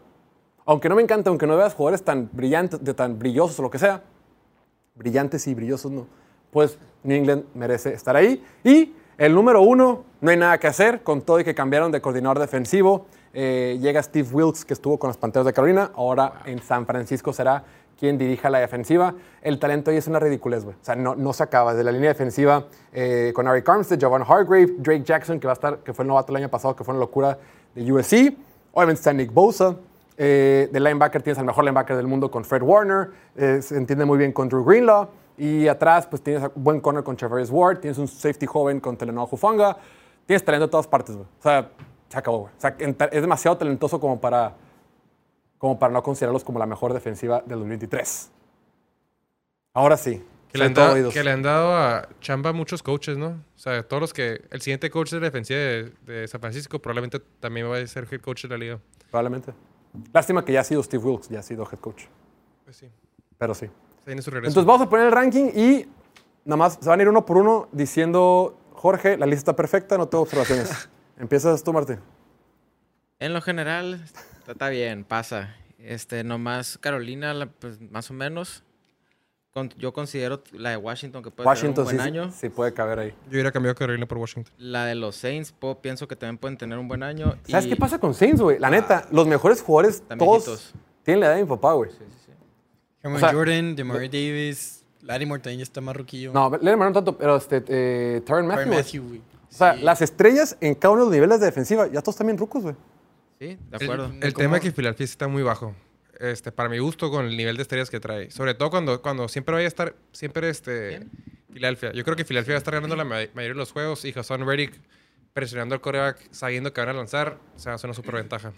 Aunque 0.65 0.87
no 0.89 0.95
me 0.95 1.01
encanta, 1.01 1.29
aunque 1.29 1.45
no 1.45 1.57
veas 1.57 1.73
jugadores 1.73 2.03
tan 2.03 2.29
brillantes, 2.31 2.83
de 2.83 2.93
tan 2.93 3.19
brillosos 3.19 3.59
o 3.59 3.63
lo 3.63 3.69
que 3.69 3.79
sea, 3.79 4.03
brillantes 4.95 5.45
y 5.47 5.53
brillosos 5.55 5.91
no. 5.91 6.07
Pues 6.51 6.77
New 7.03 7.17
England 7.17 7.45
merece 7.53 7.93
estar 7.93 8.15
ahí. 8.15 8.43
Y 8.63 8.93
el 9.17 9.33
número 9.33 9.61
uno, 9.61 10.03
no 10.21 10.31
hay 10.31 10.37
nada 10.37 10.57
que 10.57 10.67
hacer, 10.67 11.03
con 11.03 11.21
todo 11.21 11.39
y 11.39 11.43
que 11.43 11.53
cambiaron 11.53 11.91
de 11.91 12.01
coordinador 12.01 12.39
defensivo. 12.39 13.05
Eh, 13.33 13.77
llega 13.81 14.01
Steve 14.01 14.27
Wilkes, 14.31 14.63
que 14.63 14.73
estuvo 14.73 14.97
con 14.97 15.07
los 15.07 15.17
Panteros 15.17 15.45
de 15.45 15.53
Carolina, 15.53 15.91
ahora 15.95 16.41
en 16.45 16.61
San 16.61 16.85
Francisco 16.85 17.33
será 17.33 17.63
quien 18.03 18.17
dirija 18.17 18.49
la 18.49 18.59
defensiva. 18.59 19.15
El 19.41 19.59
talento 19.59 19.89
ahí 19.89 19.95
es 19.95 20.07
una 20.07 20.19
ridiculez, 20.19 20.65
güey. 20.65 20.75
O 20.75 20.83
sea, 20.83 20.93
no, 20.93 21.15
no 21.15 21.31
se 21.31 21.41
acaba. 21.41 21.73
De 21.73 21.85
la 21.85 21.91
línea 21.93 22.09
defensiva 22.09 22.65
eh, 22.91 23.31
con 23.33 23.47
Eric 23.47 23.69
Armstead, 23.69 23.97
Javon 23.97 24.23
Hargrave, 24.23 24.73
Drake 24.79 25.03
Jackson, 25.05 25.39
que 25.39 25.47
va 25.47 25.53
a 25.53 25.55
estar, 25.55 25.77
que 25.77 25.93
fue 25.93 26.03
el 26.03 26.09
novato 26.09 26.33
el 26.33 26.35
año 26.35 26.49
pasado, 26.49 26.75
que 26.75 26.83
fue 26.83 26.93
una 26.93 26.99
locura 26.99 27.39
de 27.73 27.89
USC. 27.89 28.35
Obviamente 28.73 28.99
está 28.99 29.13
Nick 29.13 29.31
Bosa. 29.31 29.77
Eh, 30.17 30.67
de 30.69 30.79
linebacker 30.81 31.23
tienes 31.23 31.39
al 31.39 31.45
mejor 31.45 31.63
linebacker 31.63 31.95
del 31.95 32.07
mundo 32.07 32.29
con 32.29 32.43
Fred 32.43 32.61
Warner. 32.61 33.11
Eh, 33.37 33.61
se 33.61 33.77
entiende 33.77 34.03
muy 34.03 34.17
bien 34.17 34.33
con 34.33 34.49
Drew 34.49 34.65
Greenlaw. 34.65 35.07
Y 35.37 35.69
atrás, 35.69 36.05
pues 36.05 36.21
tienes 36.21 36.43
buen 36.55 36.81
corner 36.81 37.05
con 37.05 37.15
Travis 37.15 37.49
Ward. 37.49 37.79
Tienes 37.79 37.97
un 37.97 38.09
safety 38.09 38.45
joven 38.45 38.81
con 38.81 38.97
Telenoa 38.97 39.29
Hufanga. 39.31 39.77
Tienes 40.25 40.43
talento 40.43 40.67
de 40.67 40.71
todas 40.71 40.87
partes, 40.87 41.15
güey. 41.15 41.25
O 41.39 41.41
sea, 41.41 41.69
se 42.09 42.17
acabó, 42.17 42.39
güey. 42.39 42.51
O 42.57 42.59
sea, 42.59 42.75
es 42.77 43.21
demasiado 43.21 43.55
talentoso 43.55 43.97
como 43.97 44.19
para, 44.19 44.55
como 45.63 45.79
para 45.79 45.93
no 45.93 46.03
considerarlos 46.03 46.43
como 46.43 46.59
la 46.59 46.65
mejor 46.65 46.91
defensiva 46.91 47.39
del 47.39 47.59
2023. 47.59 48.29
Ahora 49.73 49.95
sí. 49.95 50.21
Que 50.51 50.57
le, 50.57 50.65
han 50.65 50.73
dado, 50.73 51.09
que 51.09 51.23
le 51.23 51.31
han 51.31 51.41
dado 51.41 51.73
a 51.73 52.09
chamba 52.19 52.49
a 52.49 52.53
muchos 52.53 52.83
coaches, 52.83 53.17
¿no? 53.17 53.27
O 53.27 53.57
sea, 53.59 53.81
todos 53.81 54.01
los 54.01 54.11
que... 54.11 54.41
El 54.51 54.59
siguiente 54.59 54.89
coach 54.89 55.11
de 55.11 55.21
la 55.21 55.27
defensiva 55.27 55.57
de, 55.57 55.93
de 56.05 56.27
San 56.27 56.41
Francisco 56.41 56.79
probablemente 56.79 57.21
también 57.39 57.71
va 57.71 57.77
a 57.77 57.87
ser 57.87 58.05
head 58.11 58.19
coach 58.19 58.43
de 58.43 58.49
la 58.49 58.57
liga. 58.57 58.79
Probablemente. 59.09 59.53
Lástima 60.11 60.43
que 60.43 60.51
ya 60.51 60.59
ha 60.59 60.63
sido 60.65 60.83
Steve 60.83 61.01
Wilkes, 61.01 61.29
ya 61.29 61.39
ha 61.39 61.43
sido 61.43 61.63
head 61.63 61.79
coach. 61.79 62.07
Pues 62.65 62.75
sí. 62.75 62.89
Pero 63.37 63.55
sí. 63.55 63.67
Se 63.67 64.05
viene 64.07 64.21
su 64.21 64.31
regreso. 64.31 64.49
Entonces 64.49 64.67
vamos 64.67 64.85
a 64.85 64.89
poner 64.89 65.05
el 65.05 65.13
ranking 65.13 65.45
y 65.55 65.87
nada 66.43 66.57
más 66.57 66.77
se 66.81 66.89
van 66.89 66.99
a 66.99 67.03
ir 67.03 67.07
uno 67.07 67.25
por 67.25 67.37
uno 67.37 67.69
diciendo, 67.71 68.59
Jorge, 68.73 69.17
la 69.17 69.25
lista 69.25 69.51
está 69.51 69.55
perfecta, 69.55 69.97
no 69.97 70.09
tengo 70.09 70.23
observaciones. 70.23 70.89
Empiezas 71.17 71.63
tú, 71.63 71.71
Martín. 71.71 72.01
En 73.17 73.31
lo 73.31 73.41
general, 73.41 74.03
está- 74.43 74.51
está 74.53 74.69
bien, 74.69 75.03
pasa. 75.03 75.55
Este, 75.79 76.23
nomás 76.23 76.77
Carolina, 76.77 77.33
la- 77.33 77.47
pues, 77.47 77.79
más 77.91 78.09
o 78.09 78.13
menos. 78.13 78.63
Con- 79.53 79.69
yo 79.77 79.93
considero 79.93 80.41
la 80.53 80.71
de 80.71 80.77
Washington 80.77 81.21
que 81.21 81.29
puede 81.29 81.45
Washington 81.47 81.85
tener 81.85 82.01
sí, 82.01 82.07
un 82.07 82.13
buen 82.13 82.23
año. 82.25 82.31
sí 82.35 82.49
puede 82.49 82.73
caber 82.73 82.97
ahí. 82.97 83.09
Yo 83.25 83.31
hubiera 83.33 83.51
cambiado 83.51 83.73
a 83.73 83.75
Carolina 83.75 84.07
por 84.07 84.17
Washington. 84.17 84.51
La 84.57 84.85
de 84.85 84.95
los 84.95 85.15
Saints, 85.15 85.51
po- 85.51 85.79
pienso 85.79 86.07
que 86.07 86.15
también 86.15 86.39
pueden 86.39 86.57
tener 86.57 86.79
un 86.79 86.87
buen 86.87 87.03
año. 87.03 87.35
¿Sabes 87.47 87.67
y- 87.67 87.69
qué 87.69 87.75
pasa 87.75 87.99
con 87.99 88.15
Saints, 88.15 88.41
güey? 88.41 88.57
La 88.57 88.71
neta, 88.71 89.07
los 89.11 89.27
mejores 89.27 89.61
jugadores, 89.61 90.01
todos 90.17 90.73
tienen 91.03 91.19
la 91.21 91.27
edad 91.27 91.35
de 91.35 91.43
mi 91.43 91.49
papá, 91.49 91.73
güey. 91.73 91.91
Cameron 93.03 93.17
O 93.23 93.27
sea- 93.27 93.33
Jordan, 93.37 93.75
Demary 93.75 94.07
Davis, 94.07 94.83
Larry 95.01 95.25
Morton 95.27 95.55
ya 95.57 95.63
está 95.63 95.81
más 95.81 95.95
ruquillo. 95.95 96.31
No, 96.33 96.49
Lennon 96.59 96.79
no 96.79 96.91
tanto, 96.93 97.15
pero 97.17 97.35
este, 97.35 97.63
eh, 97.67 98.21
Tyrann 98.25 98.47
Matthew. 98.47 98.73
Matthew, 98.73 99.07
güey. 99.07 99.19
O 99.19 99.55
sea, 99.55 99.75
Sí. 99.75 99.81
las 99.83 100.01
estrellas 100.01 100.57
en 100.61 100.73
cada 100.73 100.93
uno 100.93 101.01
de 101.01 101.05
los 101.07 101.13
niveles 101.13 101.39
de 101.41 101.45
defensiva, 101.45 101.85
ya 101.87 102.01
todos 102.01 102.15
también 102.15 102.37
rucos, 102.39 102.63
güey. 102.63 102.75
Sí, 103.43 103.57
de 103.69 103.77
El- 103.77 103.83
acuerdo. 103.83 104.13
El, 104.21 104.33
tema 104.33 104.57
es 104.57 104.63
que 104.63 104.71
Philadelphia 104.71 105.05
sí 105.07 105.11
está 105.11 105.27
muy 105.27 105.43
bajo. 105.43 105.75
Este, 106.19 106.51
para 106.51 106.69
mi 106.69 106.79
gusto, 106.79 107.11
con 107.11 107.25
el 107.25 107.35
nivel 107.35 107.57
de 107.57 107.63
estrellas 107.63 107.89
que 107.89 107.99
trae. 107.99 108.31
Sobre 108.31 108.53
todo 108.53 108.69
cuando, 108.69 109.01
cuando 109.01 109.27
siempre 109.27 109.53
vaya 109.53 109.65
a 109.65 109.67
estar, 109.67 109.95
siempre 110.13 110.47
este. 110.49 111.05
Filadelfia. 111.51 111.91
Yo 111.91 112.03
creo 112.03 112.15
que 112.15 112.23
Filadelfia 112.25 112.53
va 112.53 112.57
a 112.57 112.59
estar 112.59 112.73
ganando 112.73 112.95
la 112.95 113.03
ma- 113.03 113.15
mayoría 113.33 113.49
de 113.49 113.53
los 113.55 113.71
juegos 113.71 114.05
y 114.05 114.13
Hassan 114.17 114.45
Reddick 114.47 114.79
presionando 115.33 115.75
al 115.75 115.81
coreback, 115.81 116.19
sabiendo 116.31 116.71
que 116.73 116.81
van 116.81 116.89
a 116.89 116.93
lanzar, 116.93 117.37
se 117.57 117.69
hace 117.69 117.85
una 117.87 117.93
super 117.93 118.15
ventaja. 118.15 118.53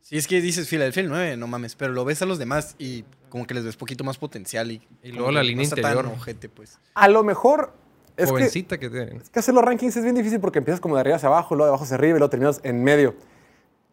Sí, 0.00 0.16
es 0.18 0.26
que 0.26 0.40
dices 0.40 0.68
Philadelphia 0.68 1.02
el 1.02 1.08
9, 1.08 1.36
no 1.36 1.46
mames, 1.46 1.74
pero 1.76 1.92
lo 1.92 2.04
ves 2.04 2.20
a 2.22 2.26
los 2.26 2.38
demás 2.38 2.74
y 2.78 3.04
como 3.30 3.46
que 3.46 3.54
les 3.54 3.64
ves 3.64 3.76
poquito 3.76 4.04
más 4.04 4.18
potencial 4.18 4.70
y, 4.72 4.82
Y 5.02 5.12
luego 5.12 5.28
que 5.28 5.32
la 5.34 5.40
no 5.42 5.48
línea 5.48 5.64
interior. 5.64 6.06
ojete, 6.06 6.48
pues. 6.48 6.78
A 6.94 7.08
lo 7.08 7.22
mejor 7.24 7.72
es 8.16 8.26
que, 8.26 8.30
Jovencita 8.30 8.78
que, 8.78 8.90
tienen. 8.90 9.18
es 9.22 9.30
que 9.30 9.38
hacer 9.38 9.54
los 9.54 9.64
rankings 9.64 9.96
es 9.96 10.02
bien 10.02 10.14
difícil 10.14 10.40
porque 10.40 10.58
empiezas 10.58 10.80
como 10.80 10.96
de 10.96 11.00
arriba 11.02 11.16
hacia 11.16 11.28
abajo, 11.28 11.54
luego 11.54 11.66
de 11.66 11.70
abajo 11.70 11.84
hacia 11.84 11.94
arriba 11.96 12.16
y 12.16 12.18
luego 12.18 12.30
terminas 12.30 12.60
en 12.64 12.82
medio. 12.84 13.14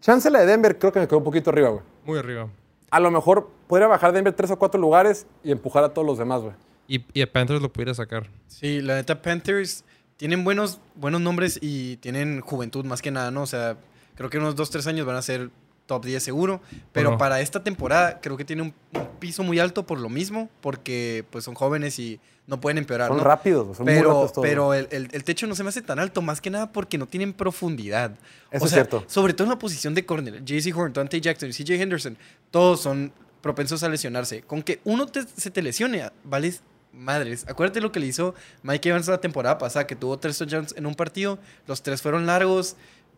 Chance 0.01 0.29
la 0.31 0.39
de 0.39 0.47
Denver 0.47 0.77
creo 0.77 0.91
que 0.91 0.99
me 0.99 1.07
quedó 1.07 1.19
un 1.19 1.23
poquito 1.23 1.51
arriba, 1.51 1.69
güey. 1.69 1.83
Muy 2.05 2.17
arriba. 2.17 2.49
A 2.89 2.99
lo 2.99 3.11
mejor 3.11 3.49
podría 3.67 3.87
bajar 3.87 4.11
Denver 4.11 4.33
tres 4.33 4.51
o 4.51 4.57
cuatro 4.59 4.81
lugares 4.81 5.25
y 5.43 5.51
empujar 5.51 5.83
a 5.83 5.93
todos 5.93 6.05
los 6.05 6.17
demás, 6.17 6.41
güey. 6.41 6.53
Y, 6.87 7.05
y 7.13 7.21
a 7.21 7.31
Panthers 7.31 7.61
lo 7.61 7.71
pudiera 7.71 7.93
sacar. 7.93 8.29
Sí, 8.47 8.81
la 8.81 8.95
neta 8.95 9.21
Panthers 9.21 9.85
tienen 10.17 10.43
buenos, 10.43 10.79
buenos 10.95 11.21
nombres 11.21 11.57
y 11.61 11.97
tienen 11.97 12.41
juventud 12.41 12.83
más 12.83 13.01
que 13.01 13.11
nada, 13.11 13.31
¿no? 13.31 13.43
O 13.43 13.47
sea, 13.47 13.77
creo 14.15 14.29
que 14.29 14.39
unos 14.39 14.55
2, 14.55 14.69
3 14.69 14.87
años 14.87 15.05
van 15.05 15.15
a 15.15 15.21
ser 15.21 15.49
top 15.91 16.05
10 16.05 16.23
seguro, 16.23 16.61
pero 16.93 17.17
para 17.17 17.41
esta 17.41 17.61
temporada 17.63 18.21
creo 18.21 18.37
que 18.37 18.45
tiene 18.45 18.61
un, 18.61 18.73
un 18.93 19.07
piso 19.19 19.43
muy 19.43 19.59
alto 19.59 19.85
por 19.85 19.99
lo 19.99 20.07
mismo, 20.07 20.49
porque 20.61 21.25
pues 21.31 21.43
son 21.43 21.53
jóvenes 21.53 21.99
y 21.99 22.21
no 22.47 22.61
pueden 22.61 22.77
empeorar, 22.77 23.09
Son 23.09 23.17
¿no? 23.17 23.23
rápidos, 23.25 23.75
son 23.75 23.85
muy 23.85 23.93
pero, 23.95 24.09
rápidos 24.09 24.33
todos. 24.33 24.47
pero 24.47 24.73
el, 24.73 24.87
el- 24.91 25.09
el 25.11 25.23
techo 25.25 25.47
no 25.47 25.55
se 25.55 25.63
me 25.63 25.69
hace 25.69 25.81
tan 25.81 25.99
alto, 25.99 26.21
más 26.21 26.39
que 26.39 26.49
nada 26.49 26.71
porque 26.71 26.97
no 26.97 27.05
tienen 27.07 27.33
profundidad. 27.33 28.11
Eso 28.51 28.63
o 28.63 28.67
es 28.67 28.73
cierto. 28.73 29.03
Sobre 29.07 29.33
todo 29.33 29.45
en 29.45 29.49
la 29.51 29.59
posición 29.59 29.93
de 29.93 30.05
corner. 30.05 30.43
JC 30.45 30.73
Horn, 30.75 30.93
Dante 30.93 31.19
Jackson 31.19 31.49
y 31.49 31.53
CJ 31.53 31.71
Henderson, 31.81 32.17
todos 32.51 32.81
son 32.81 33.11
propensos 33.41 33.83
a 33.83 33.89
lesionarse. 33.89 34.41
Con 34.43 34.63
que 34.63 34.79
uno 34.85 35.07
te- 35.07 35.25
se 35.35 35.51
te 35.51 35.61
lesione, 35.61 36.09
vales 36.23 36.61
madres. 36.93 37.45
Acuérdate 37.47 37.79
lo 37.79 37.91
que 37.91 37.99
le 38.01 38.07
hizo 38.07 38.35
Mike 38.63 38.89
Evans 38.89 39.07
la 39.07 39.19
temporada 39.21 39.57
pasada, 39.57 39.87
que 39.87 39.95
tuvo 39.95 40.17
tres 40.19 40.37
touchdowns 40.37 40.73
en 40.77 40.85
un 40.85 40.95
partido. 40.95 41.39
Los 41.67 41.81
tres 41.83 42.01
fueron 42.01 42.25
largos. 42.25 42.75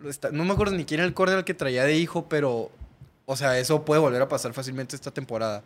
Está- 0.09 0.31
No 0.31 0.43
me 0.45 0.53
acuerdo 0.53 0.75
ni 0.75 0.85
quién 0.85 0.99
era 0.99 1.07
el 1.07 1.13
corner 1.13 1.37
al 1.37 1.45
que 1.45 1.53
traía 1.53 1.83
de 1.83 1.95
hijo, 1.97 2.27
pero... 2.29 2.71
O 3.25 3.37
sea, 3.37 3.57
eso 3.57 3.85
puede 3.85 4.01
volver 4.01 4.21
a 4.21 4.27
pasar 4.27 4.53
fácilmente 4.53 4.95
esta 4.95 5.09
temporada. 5.11 5.63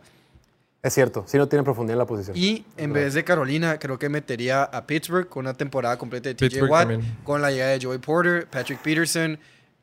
Es 0.80 0.94
cierto, 0.94 1.24
sí 1.26 1.36
no 1.38 1.48
tienen 1.48 1.64
profundidad 1.64 1.94
en 1.94 1.98
la 1.98 2.06
posición. 2.06 2.36
Y 2.36 2.64
en 2.76 2.92
vez 2.92 3.14
de 3.14 3.24
Carolina, 3.24 3.80
creo 3.80 3.98
que 3.98 4.08
metería 4.08 4.62
a 4.62 4.86
Pittsburgh 4.86 5.28
con 5.28 5.44
una 5.46 5.54
temporada 5.54 5.98
completa 5.98 6.28
de 6.28 6.36
TJ 6.36 6.48
Pittsburgh 6.50 6.70
Watt, 6.70 6.88
también. 6.88 7.18
con 7.24 7.42
la 7.42 7.50
llegada 7.50 7.72
de 7.76 7.84
Joey 7.84 7.98
Porter, 7.98 8.46
Patrick 8.46 8.78
Peterson, 8.80 9.36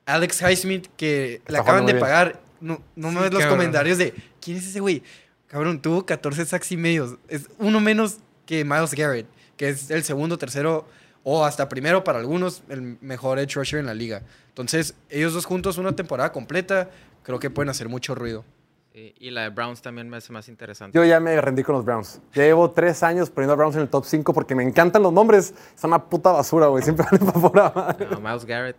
Alex 0.06 0.42
Highsmith, 0.42 0.88
que 0.96 1.42
le 1.48 1.58
Está 1.58 1.60
acaban 1.60 1.66
jugando 1.82 1.88
de 1.88 1.94
bien. 1.94 2.00
pagar. 2.00 2.42
No, 2.62 2.82
no 2.96 3.10
me 3.12 3.18
Sí, 3.18 3.24
ves 3.24 3.34
los 3.34 3.42
cabrón. 3.42 3.58
comentarios 3.58 3.98
de 3.98 4.14
¿quién 4.40 4.56
es 4.56 4.68
ese 4.68 4.80
güey? 4.80 5.04
Cabrón, 5.48 5.82
tuvo 5.82 6.06
14 6.06 6.46
sacks 6.46 6.72
y 6.72 6.78
medios. 6.78 7.16
Es 7.28 7.50
uno 7.60 7.82
menos 7.82 8.20
que 8.46 8.64
Miles 8.64 8.94
Garrett. 8.94 9.28
que 9.58 9.68
es 9.70 9.92
el 9.92 10.04
segundo, 10.06 10.38
tercero 10.38 10.88
o 11.28 11.44
hasta 11.44 11.68
primero 11.68 12.04
para 12.04 12.20
algunos, 12.20 12.62
el 12.70 12.98
mejor 13.02 13.40
edge 13.40 13.56
rusher 13.56 13.80
en 13.80 13.88
la 13.88 13.94
liga. 13.96 14.22
Entonces, 14.50 14.94
ellos 15.10 15.34
dos 15.34 15.46
juntos, 15.46 15.78
una 15.80 15.96
temporada 15.96 16.32
completa, 16.32 16.90
creo 17.24 17.40
que 17.40 17.50
pueden 17.50 17.70
hacer 17.70 17.90
mucho 17.90 18.14
ruido. 18.14 18.46
Sí, 18.94 19.14
y 19.20 19.32
la 19.32 19.42
de 19.42 19.50
Browns 19.50 19.82
también 19.82 20.08
me 20.08 20.18
hace 20.18 20.32
más 20.32 20.48
interesante. 20.48 20.96
Yo 20.98 21.04
ya 21.04 21.20
me 21.20 21.42
rendí 21.42 21.64
con 21.64 21.74
los 21.76 21.84
Browns. 21.84 22.22
Llevo 22.34 22.70
tres 22.72 23.02
años 23.04 23.30
poniendo 23.32 23.54
a 23.54 23.56
Browns 23.58 23.76
en 23.76 23.82
el 23.82 23.90
top 23.90 24.06
5 24.06 24.34
porque 24.34 24.54
me 24.56 24.64
encantan 24.64 25.02
los 25.04 25.12
nombres. 25.12 25.54
Son 25.76 25.90
una 25.90 26.02
puta 26.06 26.32
basura, 26.32 26.68
güey. 26.68 26.82
Siempre 26.84 27.06
van 27.12 27.42
para 27.52 27.66
afuera. 27.68 28.08
No, 28.12 28.20
Miles 28.22 28.46
Garrett. 28.46 28.78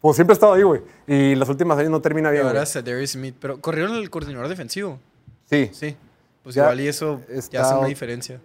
Pues 0.00 0.14
siempre 0.16 0.32
he 0.32 0.36
estado 0.36 0.52
ahí, 0.54 0.62
güey. 0.62 0.80
Y 1.06 1.34
las 1.34 1.48
últimas 1.48 1.76
años 1.78 1.90
no 1.90 2.00
termina 2.00 2.28
Y 2.30 2.32
bien, 2.34 2.46
ahora. 2.46 2.64
Darius 2.64 3.10
Smith, 3.10 3.34
pero 3.40 3.60
corrieron 3.60 3.96
el 3.96 4.08
coordinador 4.08 4.48
defensivo. 4.48 4.98
Sí. 5.50 5.68
Sí. 5.74 5.96
Pues 6.42 6.54
Ya 6.54 6.62
igual 6.62 6.80
y 6.80 6.88
eso 6.88 7.20
está- 7.28 7.52
ya 7.58 7.62
hace 7.62 7.74
una 7.74 7.88
diferencia. 7.88 8.40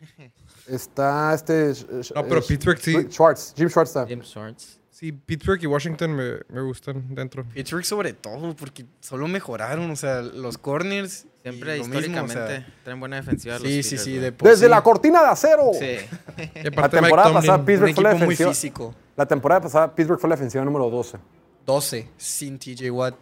Está 0.70 1.34
este... 1.34 1.72
No, 2.14 2.24
pero 2.26 2.42
Pittsburgh 2.42 2.78
sí. 2.78 2.94
Schwartz. 3.10 3.54
Jim 3.56 3.68
Schwartz 3.68 3.90
está. 3.90 4.06
James 4.06 4.26
Schwartz. 4.28 4.78
Sí, 4.90 5.12
Pittsburgh 5.12 5.62
y 5.62 5.66
Washington 5.66 6.14
me, 6.14 6.32
me 6.48 6.60
gustan 6.60 7.14
dentro. 7.14 7.44
Pittsburgh 7.44 7.84
sobre 7.84 8.12
todo, 8.12 8.54
porque 8.54 8.84
solo 9.00 9.26
mejoraron, 9.28 9.90
o 9.90 9.96
sea, 9.96 10.20
los 10.20 10.58
corners. 10.58 11.26
Siempre 11.42 11.78
mismo, 11.78 11.94
o 11.94 11.98
históricamente 11.98 12.34
sea, 12.34 12.74
traen 12.84 13.00
buena 13.00 13.16
defensiva. 13.16 13.54
los 13.54 13.62
sí, 13.62 13.82
sí, 13.82 13.96
Steelers, 13.96 14.04
sí. 14.04 14.18
De 14.18 14.32
por 14.32 14.48
Desde 14.50 14.66
sí. 14.66 14.70
la 14.70 14.82
cortina 14.82 15.22
de 15.22 15.28
acero. 15.28 15.70
Sí. 15.72 15.96
La 16.76 16.88
temporada 16.90 17.22
Tomlin, 17.30 17.34
pasada 17.34 17.64
Pittsburgh 17.64 17.94
fue 17.94 18.02
la 18.04 18.10
equipo 18.10 18.24
muy 18.26 18.34
defensiva. 18.34 18.50
físico. 18.50 18.94
La 19.16 19.26
temporada 19.26 19.60
pasada 19.62 19.94
Pittsburgh 19.94 20.20
fue 20.20 20.28
la 20.28 20.36
defensiva 20.36 20.64
número 20.64 20.90
12. 20.90 21.16
12 21.64 22.08
sin 22.18 22.58
TJ 22.58 22.90
Watt 22.90 23.14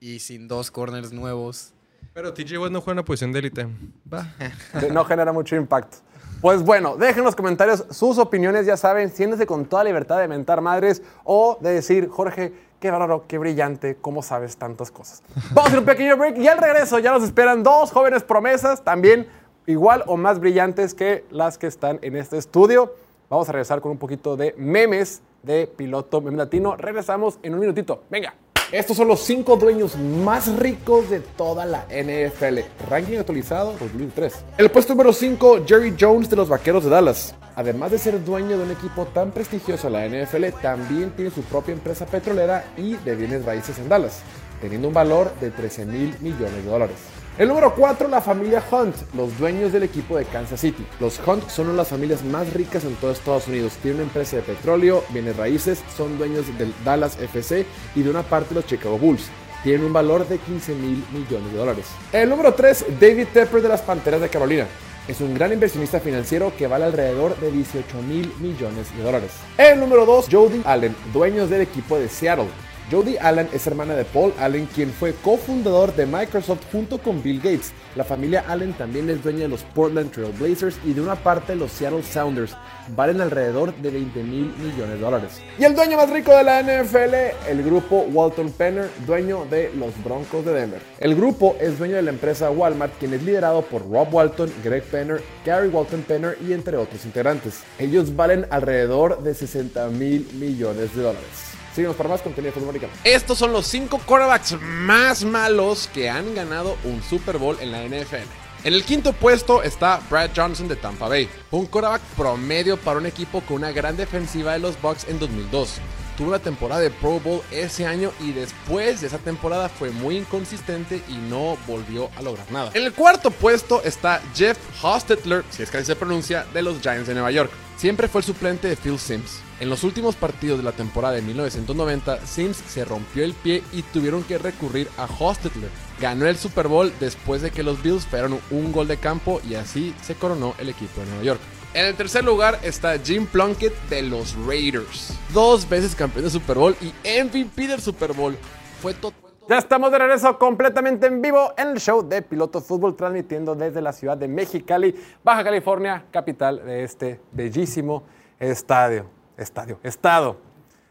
y 0.00 0.18
sin 0.18 0.48
dos 0.48 0.70
corners 0.70 1.12
nuevos. 1.12 1.74
Pero 2.14 2.32
TJ 2.32 2.56
Watt 2.58 2.72
no 2.72 2.80
juega 2.80 2.92
en 2.92 2.98
una 3.00 3.04
posición 3.04 3.32
de 3.32 3.38
élite. 3.40 3.68
Va. 4.10 4.34
No 4.90 5.04
genera 5.04 5.30
mucho 5.32 5.54
impacto. 5.56 5.98
Pues 6.42 6.64
bueno, 6.64 6.96
dejen 6.96 7.18
en 7.18 7.24
los 7.24 7.36
comentarios 7.36 7.84
sus 7.92 8.18
opiniones, 8.18 8.66
ya 8.66 8.76
saben, 8.76 9.12
siéntense 9.12 9.46
con 9.46 9.64
toda 9.64 9.84
libertad 9.84 10.18
de 10.18 10.26
mentar 10.26 10.60
madres 10.60 11.00
o 11.22 11.56
de 11.60 11.72
decir, 11.72 12.08
Jorge, 12.08 12.52
qué 12.80 12.90
bárbaro, 12.90 13.26
qué 13.28 13.38
brillante, 13.38 13.96
cómo 14.00 14.24
sabes 14.24 14.56
tantas 14.56 14.90
cosas. 14.90 15.22
Vamos 15.50 15.66
a 15.66 15.66
hacer 15.68 15.78
un 15.78 15.84
pequeño 15.84 16.16
break 16.16 16.38
y 16.38 16.48
al 16.48 16.58
regreso 16.58 16.98
ya 16.98 17.12
nos 17.12 17.22
esperan 17.22 17.62
dos 17.62 17.92
jóvenes 17.92 18.24
promesas, 18.24 18.82
también 18.82 19.28
igual 19.66 20.02
o 20.08 20.16
más 20.16 20.40
brillantes 20.40 20.94
que 20.94 21.24
las 21.30 21.58
que 21.58 21.68
están 21.68 22.00
en 22.02 22.16
este 22.16 22.38
estudio. 22.38 22.92
Vamos 23.30 23.48
a 23.48 23.52
regresar 23.52 23.80
con 23.80 23.92
un 23.92 23.98
poquito 23.98 24.36
de 24.36 24.52
memes 24.58 25.22
de 25.44 25.68
piloto 25.68 26.20
meme 26.20 26.38
latino. 26.38 26.76
Regresamos 26.76 27.38
en 27.44 27.54
un 27.54 27.60
minutito. 27.60 28.02
Venga. 28.10 28.34
Estos 28.72 28.96
son 28.96 29.06
los 29.06 29.20
cinco 29.20 29.56
dueños 29.56 29.98
más 29.98 30.48
ricos 30.56 31.10
de 31.10 31.20
toda 31.20 31.66
la 31.66 31.84
NFL. 31.90 32.60
Ranking 32.88 33.18
actualizado 33.18 33.76
2003. 33.78 34.32
El 34.56 34.70
puesto 34.70 34.94
número 34.94 35.12
5, 35.12 35.64
Jerry 35.66 35.94
Jones 36.00 36.30
de 36.30 36.36
los 36.36 36.48
Vaqueros 36.48 36.82
de 36.82 36.88
Dallas. 36.88 37.34
Además 37.54 37.90
de 37.90 37.98
ser 37.98 38.24
dueño 38.24 38.56
de 38.56 38.64
un 38.64 38.70
equipo 38.70 39.04
tan 39.04 39.30
prestigioso 39.30 39.88
en 39.88 39.92
la 39.92 40.08
NFL, 40.08 40.58
también 40.62 41.10
tiene 41.10 41.30
su 41.30 41.42
propia 41.42 41.74
empresa 41.74 42.06
petrolera 42.06 42.64
y 42.78 42.94
de 42.96 43.14
bienes 43.14 43.44
raíces 43.44 43.78
en 43.78 43.90
Dallas, 43.90 44.20
teniendo 44.62 44.88
un 44.88 44.94
valor 44.94 45.30
de 45.38 45.50
13 45.50 45.84
mil 45.84 46.16
millones 46.20 46.64
de 46.64 46.70
dólares. 46.70 46.96
El 47.38 47.48
número 47.48 47.74
4, 47.74 48.08
la 48.08 48.20
familia 48.20 48.62
Hunt, 48.70 48.94
los 49.14 49.38
dueños 49.38 49.72
del 49.72 49.84
equipo 49.84 50.18
de 50.18 50.26
Kansas 50.26 50.60
City. 50.60 50.86
Los 51.00 51.18
Hunt 51.26 51.48
son 51.48 51.64
una 51.64 51.72
de 51.72 51.78
las 51.78 51.88
familias 51.88 52.22
más 52.22 52.52
ricas 52.52 52.84
en 52.84 52.94
todo 52.96 53.10
Estados 53.10 53.48
Unidos. 53.48 53.72
Tienen 53.80 54.00
una 54.00 54.08
empresa 54.08 54.36
de 54.36 54.42
petróleo, 54.42 55.02
bienes 55.08 55.34
raíces, 55.38 55.82
son 55.96 56.18
dueños 56.18 56.46
del 56.58 56.74
Dallas 56.84 57.18
FC 57.18 57.64
y 57.94 58.02
de 58.02 58.10
una 58.10 58.22
parte 58.22 58.50
de 58.50 58.56
los 58.56 58.66
Chicago 58.66 58.98
Bulls. 58.98 59.30
Tienen 59.62 59.86
un 59.86 59.94
valor 59.94 60.28
de 60.28 60.36
15 60.36 60.74
mil 60.74 61.02
millones 61.10 61.50
de 61.52 61.58
dólares. 61.58 61.86
El 62.12 62.28
número 62.28 62.52
3, 62.52 62.84
David 63.00 63.28
Tepper 63.32 63.62
de 63.62 63.68
las 63.70 63.80
Panteras 63.80 64.20
de 64.20 64.28
Carolina. 64.28 64.66
Es 65.08 65.22
un 65.22 65.32
gran 65.32 65.54
inversionista 65.54 66.00
financiero 66.00 66.52
que 66.58 66.66
vale 66.66 66.84
alrededor 66.84 67.34
de 67.38 67.50
18 67.50 68.02
mil 68.02 68.30
millones 68.40 68.94
de 68.94 69.02
dólares. 69.02 69.30
El 69.56 69.80
número 69.80 70.04
2, 70.04 70.28
Jody 70.30 70.60
Allen, 70.66 70.94
dueños 71.14 71.48
del 71.48 71.62
equipo 71.62 71.98
de 71.98 72.10
Seattle. 72.10 72.48
Jody 72.92 73.16
Allen 73.16 73.48
es 73.54 73.66
hermana 73.66 73.94
de 73.94 74.04
Paul 74.04 74.34
Allen, 74.38 74.66
quien 74.66 74.90
fue 74.90 75.14
cofundador 75.14 75.96
de 75.96 76.04
Microsoft 76.04 76.60
junto 76.70 76.98
con 76.98 77.22
Bill 77.22 77.38
Gates. 77.38 77.72
La 77.96 78.04
familia 78.04 78.44
Allen 78.46 78.74
también 78.74 79.08
es 79.08 79.22
dueña 79.22 79.40
de 79.40 79.48
los 79.48 79.62
Portland 79.62 80.12
Trail 80.12 80.30
Blazers 80.38 80.76
y 80.84 80.92
de 80.92 81.00
una 81.00 81.14
parte 81.14 81.56
los 81.56 81.72
Seattle 81.72 82.02
Sounders. 82.02 82.54
Valen 82.94 83.22
alrededor 83.22 83.74
de 83.76 83.88
20 83.88 84.22
mil 84.24 84.54
millones 84.58 84.96
de 84.96 84.98
dólares. 84.98 85.40
Y 85.58 85.64
el 85.64 85.74
dueño 85.74 85.96
más 85.96 86.10
rico 86.10 86.36
de 86.36 86.44
la 86.44 86.62
NFL, 86.62 87.48
el 87.48 87.62
grupo 87.62 88.04
Walton 88.12 88.52
Penner, 88.52 88.90
dueño 89.06 89.46
de 89.46 89.72
los 89.74 89.90
Broncos 90.04 90.44
de 90.44 90.52
Denver. 90.52 90.82
El 90.98 91.14
grupo 91.14 91.56
es 91.58 91.78
dueño 91.78 91.96
de 91.96 92.02
la 92.02 92.10
empresa 92.10 92.50
Walmart, 92.50 92.92
quien 92.98 93.14
es 93.14 93.22
liderado 93.22 93.62
por 93.62 93.90
Rob 93.90 94.12
Walton, 94.12 94.52
Greg 94.62 94.82
Penner, 94.82 95.22
Gary 95.46 95.68
Walton 95.68 96.02
Penner 96.02 96.36
y 96.46 96.52
entre 96.52 96.76
otros 96.76 97.06
integrantes. 97.06 97.60
Ellos 97.78 98.14
valen 98.14 98.46
alrededor 98.50 99.22
de 99.22 99.32
60 99.32 99.88
mil 99.88 100.28
millones 100.34 100.94
de 100.94 101.02
dólares. 101.02 101.51
Síguenos 101.74 101.96
para 101.96 102.08
más 102.08 102.20
contenido 102.20 102.54
americano. 102.60 102.92
Estos 103.02 103.38
son 103.38 103.52
los 103.52 103.66
cinco 103.66 103.98
quarterbacks 104.04 104.60
más 104.60 105.24
malos 105.24 105.88
que 105.92 106.10
han 106.10 106.34
ganado 106.34 106.76
un 106.84 107.02
Super 107.02 107.38
Bowl 107.38 107.56
en 107.60 107.72
la 107.72 107.82
NFL. 107.84 108.28
En 108.64 108.74
el 108.74 108.84
quinto 108.84 109.12
puesto 109.12 109.62
está 109.62 110.00
Brad 110.08 110.30
Johnson 110.36 110.68
de 110.68 110.76
Tampa 110.76 111.08
Bay, 111.08 111.28
un 111.50 111.66
quarterback 111.66 112.02
promedio 112.16 112.76
para 112.76 112.98
un 112.98 113.06
equipo 113.06 113.40
con 113.40 113.56
una 113.56 113.72
gran 113.72 113.96
defensiva 113.96 114.52
de 114.52 114.60
los 114.60 114.80
Bucks 114.80 115.08
en 115.08 115.18
2002. 115.18 115.80
Tuvo 116.16 116.28
una 116.28 116.38
temporada 116.38 116.80
de 116.80 116.90
Pro 116.90 117.18
Bowl 117.18 117.42
ese 117.50 117.86
año 117.86 118.12
y 118.20 118.32
después 118.32 119.00
de 119.00 119.06
esa 119.08 119.18
temporada 119.18 119.68
fue 119.68 119.90
muy 119.90 120.18
inconsistente 120.18 121.02
y 121.08 121.14
no 121.14 121.56
volvió 121.66 122.10
a 122.16 122.22
lograr 122.22 122.52
nada. 122.52 122.70
En 122.74 122.84
el 122.84 122.92
cuarto 122.92 123.30
puesto 123.30 123.82
está 123.82 124.22
Jeff 124.34 124.58
Hostetler, 124.82 125.42
si 125.50 125.62
es 125.62 125.70
que 125.70 125.78
así 125.78 125.86
se 125.86 125.96
pronuncia, 125.96 126.46
de 126.52 126.62
los 126.62 126.80
Giants 126.80 127.08
de 127.08 127.14
Nueva 127.14 127.32
York. 127.32 127.50
Siempre 127.76 128.06
fue 128.06 128.20
el 128.20 128.26
suplente 128.26 128.68
de 128.68 128.76
Phil 128.76 128.98
Sims. 128.98 129.40
En 129.62 129.70
los 129.70 129.84
últimos 129.84 130.16
partidos 130.16 130.58
de 130.58 130.64
la 130.64 130.72
temporada 130.72 131.14
de 131.14 131.22
1990, 131.22 132.26
Sims 132.26 132.56
se 132.56 132.84
rompió 132.84 133.22
el 133.22 133.32
pie 133.32 133.62
y 133.72 133.82
tuvieron 133.82 134.24
que 134.24 134.36
recurrir 134.36 134.88
a 134.98 135.04
Hostetler. 135.04 135.70
Ganó 136.00 136.26
el 136.26 136.36
Super 136.36 136.66
Bowl 136.66 136.92
después 136.98 137.42
de 137.42 137.52
que 137.52 137.62
los 137.62 137.80
Bills 137.80 138.04
fallaron 138.04 138.40
un 138.50 138.72
gol 138.72 138.88
de 138.88 138.96
campo 138.96 139.40
y 139.48 139.54
así 139.54 139.94
se 140.02 140.16
coronó 140.16 140.54
el 140.58 140.68
equipo 140.68 141.00
de 141.00 141.06
Nueva 141.06 141.22
York. 141.22 141.40
En 141.74 141.86
el 141.86 141.94
tercer 141.94 142.24
lugar 142.24 142.58
está 142.64 142.98
Jim 142.98 143.24
Plunkett 143.24 143.72
de 143.88 144.02
los 144.02 144.34
Raiders. 144.48 145.16
Dos 145.32 145.68
veces 145.68 145.94
campeón 145.94 146.24
de 146.24 146.30
Super 146.32 146.58
Bowl 146.58 146.74
y 146.80 146.88
MVP 147.22 147.68
del 147.68 147.80
Super 147.80 148.14
Bowl. 148.14 148.36
Fue 148.80 148.94
to- 148.94 149.12
Ya 149.48 149.58
estamos 149.58 149.92
de 149.92 149.98
regreso 150.00 150.36
completamente 150.40 151.06
en 151.06 151.22
vivo 151.22 151.54
en 151.56 151.68
el 151.68 151.78
show 151.78 152.02
de 152.02 152.20
Piloto 152.20 152.60
Fútbol, 152.60 152.96
transmitiendo 152.96 153.54
desde 153.54 153.80
la 153.80 153.92
ciudad 153.92 154.16
de 154.16 154.26
Mexicali, 154.26 154.92
Baja 155.22 155.44
California, 155.44 156.04
capital 156.10 156.64
de 156.66 156.82
este 156.82 157.20
bellísimo 157.30 158.02
estadio. 158.40 159.21
Estadio, 159.42 159.78
estado. 159.82 160.36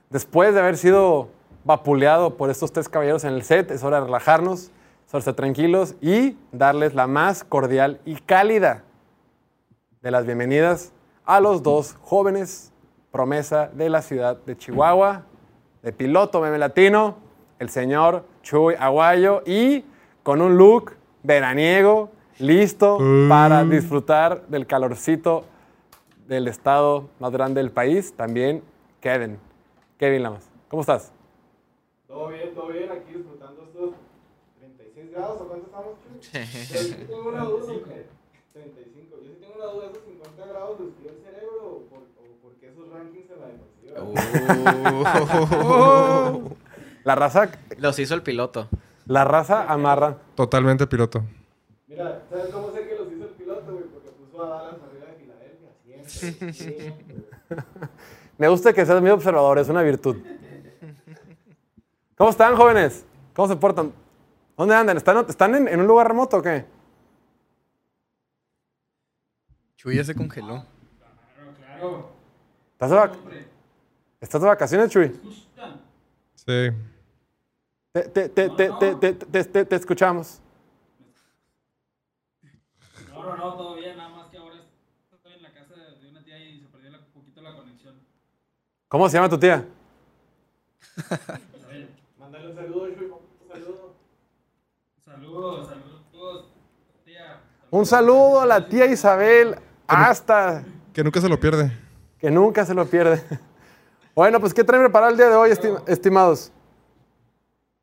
Después 0.09 0.53
de 0.53 0.59
haber 0.59 0.77
sido 0.77 1.29
vapuleado 1.63 2.37
por 2.37 2.49
estos 2.49 2.71
tres 2.71 2.89
caballeros 2.89 3.23
en 3.23 3.33
el 3.33 3.43
set, 3.43 3.71
es 3.71 3.83
hora 3.83 3.99
de 3.99 4.05
relajarnos, 4.05 4.63
es 4.63 4.69
hora 5.09 5.13
de 5.13 5.19
estar 5.19 5.33
tranquilos 5.35 5.95
y 6.01 6.37
darles 6.51 6.93
la 6.93 7.07
más 7.07 7.43
cordial 7.43 7.99
y 8.05 8.15
cálida 8.15 8.83
de 10.01 10.11
las 10.11 10.25
bienvenidas 10.25 10.91
a 11.25 11.39
los 11.39 11.63
dos 11.63 11.97
jóvenes 12.01 12.71
promesa 13.11 13.69
de 13.73 13.89
la 13.89 14.01
ciudad 14.01 14.37
de 14.45 14.57
Chihuahua, 14.57 15.23
de 15.83 15.91
piloto 15.91 16.41
meme 16.41 16.57
latino, 16.57 17.17
el 17.59 17.69
señor 17.69 18.25
Chuy 18.41 18.75
Aguayo 18.79 19.43
y 19.45 19.85
con 20.23 20.41
un 20.41 20.57
look 20.57 20.93
veraniego, 21.23 22.09
listo 22.39 22.97
para 23.29 23.63
disfrutar 23.63 24.47
del 24.47 24.65
calorcito 24.65 25.45
del 26.31 26.47
estado 26.47 27.09
más 27.19 27.31
grande 27.33 27.59
del 27.61 27.71
país, 27.71 28.13
también 28.15 28.63
Kevin. 29.01 29.37
Kevin 29.99 30.23
Lamas, 30.23 30.49
¿cómo 30.69 30.79
estás? 30.81 31.11
Todo 32.07 32.29
bien, 32.29 32.55
todo 32.55 32.67
bien, 32.67 32.89
aquí 32.89 33.13
disfrutando 33.13 33.63
estos 33.63 33.91
36 34.59 35.11
grados, 35.11 35.41
¿o 35.41 35.47
cuánto 35.47 35.65
estamos? 35.67 35.95
Yo 36.21 37.05
tengo 37.07 37.29
una 37.29 37.43
duda, 37.43 37.73
¿qué? 37.85 38.05
35. 38.53 39.17
Yo 39.21 39.29
sí 39.29 39.37
tengo 39.41 39.55
una 39.55 39.65
duda, 39.73 39.87
¿esos 39.91 40.03
50 40.05 40.45
grados 40.45 40.79
los 40.79 40.97
dio 40.99 41.09
el 41.09 41.17
cerebro 41.17 41.65
o 41.67 41.79
por, 41.89 41.99
o 41.99 42.41
por 42.41 42.53
qué 42.61 42.69
esos 42.69 42.89
rankings 42.89 43.29
en 43.29 43.39
la 43.41 43.47
defensiva? 43.47 43.99
La 47.03 47.15
raza, 47.15 47.51
Los 47.77 47.99
hizo 47.99 48.13
el 48.15 48.23
piloto. 48.23 48.69
la 49.05 49.25
raza 49.25 49.69
amarra. 49.71 50.17
Totalmente 50.35 50.87
piloto. 50.87 51.23
Mira, 51.87 52.21
¿sabes 52.29 52.47
cómo 52.53 52.71
sé 52.71 52.87
que 52.87 52.95
los 52.95 53.11
hizo 53.11 53.25
el 53.25 53.31
piloto, 53.31 53.71
güey? 53.73 53.83
Porque 53.85 54.11
puso 54.11 54.43
a 54.45 54.49
Dallas 54.49 54.75
arriba 54.87 55.05
de 55.07 55.13
Filadelfia, 55.15 55.69
siempre. 55.83 55.83
siempre. 55.83 55.99
Me 58.37 58.47
gusta 58.47 58.73
que 58.73 58.85
seas 58.85 59.01
muy 59.01 59.11
observador, 59.11 59.59
es 59.59 59.69
una 59.69 59.81
virtud. 59.81 60.17
¿Cómo 62.17 62.29
están, 62.29 62.55
jóvenes? 62.55 63.05
¿Cómo 63.35 63.47
se 63.47 63.55
portan? 63.55 63.91
¿Dónde 64.57 64.75
andan? 64.75 64.97
¿Están, 64.97 65.25
están 65.27 65.55
en, 65.55 65.67
en 65.67 65.79
un 65.79 65.87
lugar 65.87 66.07
remoto 66.07 66.37
o 66.37 66.41
qué? 66.41 66.65
Chuy 69.77 69.95
ya 69.95 70.03
se 70.03 70.15
congeló. 70.15 70.63
¿Estás 72.73 72.89
de, 72.91 72.97
vac- 72.97 73.17
¿Estás 74.19 74.41
de 74.41 74.47
vacaciones, 74.47 74.89
Chuy? 74.91 75.19
Sí. 76.35 76.69
Te, 77.93 78.01
te, 78.03 78.29
te, 78.29 78.49
te, 78.49 78.71
te, 78.71 78.95
te, 78.95 79.13
te- 79.13 79.43
te- 79.43 79.65
te 79.65 79.75
escuchamos. 79.75 80.39
No, 83.15 83.23
no, 83.23 83.37
no, 83.37 83.53
todo 83.55 83.75
bien, 83.75 83.97
nada 83.97 84.09
más 84.09 84.27
que 84.29 84.37
ahora 84.37 84.55
estoy 85.11 85.33
en 85.33 85.43
la 85.43 85.53
casa 85.53 85.75
de 85.75 86.09
una 86.09 86.21
¿Cómo 88.91 89.07
se 89.07 89.15
llama 89.15 89.29
tu 89.29 89.39
tía? 89.39 89.65
Mándale 92.19 92.49
un 92.49 92.55
saludo. 92.55 92.83
Un 92.83 93.47
saludo. 93.49 93.95
Saludos, 95.05 95.67
saludos, 95.69 96.45
tía. 97.05 97.41
Un 97.69 97.85
saludo 97.85 98.41
a 98.41 98.45
la 98.45 98.67
tía 98.67 98.85
Isabel 98.87 99.55
hasta 99.87 100.65
Que 100.93 101.05
nunca 101.05 101.21
se 101.21 101.29
lo 101.29 101.39
pierde. 101.39 101.71
que 102.19 102.29
nunca 102.29 102.65
se 102.65 102.73
lo 102.73 102.85
pierde. 102.85 103.23
Bueno, 104.13 104.41
pues 104.41 104.53
¿qué 104.53 104.65
traen 104.65 104.83
preparado 104.83 105.11
el 105.11 105.17
día 105.17 105.29
de 105.29 105.35
hoy, 105.35 105.51
esti- 105.51 105.81
estimados? 105.87 106.51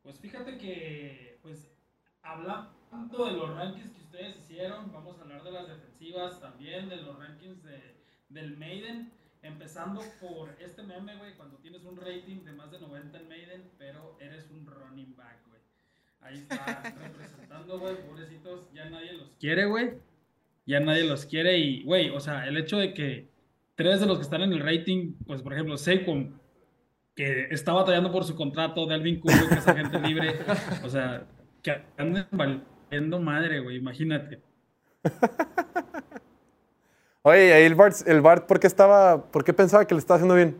Pues 0.03 0.19
fíjate 0.19 0.59
que, 0.59 1.39
pues, 1.41 1.71
hablando 2.21 2.69
de 3.25 3.31
los 3.31 3.55
rankings 3.55 3.89
que 3.89 4.01
ustedes 4.03 4.37
hicieron, 4.37 4.91
vamos 4.93 5.17
a 5.17 5.21
hablar 5.23 5.41
de 5.43 5.51
las 5.51 5.67
defensivas 5.67 6.39
también, 6.39 6.87
de 6.87 6.97
los 6.97 7.17
rankings 7.17 7.63
de, 7.63 7.97
del 8.29 8.57
Maiden, 8.57 9.11
empezando 9.41 10.01
por 10.19 10.55
este 10.59 10.83
meme, 10.83 11.15
güey, 11.17 11.33
cuando 11.35 11.57
tienes 11.57 11.83
un 11.83 11.97
rating 11.97 12.43
de 12.43 12.53
más 12.53 12.71
de 12.71 12.79
90 12.79 13.17
en 13.17 13.29
Maiden, 13.29 13.71
pero 13.77 14.17
eres 14.19 14.49
un 14.51 14.65
running 14.65 15.15
back, 15.15 15.39
güey. 15.47 15.61
Ahí 16.21 16.37
está 16.39 16.81
representando, 17.01 17.79
güey, 17.79 17.95
pobrecitos, 18.05 18.71
ya 18.73 18.89
nadie 18.89 19.13
los 19.13 19.29
quiere, 19.39 19.65
güey. 19.65 19.93
Ya 20.65 20.79
nadie 20.79 21.03
los 21.03 21.25
quiere 21.25 21.57
y, 21.57 21.83
güey, 21.83 22.09
o 22.09 22.19
sea, 22.19 22.47
el 22.47 22.57
hecho 22.57 22.77
de 22.77 22.93
que 22.93 23.29
tres 23.75 24.01
de 24.01 24.05
los 24.05 24.17
que 24.17 24.23
están 24.23 24.41
en 24.41 24.53
el 24.53 24.59
rating, 24.59 25.13
pues, 25.25 25.41
por 25.41 25.53
ejemplo, 25.53 25.77
Saquon, 25.77 26.39
que 27.15 27.47
está 27.49 27.73
batallando 27.73 28.11
por 28.11 28.23
su 28.23 28.35
contrato, 28.35 28.85
de 28.85 28.93
Alvin 28.93 29.19
Cook, 29.19 29.31
que 29.49 29.55
es 29.55 29.67
agente 29.67 29.99
libre, 29.99 30.35
o 30.83 30.89
sea, 30.89 31.25
que 31.63 31.81
anden 31.97 32.27
valiendo 32.31 33.19
madre, 33.19 33.59
güey, 33.59 33.77
imagínate. 33.77 34.41
Oye, 37.21 37.53
ahí 37.53 37.63
el 37.63 37.75
Bart, 37.75 37.95
el 38.07 38.21
Bart 38.21 38.47
¿por 38.47 38.59
qué 38.59 38.67
estaba, 38.67 39.29
por 39.31 39.43
qué 39.43 39.53
pensaba 39.53 39.85
que 39.85 39.93
le 39.93 39.99
estaba 39.99 40.15
haciendo 40.15 40.35
bien? 40.35 40.57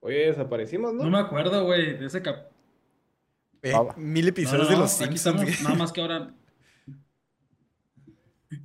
Oye, 0.00 0.26
desaparecimos, 0.26 0.92
¿no? 0.92 1.04
No 1.04 1.10
me 1.10 1.18
acuerdo, 1.18 1.64
güey, 1.64 1.96
de 1.98 2.06
ese 2.06 2.22
cap... 2.22 2.50
Eh, 3.62 3.72
Ah. 3.74 3.94
mil 3.96 4.28
episodios 4.28 4.68
no, 4.68 4.74
de 4.74 4.80
los 4.80 5.00
aquí 5.00 5.16
Simpsons. 5.16 5.42
estamos, 5.48 5.62
nada 5.62 5.76
más 5.76 5.92
que 5.92 6.00
ahora... 6.02 6.34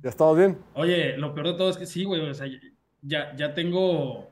¿Ya 0.02 0.10
estamos 0.10 0.36
bien? 0.36 0.58
Oye, 0.74 1.16
lo 1.16 1.34
peor 1.34 1.48
de 1.48 1.54
todo 1.54 1.70
es 1.70 1.76
que 1.78 1.86
sí, 1.86 2.04
güey, 2.04 2.20
o 2.28 2.34
sea, 2.34 2.46
ya, 3.02 3.34
ya 3.36 3.54
tengo 3.54 4.30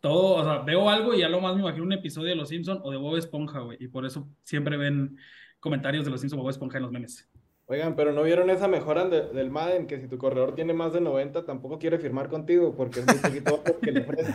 todo, 0.00 0.34
o 0.36 0.44
sea, 0.44 0.58
veo 0.58 0.90
algo 0.90 1.14
y 1.14 1.20
ya 1.20 1.28
lo 1.28 1.40
más 1.40 1.54
me 1.54 1.60
imagino 1.62 1.84
un 1.84 1.92
episodio 1.92 2.28
de 2.30 2.34
Los 2.34 2.48
Simpson 2.48 2.80
o 2.82 2.90
de 2.90 2.96
Bob 2.98 3.16
Esponja, 3.16 3.60
güey, 3.60 3.78
y 3.80 3.88
por 3.88 4.04
eso 4.04 4.28
siempre 4.42 4.76
ven 4.76 5.16
comentarios 5.60 6.04
de 6.04 6.10
Los 6.10 6.20
Simpson 6.20 6.40
o 6.40 6.42
Bob 6.42 6.50
Esponja 6.50 6.78
en 6.78 6.82
los 6.82 6.92
memes. 6.92 7.28
Oigan, 7.70 7.94
pero 7.96 8.12
¿no 8.12 8.22
vieron 8.22 8.48
esa 8.48 8.66
mejora 8.66 9.04
de- 9.04 9.28
del 9.28 9.50
Madden? 9.50 9.86
Que 9.86 10.00
si 10.00 10.06
tu 10.08 10.16
corredor 10.16 10.54
tiene 10.54 10.72
más 10.72 10.92
de 10.94 11.02
90, 11.02 11.44
tampoco 11.44 11.78
quiere 11.78 11.98
firmar 11.98 12.28
contigo 12.28 12.72
porque 12.74 13.00
es 13.00 13.06
muy 13.06 13.16
poquito 13.16 13.62
que 13.82 13.92
le 13.92 14.00
ofrece. 14.00 14.32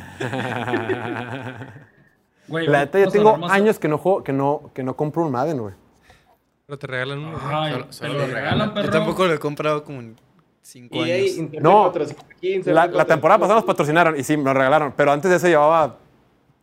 Güey, 2.47 2.67
La 2.67 2.79
neta, 2.81 2.99
yo 2.99 3.09
tengo 3.09 3.37
años 3.49 3.79
que 3.79 3.87
no 3.87 3.97
juego, 3.97 4.23
que 4.23 4.33
no, 4.33 4.69
que 4.73 4.83
no 4.83 4.95
compro 4.95 5.23
un 5.25 5.31
Madden, 5.31 5.57
güey. 5.59 5.73
Pero 6.67 6.77
te 6.77 6.87
regalan 6.87 7.19
uno. 7.19 7.39
Ay, 7.41 7.71
Solo- 7.73 7.87
solo 7.93 8.13
lo 8.13 8.19
lo 8.19 8.25
regalan, 8.27 8.43
regalan. 8.43 8.73
perro. 8.73 8.85
Yo 8.85 8.91
tampoco 8.91 9.25
lo 9.25 9.33
he 9.33 9.39
comprado 9.39 9.83
como 9.83 9.99
en 9.99 10.15
cinco 10.61 10.95
Y 10.97 11.11
ahí, 11.11 11.21
años. 11.23 11.37
Internet 11.37 11.63
No, 11.63 11.83
patrocina 11.85 12.19
aquí, 12.35 12.53
Internet 12.53 12.75
La, 12.91 12.97
la 12.97 13.05
temporada 13.05 13.39
pasada 13.39 13.55
nos 13.55 13.65
patrocinaron 13.65 14.19
y 14.19 14.23
sí, 14.23 14.37
me 14.37 14.43
lo 14.43 14.53
regalaron, 14.53 14.93
pero 14.95 15.11
antes 15.11 15.31
de 15.31 15.37
eso 15.37 15.47
llevaba, 15.47 15.97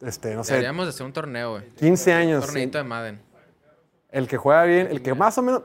este, 0.02 0.34
no 0.36 0.44
sé, 0.44 0.52
Deberíamos 0.52 0.86
de 0.86 0.90
hacer 0.90 1.04
un 1.06 1.12
torneo, 1.12 1.50
güey. 1.52 1.64
15 1.76 2.10
Un 2.12 2.16
años. 2.16 2.44
torneito 2.46 2.78
de 2.78 2.84
Madden. 2.84 3.20
El 4.10 4.28
que 4.28 4.36
juega 4.36 4.64
bien, 4.64 4.86
el 4.90 5.02
que 5.02 5.14
más 5.14 5.36
o 5.38 5.42
menos... 5.42 5.62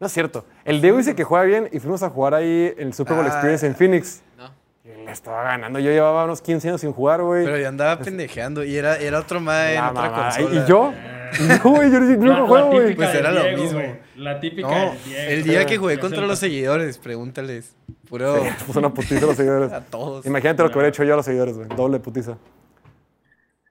No 0.00 0.06
es 0.06 0.12
cierto. 0.12 0.44
El 0.64 0.80
Diego 0.80 0.98
dice 0.98 1.14
que 1.16 1.24
juega 1.24 1.44
bien 1.44 1.68
y 1.72 1.80
fuimos 1.80 2.02
a 2.02 2.10
jugar 2.10 2.34
ahí 2.34 2.72
en 2.78 2.88
el 2.88 2.94
Super 2.94 3.14
Bowl 3.16 3.24
Ah. 3.26 3.28
Experience 3.28 3.66
en 3.66 3.74
Phoenix. 3.74 4.22
No. 4.36 4.50
Y 4.84 5.04
le 5.04 5.10
estaba 5.12 5.42
ganando. 5.42 5.78
Yo 5.80 5.90
llevaba 5.90 6.24
unos 6.24 6.40
15 6.40 6.68
años 6.68 6.80
sin 6.80 6.92
jugar, 6.92 7.22
güey. 7.22 7.44
Pero 7.44 7.58
yo 7.58 7.68
andaba 7.68 7.98
pendejeando 7.98 8.62
y 8.64 8.76
era, 8.76 8.96
era 8.96 9.18
otro 9.18 9.40
más 9.40 9.70
en 9.70 9.82
otra 9.84 10.10
mamá. 10.10 10.24
consola. 10.36 10.64
¿Y 10.64 10.68
yo? 10.68 10.92
¿Y 11.40 11.48
yo, 11.48 11.70
güey? 11.70 11.90
Yo, 11.90 11.98
la 12.26 12.46
juego, 12.46 12.70
güey. 12.70 12.94
Pues 12.94 13.14
era 13.14 13.30
lo 13.32 13.56
mismo. 13.58 13.80
La 14.16 14.40
típica 14.40 14.68
No, 14.68 14.90
del 14.92 15.04
Diego. 15.04 15.30
el 15.30 15.42
día 15.44 15.66
que 15.66 15.76
jugué 15.78 15.98
contra 15.98 16.26
los 16.26 16.38
seguidores, 16.38 16.96
pregúntales. 16.98 17.76
Puro 18.08 18.36
Puso 18.66 18.78
una 18.78 18.94
putiza 18.94 19.24
a 19.24 19.26
los 19.28 19.36
seguidores. 19.36 19.72
a 19.72 19.80
todos. 19.84 20.24
Imagínate 20.26 20.62
lo 20.62 20.70
que 20.70 20.74
hubiera 20.78 20.88
hecho 20.88 21.04
yo 21.04 21.12
a 21.12 21.16
los 21.16 21.26
seguidores, 21.26 21.56
güey. 21.56 21.68
Doble 21.76 21.98
putiza. 21.98 22.38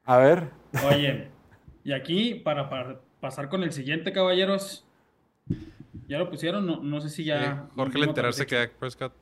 A 0.06 0.18
ver. 0.18 0.44
Oye, 0.88 1.30
y 1.84 1.94
aquí, 1.94 2.36
para, 2.36 2.70
para 2.70 3.00
pasar 3.20 3.50
con 3.50 3.64
el 3.64 3.72
siguiente, 3.74 4.12
caballeros, 4.14 4.87
¿ya 6.08 6.18
lo 6.18 6.30
pusieron? 6.30 6.66
No, 6.66 6.82
no 6.82 7.02
sé 7.02 7.10
si 7.10 7.18
Sí, 7.18 7.24
ya... 7.26 7.68
Jorge, 7.76 7.98
al 7.98 8.04
enterarse 8.10 8.46
que 8.46 8.56
Dak 8.56 8.72
Prescott 8.74 9.14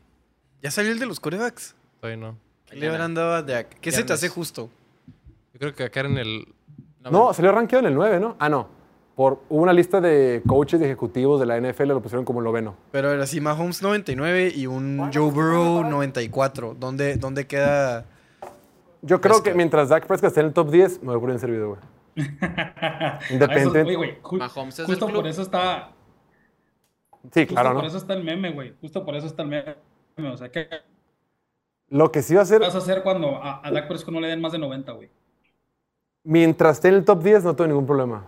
¿Ya 0.61 0.71
salió 0.71 0.91
el 0.91 0.99
de 0.99 1.05
los 1.05 1.19
corebacks? 1.19 1.75
todavía 1.99 2.17
no. 2.17 2.37
¿Qué 2.69 2.75
le 2.77 2.87
habrán 2.89 3.13
dado 3.13 3.33
a 3.33 3.41
Dak? 3.43 3.79
¿Qué 3.79 3.91
se 3.91 4.03
te 4.03 4.13
hace 4.13 4.27
justo? 4.29 4.69
Yo 5.53 5.59
creo 5.59 5.73
que 5.75 5.83
acá 5.83 6.01
en 6.01 6.17
el. 6.17 6.47
No, 7.11 7.33
salió 7.33 7.51
rankeado 7.51 7.85
en 7.85 7.91
el 7.91 7.95
9, 7.95 8.19
¿no? 8.19 8.35
Ah, 8.39 8.49
no. 8.49 8.67
Por 9.15 9.43
hubo 9.47 9.61
una 9.61 9.71
lista 9.71 10.01
de 10.01 10.41
coaches 10.45 10.81
y 10.81 10.83
ejecutivos 10.83 11.39
de 11.39 11.45
la 11.45 11.57
NFL 11.61 11.87
lo 11.89 12.01
pusieron 12.01 12.25
como 12.25 12.39
el 12.39 12.45
noveno. 12.45 12.75
Pero 12.91 13.11
era 13.13 13.23
así, 13.23 13.39
Mahomes 13.39 13.81
99 13.81 14.51
y 14.55 14.65
un 14.67 15.09
Joe 15.13 15.31
Burrow 15.31 15.83
94. 15.85 16.75
¿Dónde, 16.77 17.15
dónde 17.17 17.45
queda? 17.47 18.05
Yo 19.01 19.21
creo 19.21 19.35
que 19.35 19.41
Prescott. 19.43 19.55
mientras 19.55 19.89
Dak 19.89 20.07
Prescott 20.07 20.27
esté 20.29 20.39
en 20.41 20.47
el 20.47 20.53
top 20.53 20.69
10, 20.71 21.01
me 21.03 21.11
voy 21.11 21.19
por 21.19 21.29
bien 21.29 21.39
servido, 21.39 21.69
güey. 21.69 21.81
Independiente. 23.29 23.81
Oye, 23.83 23.95
güey, 23.95 24.21
ju- 24.21 24.37
Mahomes 24.39 24.79
es 24.79 24.85
justo 24.85 25.05
del 25.05 25.13
club. 25.13 25.21
por 25.23 25.27
eso 25.29 25.41
está... 25.43 25.91
Sí, 27.31 27.41
Justo 27.41 27.53
claro, 27.55 27.73
por 27.73 27.81
¿no? 27.83 27.87
eso 27.87 27.97
está 27.97 28.13
el 28.13 28.23
meme, 28.23 28.51
güey. 28.51 28.73
Justo 28.81 29.05
por 29.05 29.15
eso 29.15 29.27
está 29.27 29.43
el 29.43 29.49
meme. 29.49 29.75
O 30.31 30.37
sea, 30.37 30.49
¿qué 30.51 30.67
Lo 31.89 32.11
que 32.11 32.21
sí 32.21 32.35
va 32.35 32.41
a 32.41 32.45
ser, 32.45 32.61
vas 32.61 32.75
a 32.75 32.79
hacer 32.79 33.03
cuando 33.03 33.35
a, 33.37 33.65
a 33.65 33.71
Dak 33.71 33.87
Prescott 33.87 34.13
no 34.13 34.19
le 34.21 34.27
den 34.27 34.41
más 34.41 34.51
de 34.51 34.59
90, 34.59 34.91
güey? 34.93 35.09
mientras 36.27 36.77
esté 36.77 36.87
en 36.87 36.95
el 36.95 37.05
top 37.05 37.21
10, 37.21 37.43
no 37.43 37.55
tengo 37.55 37.67
ningún 37.67 37.85
problema. 37.85 38.25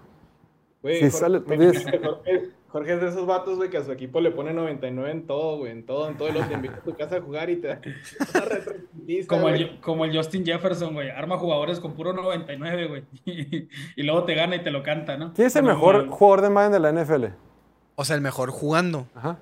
Güey, 0.83 0.97
Si 0.97 1.01
Jorge, 1.09 1.17
sale- 1.17 1.39
me- 1.47 1.57
dices- 1.57 1.99
Jorge, 2.03 2.49
Jorge 2.67 2.93
es 2.93 3.01
de 3.01 3.07
esos 3.07 3.25
vatos, 3.25 3.55
güey, 3.57 3.69
que 3.71 3.77
a 3.77 3.83
su 3.83 3.91
equipo 3.91 4.21
le 4.21 4.29
pone 4.29 4.53
99 4.53 5.09
en 5.11 5.25
todo, 5.25 5.57
güey, 5.57 5.71
en 5.71 5.83
todo, 5.85 6.07
en 6.07 6.15
todo. 6.17 6.29
Y 6.29 6.33
luego 6.33 6.47
te 6.47 6.53
invita 6.53 6.75
a 6.75 6.81
tu 6.81 6.95
casa 6.95 7.15
a 7.17 7.21
jugar 7.21 7.49
y 7.49 7.55
te 7.55 7.67
da 7.69 7.81
Como 9.27 9.49
el, 9.49 9.79
como 9.79 10.05
el 10.05 10.15
Justin 10.15 10.45
Jefferson, 10.45 10.93
güey. 10.93 11.09
Arma 11.09 11.37
jugadores 11.39 11.79
con 11.79 11.93
puro 11.93 12.13
99, 12.13 12.87
güey. 12.87 13.03
y 13.95 14.03
luego 14.03 14.25
te 14.25 14.35
gana 14.35 14.57
y 14.57 14.63
te 14.63 14.69
lo 14.69 14.83
canta, 14.83 15.17
¿no? 15.17 15.33
¿Quién 15.33 15.47
es 15.47 15.55
el 15.55 15.63
mejor 15.63 16.07
jugador 16.09 16.41
de 16.41 16.49
Madden 16.51 16.71
de 16.73 16.79
la 16.79 16.91
NFL? 16.91 17.25
O 17.99 18.05
sea, 18.05 18.15
el 18.15 18.21
mejor 18.21 18.51
jugando. 18.51 19.07
Ajá. 19.15 19.37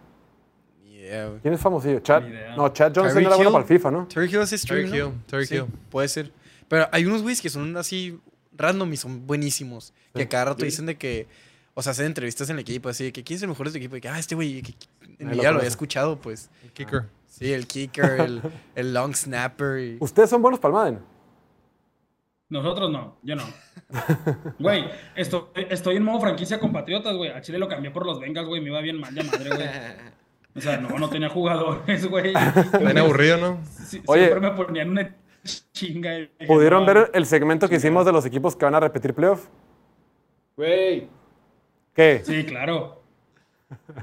Güey. 0.87 1.39
¿Quién 1.41 1.53
es 1.53 1.59
famosillo? 1.59 1.99
Chad. 1.99 2.23
No, 2.55 2.69
Chad 2.69 2.93
Johnson 2.95 3.09
Tyreek 3.13 3.27
era 3.27 3.35
bueno 3.35 3.49
Hill. 3.49 3.53
para 3.53 3.61
el 3.63 3.67
FIFA, 3.67 3.91
¿no? 3.91 4.07
Terry 4.07 4.27
Hill 4.29 4.39
hace 4.39 4.57
stream, 4.57 4.85
Terry 4.89 4.99
¿no? 4.99 5.07
Hill, 5.09 5.13
Terry 5.27 5.45
Sí, 5.45 5.55
Hill. 5.55 5.65
puede 5.91 6.07
ser. 6.07 6.31
Pero 6.67 6.87
hay 6.91 7.05
unos 7.05 7.21
güeyes 7.21 7.41
que 7.41 7.49
son 7.49 7.75
así 7.77 8.19
random 8.57 8.91
y 8.93 8.97
son 8.97 9.27
buenísimos. 9.27 9.93
Que 10.13 10.27
cada 10.27 10.45
rato 10.45 10.63
dicen 10.65 10.85
de 10.85 10.95
que... 10.97 11.27
O 11.73 11.81
sea, 11.83 11.91
hacen 11.91 12.05
entrevistas 12.05 12.49
en 12.49 12.55
el 12.55 12.61
equipo 12.61 12.87
así 12.87 13.03
de 13.03 13.11
que 13.11 13.21
¿quién 13.25 13.35
es 13.35 13.43
el 13.43 13.49
mejor 13.49 13.65
de 13.67 13.73
tu 13.73 13.77
equipo? 13.79 13.97
Y 13.97 14.01
que, 14.01 14.07
ah, 14.07 14.17
este 14.17 14.33
güey, 14.33 14.61
que- 14.61 14.71
que- 14.73 14.87
en 15.19 15.27
mi 15.27 15.35
lo 15.35 15.41
vida 15.41 15.41
lo 15.41 15.41
había 15.41 15.49
conoce. 15.51 15.67
escuchado, 15.67 16.17
pues. 16.17 16.49
El 16.63 16.71
kicker. 16.71 17.03
Sí, 17.27 17.51
el 17.51 17.67
kicker, 17.67 18.21
el, 18.21 18.41
el 18.75 18.93
long 18.93 19.13
snapper. 19.13 19.79
y- 19.79 19.97
Ustedes 20.01 20.29
son 20.29 20.41
buenos 20.41 20.59
para 20.61 20.69
el 20.69 20.73
Madden. 20.93 20.99
Nosotros 22.49 22.91
no, 22.91 23.17
yo 23.23 23.35
no. 23.35 23.43
Güey, 24.59 24.85
estoy, 25.15 25.41
estoy 25.69 25.97
en 25.97 26.03
modo 26.03 26.21
franquicia 26.21 26.59
con 26.59 26.71
Patriotas, 26.71 27.15
güey. 27.15 27.31
A 27.31 27.41
Chile 27.41 27.57
lo 27.57 27.67
cambié 27.67 27.91
por 27.91 28.05
los 28.05 28.19
Bengals, 28.19 28.47
güey. 28.47 28.61
Me 28.61 28.69
iba 28.69 28.81
bien 28.81 28.99
mal 28.99 29.13
de 29.13 29.23
madre, 29.23 29.49
güey. 29.49 29.69
O 30.55 30.61
sea, 30.61 30.77
no, 30.77 30.89
no 30.97 31.09
tenía 31.09 31.29
jugadores, 31.29 32.07
güey. 32.07 32.33
Bien 32.79 32.97
aburrido, 32.97 33.37
¿no? 33.37 33.59
Sí, 33.65 34.01
Oye. 34.05 34.27
Siempre 34.27 34.49
me 34.49 34.55
ponían 34.55 34.89
una 34.91 35.15
chinga. 35.73 36.11
¿Pudieron 36.47 36.85
no, 36.85 36.93
ver 36.93 37.11
el 37.13 37.25
segmento 37.25 37.67
que 37.67 37.75
hicimos 37.75 38.05
de 38.05 38.11
los 38.11 38.25
equipos 38.25 38.55
que 38.55 38.65
van 38.65 38.75
a 38.75 38.79
repetir 38.79 39.13
playoff? 39.13 39.47
Güey, 40.55 41.09
¿Qué? 41.95 42.21
Sí, 42.23 42.45
claro. 42.45 43.01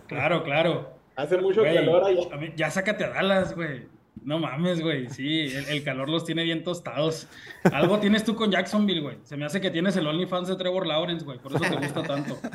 Claro, 0.06 0.42
claro. 0.42 0.94
hace 1.14 1.38
mucho 1.38 1.60
Güey, 1.60 1.74
calor 1.74 2.04
allá. 2.04 2.52
ya 2.56 2.70
sácate 2.70 3.04
a 3.04 3.10
Dallas, 3.10 3.54
güey. 3.54 3.86
No 4.24 4.38
mames, 4.38 4.80
güey. 4.80 5.08
Sí, 5.10 5.40
el, 5.54 5.64
el 5.66 5.82
calor 5.84 6.08
los 6.08 6.24
tiene 6.24 6.44
bien 6.44 6.62
tostados. 6.64 7.26
Algo 7.72 7.98
tienes 7.98 8.24
tú 8.24 8.34
con 8.36 8.50
Jacksonville, 8.50 9.00
güey. 9.00 9.16
Se 9.24 9.36
me 9.36 9.44
hace 9.44 9.60
que 9.60 9.70
tienes 9.70 9.96
el 9.96 10.06
OnlyFans 10.06 10.48
de 10.48 10.56
Trevor 10.56 10.86
Lawrence, 10.86 11.24
güey. 11.24 11.38
Por 11.38 11.52
eso 11.54 11.64
te 11.64 11.76
gusta 11.76 12.02
tanto. 12.02 12.38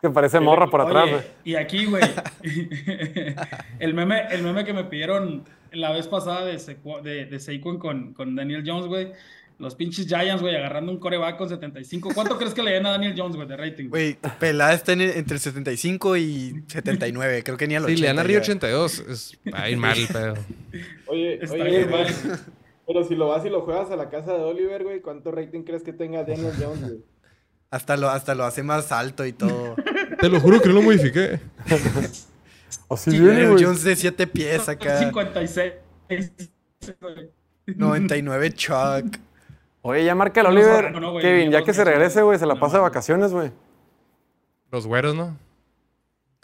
Que 0.00 0.10
parece 0.10 0.38
morra 0.38 0.68
por 0.68 0.80
atrás, 0.80 1.10
güey. 1.10 1.22
y 1.44 1.56
aquí, 1.56 1.84
güey, 1.86 2.04
el 3.80 3.94
meme, 3.94 4.28
el 4.30 4.42
meme 4.44 4.64
que 4.64 4.72
me 4.72 4.84
pidieron 4.84 5.42
la 5.72 5.90
vez 5.90 6.06
pasada 6.06 6.44
de, 6.44 6.54
Sequ- 6.56 7.02
de, 7.02 7.26
de 7.26 7.40
Saquon 7.40 7.78
con, 7.80 8.12
con 8.14 8.36
Daniel 8.36 8.62
Jones, 8.64 8.86
güey. 8.86 9.12
Los 9.58 9.74
pinches 9.74 10.06
Giants, 10.06 10.40
güey, 10.40 10.54
agarrando 10.54 10.92
un 10.92 10.98
coreback 11.00 11.36
con 11.36 11.48
75. 11.48 12.10
¿Cuánto 12.14 12.38
crees 12.38 12.54
que 12.54 12.62
le 12.62 12.70
den 12.72 12.86
a 12.86 12.90
Daniel 12.92 13.14
Jones, 13.16 13.34
güey, 13.34 13.48
de 13.48 13.56
rating? 13.56 13.88
Güey, 13.88 14.16
pelada 14.38 14.72
está 14.72 14.92
en- 14.92 15.00
entre 15.00 15.34
el 15.34 15.40
75 15.40 16.16
y 16.16 16.62
79. 16.68 17.42
Creo 17.42 17.56
que 17.56 17.66
ni 17.66 17.74
a 17.74 17.80
los 17.80 17.90
Sí, 17.90 17.96
le 17.96 18.06
dan 18.06 18.18
80 18.18 18.22
arriba 18.22 18.38
ya. 18.40 18.44
82. 18.44 18.98
Es 19.08 19.38
ahí 19.52 19.74
mal, 19.74 19.98
pero. 20.12 20.34
Oye, 21.06 21.42
Está 21.42 21.54
oye, 21.54 21.64
bien, 21.64 21.90
güey. 21.90 22.06
pero 22.86 23.04
si 23.04 23.16
lo 23.16 23.26
vas 23.28 23.44
y 23.44 23.50
lo 23.50 23.62
juegas 23.62 23.90
a 23.90 23.96
la 23.96 24.08
casa 24.10 24.32
de 24.34 24.38
Oliver, 24.44 24.84
güey, 24.84 25.00
¿cuánto 25.00 25.32
rating 25.32 25.62
crees 25.64 25.82
que 25.82 25.92
tenga 25.92 26.22
Daniel 26.22 26.52
Jones, 26.56 26.80
güey? 26.80 27.04
Hasta 27.70 27.96
lo, 27.96 28.08
hasta 28.10 28.34
lo 28.36 28.44
hace 28.44 28.62
más 28.62 28.92
alto 28.92 29.26
y 29.26 29.32
todo. 29.32 29.74
Te 30.20 30.28
lo 30.28 30.38
juro 30.40 30.62
que 30.62 30.68
no 30.68 30.76
lo 30.76 30.82
modifiqué. 30.82 31.40
Así 32.90 33.10
Sí, 33.10 33.18
viene, 33.20 33.48
güey. 33.48 33.64
Jones 33.64 33.82
de 33.82 33.96
7 33.96 34.26
pies 34.28 34.68
acá. 34.68 34.98
56. 35.00 35.72
güey. 37.00 37.30
99 37.66 38.52
Chuck. 38.54 39.16
Oye, 39.82 40.04
ya 40.04 40.14
marca 40.14 40.40
el 40.40 40.46
No, 40.46 40.52
Oliver. 40.52 40.92
no, 40.92 41.00
no, 41.00 41.12
güey, 41.12 41.22
Kevin, 41.22 41.50
ya 41.50 41.62
que 41.64 41.72
se 41.72 41.84
regrese, 41.84 42.22
güey, 42.22 42.38
se 42.38 42.46
la 42.46 42.54
no, 42.54 42.60
pasa 42.60 42.76
de 42.78 42.82
vacaciones, 42.82 43.32
güey. 43.32 43.52
Los 44.70 44.86
güeros, 44.86 45.14
¿no? 45.14 45.36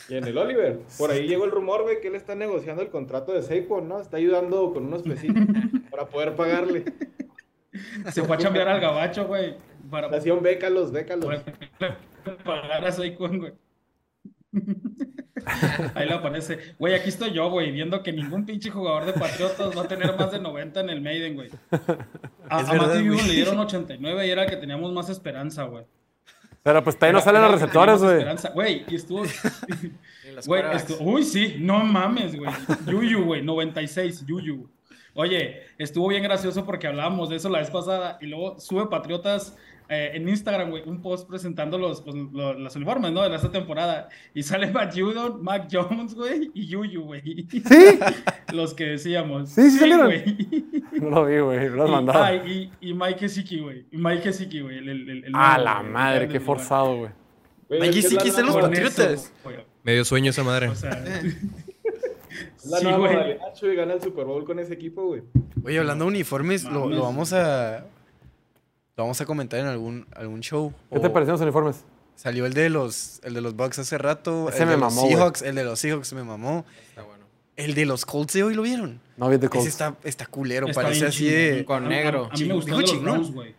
Y 0.08 0.16
en 0.16 0.24
el 0.24 0.36
Oliver, 0.36 0.80
por 0.98 1.10
ahí 1.10 1.26
llegó 1.26 1.44
el 1.44 1.50
rumor, 1.50 1.82
güey, 1.82 2.00
que 2.00 2.08
él 2.08 2.14
está 2.14 2.34
negociando 2.34 2.82
el 2.82 2.90
contrato 2.90 3.32
de 3.32 3.42
Saquon, 3.42 3.88
¿no? 3.88 4.00
Está 4.00 4.16
ayudando 4.18 4.72
con 4.72 4.86
unos 4.86 5.02
pesitos 5.02 5.42
para 5.90 6.06
poder 6.06 6.34
pagarle. 6.34 6.84
Se 8.12 8.22
fue 8.22 8.36
a 8.36 8.38
chambear 8.38 8.68
al 8.68 8.80
gabacho, 8.80 9.26
güey. 9.26 9.56
Para 9.90 10.08
Nación, 10.08 10.42
bécalos, 10.42 10.92
bécalos. 10.92 11.24
poder 11.26 12.38
pagar 12.44 12.84
a 12.84 12.92
Saquon, 12.92 13.38
güey. 13.38 13.52
Ahí 15.94 16.06
le 16.06 16.14
aparece. 16.14 16.74
Güey, 16.78 16.94
aquí 16.94 17.08
estoy 17.08 17.32
yo, 17.32 17.50
güey, 17.50 17.70
viendo 17.70 18.02
que 18.02 18.12
ningún 18.12 18.44
pinche 18.46 18.70
jugador 18.70 19.04
de 19.04 19.12
Patriotas 19.12 19.76
va 19.76 19.82
a 19.82 19.88
tener 19.88 20.16
más 20.16 20.32
de 20.32 20.40
90 20.40 20.80
en 20.80 20.90
el 20.90 21.00
Maiden, 21.00 21.34
güey. 21.34 21.50
A, 22.48 22.58
a 22.58 22.62
Matthew 22.74 23.14
le 23.14 23.32
dieron 23.32 23.58
89 23.58 24.26
y 24.26 24.30
era 24.30 24.44
el 24.44 24.50
que 24.50 24.56
teníamos 24.56 24.92
más 24.92 25.08
esperanza, 25.08 25.64
güey. 25.64 25.84
Pero 26.62 26.82
pues 26.82 26.96
todavía 26.96 27.18
no 27.18 27.24
salen 27.24 27.42
los 27.42 27.50
receptores, 27.52 28.02
güey. 28.02 28.24
Güey, 28.54 28.84
y 28.88 28.94
estuvo... 28.96 29.22
Güey, 30.46 30.62
estu- 30.62 30.96
uy, 31.00 31.22
sí, 31.22 31.56
no 31.60 31.84
mames, 31.84 32.34
güey. 32.34 32.50
Yuyu, 32.86 33.24
güey, 33.24 33.42
96, 33.42 34.24
Yuyu. 34.26 34.68
Oye, 35.14 35.62
estuvo 35.78 36.08
bien 36.08 36.24
gracioso 36.24 36.64
porque 36.64 36.88
hablábamos 36.88 37.28
de 37.28 37.36
eso 37.36 37.48
la 37.48 37.58
vez 37.60 37.70
pasada 37.70 38.18
y 38.20 38.26
luego 38.26 38.58
sube 38.58 38.86
Patriotas 38.88 39.56
eh, 39.88 40.12
en 40.14 40.28
Instagram, 40.28 40.70
güey, 40.70 40.82
un 40.86 41.02
post 41.02 41.28
presentando 41.28 41.76
los, 41.78 42.00
pues, 42.02 42.16
lo- 42.16 42.54
los 42.54 42.74
uniformes, 42.76 43.12
¿no? 43.12 43.28
De 43.28 43.34
esta 43.36 43.50
temporada. 43.50 44.08
Y 44.34 44.42
sale 44.42 44.66
Matt 44.72 44.94
Judon, 44.98 45.42
Mac 45.42 45.68
Jones, 45.70 46.14
güey, 46.14 46.50
y 46.54 46.66
Yuyu, 46.66 47.02
güey. 47.02 47.46
¿Sí? 47.50 47.98
Los 48.52 48.72
que 48.74 48.84
decíamos. 48.84 49.50
Sí, 49.50 49.70
sí 49.70 49.78
salieron. 49.78 50.06
güey. 50.06 50.64
No 51.00 51.10
lo 51.10 51.26
vi, 51.26 51.38
güey. 51.40 51.68
Lo 51.70 51.82
has 51.84 51.88
Y, 51.88 51.92
mandado. 51.92 52.22
ah, 52.22 52.34
y, 52.34 52.70
y 52.80 52.94
Mike 52.94 53.18
Gesicki, 53.20 53.60
güey. 53.60 53.84
Y 53.90 53.96
Mike 53.96 54.22
Gesicki, 54.22 54.60
güey. 54.60 54.78
El, 54.78 54.88
el, 54.88 55.10
el, 55.10 55.24
el 55.24 55.32
A 55.34 55.56
nuevo, 55.58 55.64
la 55.64 55.80
güey, 55.80 55.92
madre, 55.92 56.24
el 56.26 56.30
qué 56.32 56.40
forzado, 56.40 56.96
güey. 56.96 57.10
La 57.68 57.92
Siki 57.92 58.28
está 58.28 58.40
en 58.40 58.46
los 58.46 58.56
Patriotas. 58.56 59.32
güey. 59.42 59.56
Medio 59.82 60.04
sueño 60.04 60.30
esa 60.30 60.44
madre. 60.44 60.68
O 60.68 60.74
sea, 60.76 60.90
la 62.66 62.78
sí, 62.78 62.84
nueva 62.84 62.98
güey. 62.98 63.38
Chuy, 63.54 63.74
gana 63.76 63.94
el 63.94 64.02
Super 64.02 64.24
Bowl 64.24 64.44
con 64.44 64.58
ese 64.58 64.74
equipo, 64.74 65.04
güey. 65.06 65.22
Oye, 65.64 65.78
hablando 65.78 66.04
de 66.04 66.10
uniformes, 66.10 66.64
lo, 66.64 66.88
lo 66.88 67.02
vamos 67.02 67.32
a. 67.32 67.86
Lo 68.96 69.04
vamos 69.04 69.20
a 69.20 69.26
comentar 69.26 69.58
en 69.58 69.66
algún, 69.66 70.06
algún 70.14 70.40
show. 70.40 70.72
¿Qué 70.92 71.00
te 71.00 71.10
parecieron 71.10 71.32
los 71.32 71.40
uniformes? 71.40 71.84
Salió 72.14 72.46
el 72.46 72.54
de 72.54 72.70
los, 72.70 73.20
el 73.24 73.34
de 73.34 73.40
los 73.40 73.56
Bucks 73.56 73.80
hace 73.80 73.98
rato. 73.98 74.48
Ese 74.48 74.62
el 74.62 74.66
me 74.66 74.74
de 74.74 74.78
los 74.78 74.94
mamó, 74.94 75.02
güey. 75.02 75.14
Seahawks, 75.14 75.42
el 75.42 75.54
de 75.56 75.64
los 75.64 75.80
Seahawks 75.80 76.12
me 76.12 76.22
mamó. 76.22 76.64
Está 76.90 77.02
bueno. 77.02 77.24
El 77.56 77.74
de 77.74 77.86
los 77.86 78.06
Colts 78.06 78.34
de 78.34 78.44
hoy 78.44 78.54
lo 78.54 78.62
vieron. 78.62 79.00
No 79.16 79.28
vi 79.28 79.36
de 79.36 79.46
Ese 79.46 79.48
Colts. 79.48 79.66
está, 79.66 79.96
está 80.04 80.26
culero, 80.26 80.68
Está 80.68 80.82
parece 80.82 81.06
así 81.06 81.24
chingón, 81.24 81.34
de. 81.34 81.64
Con 81.64 81.88
negro. 81.88 82.28
A, 82.30 82.36
mí 82.36 82.44
me 82.44 82.54
gustó 82.54 82.66
Digo 82.66 82.80
el 82.80 82.86
de 82.86 82.92
los. 82.92 83.02
Browns, 83.02 83.32
güey. 83.32 83.54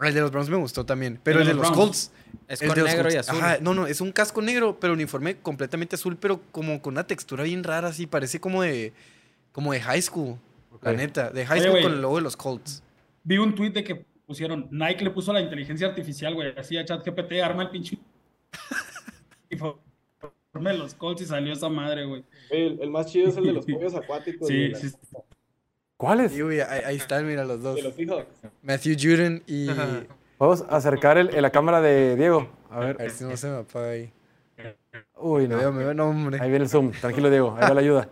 El 0.00 0.14
de 0.14 0.20
los 0.20 0.30
Browns 0.30 0.50
me 0.50 0.56
gustó 0.58 0.86
también. 0.86 1.20
Pero 1.24 1.40
El 1.40 1.42
el 1.42 1.48
de 1.48 1.54
los 1.54 1.68
los. 1.68 1.76
Colts. 1.76 2.12
Es 2.46 2.62
el 2.62 2.68
con 2.68 2.76
de 2.76 2.82
los 2.82 2.90
negro 2.92 3.12
y 3.12 3.16
azul. 3.16 3.36
Ajá, 3.36 3.58
no, 3.60 3.74
no, 3.74 3.88
es 3.88 4.00
un 4.00 4.12
casco 4.12 4.40
negro, 4.42 4.78
pero 4.78 4.92
uniforme 4.92 5.38
completamente 5.38 5.96
azul, 5.96 6.16
pero 6.16 6.40
como 6.52 6.80
con 6.80 6.94
una 6.94 7.04
textura 7.04 7.42
bien 7.42 7.64
rara, 7.64 7.88
así. 7.88 8.06
Parece 8.06 8.40
como 8.40 8.62
de. 8.62 8.92
Como 9.50 9.72
de 9.72 9.80
high 9.80 10.02
school. 10.02 10.36
La 10.82 10.92
neta. 10.92 11.30
De 11.30 11.44
high 11.44 11.60
school 11.60 11.82
con 11.82 11.92
el 11.94 12.00
logo 12.00 12.16
de 12.16 12.22
los 12.22 12.36
Colts. 12.36 12.84
Vi 13.24 13.38
un 13.38 13.56
tweet 13.56 13.70
de 13.70 13.82
que 13.82 14.04
pusieron, 14.28 14.68
Nike 14.70 15.02
le 15.04 15.10
puso 15.10 15.32
la 15.32 15.40
inteligencia 15.40 15.88
artificial, 15.88 16.34
güey, 16.34 16.52
así 16.56 16.76
a 16.76 16.84
ChatGPT, 16.84 17.32
arma 17.42 17.64
el 17.64 17.70
pinche 17.70 17.98
uniforme 19.50 20.72
de 20.72 20.78
los 20.78 20.94
Colts 20.94 21.22
y 21.22 21.26
salió 21.26 21.52
esa 21.52 21.68
madre, 21.68 22.04
güey. 22.04 22.24
El, 22.50 22.78
el 22.80 22.90
más 22.90 23.06
chido 23.06 23.28
es 23.28 23.36
el 23.36 23.44
de 23.44 23.52
los 23.52 23.64
pollos 23.66 23.94
acuáticos. 23.94 24.46
Sí, 24.48 24.72
sí. 24.74 24.90
¿Cuáles? 25.96 26.32
Sí, 26.32 26.42
güey, 26.42 26.60
ahí, 26.60 26.80
ahí 26.84 26.96
están, 26.96 27.26
mira 27.26 27.44
los 27.44 27.60
dos. 27.62 27.76
De 27.76 27.82
los 27.82 27.94
Seahawks. 27.94 28.40
Matthew 28.62 28.96
Juden 29.00 29.42
y. 29.46 29.68
Ajá. 29.70 30.04
Vamos 30.38 30.62
a 30.68 30.76
acercar 30.76 31.18
el, 31.18 31.30
la 31.42 31.50
cámara 31.50 31.80
de 31.80 32.14
Diego. 32.16 32.48
A 32.70 32.76
A 32.76 32.80
ver 32.80 32.96
ver. 32.98 33.10
si 33.10 33.24
no 33.24 33.36
se 33.36 33.48
me 33.48 33.56
apaga 33.56 33.90
ahí. 33.90 34.12
Uy, 35.16 35.48
Me 35.48 35.56
veo, 35.56 35.72
no. 35.72 35.72
me 35.72 35.84
veo, 35.84 35.94
no, 35.94 36.08
hombre. 36.10 36.38
Ahí 36.40 36.48
viene 36.50 36.64
el 36.64 36.70
zoom. 36.70 36.92
Tranquilo, 36.92 37.28
Diego. 37.30 37.56
Ahí 37.58 37.62
va 37.68 37.74
la 37.74 37.80
ayuda. 37.80 38.08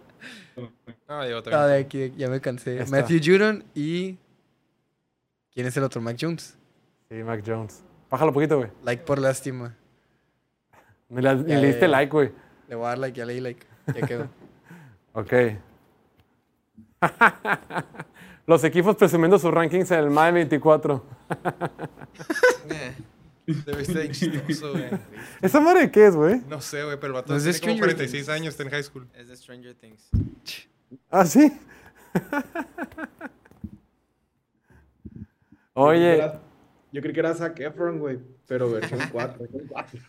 Ah, 1.07 1.25
Diego, 1.25 1.39
Ah, 1.39 1.43
también. 1.43 1.69
de 1.69 1.77
aquí, 1.79 1.99
de 1.99 2.05
aquí, 2.07 2.15
ya 2.19 2.29
me 2.29 2.41
cansé. 2.41 2.85
Matthew 2.91 3.21
Judon 3.23 3.65
y. 3.75 4.17
¿Quién 5.57 5.67
es 5.69 5.77
el 5.79 5.85
otro? 5.85 6.03
Mac 6.03 6.19
Jones. 6.21 6.55
Sí, 7.09 7.15
Mac 7.25 7.43
Jones. 7.45 7.83
Bájalo 8.11 8.29
un 8.31 8.35
poquito, 8.35 8.59
güey. 8.59 8.69
Like 8.85 9.05
por 9.05 9.19
lástima. 9.19 9.75
Ni, 11.09 11.23
la- 11.23 11.33
ni 11.35 11.49
Ya, 11.49 11.59
le 11.61 11.67
diste 11.69 11.81
ya. 11.81 11.89
like, 11.89 12.13
güey. 12.13 12.31
Le 12.69 12.75
voy 12.75 12.85
a 12.85 12.89
dar 12.91 12.99
like, 12.99 13.17
ya 13.19 13.25
le 13.25 13.33
di 13.33 13.41
like. 13.41 13.67
Ya 13.95 14.07
quedó. 14.07 14.29
Ok. 15.15 15.33
Los 18.47 18.63
equipos 18.65 18.97
presumiendo 18.97 19.39
sus 19.39 19.51
rankings 19.51 19.91
en 19.93 19.99
el 20.01 20.11
MAE 20.11 20.33
24. 20.33 21.03
Te 23.47 23.75
viste 23.77 23.95
bien 23.95 24.13
chistoso, 24.13 24.73
güey. 24.73 24.91
¿Esa 25.41 25.59
madre 25.61 25.91
qué 25.91 26.07
es, 26.09 26.15
güey? 26.15 26.43
No 26.51 26.61
sé, 26.61 26.85
güey, 26.85 26.97
pero 27.01 27.07
el 27.07 27.13
vato 27.15 27.33
No 27.33 27.39
es 27.39 27.45
de 27.45 27.53
tiene 27.55 27.79
como 27.81 27.91
Stranger 27.91 27.97
46 27.97 28.29
años, 28.29 28.49
está 28.49 28.63
en 28.65 28.69
high 28.71 28.83
school. 28.83 29.09
Es 29.15 29.29
de 29.29 29.37
Stranger 29.39 29.75
Things. 29.75 30.11
Ah, 31.11 31.25
sí. 31.25 31.51
Oye, 35.77 36.33
Yo 36.91 37.03
creí 37.03 37.13
que 37.13 37.21
era 37.21 37.35
Zac 37.35 37.61
Efron, 37.61 37.99
güey. 37.99 38.19
Pero 38.47 38.71
versión 38.71 39.01
4. 39.13 39.39
versión 39.39 39.67
4. 39.69 40.01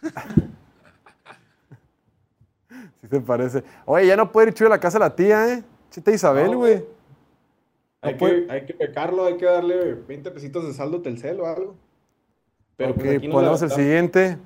sí 3.01 3.07
se 3.09 3.19
parece. 3.19 3.63
Oye, 3.85 4.07
ya 4.07 4.15
no 4.15 4.31
puede 4.31 4.47
ir 4.47 4.53
chido 4.53 4.67
a 4.67 4.69
la 4.69 4.79
casa 4.79 4.97
de 4.97 5.03
la 5.03 5.15
tía, 5.15 5.53
¿eh? 5.53 5.63
Chita 5.91 6.11
Isabel, 6.11 6.51
No, 6.51 6.57
güey. 6.59 6.85
Hay, 8.01 8.13
No 8.13 8.19
que, 8.19 8.47
hay 8.49 8.65
que 8.65 8.73
becarlo, 8.73 9.25
hay 9.25 9.35
que 9.35 9.45
darle 9.45 9.95
20 9.95 10.31
pesitos 10.31 10.65
de 10.65 10.73
saldo 10.73 11.01
Telcel 11.01 11.41
o 11.41 11.47
algo. 11.47 11.75
Pero 12.77 12.95
pues 12.95 13.17
aquí 13.17 13.27
no 13.27 13.33
ponemos 13.33 13.61
el 13.61 13.71
siguiente. 13.71 14.37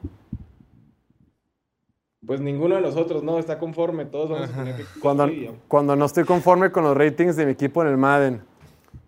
Pues 2.25 2.41
ninguno 2.41 2.75
de 2.75 2.81
nosotros, 2.81 3.21
no, 3.21 3.37
está 3.37 3.59
conforme. 3.59 4.05
Todos 4.05 4.31
vamos 4.31 4.49
a 4.49 4.53
tener 4.53 4.75
que. 4.75 4.85
Cuando, 4.99 5.29
cuando 5.67 5.95
no 5.95 6.05
estoy 6.05 6.23
conforme 6.23 6.71
con 6.71 6.83
los 6.83 6.97
ratings 6.97 7.35
de 7.35 7.45
mi 7.45 7.51
equipo 7.51 7.83
en 7.83 7.89
el 7.89 7.97
Madden. 7.97 8.50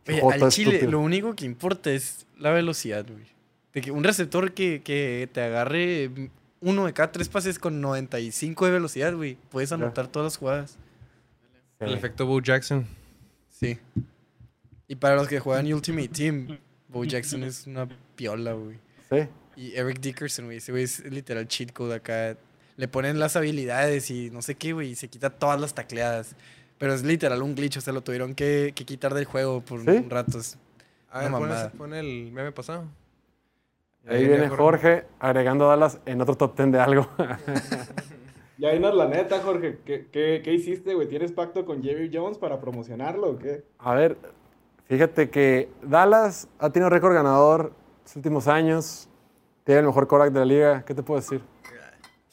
Oye, 0.08 0.22
al 0.44 0.52
Chile, 0.52 0.72
estúpido. 0.76 0.92
lo 0.92 1.00
único 1.00 1.34
que 1.36 1.46
importa 1.46 1.92
es 1.92 2.26
la 2.38 2.52
velocidad, 2.52 3.06
güey. 3.10 3.26
De 3.74 3.82
que 3.82 3.92
un 3.92 4.04
receptor 4.04 4.54
que, 4.54 4.82
que 4.84 5.30
te 5.32 5.42
agarre 5.42 6.10
uno 6.62 6.86
de 6.86 6.94
cada 6.94 7.12
tres 7.12 7.30
pases 7.30 7.58
con 7.60 7.82
95 7.82 8.66
de 8.66 8.72
velocidad, 8.72 9.14
güey. 9.14 9.38
Puedes 9.50 9.72
anotar 9.72 10.08
todas 10.08 10.26
las 10.28 10.38
jugadas. 10.38 10.78
El 11.80 11.90
Sí. 11.90 11.94
efecto 11.96 12.26
Bo 12.26 12.40
Jackson. 12.42 12.86
Sí. 13.50 13.78
Y 14.88 14.96
para 14.96 15.16
los 15.16 15.28
que 15.28 15.40
juegan 15.40 15.72
Ultimate 15.74 16.10
Team, 16.10 16.58
Bo 16.90 17.04
Jackson 17.06 17.44
es 17.44 17.66
una 17.68 17.88
piola, 18.16 18.54
güey. 18.54 18.78
Sí. 19.10 19.28
Y 19.56 19.74
Eric 19.76 20.00
Dickerson, 20.00 20.46
güey. 20.46 20.58
Ese 20.58 20.72
güey 20.72 20.84
es 20.84 21.04
literal 21.06 21.48
cheat 21.48 21.72
code 21.74 21.96
acá. 21.96 22.38
Le 22.76 22.88
ponen 22.88 23.20
las 23.20 23.36
habilidades 23.36 24.10
y 24.12 24.30
no 24.32 24.42
sé 24.42 24.56
qué, 24.56 24.74
güey. 24.74 24.92
Y 24.92 24.96
se 24.96 25.08
quita 25.08 25.30
todas 25.30 25.60
las 25.60 25.74
tacleadas. 25.74 26.36
Pero 26.84 26.96
es 26.96 27.04
literal 27.06 27.42
un 27.42 27.56
glitch. 27.56 27.78
O 27.78 27.82
sea, 27.82 27.94
lo 27.94 28.02
tuvieron 28.02 28.36
que, 28.36 28.74
que 28.76 28.84
quitar 28.84 29.14
del 29.14 29.24
juego 29.24 29.62
por 29.62 29.80
¿Sí? 29.86 29.90
un 29.90 30.10
rato. 30.10 30.38
Es 30.38 30.58
A 31.10 31.22
ver, 31.22 31.32
pon, 31.32 31.50
pon 31.78 31.94
el 31.94 32.30
meme 32.34 32.52
pasado. 32.52 32.84
Ahí 34.06 34.28
viene 34.28 34.50
Jorge 34.50 35.06
agregando 35.18 35.64
a 35.64 35.78
Dallas 35.78 36.02
en 36.06 36.20
otro 36.20 36.36
top 36.36 36.58
10 36.58 36.74
de 36.74 36.80
algo. 36.82 37.08
Ya 38.58 38.72
dinos 38.72 38.94
la 38.96 39.08
neta, 39.08 39.40
Jorge. 39.40 39.80
¿Qué, 39.86 40.08
qué, 40.12 40.42
qué 40.44 40.54
hiciste, 40.54 40.94
güey? 40.94 41.08
¿Tienes 41.08 41.32
pacto 41.32 41.66
con 41.66 41.82
Jerry 41.82 42.12
Jones 42.14 42.38
para 42.38 42.60
promocionarlo 42.60 43.32
o 43.32 43.38
qué? 43.38 43.64
A 43.80 43.94
ver, 43.96 44.18
fíjate 44.86 45.30
que 45.30 45.70
Dallas 45.82 46.50
ha 46.60 46.70
tenido 46.70 46.90
récord 46.90 47.14
ganador 47.14 47.72
los 48.04 48.16
últimos 48.18 48.48
años. 48.50 49.08
Tiene 49.64 49.80
el 49.80 49.88
mejor 49.88 50.08
Korak 50.08 50.34
de 50.34 50.40
la 50.40 50.46
liga. 50.46 50.86
¿Qué 50.86 50.94
te 50.94 51.02
puedo 51.02 51.20
decir? 51.20 51.42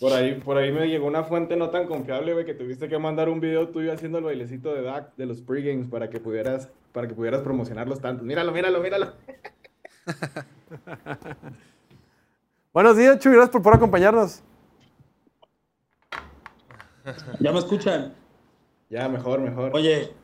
Por 0.00 0.14
ahí, 0.14 0.40
por 0.40 0.56
ahí 0.56 0.72
me 0.72 0.88
llegó 0.88 1.06
una 1.06 1.24
fuente 1.24 1.56
no 1.56 1.68
tan 1.68 1.86
confiable, 1.86 2.32
güey, 2.32 2.46
que 2.46 2.54
tuviste 2.54 2.88
que 2.88 2.98
mandar 2.98 3.28
un 3.28 3.38
video 3.38 3.68
tuyo 3.68 3.92
haciendo 3.92 4.16
el 4.16 4.24
bailecito 4.24 4.74
de 4.74 4.80
Dak 4.80 5.14
de 5.16 5.26
los 5.26 5.42
pregames 5.42 5.90
para 5.90 6.08
que 6.08 6.18
pudieras, 6.18 6.70
para 6.92 7.06
que 7.06 7.14
pudieras 7.14 7.42
promocionarlos 7.42 8.00
tanto. 8.00 8.24
Míralo, 8.24 8.50
míralo, 8.50 8.80
míralo. 8.80 9.12
Buenos 12.72 12.96
días, 12.96 13.18
Chuy. 13.18 13.32
Gracias 13.32 13.50
por, 13.50 13.62
por 13.62 13.74
acompañarnos. 13.74 14.42
¿Ya 17.38 17.52
me 17.52 17.58
escuchan? 17.58 18.14
Ya, 18.88 19.06
mejor, 19.06 19.40
mejor. 19.40 19.70
Oye, 19.74 20.14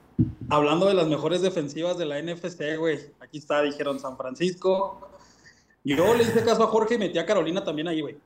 hablando 0.49 0.87
de 0.87 0.95
las 0.95 1.07
mejores 1.07 1.43
defensivas 1.43 1.99
de 1.99 2.07
la 2.07 2.23
NFC, 2.23 2.79
güey, 2.79 2.99
aquí 3.21 3.39
está, 3.39 3.61
dijeron 3.61 4.01
San 4.01 4.17
Francisco. 4.17 5.11
Yo 5.85 6.15
le 6.15 6.23
hice 6.23 6.43
caso 6.43 6.65
a 6.65 6.69
Jorge 6.69 6.95
y 6.95 6.99
metí 6.99 7.19
a 7.19 7.27
Carolina 7.27 7.63
también 7.63 7.89
ahí, 7.89 8.01
güey. 8.01 8.17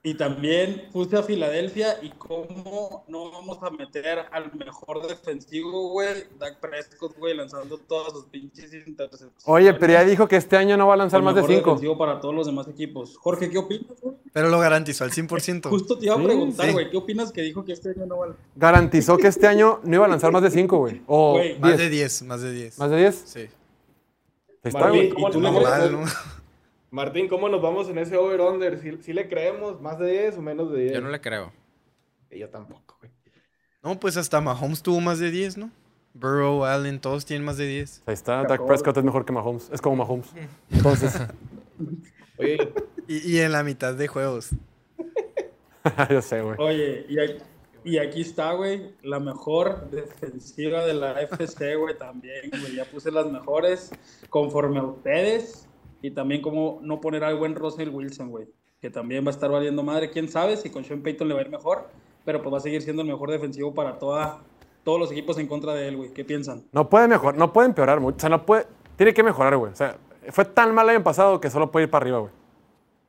Y 0.00 0.14
también 0.14 0.88
puse 0.92 1.16
a 1.16 1.24
Filadelfia 1.24 1.98
y 2.02 2.10
cómo 2.10 3.04
no 3.08 3.32
vamos 3.32 3.58
a 3.62 3.70
meter 3.70 4.20
al 4.30 4.54
mejor 4.54 5.04
defensivo, 5.06 5.90
güey, 5.90 6.24
Dak 6.38 6.60
Prescott, 6.60 7.18
güey, 7.18 7.36
lanzando 7.36 7.78
todas 7.78 8.12
sus 8.12 8.26
pinches 8.26 8.72
intercepciones. 8.86 9.34
Oye, 9.44 9.74
pero 9.74 9.94
ya 9.94 10.04
dijo 10.04 10.28
que 10.28 10.36
este 10.36 10.56
año 10.56 10.76
no 10.76 10.86
va 10.86 10.94
a 10.94 10.98
lanzar 10.98 11.18
El 11.18 11.24
más 11.24 11.34
de 11.34 11.42
5. 11.42 11.52
defensivo 11.56 11.98
para 11.98 12.20
todos 12.20 12.32
los 12.32 12.46
demás 12.46 12.68
equipos. 12.68 13.16
Jorge, 13.18 13.50
¿qué 13.50 13.58
opinas, 13.58 14.00
güey? 14.00 14.14
Pero 14.32 14.48
lo 14.50 14.60
garantizó 14.60 15.02
al 15.02 15.10
100%. 15.10 15.68
Justo 15.68 15.98
te 15.98 16.06
iba 16.06 16.14
a 16.14 16.22
preguntar, 16.22 16.66
sí. 16.66 16.72
güey, 16.72 16.90
¿qué 16.90 16.96
opinas 16.96 17.32
que 17.32 17.42
dijo 17.42 17.64
que 17.64 17.72
este 17.72 17.90
año 17.90 18.06
no 18.06 18.18
va 18.18 18.26
a... 18.26 18.36
Garantizó 18.54 19.18
que 19.18 19.26
este 19.26 19.48
año 19.48 19.80
no 19.82 19.96
iba 19.96 20.04
a 20.06 20.08
lanzar 20.08 20.30
más 20.30 20.42
de 20.42 20.52
5, 20.52 20.78
güey. 20.78 21.02
O 21.08 21.38
Más 21.58 21.76
10. 21.76 21.78
de 21.78 21.90
10, 21.90 22.22
más 22.22 22.40
de 22.40 22.52
10. 22.52 22.78
¿Más 22.78 22.90
de 22.90 22.96
10? 22.98 23.14
Sí. 23.26 23.48
está, 24.62 24.90
güey. 24.90 25.10
¿cómo 25.10 25.28
Y 25.28 25.32
tú 25.32 25.40
nos 25.40 25.52
normal, 25.52 25.92
vamos- 25.92 26.14
¿no? 26.14 26.37
Martín, 26.90 27.28
¿cómo 27.28 27.48
nos 27.48 27.60
vamos 27.60 27.88
en 27.88 27.98
ese 27.98 28.16
over-under? 28.16 28.78
¿Sí, 28.80 28.98
sí 29.00 29.12
le 29.12 29.28
creemos? 29.28 29.80
¿Más 29.80 29.98
de 29.98 30.10
10 30.10 30.38
o 30.38 30.42
menos 30.42 30.72
de 30.72 30.80
10? 30.82 30.92
Yo 30.94 31.00
no 31.00 31.10
le 31.10 31.20
creo. 31.20 31.52
Y 32.30 32.38
Yo 32.38 32.48
tampoco, 32.48 32.96
güey. 33.00 33.12
No, 33.82 33.98
pues 34.00 34.16
hasta 34.16 34.40
Mahomes 34.40 34.82
tuvo 34.82 35.00
más 35.00 35.18
de 35.18 35.30
10, 35.30 35.58
¿no? 35.58 35.70
Burrow, 36.14 36.64
Allen, 36.64 37.00
todos 37.00 37.24
tienen 37.24 37.44
más 37.44 37.58
de 37.58 37.66
10. 37.66 38.02
Ahí 38.06 38.14
está, 38.14 38.42
Dak 38.42 38.66
Prescott 38.66 38.96
es 38.96 39.04
mejor 39.04 39.24
que 39.24 39.32
Mahomes. 39.32 39.70
Es 39.72 39.80
como 39.80 39.96
Mahomes. 39.96 40.28
Entonces, 40.70 41.20
Oye, 42.38 42.72
Y, 43.06 43.36
y 43.36 43.40
en 43.40 43.52
la 43.52 43.62
mitad 43.62 43.94
de 43.94 44.08
juegos. 44.08 44.50
yo 46.10 46.22
sé, 46.22 46.40
güey. 46.42 46.56
Oye, 46.58 47.06
y 47.08 47.20
aquí, 47.20 47.38
y 47.84 47.98
aquí 47.98 48.20
está, 48.22 48.52
güey, 48.52 48.94
la 49.02 49.20
mejor 49.20 49.90
defensiva 49.90 50.84
de 50.84 50.94
la 50.94 51.20
FC, 51.22 51.76
güey, 51.76 51.96
también, 51.96 52.50
güey. 52.50 52.74
Ya 52.74 52.84
puse 52.84 53.10
las 53.10 53.30
mejores 53.30 53.90
conforme 54.30 54.78
a 54.78 54.84
ustedes. 54.84 55.67
Y 56.02 56.10
también 56.12 56.42
como 56.42 56.78
no 56.82 57.00
poner 57.00 57.24
al 57.24 57.36
buen 57.36 57.54
Russell 57.54 57.88
Wilson, 57.88 58.30
güey. 58.30 58.46
Que 58.80 58.90
también 58.90 59.24
va 59.24 59.28
a 59.28 59.32
estar 59.32 59.50
valiendo 59.50 59.82
madre. 59.82 60.10
Quién 60.10 60.28
sabe 60.28 60.56
si 60.56 60.70
con 60.70 60.84
Sean 60.84 61.02
Payton 61.02 61.28
le 61.28 61.34
va 61.34 61.40
a 61.40 61.44
ir 61.44 61.50
mejor. 61.50 61.88
Pero 62.24 62.42
pues 62.42 62.52
va 62.52 62.58
a 62.58 62.60
seguir 62.60 62.82
siendo 62.82 63.02
el 63.02 63.08
mejor 63.08 63.30
defensivo 63.30 63.74
para 63.74 63.98
toda, 63.98 64.40
todos 64.84 65.00
los 65.00 65.10
equipos 65.10 65.38
en 65.38 65.46
contra 65.46 65.74
de 65.74 65.88
él, 65.88 65.96
güey. 65.96 66.12
¿Qué 66.12 66.24
piensan? 66.24 66.64
No 66.72 66.88
puede 66.88 67.08
mejorar, 67.08 67.38
no 67.38 67.52
puede 67.52 67.68
empeorar 67.68 68.00
mucho. 68.00 68.16
O 68.16 68.20
sea, 68.20 68.28
no 68.28 68.44
puede. 68.44 68.66
Tiene 68.96 69.14
que 69.14 69.22
mejorar, 69.22 69.56
güey. 69.56 69.72
O 69.72 69.76
sea, 69.76 69.96
fue 70.30 70.44
tan 70.44 70.74
mal 70.74 70.88
el 70.88 70.96
año 70.96 71.04
pasado 71.04 71.40
que 71.40 71.50
solo 71.50 71.70
puede 71.70 71.84
ir 71.84 71.90
para 71.90 72.04
arriba, 72.04 72.18
güey. 72.18 72.32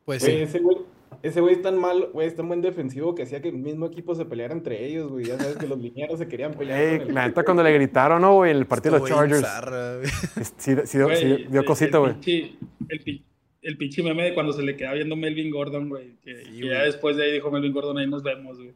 Pues 0.06 0.24
sí. 0.24 0.32
ese 0.32 0.60
güey, 0.60 0.78
ese 1.23 1.41
güey 1.41 1.55
es 1.55 1.61
tan 1.61 1.77
mal, 1.77 2.09
güey, 2.13 2.27
es 2.27 2.35
tan 2.35 2.47
buen 2.47 2.61
defensivo 2.61 3.13
que 3.15 3.23
hacía 3.23 3.41
que 3.41 3.49
el 3.49 3.57
mismo 3.57 3.85
equipo 3.87 4.15
se 4.15 4.25
peleara 4.25 4.53
entre 4.53 4.85
ellos, 4.85 5.09
güey. 5.11 5.25
Ya 5.25 5.37
sabes 5.37 5.57
que 5.57 5.67
los 5.67 5.77
linieros 5.79 6.19
se 6.19 6.27
querían 6.27 6.53
pelear. 6.53 6.79
Ey, 6.79 6.97
con 6.99 7.07
el- 7.09 7.13
la 7.15 7.27
neta, 7.27 7.43
cuando 7.43 7.63
le 7.63 7.73
gritaron, 7.73 8.21
¿no, 8.21 8.35
güey? 8.35 8.51
En 8.51 8.57
el 8.57 8.65
partido 8.65 8.95
de 8.95 8.99
los 9.01 9.09
Chargers. 9.09 9.41
zarra, 9.41 9.97
güey. 9.97 10.09
Sí, 10.57 10.75
sí 10.85 10.97
dio, 10.97 11.15
sí 11.15 11.25
Güey, 11.27 11.47
dio 11.47 11.59
el- 11.61 11.65
cosita, 11.65 11.97
el 11.97 12.03
güey. 12.03 12.13
pinche- 12.15 12.57
El, 12.89 13.23
el 13.61 13.77
pinche 13.77 14.01
meme 14.03 14.23
de 14.23 14.33
cuando 14.33 14.53
se 14.53 14.61
le 14.63 14.75
queda 14.77 14.93
viendo 14.93 15.15
Melvin 15.15 15.51
Gordon, 15.51 15.89
güey. 15.89 16.15
Que, 16.23 16.43
Sí, 16.45 16.61
que 16.61 16.67
ya 16.67 16.75
güey. 16.75 16.85
después 16.85 17.17
de 17.17 17.23
ahí 17.25 17.31
dijo 17.33 17.51
Melvin 17.51 17.73
Gordon, 17.73 17.97
ahí 17.97 18.07
nos 18.07 18.23
vemos, 18.23 18.57
güey. 18.57 18.73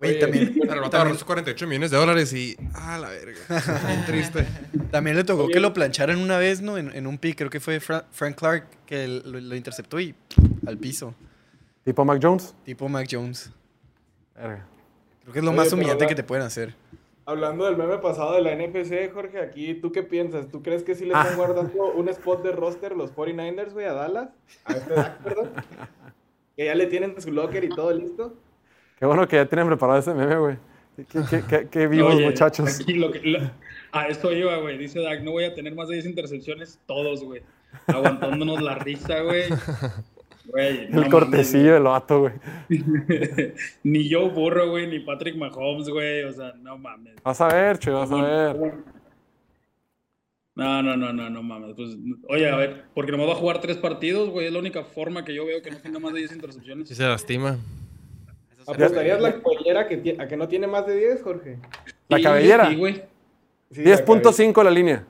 Güey, 0.00 0.18
también, 0.18 0.52
sus 1.12 1.22
48 1.22 1.64
millones 1.68 1.92
de 1.92 1.96
dólares 1.96 2.32
y. 2.32 2.56
Ah, 2.74 2.98
la 2.98 3.08
verga. 3.10 3.38
Bien 3.86 4.04
triste. 4.04 4.44
también 4.90 5.14
le 5.16 5.22
tocó 5.22 5.44
Oye. 5.44 5.52
que 5.52 5.60
lo 5.60 5.72
plancharan 5.72 6.18
una 6.18 6.38
vez, 6.38 6.60
¿no? 6.60 6.76
En, 6.76 6.90
en 6.92 7.06
un 7.06 7.18
pick, 7.18 7.36
creo 7.38 7.50
que 7.50 7.60
fue 7.60 7.78
Fra- 7.78 8.06
Frank 8.10 8.34
Clark 8.34 8.66
que 8.84 9.06
lo, 9.06 9.38
lo 9.40 9.54
interceptó 9.54 10.00
y 10.00 10.12
al 10.66 10.76
piso. 10.78 11.14
Tipo 11.84 12.04
Mac 12.04 12.20
Jones. 12.22 12.54
Tipo 12.64 12.88
Mac 12.88 13.06
Jones. 13.10 13.52
Verga. 14.34 14.66
Creo 15.22 15.32
que 15.32 15.38
es 15.38 15.44
lo 15.44 15.50
Oye, 15.50 15.56
más 15.58 15.72
humillante 15.72 16.04
la- 16.04 16.08
que 16.08 16.14
te 16.14 16.24
pueden 16.24 16.44
hacer. 16.44 16.74
Hablando 17.24 17.64
del 17.66 17.76
meme 17.76 17.98
pasado 17.98 18.34
de 18.34 18.42
la 18.42 18.50
NFC, 18.52 19.08
Jorge, 19.12 19.40
aquí, 19.40 19.74
¿tú 19.74 19.92
qué 19.92 20.02
piensas? 20.02 20.48
¿Tú 20.48 20.60
crees 20.62 20.82
que 20.82 20.96
sí 20.96 21.04
le 21.04 21.14
Ah. 21.14 21.22
están 21.22 21.36
guardando 21.36 21.92
un 21.92 22.08
spot 22.08 22.42
de 22.42 22.50
roster 22.50 22.96
los 22.96 23.12
49ers, 23.14 23.72
güey, 23.72 23.86
a 23.86 23.92
Dallas? 23.92 24.30
A 24.64 24.72
este 24.72 24.94
Dak, 24.94 25.18
perdón. 25.22 25.50
Que 26.56 26.64
ya 26.66 26.74
le 26.74 26.86
tienen 26.86 27.20
su 27.20 27.30
locker 27.30 27.62
y 27.62 27.68
todo 27.68 27.92
listo. 27.92 28.34
Qué 28.98 29.06
bueno 29.06 29.26
que 29.28 29.36
ya 29.36 29.46
tienen 29.46 29.68
preparado 29.68 30.00
ese 30.00 30.12
meme, 30.14 30.36
güey. 30.36 30.56
Qué, 30.96 31.04
qué- 31.30 31.42
qué- 31.48 31.68
qué 31.70 31.86
vivos, 31.88 32.14
Oye, 32.16 32.24
muchachos. 32.26 32.80
aquí 32.80 32.94
lo 32.94 33.12
que- 33.12 33.20
lo- 33.20 33.50
a 33.92 34.08
esto 34.08 34.32
iba, 34.32 34.56
güey. 34.58 34.76
Dice 34.76 35.00
Dak, 35.00 35.22
no 35.22 35.30
voy 35.30 35.44
a 35.44 35.54
tener 35.54 35.74
más 35.76 35.86
de 35.88 35.94
10 35.94 36.06
intercepciones 36.06 36.80
todos, 36.86 37.22
güey. 37.22 37.42
Aguantándonos 37.86 38.60
la 38.60 38.74
risa, 38.76 39.20
güey. 39.20 39.44
Güey, 40.44 40.88
no 40.90 41.02
El 41.02 41.10
cortecillo 41.10 41.74
del 41.74 41.84
vato, 41.84 42.20
güey. 42.20 42.32
ni 43.84 44.10
Joe 44.10 44.28
Burrow, 44.30 44.70
güey, 44.70 44.86
ni 44.88 45.00
Patrick 45.00 45.36
Mahomes, 45.36 45.88
güey. 45.88 46.24
O 46.24 46.32
sea, 46.32 46.52
no 46.60 46.76
mames. 46.78 47.14
Vas 47.22 47.40
a 47.40 47.48
ver, 47.48 47.78
che, 47.78 47.90
vas 47.90 48.10
a 48.10 48.16
ver. 48.16 48.56
No, 50.54 50.82
no, 50.82 50.96
no, 50.96 51.12
no, 51.12 51.30
no 51.30 51.42
mames. 51.42 51.74
Pues, 51.74 51.96
oye, 52.28 52.50
a 52.50 52.56
ver, 52.56 52.84
porque 52.94 53.12
nomás 53.12 53.28
va 53.28 53.32
a 53.32 53.36
jugar 53.36 53.60
tres 53.60 53.76
partidos, 53.76 54.30
güey. 54.30 54.46
Es 54.46 54.52
la 54.52 54.58
única 54.58 54.84
forma 54.84 55.24
que 55.24 55.34
yo 55.34 55.46
veo 55.46 55.62
que 55.62 55.70
no 55.70 55.78
tenga 55.78 55.98
más 55.98 56.12
de 56.12 56.20
10 56.20 56.32
intercepciones. 56.32 56.88
Si 56.88 56.94
se 56.94 57.04
lastima. 57.04 57.56
¿Apostarías 58.66 59.20
la 59.20 59.40
cabellera 59.40 59.88
que 59.88 60.16
a 60.18 60.28
que 60.28 60.36
no 60.36 60.48
tiene 60.48 60.66
más 60.66 60.86
de 60.86 60.96
10, 60.96 61.22
Jorge? 61.22 61.58
La 62.08 62.18
Sí, 62.18 62.22
cabellera. 62.22 62.68
Sí, 62.68 62.76
güey. 62.76 62.94
Sí, 63.70 63.82
la 63.82 63.96
cabellera. 63.96 64.30
10.5 64.30 64.64
la 64.64 64.70
línea. 64.70 65.06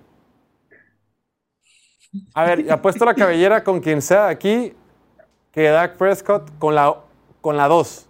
A 2.35 2.45
ver, 2.45 2.71
apuesto 2.71 3.05
la 3.05 3.15
cabellera 3.15 3.65
con 3.65 3.81
quien 3.81 4.01
sea 4.03 4.29
aquí 4.29 4.73
que 5.53 5.69
Dak 5.69 5.97
Prescott 5.97 6.51
con 6.59 6.75
la, 6.75 6.95
con 7.41 7.57
la 7.57 7.69
2. 7.69 8.07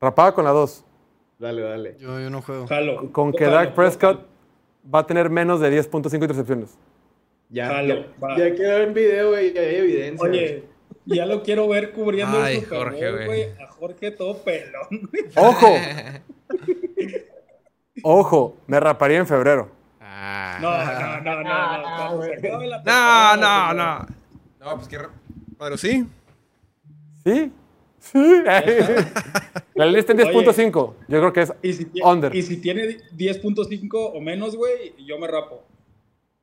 Rapada 0.00 0.32
con 0.34 0.44
la 0.44 0.50
2. 0.50 0.84
Dale, 1.38 1.62
dale. 1.62 1.96
Yo, 1.98 2.20
yo 2.20 2.30
no 2.30 2.42
juego. 2.42 2.66
Jalo. 2.66 3.10
Con 3.12 3.32
que 3.32 3.44
Jalo, 3.44 3.56
Dak 3.56 3.74
Prescott 3.74 4.26
va 4.92 5.00
a 5.00 5.06
tener 5.06 5.30
menos 5.30 5.60
de 5.60 5.70
10.5 5.70 6.14
intercepciones. 6.14 6.76
Ya, 7.50 7.66
Jalo, 7.68 8.04
ya, 8.20 8.36
ya 8.36 8.54
quedó 8.54 8.78
en 8.78 8.94
video, 8.94 9.30
güey, 9.30 9.52
ya 9.52 9.60
hay 9.60 9.74
evidencia. 9.76 10.28
Oye, 10.28 10.64
ya 11.06 11.26
lo 11.26 11.42
quiero 11.42 11.68
ver 11.68 11.92
cubriendo 11.92 12.42
Ay, 12.42 12.56
el 12.56 12.60
Super 12.64 12.78
Jorge, 12.78 13.24
güey. 13.26 13.42
A 13.62 13.66
Jorge 13.68 14.10
todo 14.10 14.38
pelón, 14.38 14.88
güey. 14.90 15.24
¡Ojo! 15.36 15.68
¡Ojo! 18.02 18.56
Me 18.66 18.80
raparía 18.80 19.18
en 19.18 19.26
febrero. 19.26 19.70
Ah. 20.00 20.58
No, 20.60 20.70
no, 20.70 21.20
no, 21.20 21.42
no, 21.42 21.42
no. 21.42 22.64
La 22.64 22.78
No, 22.78 22.82
temporada, 22.82 23.36
no, 23.36 23.66
güey. 23.66 23.76
no. 23.76 24.06
No, 24.70 24.76
pues 24.76 24.88
que. 24.88 24.98
Pero 25.58 25.76
sí. 25.76 26.06
¿Sí? 27.24 27.52
Sí. 27.98 28.18
la 28.44 29.86
línea 29.86 30.00
está 30.00 30.12
en 30.12 30.18
10.5. 30.18 30.72
Yo 31.08 31.18
creo 31.20 31.32
que 31.32 31.40
es 31.42 31.52
Y 31.62 31.72
si, 31.72 31.84
tie- 31.86 32.04
under. 32.04 32.34
y 32.34 32.42
si 32.42 32.58
tiene 32.58 32.98
10.5 33.16 34.10
o 34.14 34.20
menos, 34.20 34.56
güey, 34.56 34.94
yo 35.06 35.18
me 35.18 35.26
rapo. 35.26 35.62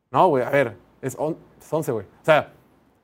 No, 0.09 0.27
güey, 0.29 0.43
a 0.43 0.49
ver. 0.49 0.75
Es, 1.01 1.15
on- 1.19 1.37
es 1.59 1.71
11, 1.71 1.91
güey. 1.91 2.05
O 2.05 2.25
sea, 2.25 2.51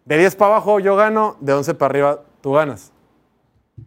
de 0.06 0.18
10 0.18 0.36
para 0.36 0.52
abajo 0.56 0.80
yo 0.80 0.96
gano, 0.96 1.38
de 1.40 1.54
11 1.54 1.74
para 1.76 1.90
arriba 1.92 2.26
tú 2.42 2.54
ganas. 2.54 2.92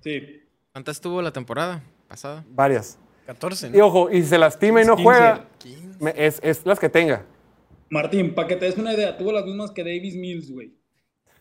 Sí. 0.03 0.43
¿Cuántas 0.73 1.01
tuvo 1.01 1.21
la 1.21 1.33
temporada 1.33 1.83
pasada? 2.07 2.45
Varias. 2.51 2.97
14, 3.27 3.69
Y 3.69 3.71
¿no? 3.79 3.87
ojo, 3.87 4.11
y 4.11 4.23
si 4.23 4.29
se 4.29 4.39
lastima 4.39 4.83
y 4.83 4.85
no 4.85 4.95
15. 4.97 5.05
juega, 5.05 5.49
15. 5.59 6.05
me- 6.05 6.15
es, 6.17 6.39
es 6.43 6.65
las 6.65 6.79
que 6.79 6.89
tenga. 6.89 7.25
Martín, 7.89 8.35
para 8.35 8.47
que 8.47 8.55
te 8.57 8.67
des 8.67 8.77
una 8.79 8.93
idea, 8.95 9.17
tuvo 9.19 9.33
las 9.33 9.45
mismas 9.45 9.73
que 9.73 9.83
Davis 9.83 10.15
Mills, 10.15 10.51
güey. 10.53 10.73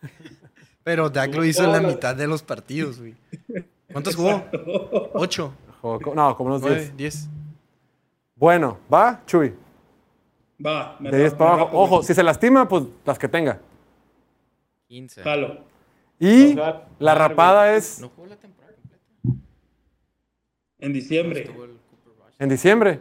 Pero 0.89 1.07
Dak 1.07 1.35
lo 1.35 1.45
hizo 1.45 1.63
en 1.65 1.71
la 1.71 1.81
mitad 1.81 2.15
de 2.15 2.25
los 2.25 2.41
partidos, 2.41 2.97
güey. 2.99 3.13
¿Cuántos 3.91 4.15
jugó? 4.15 4.43
¿Ocho? 5.13 5.53
No, 6.15 6.35
como 6.35 6.55
unos. 6.55 6.63
10. 6.63 6.97
¿Diez? 6.97 7.29
Bueno, 8.33 8.79
¿va? 8.91 9.21
Chuy. 9.27 9.53
Va, 10.65 10.97
me 10.99 11.11
De 11.11 11.19
10 11.19 11.33
ra- 11.33 11.37
para 11.37 11.51
abajo. 11.53 11.79
Ojo, 11.79 12.01
si 12.01 12.15
se 12.15 12.23
lastima, 12.23 12.67
pues 12.67 12.85
las 13.05 13.19
que 13.19 13.27
tenga. 13.27 13.59
15. 14.87 15.21
Jalo. 15.21 15.59
Y 16.17 16.53
O 16.53 16.55
sea, 16.55 16.87
la 16.97 17.13
rapada 17.13 17.75
es 17.75 18.01
No 18.01 18.09
jugó 18.09 18.25
la 18.25 18.35
temporada 18.37 18.73
completa. 18.73 19.03
En 20.79 20.91
diciembre. 20.91 21.51
En 22.39 22.49
diciembre, 22.49 22.99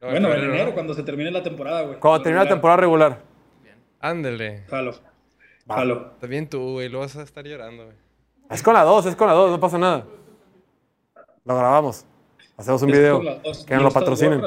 No, 0.00 0.10
Bueno, 0.10 0.32
en 0.32 0.44
enero, 0.44 0.74
cuando 0.74 0.94
se 0.94 1.02
termine 1.02 1.32
la 1.32 1.42
temporada, 1.42 1.82
güey. 1.82 1.98
cuando 1.98 2.22
termine 2.22 2.44
la 2.44 2.48
temporada 2.50 2.76
regular. 2.82 3.22
Ándale. 3.98 4.62
Jalo. 4.68 4.94
Jalo. 5.68 6.12
También 6.20 6.48
tú, 6.48 6.72
güey. 6.72 6.88
Lo 6.88 7.00
vas 7.00 7.16
a 7.16 7.22
estar 7.22 7.44
llorando, 7.44 7.84
güey. 7.84 7.96
Es 8.50 8.62
con 8.62 8.74
la 8.74 8.84
2, 8.84 9.06
es 9.06 9.16
con 9.16 9.26
la 9.26 9.32
2, 9.34 9.50
no 9.50 9.60
pasa 9.60 9.78
nada. 9.78 10.04
Lo 11.44 11.56
grabamos. 11.56 12.04
Hacemos 12.56 12.82
un 12.82 12.90
Es 12.90 12.98
video. 12.98 13.20
Que 13.20 13.30
nos 13.44 13.68
No 13.70 13.82
lo 13.82 13.90
patrocinen. 13.90 14.40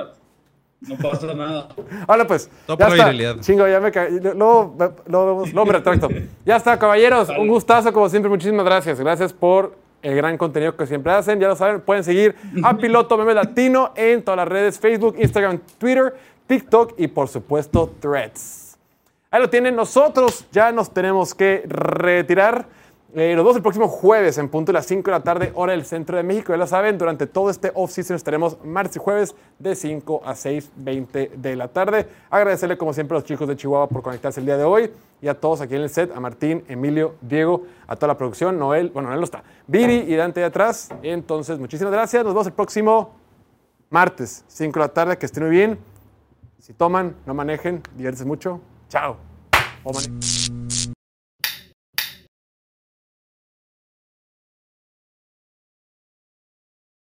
No 0.81 0.95
pasa 0.97 1.33
nada. 1.33 1.69
Hola, 2.07 2.25
pues. 2.25 2.49
Todo 2.65 2.77
ya 2.77 2.87
está. 2.87 3.39
Chingo, 3.41 3.67
ya 3.67 3.79
me 3.79 3.91
caí. 3.91 4.19
Luego, 4.19 4.75
luego, 5.07 5.65
me 5.65 5.73
retracto. 5.73 6.07
Ya 6.45 6.55
está, 6.55 6.79
caballeros. 6.79 7.27
Vale. 7.27 7.41
Un 7.41 7.47
gustazo, 7.49 7.91
como 7.91 8.07
siempre. 8.07 8.29
Muchísimas 8.29 8.65
gracias. 8.65 8.99
Gracias 8.99 9.33
por 9.33 9.75
el 10.01 10.15
gran 10.15 10.37
contenido 10.37 10.75
que 10.75 10.87
siempre 10.87 11.11
hacen. 11.11 11.39
Ya 11.39 11.49
lo 11.49 11.55
saben, 11.55 11.81
pueden 11.81 12.03
seguir 12.03 12.35
a 12.63 12.77
Piloto 12.77 13.17
Meme 13.17 13.33
Latino 13.33 13.91
en 13.95 14.23
todas 14.23 14.37
las 14.37 14.47
redes: 14.47 14.79
Facebook, 14.79 15.15
Instagram, 15.19 15.59
Twitter, 15.77 16.15
TikTok 16.47 16.93
y, 16.97 17.07
por 17.07 17.27
supuesto, 17.27 17.93
Threads. 17.99 18.68
Ahí 19.31 19.39
lo 19.39 19.49
tienen. 19.49 19.75
Nosotros 19.75 20.47
ya 20.51 20.71
nos 20.71 20.91
tenemos 20.91 21.35
que 21.35 21.63
retirar. 21.67 22.65
Eh, 23.13 23.33
nos 23.35 23.43
vemos 23.43 23.57
el 23.57 23.61
próximo 23.61 23.87
jueves 23.87 24.39
en 24.39 24.49
punto 24.49 24.71
de 24.71 24.73
las 24.73 24.87
5 24.87 25.03
de 25.03 25.11
la 25.11 25.23
tarde, 25.23 25.51
hora 25.53 25.73
del 25.73 25.85
centro 25.85 26.17
de 26.17 26.23
México. 26.23 26.51
Ya 26.51 26.57
lo 26.57 26.65
saben, 26.65 26.97
durante 26.97 27.27
todo 27.27 27.51
este 27.51 27.71
off-season 27.75 28.15
estaremos 28.15 28.57
martes 28.63 28.95
y 28.95 28.99
jueves 28.99 29.35
de 29.59 29.75
5 29.75 30.21
a 30.25 30.33
6.20 30.33 31.31
de 31.31 31.55
la 31.55 31.67
tarde. 31.67 32.07
Agradecerle 32.31 32.75
como 32.77 32.91
siempre 32.91 33.15
a 33.15 33.19
los 33.19 33.23
chicos 33.23 33.47
de 33.47 33.55
Chihuahua 33.55 33.87
por 33.87 34.01
conectarse 34.01 34.39
el 34.39 34.47
día 34.47 34.57
de 34.57 34.63
hoy 34.63 34.91
y 35.21 35.27
a 35.27 35.35
todos 35.39 35.61
aquí 35.61 35.75
en 35.75 35.81
el 35.81 35.89
set, 35.91 36.11
a 36.15 36.19
Martín, 36.19 36.63
Emilio, 36.67 37.15
Diego, 37.21 37.65
a 37.85 37.95
toda 37.95 38.07
la 38.07 38.17
producción, 38.17 38.57
Noel, 38.57 38.89
bueno, 38.89 39.09
Noel 39.09 39.19
no 39.19 39.25
está, 39.25 39.43
Viri 39.67 40.05
y 40.07 40.15
Dante 40.15 40.39
de 40.39 40.47
atrás. 40.47 40.89
Entonces, 41.03 41.59
muchísimas 41.59 41.93
gracias. 41.93 42.23
Nos 42.23 42.33
vemos 42.33 42.47
el 42.47 42.53
próximo 42.53 43.13
martes, 43.91 44.43
5 44.47 44.73
de 44.73 44.85
la 44.85 44.91
tarde. 44.91 45.17
Que 45.17 45.27
estén 45.27 45.43
muy 45.43 45.51
bien. 45.51 45.77
Si 46.57 46.73
toman, 46.73 47.15
no 47.27 47.33
manejen, 47.35 47.81
diviértanse 47.95 48.25
mucho. 48.25 48.59
Chao. 48.89 49.17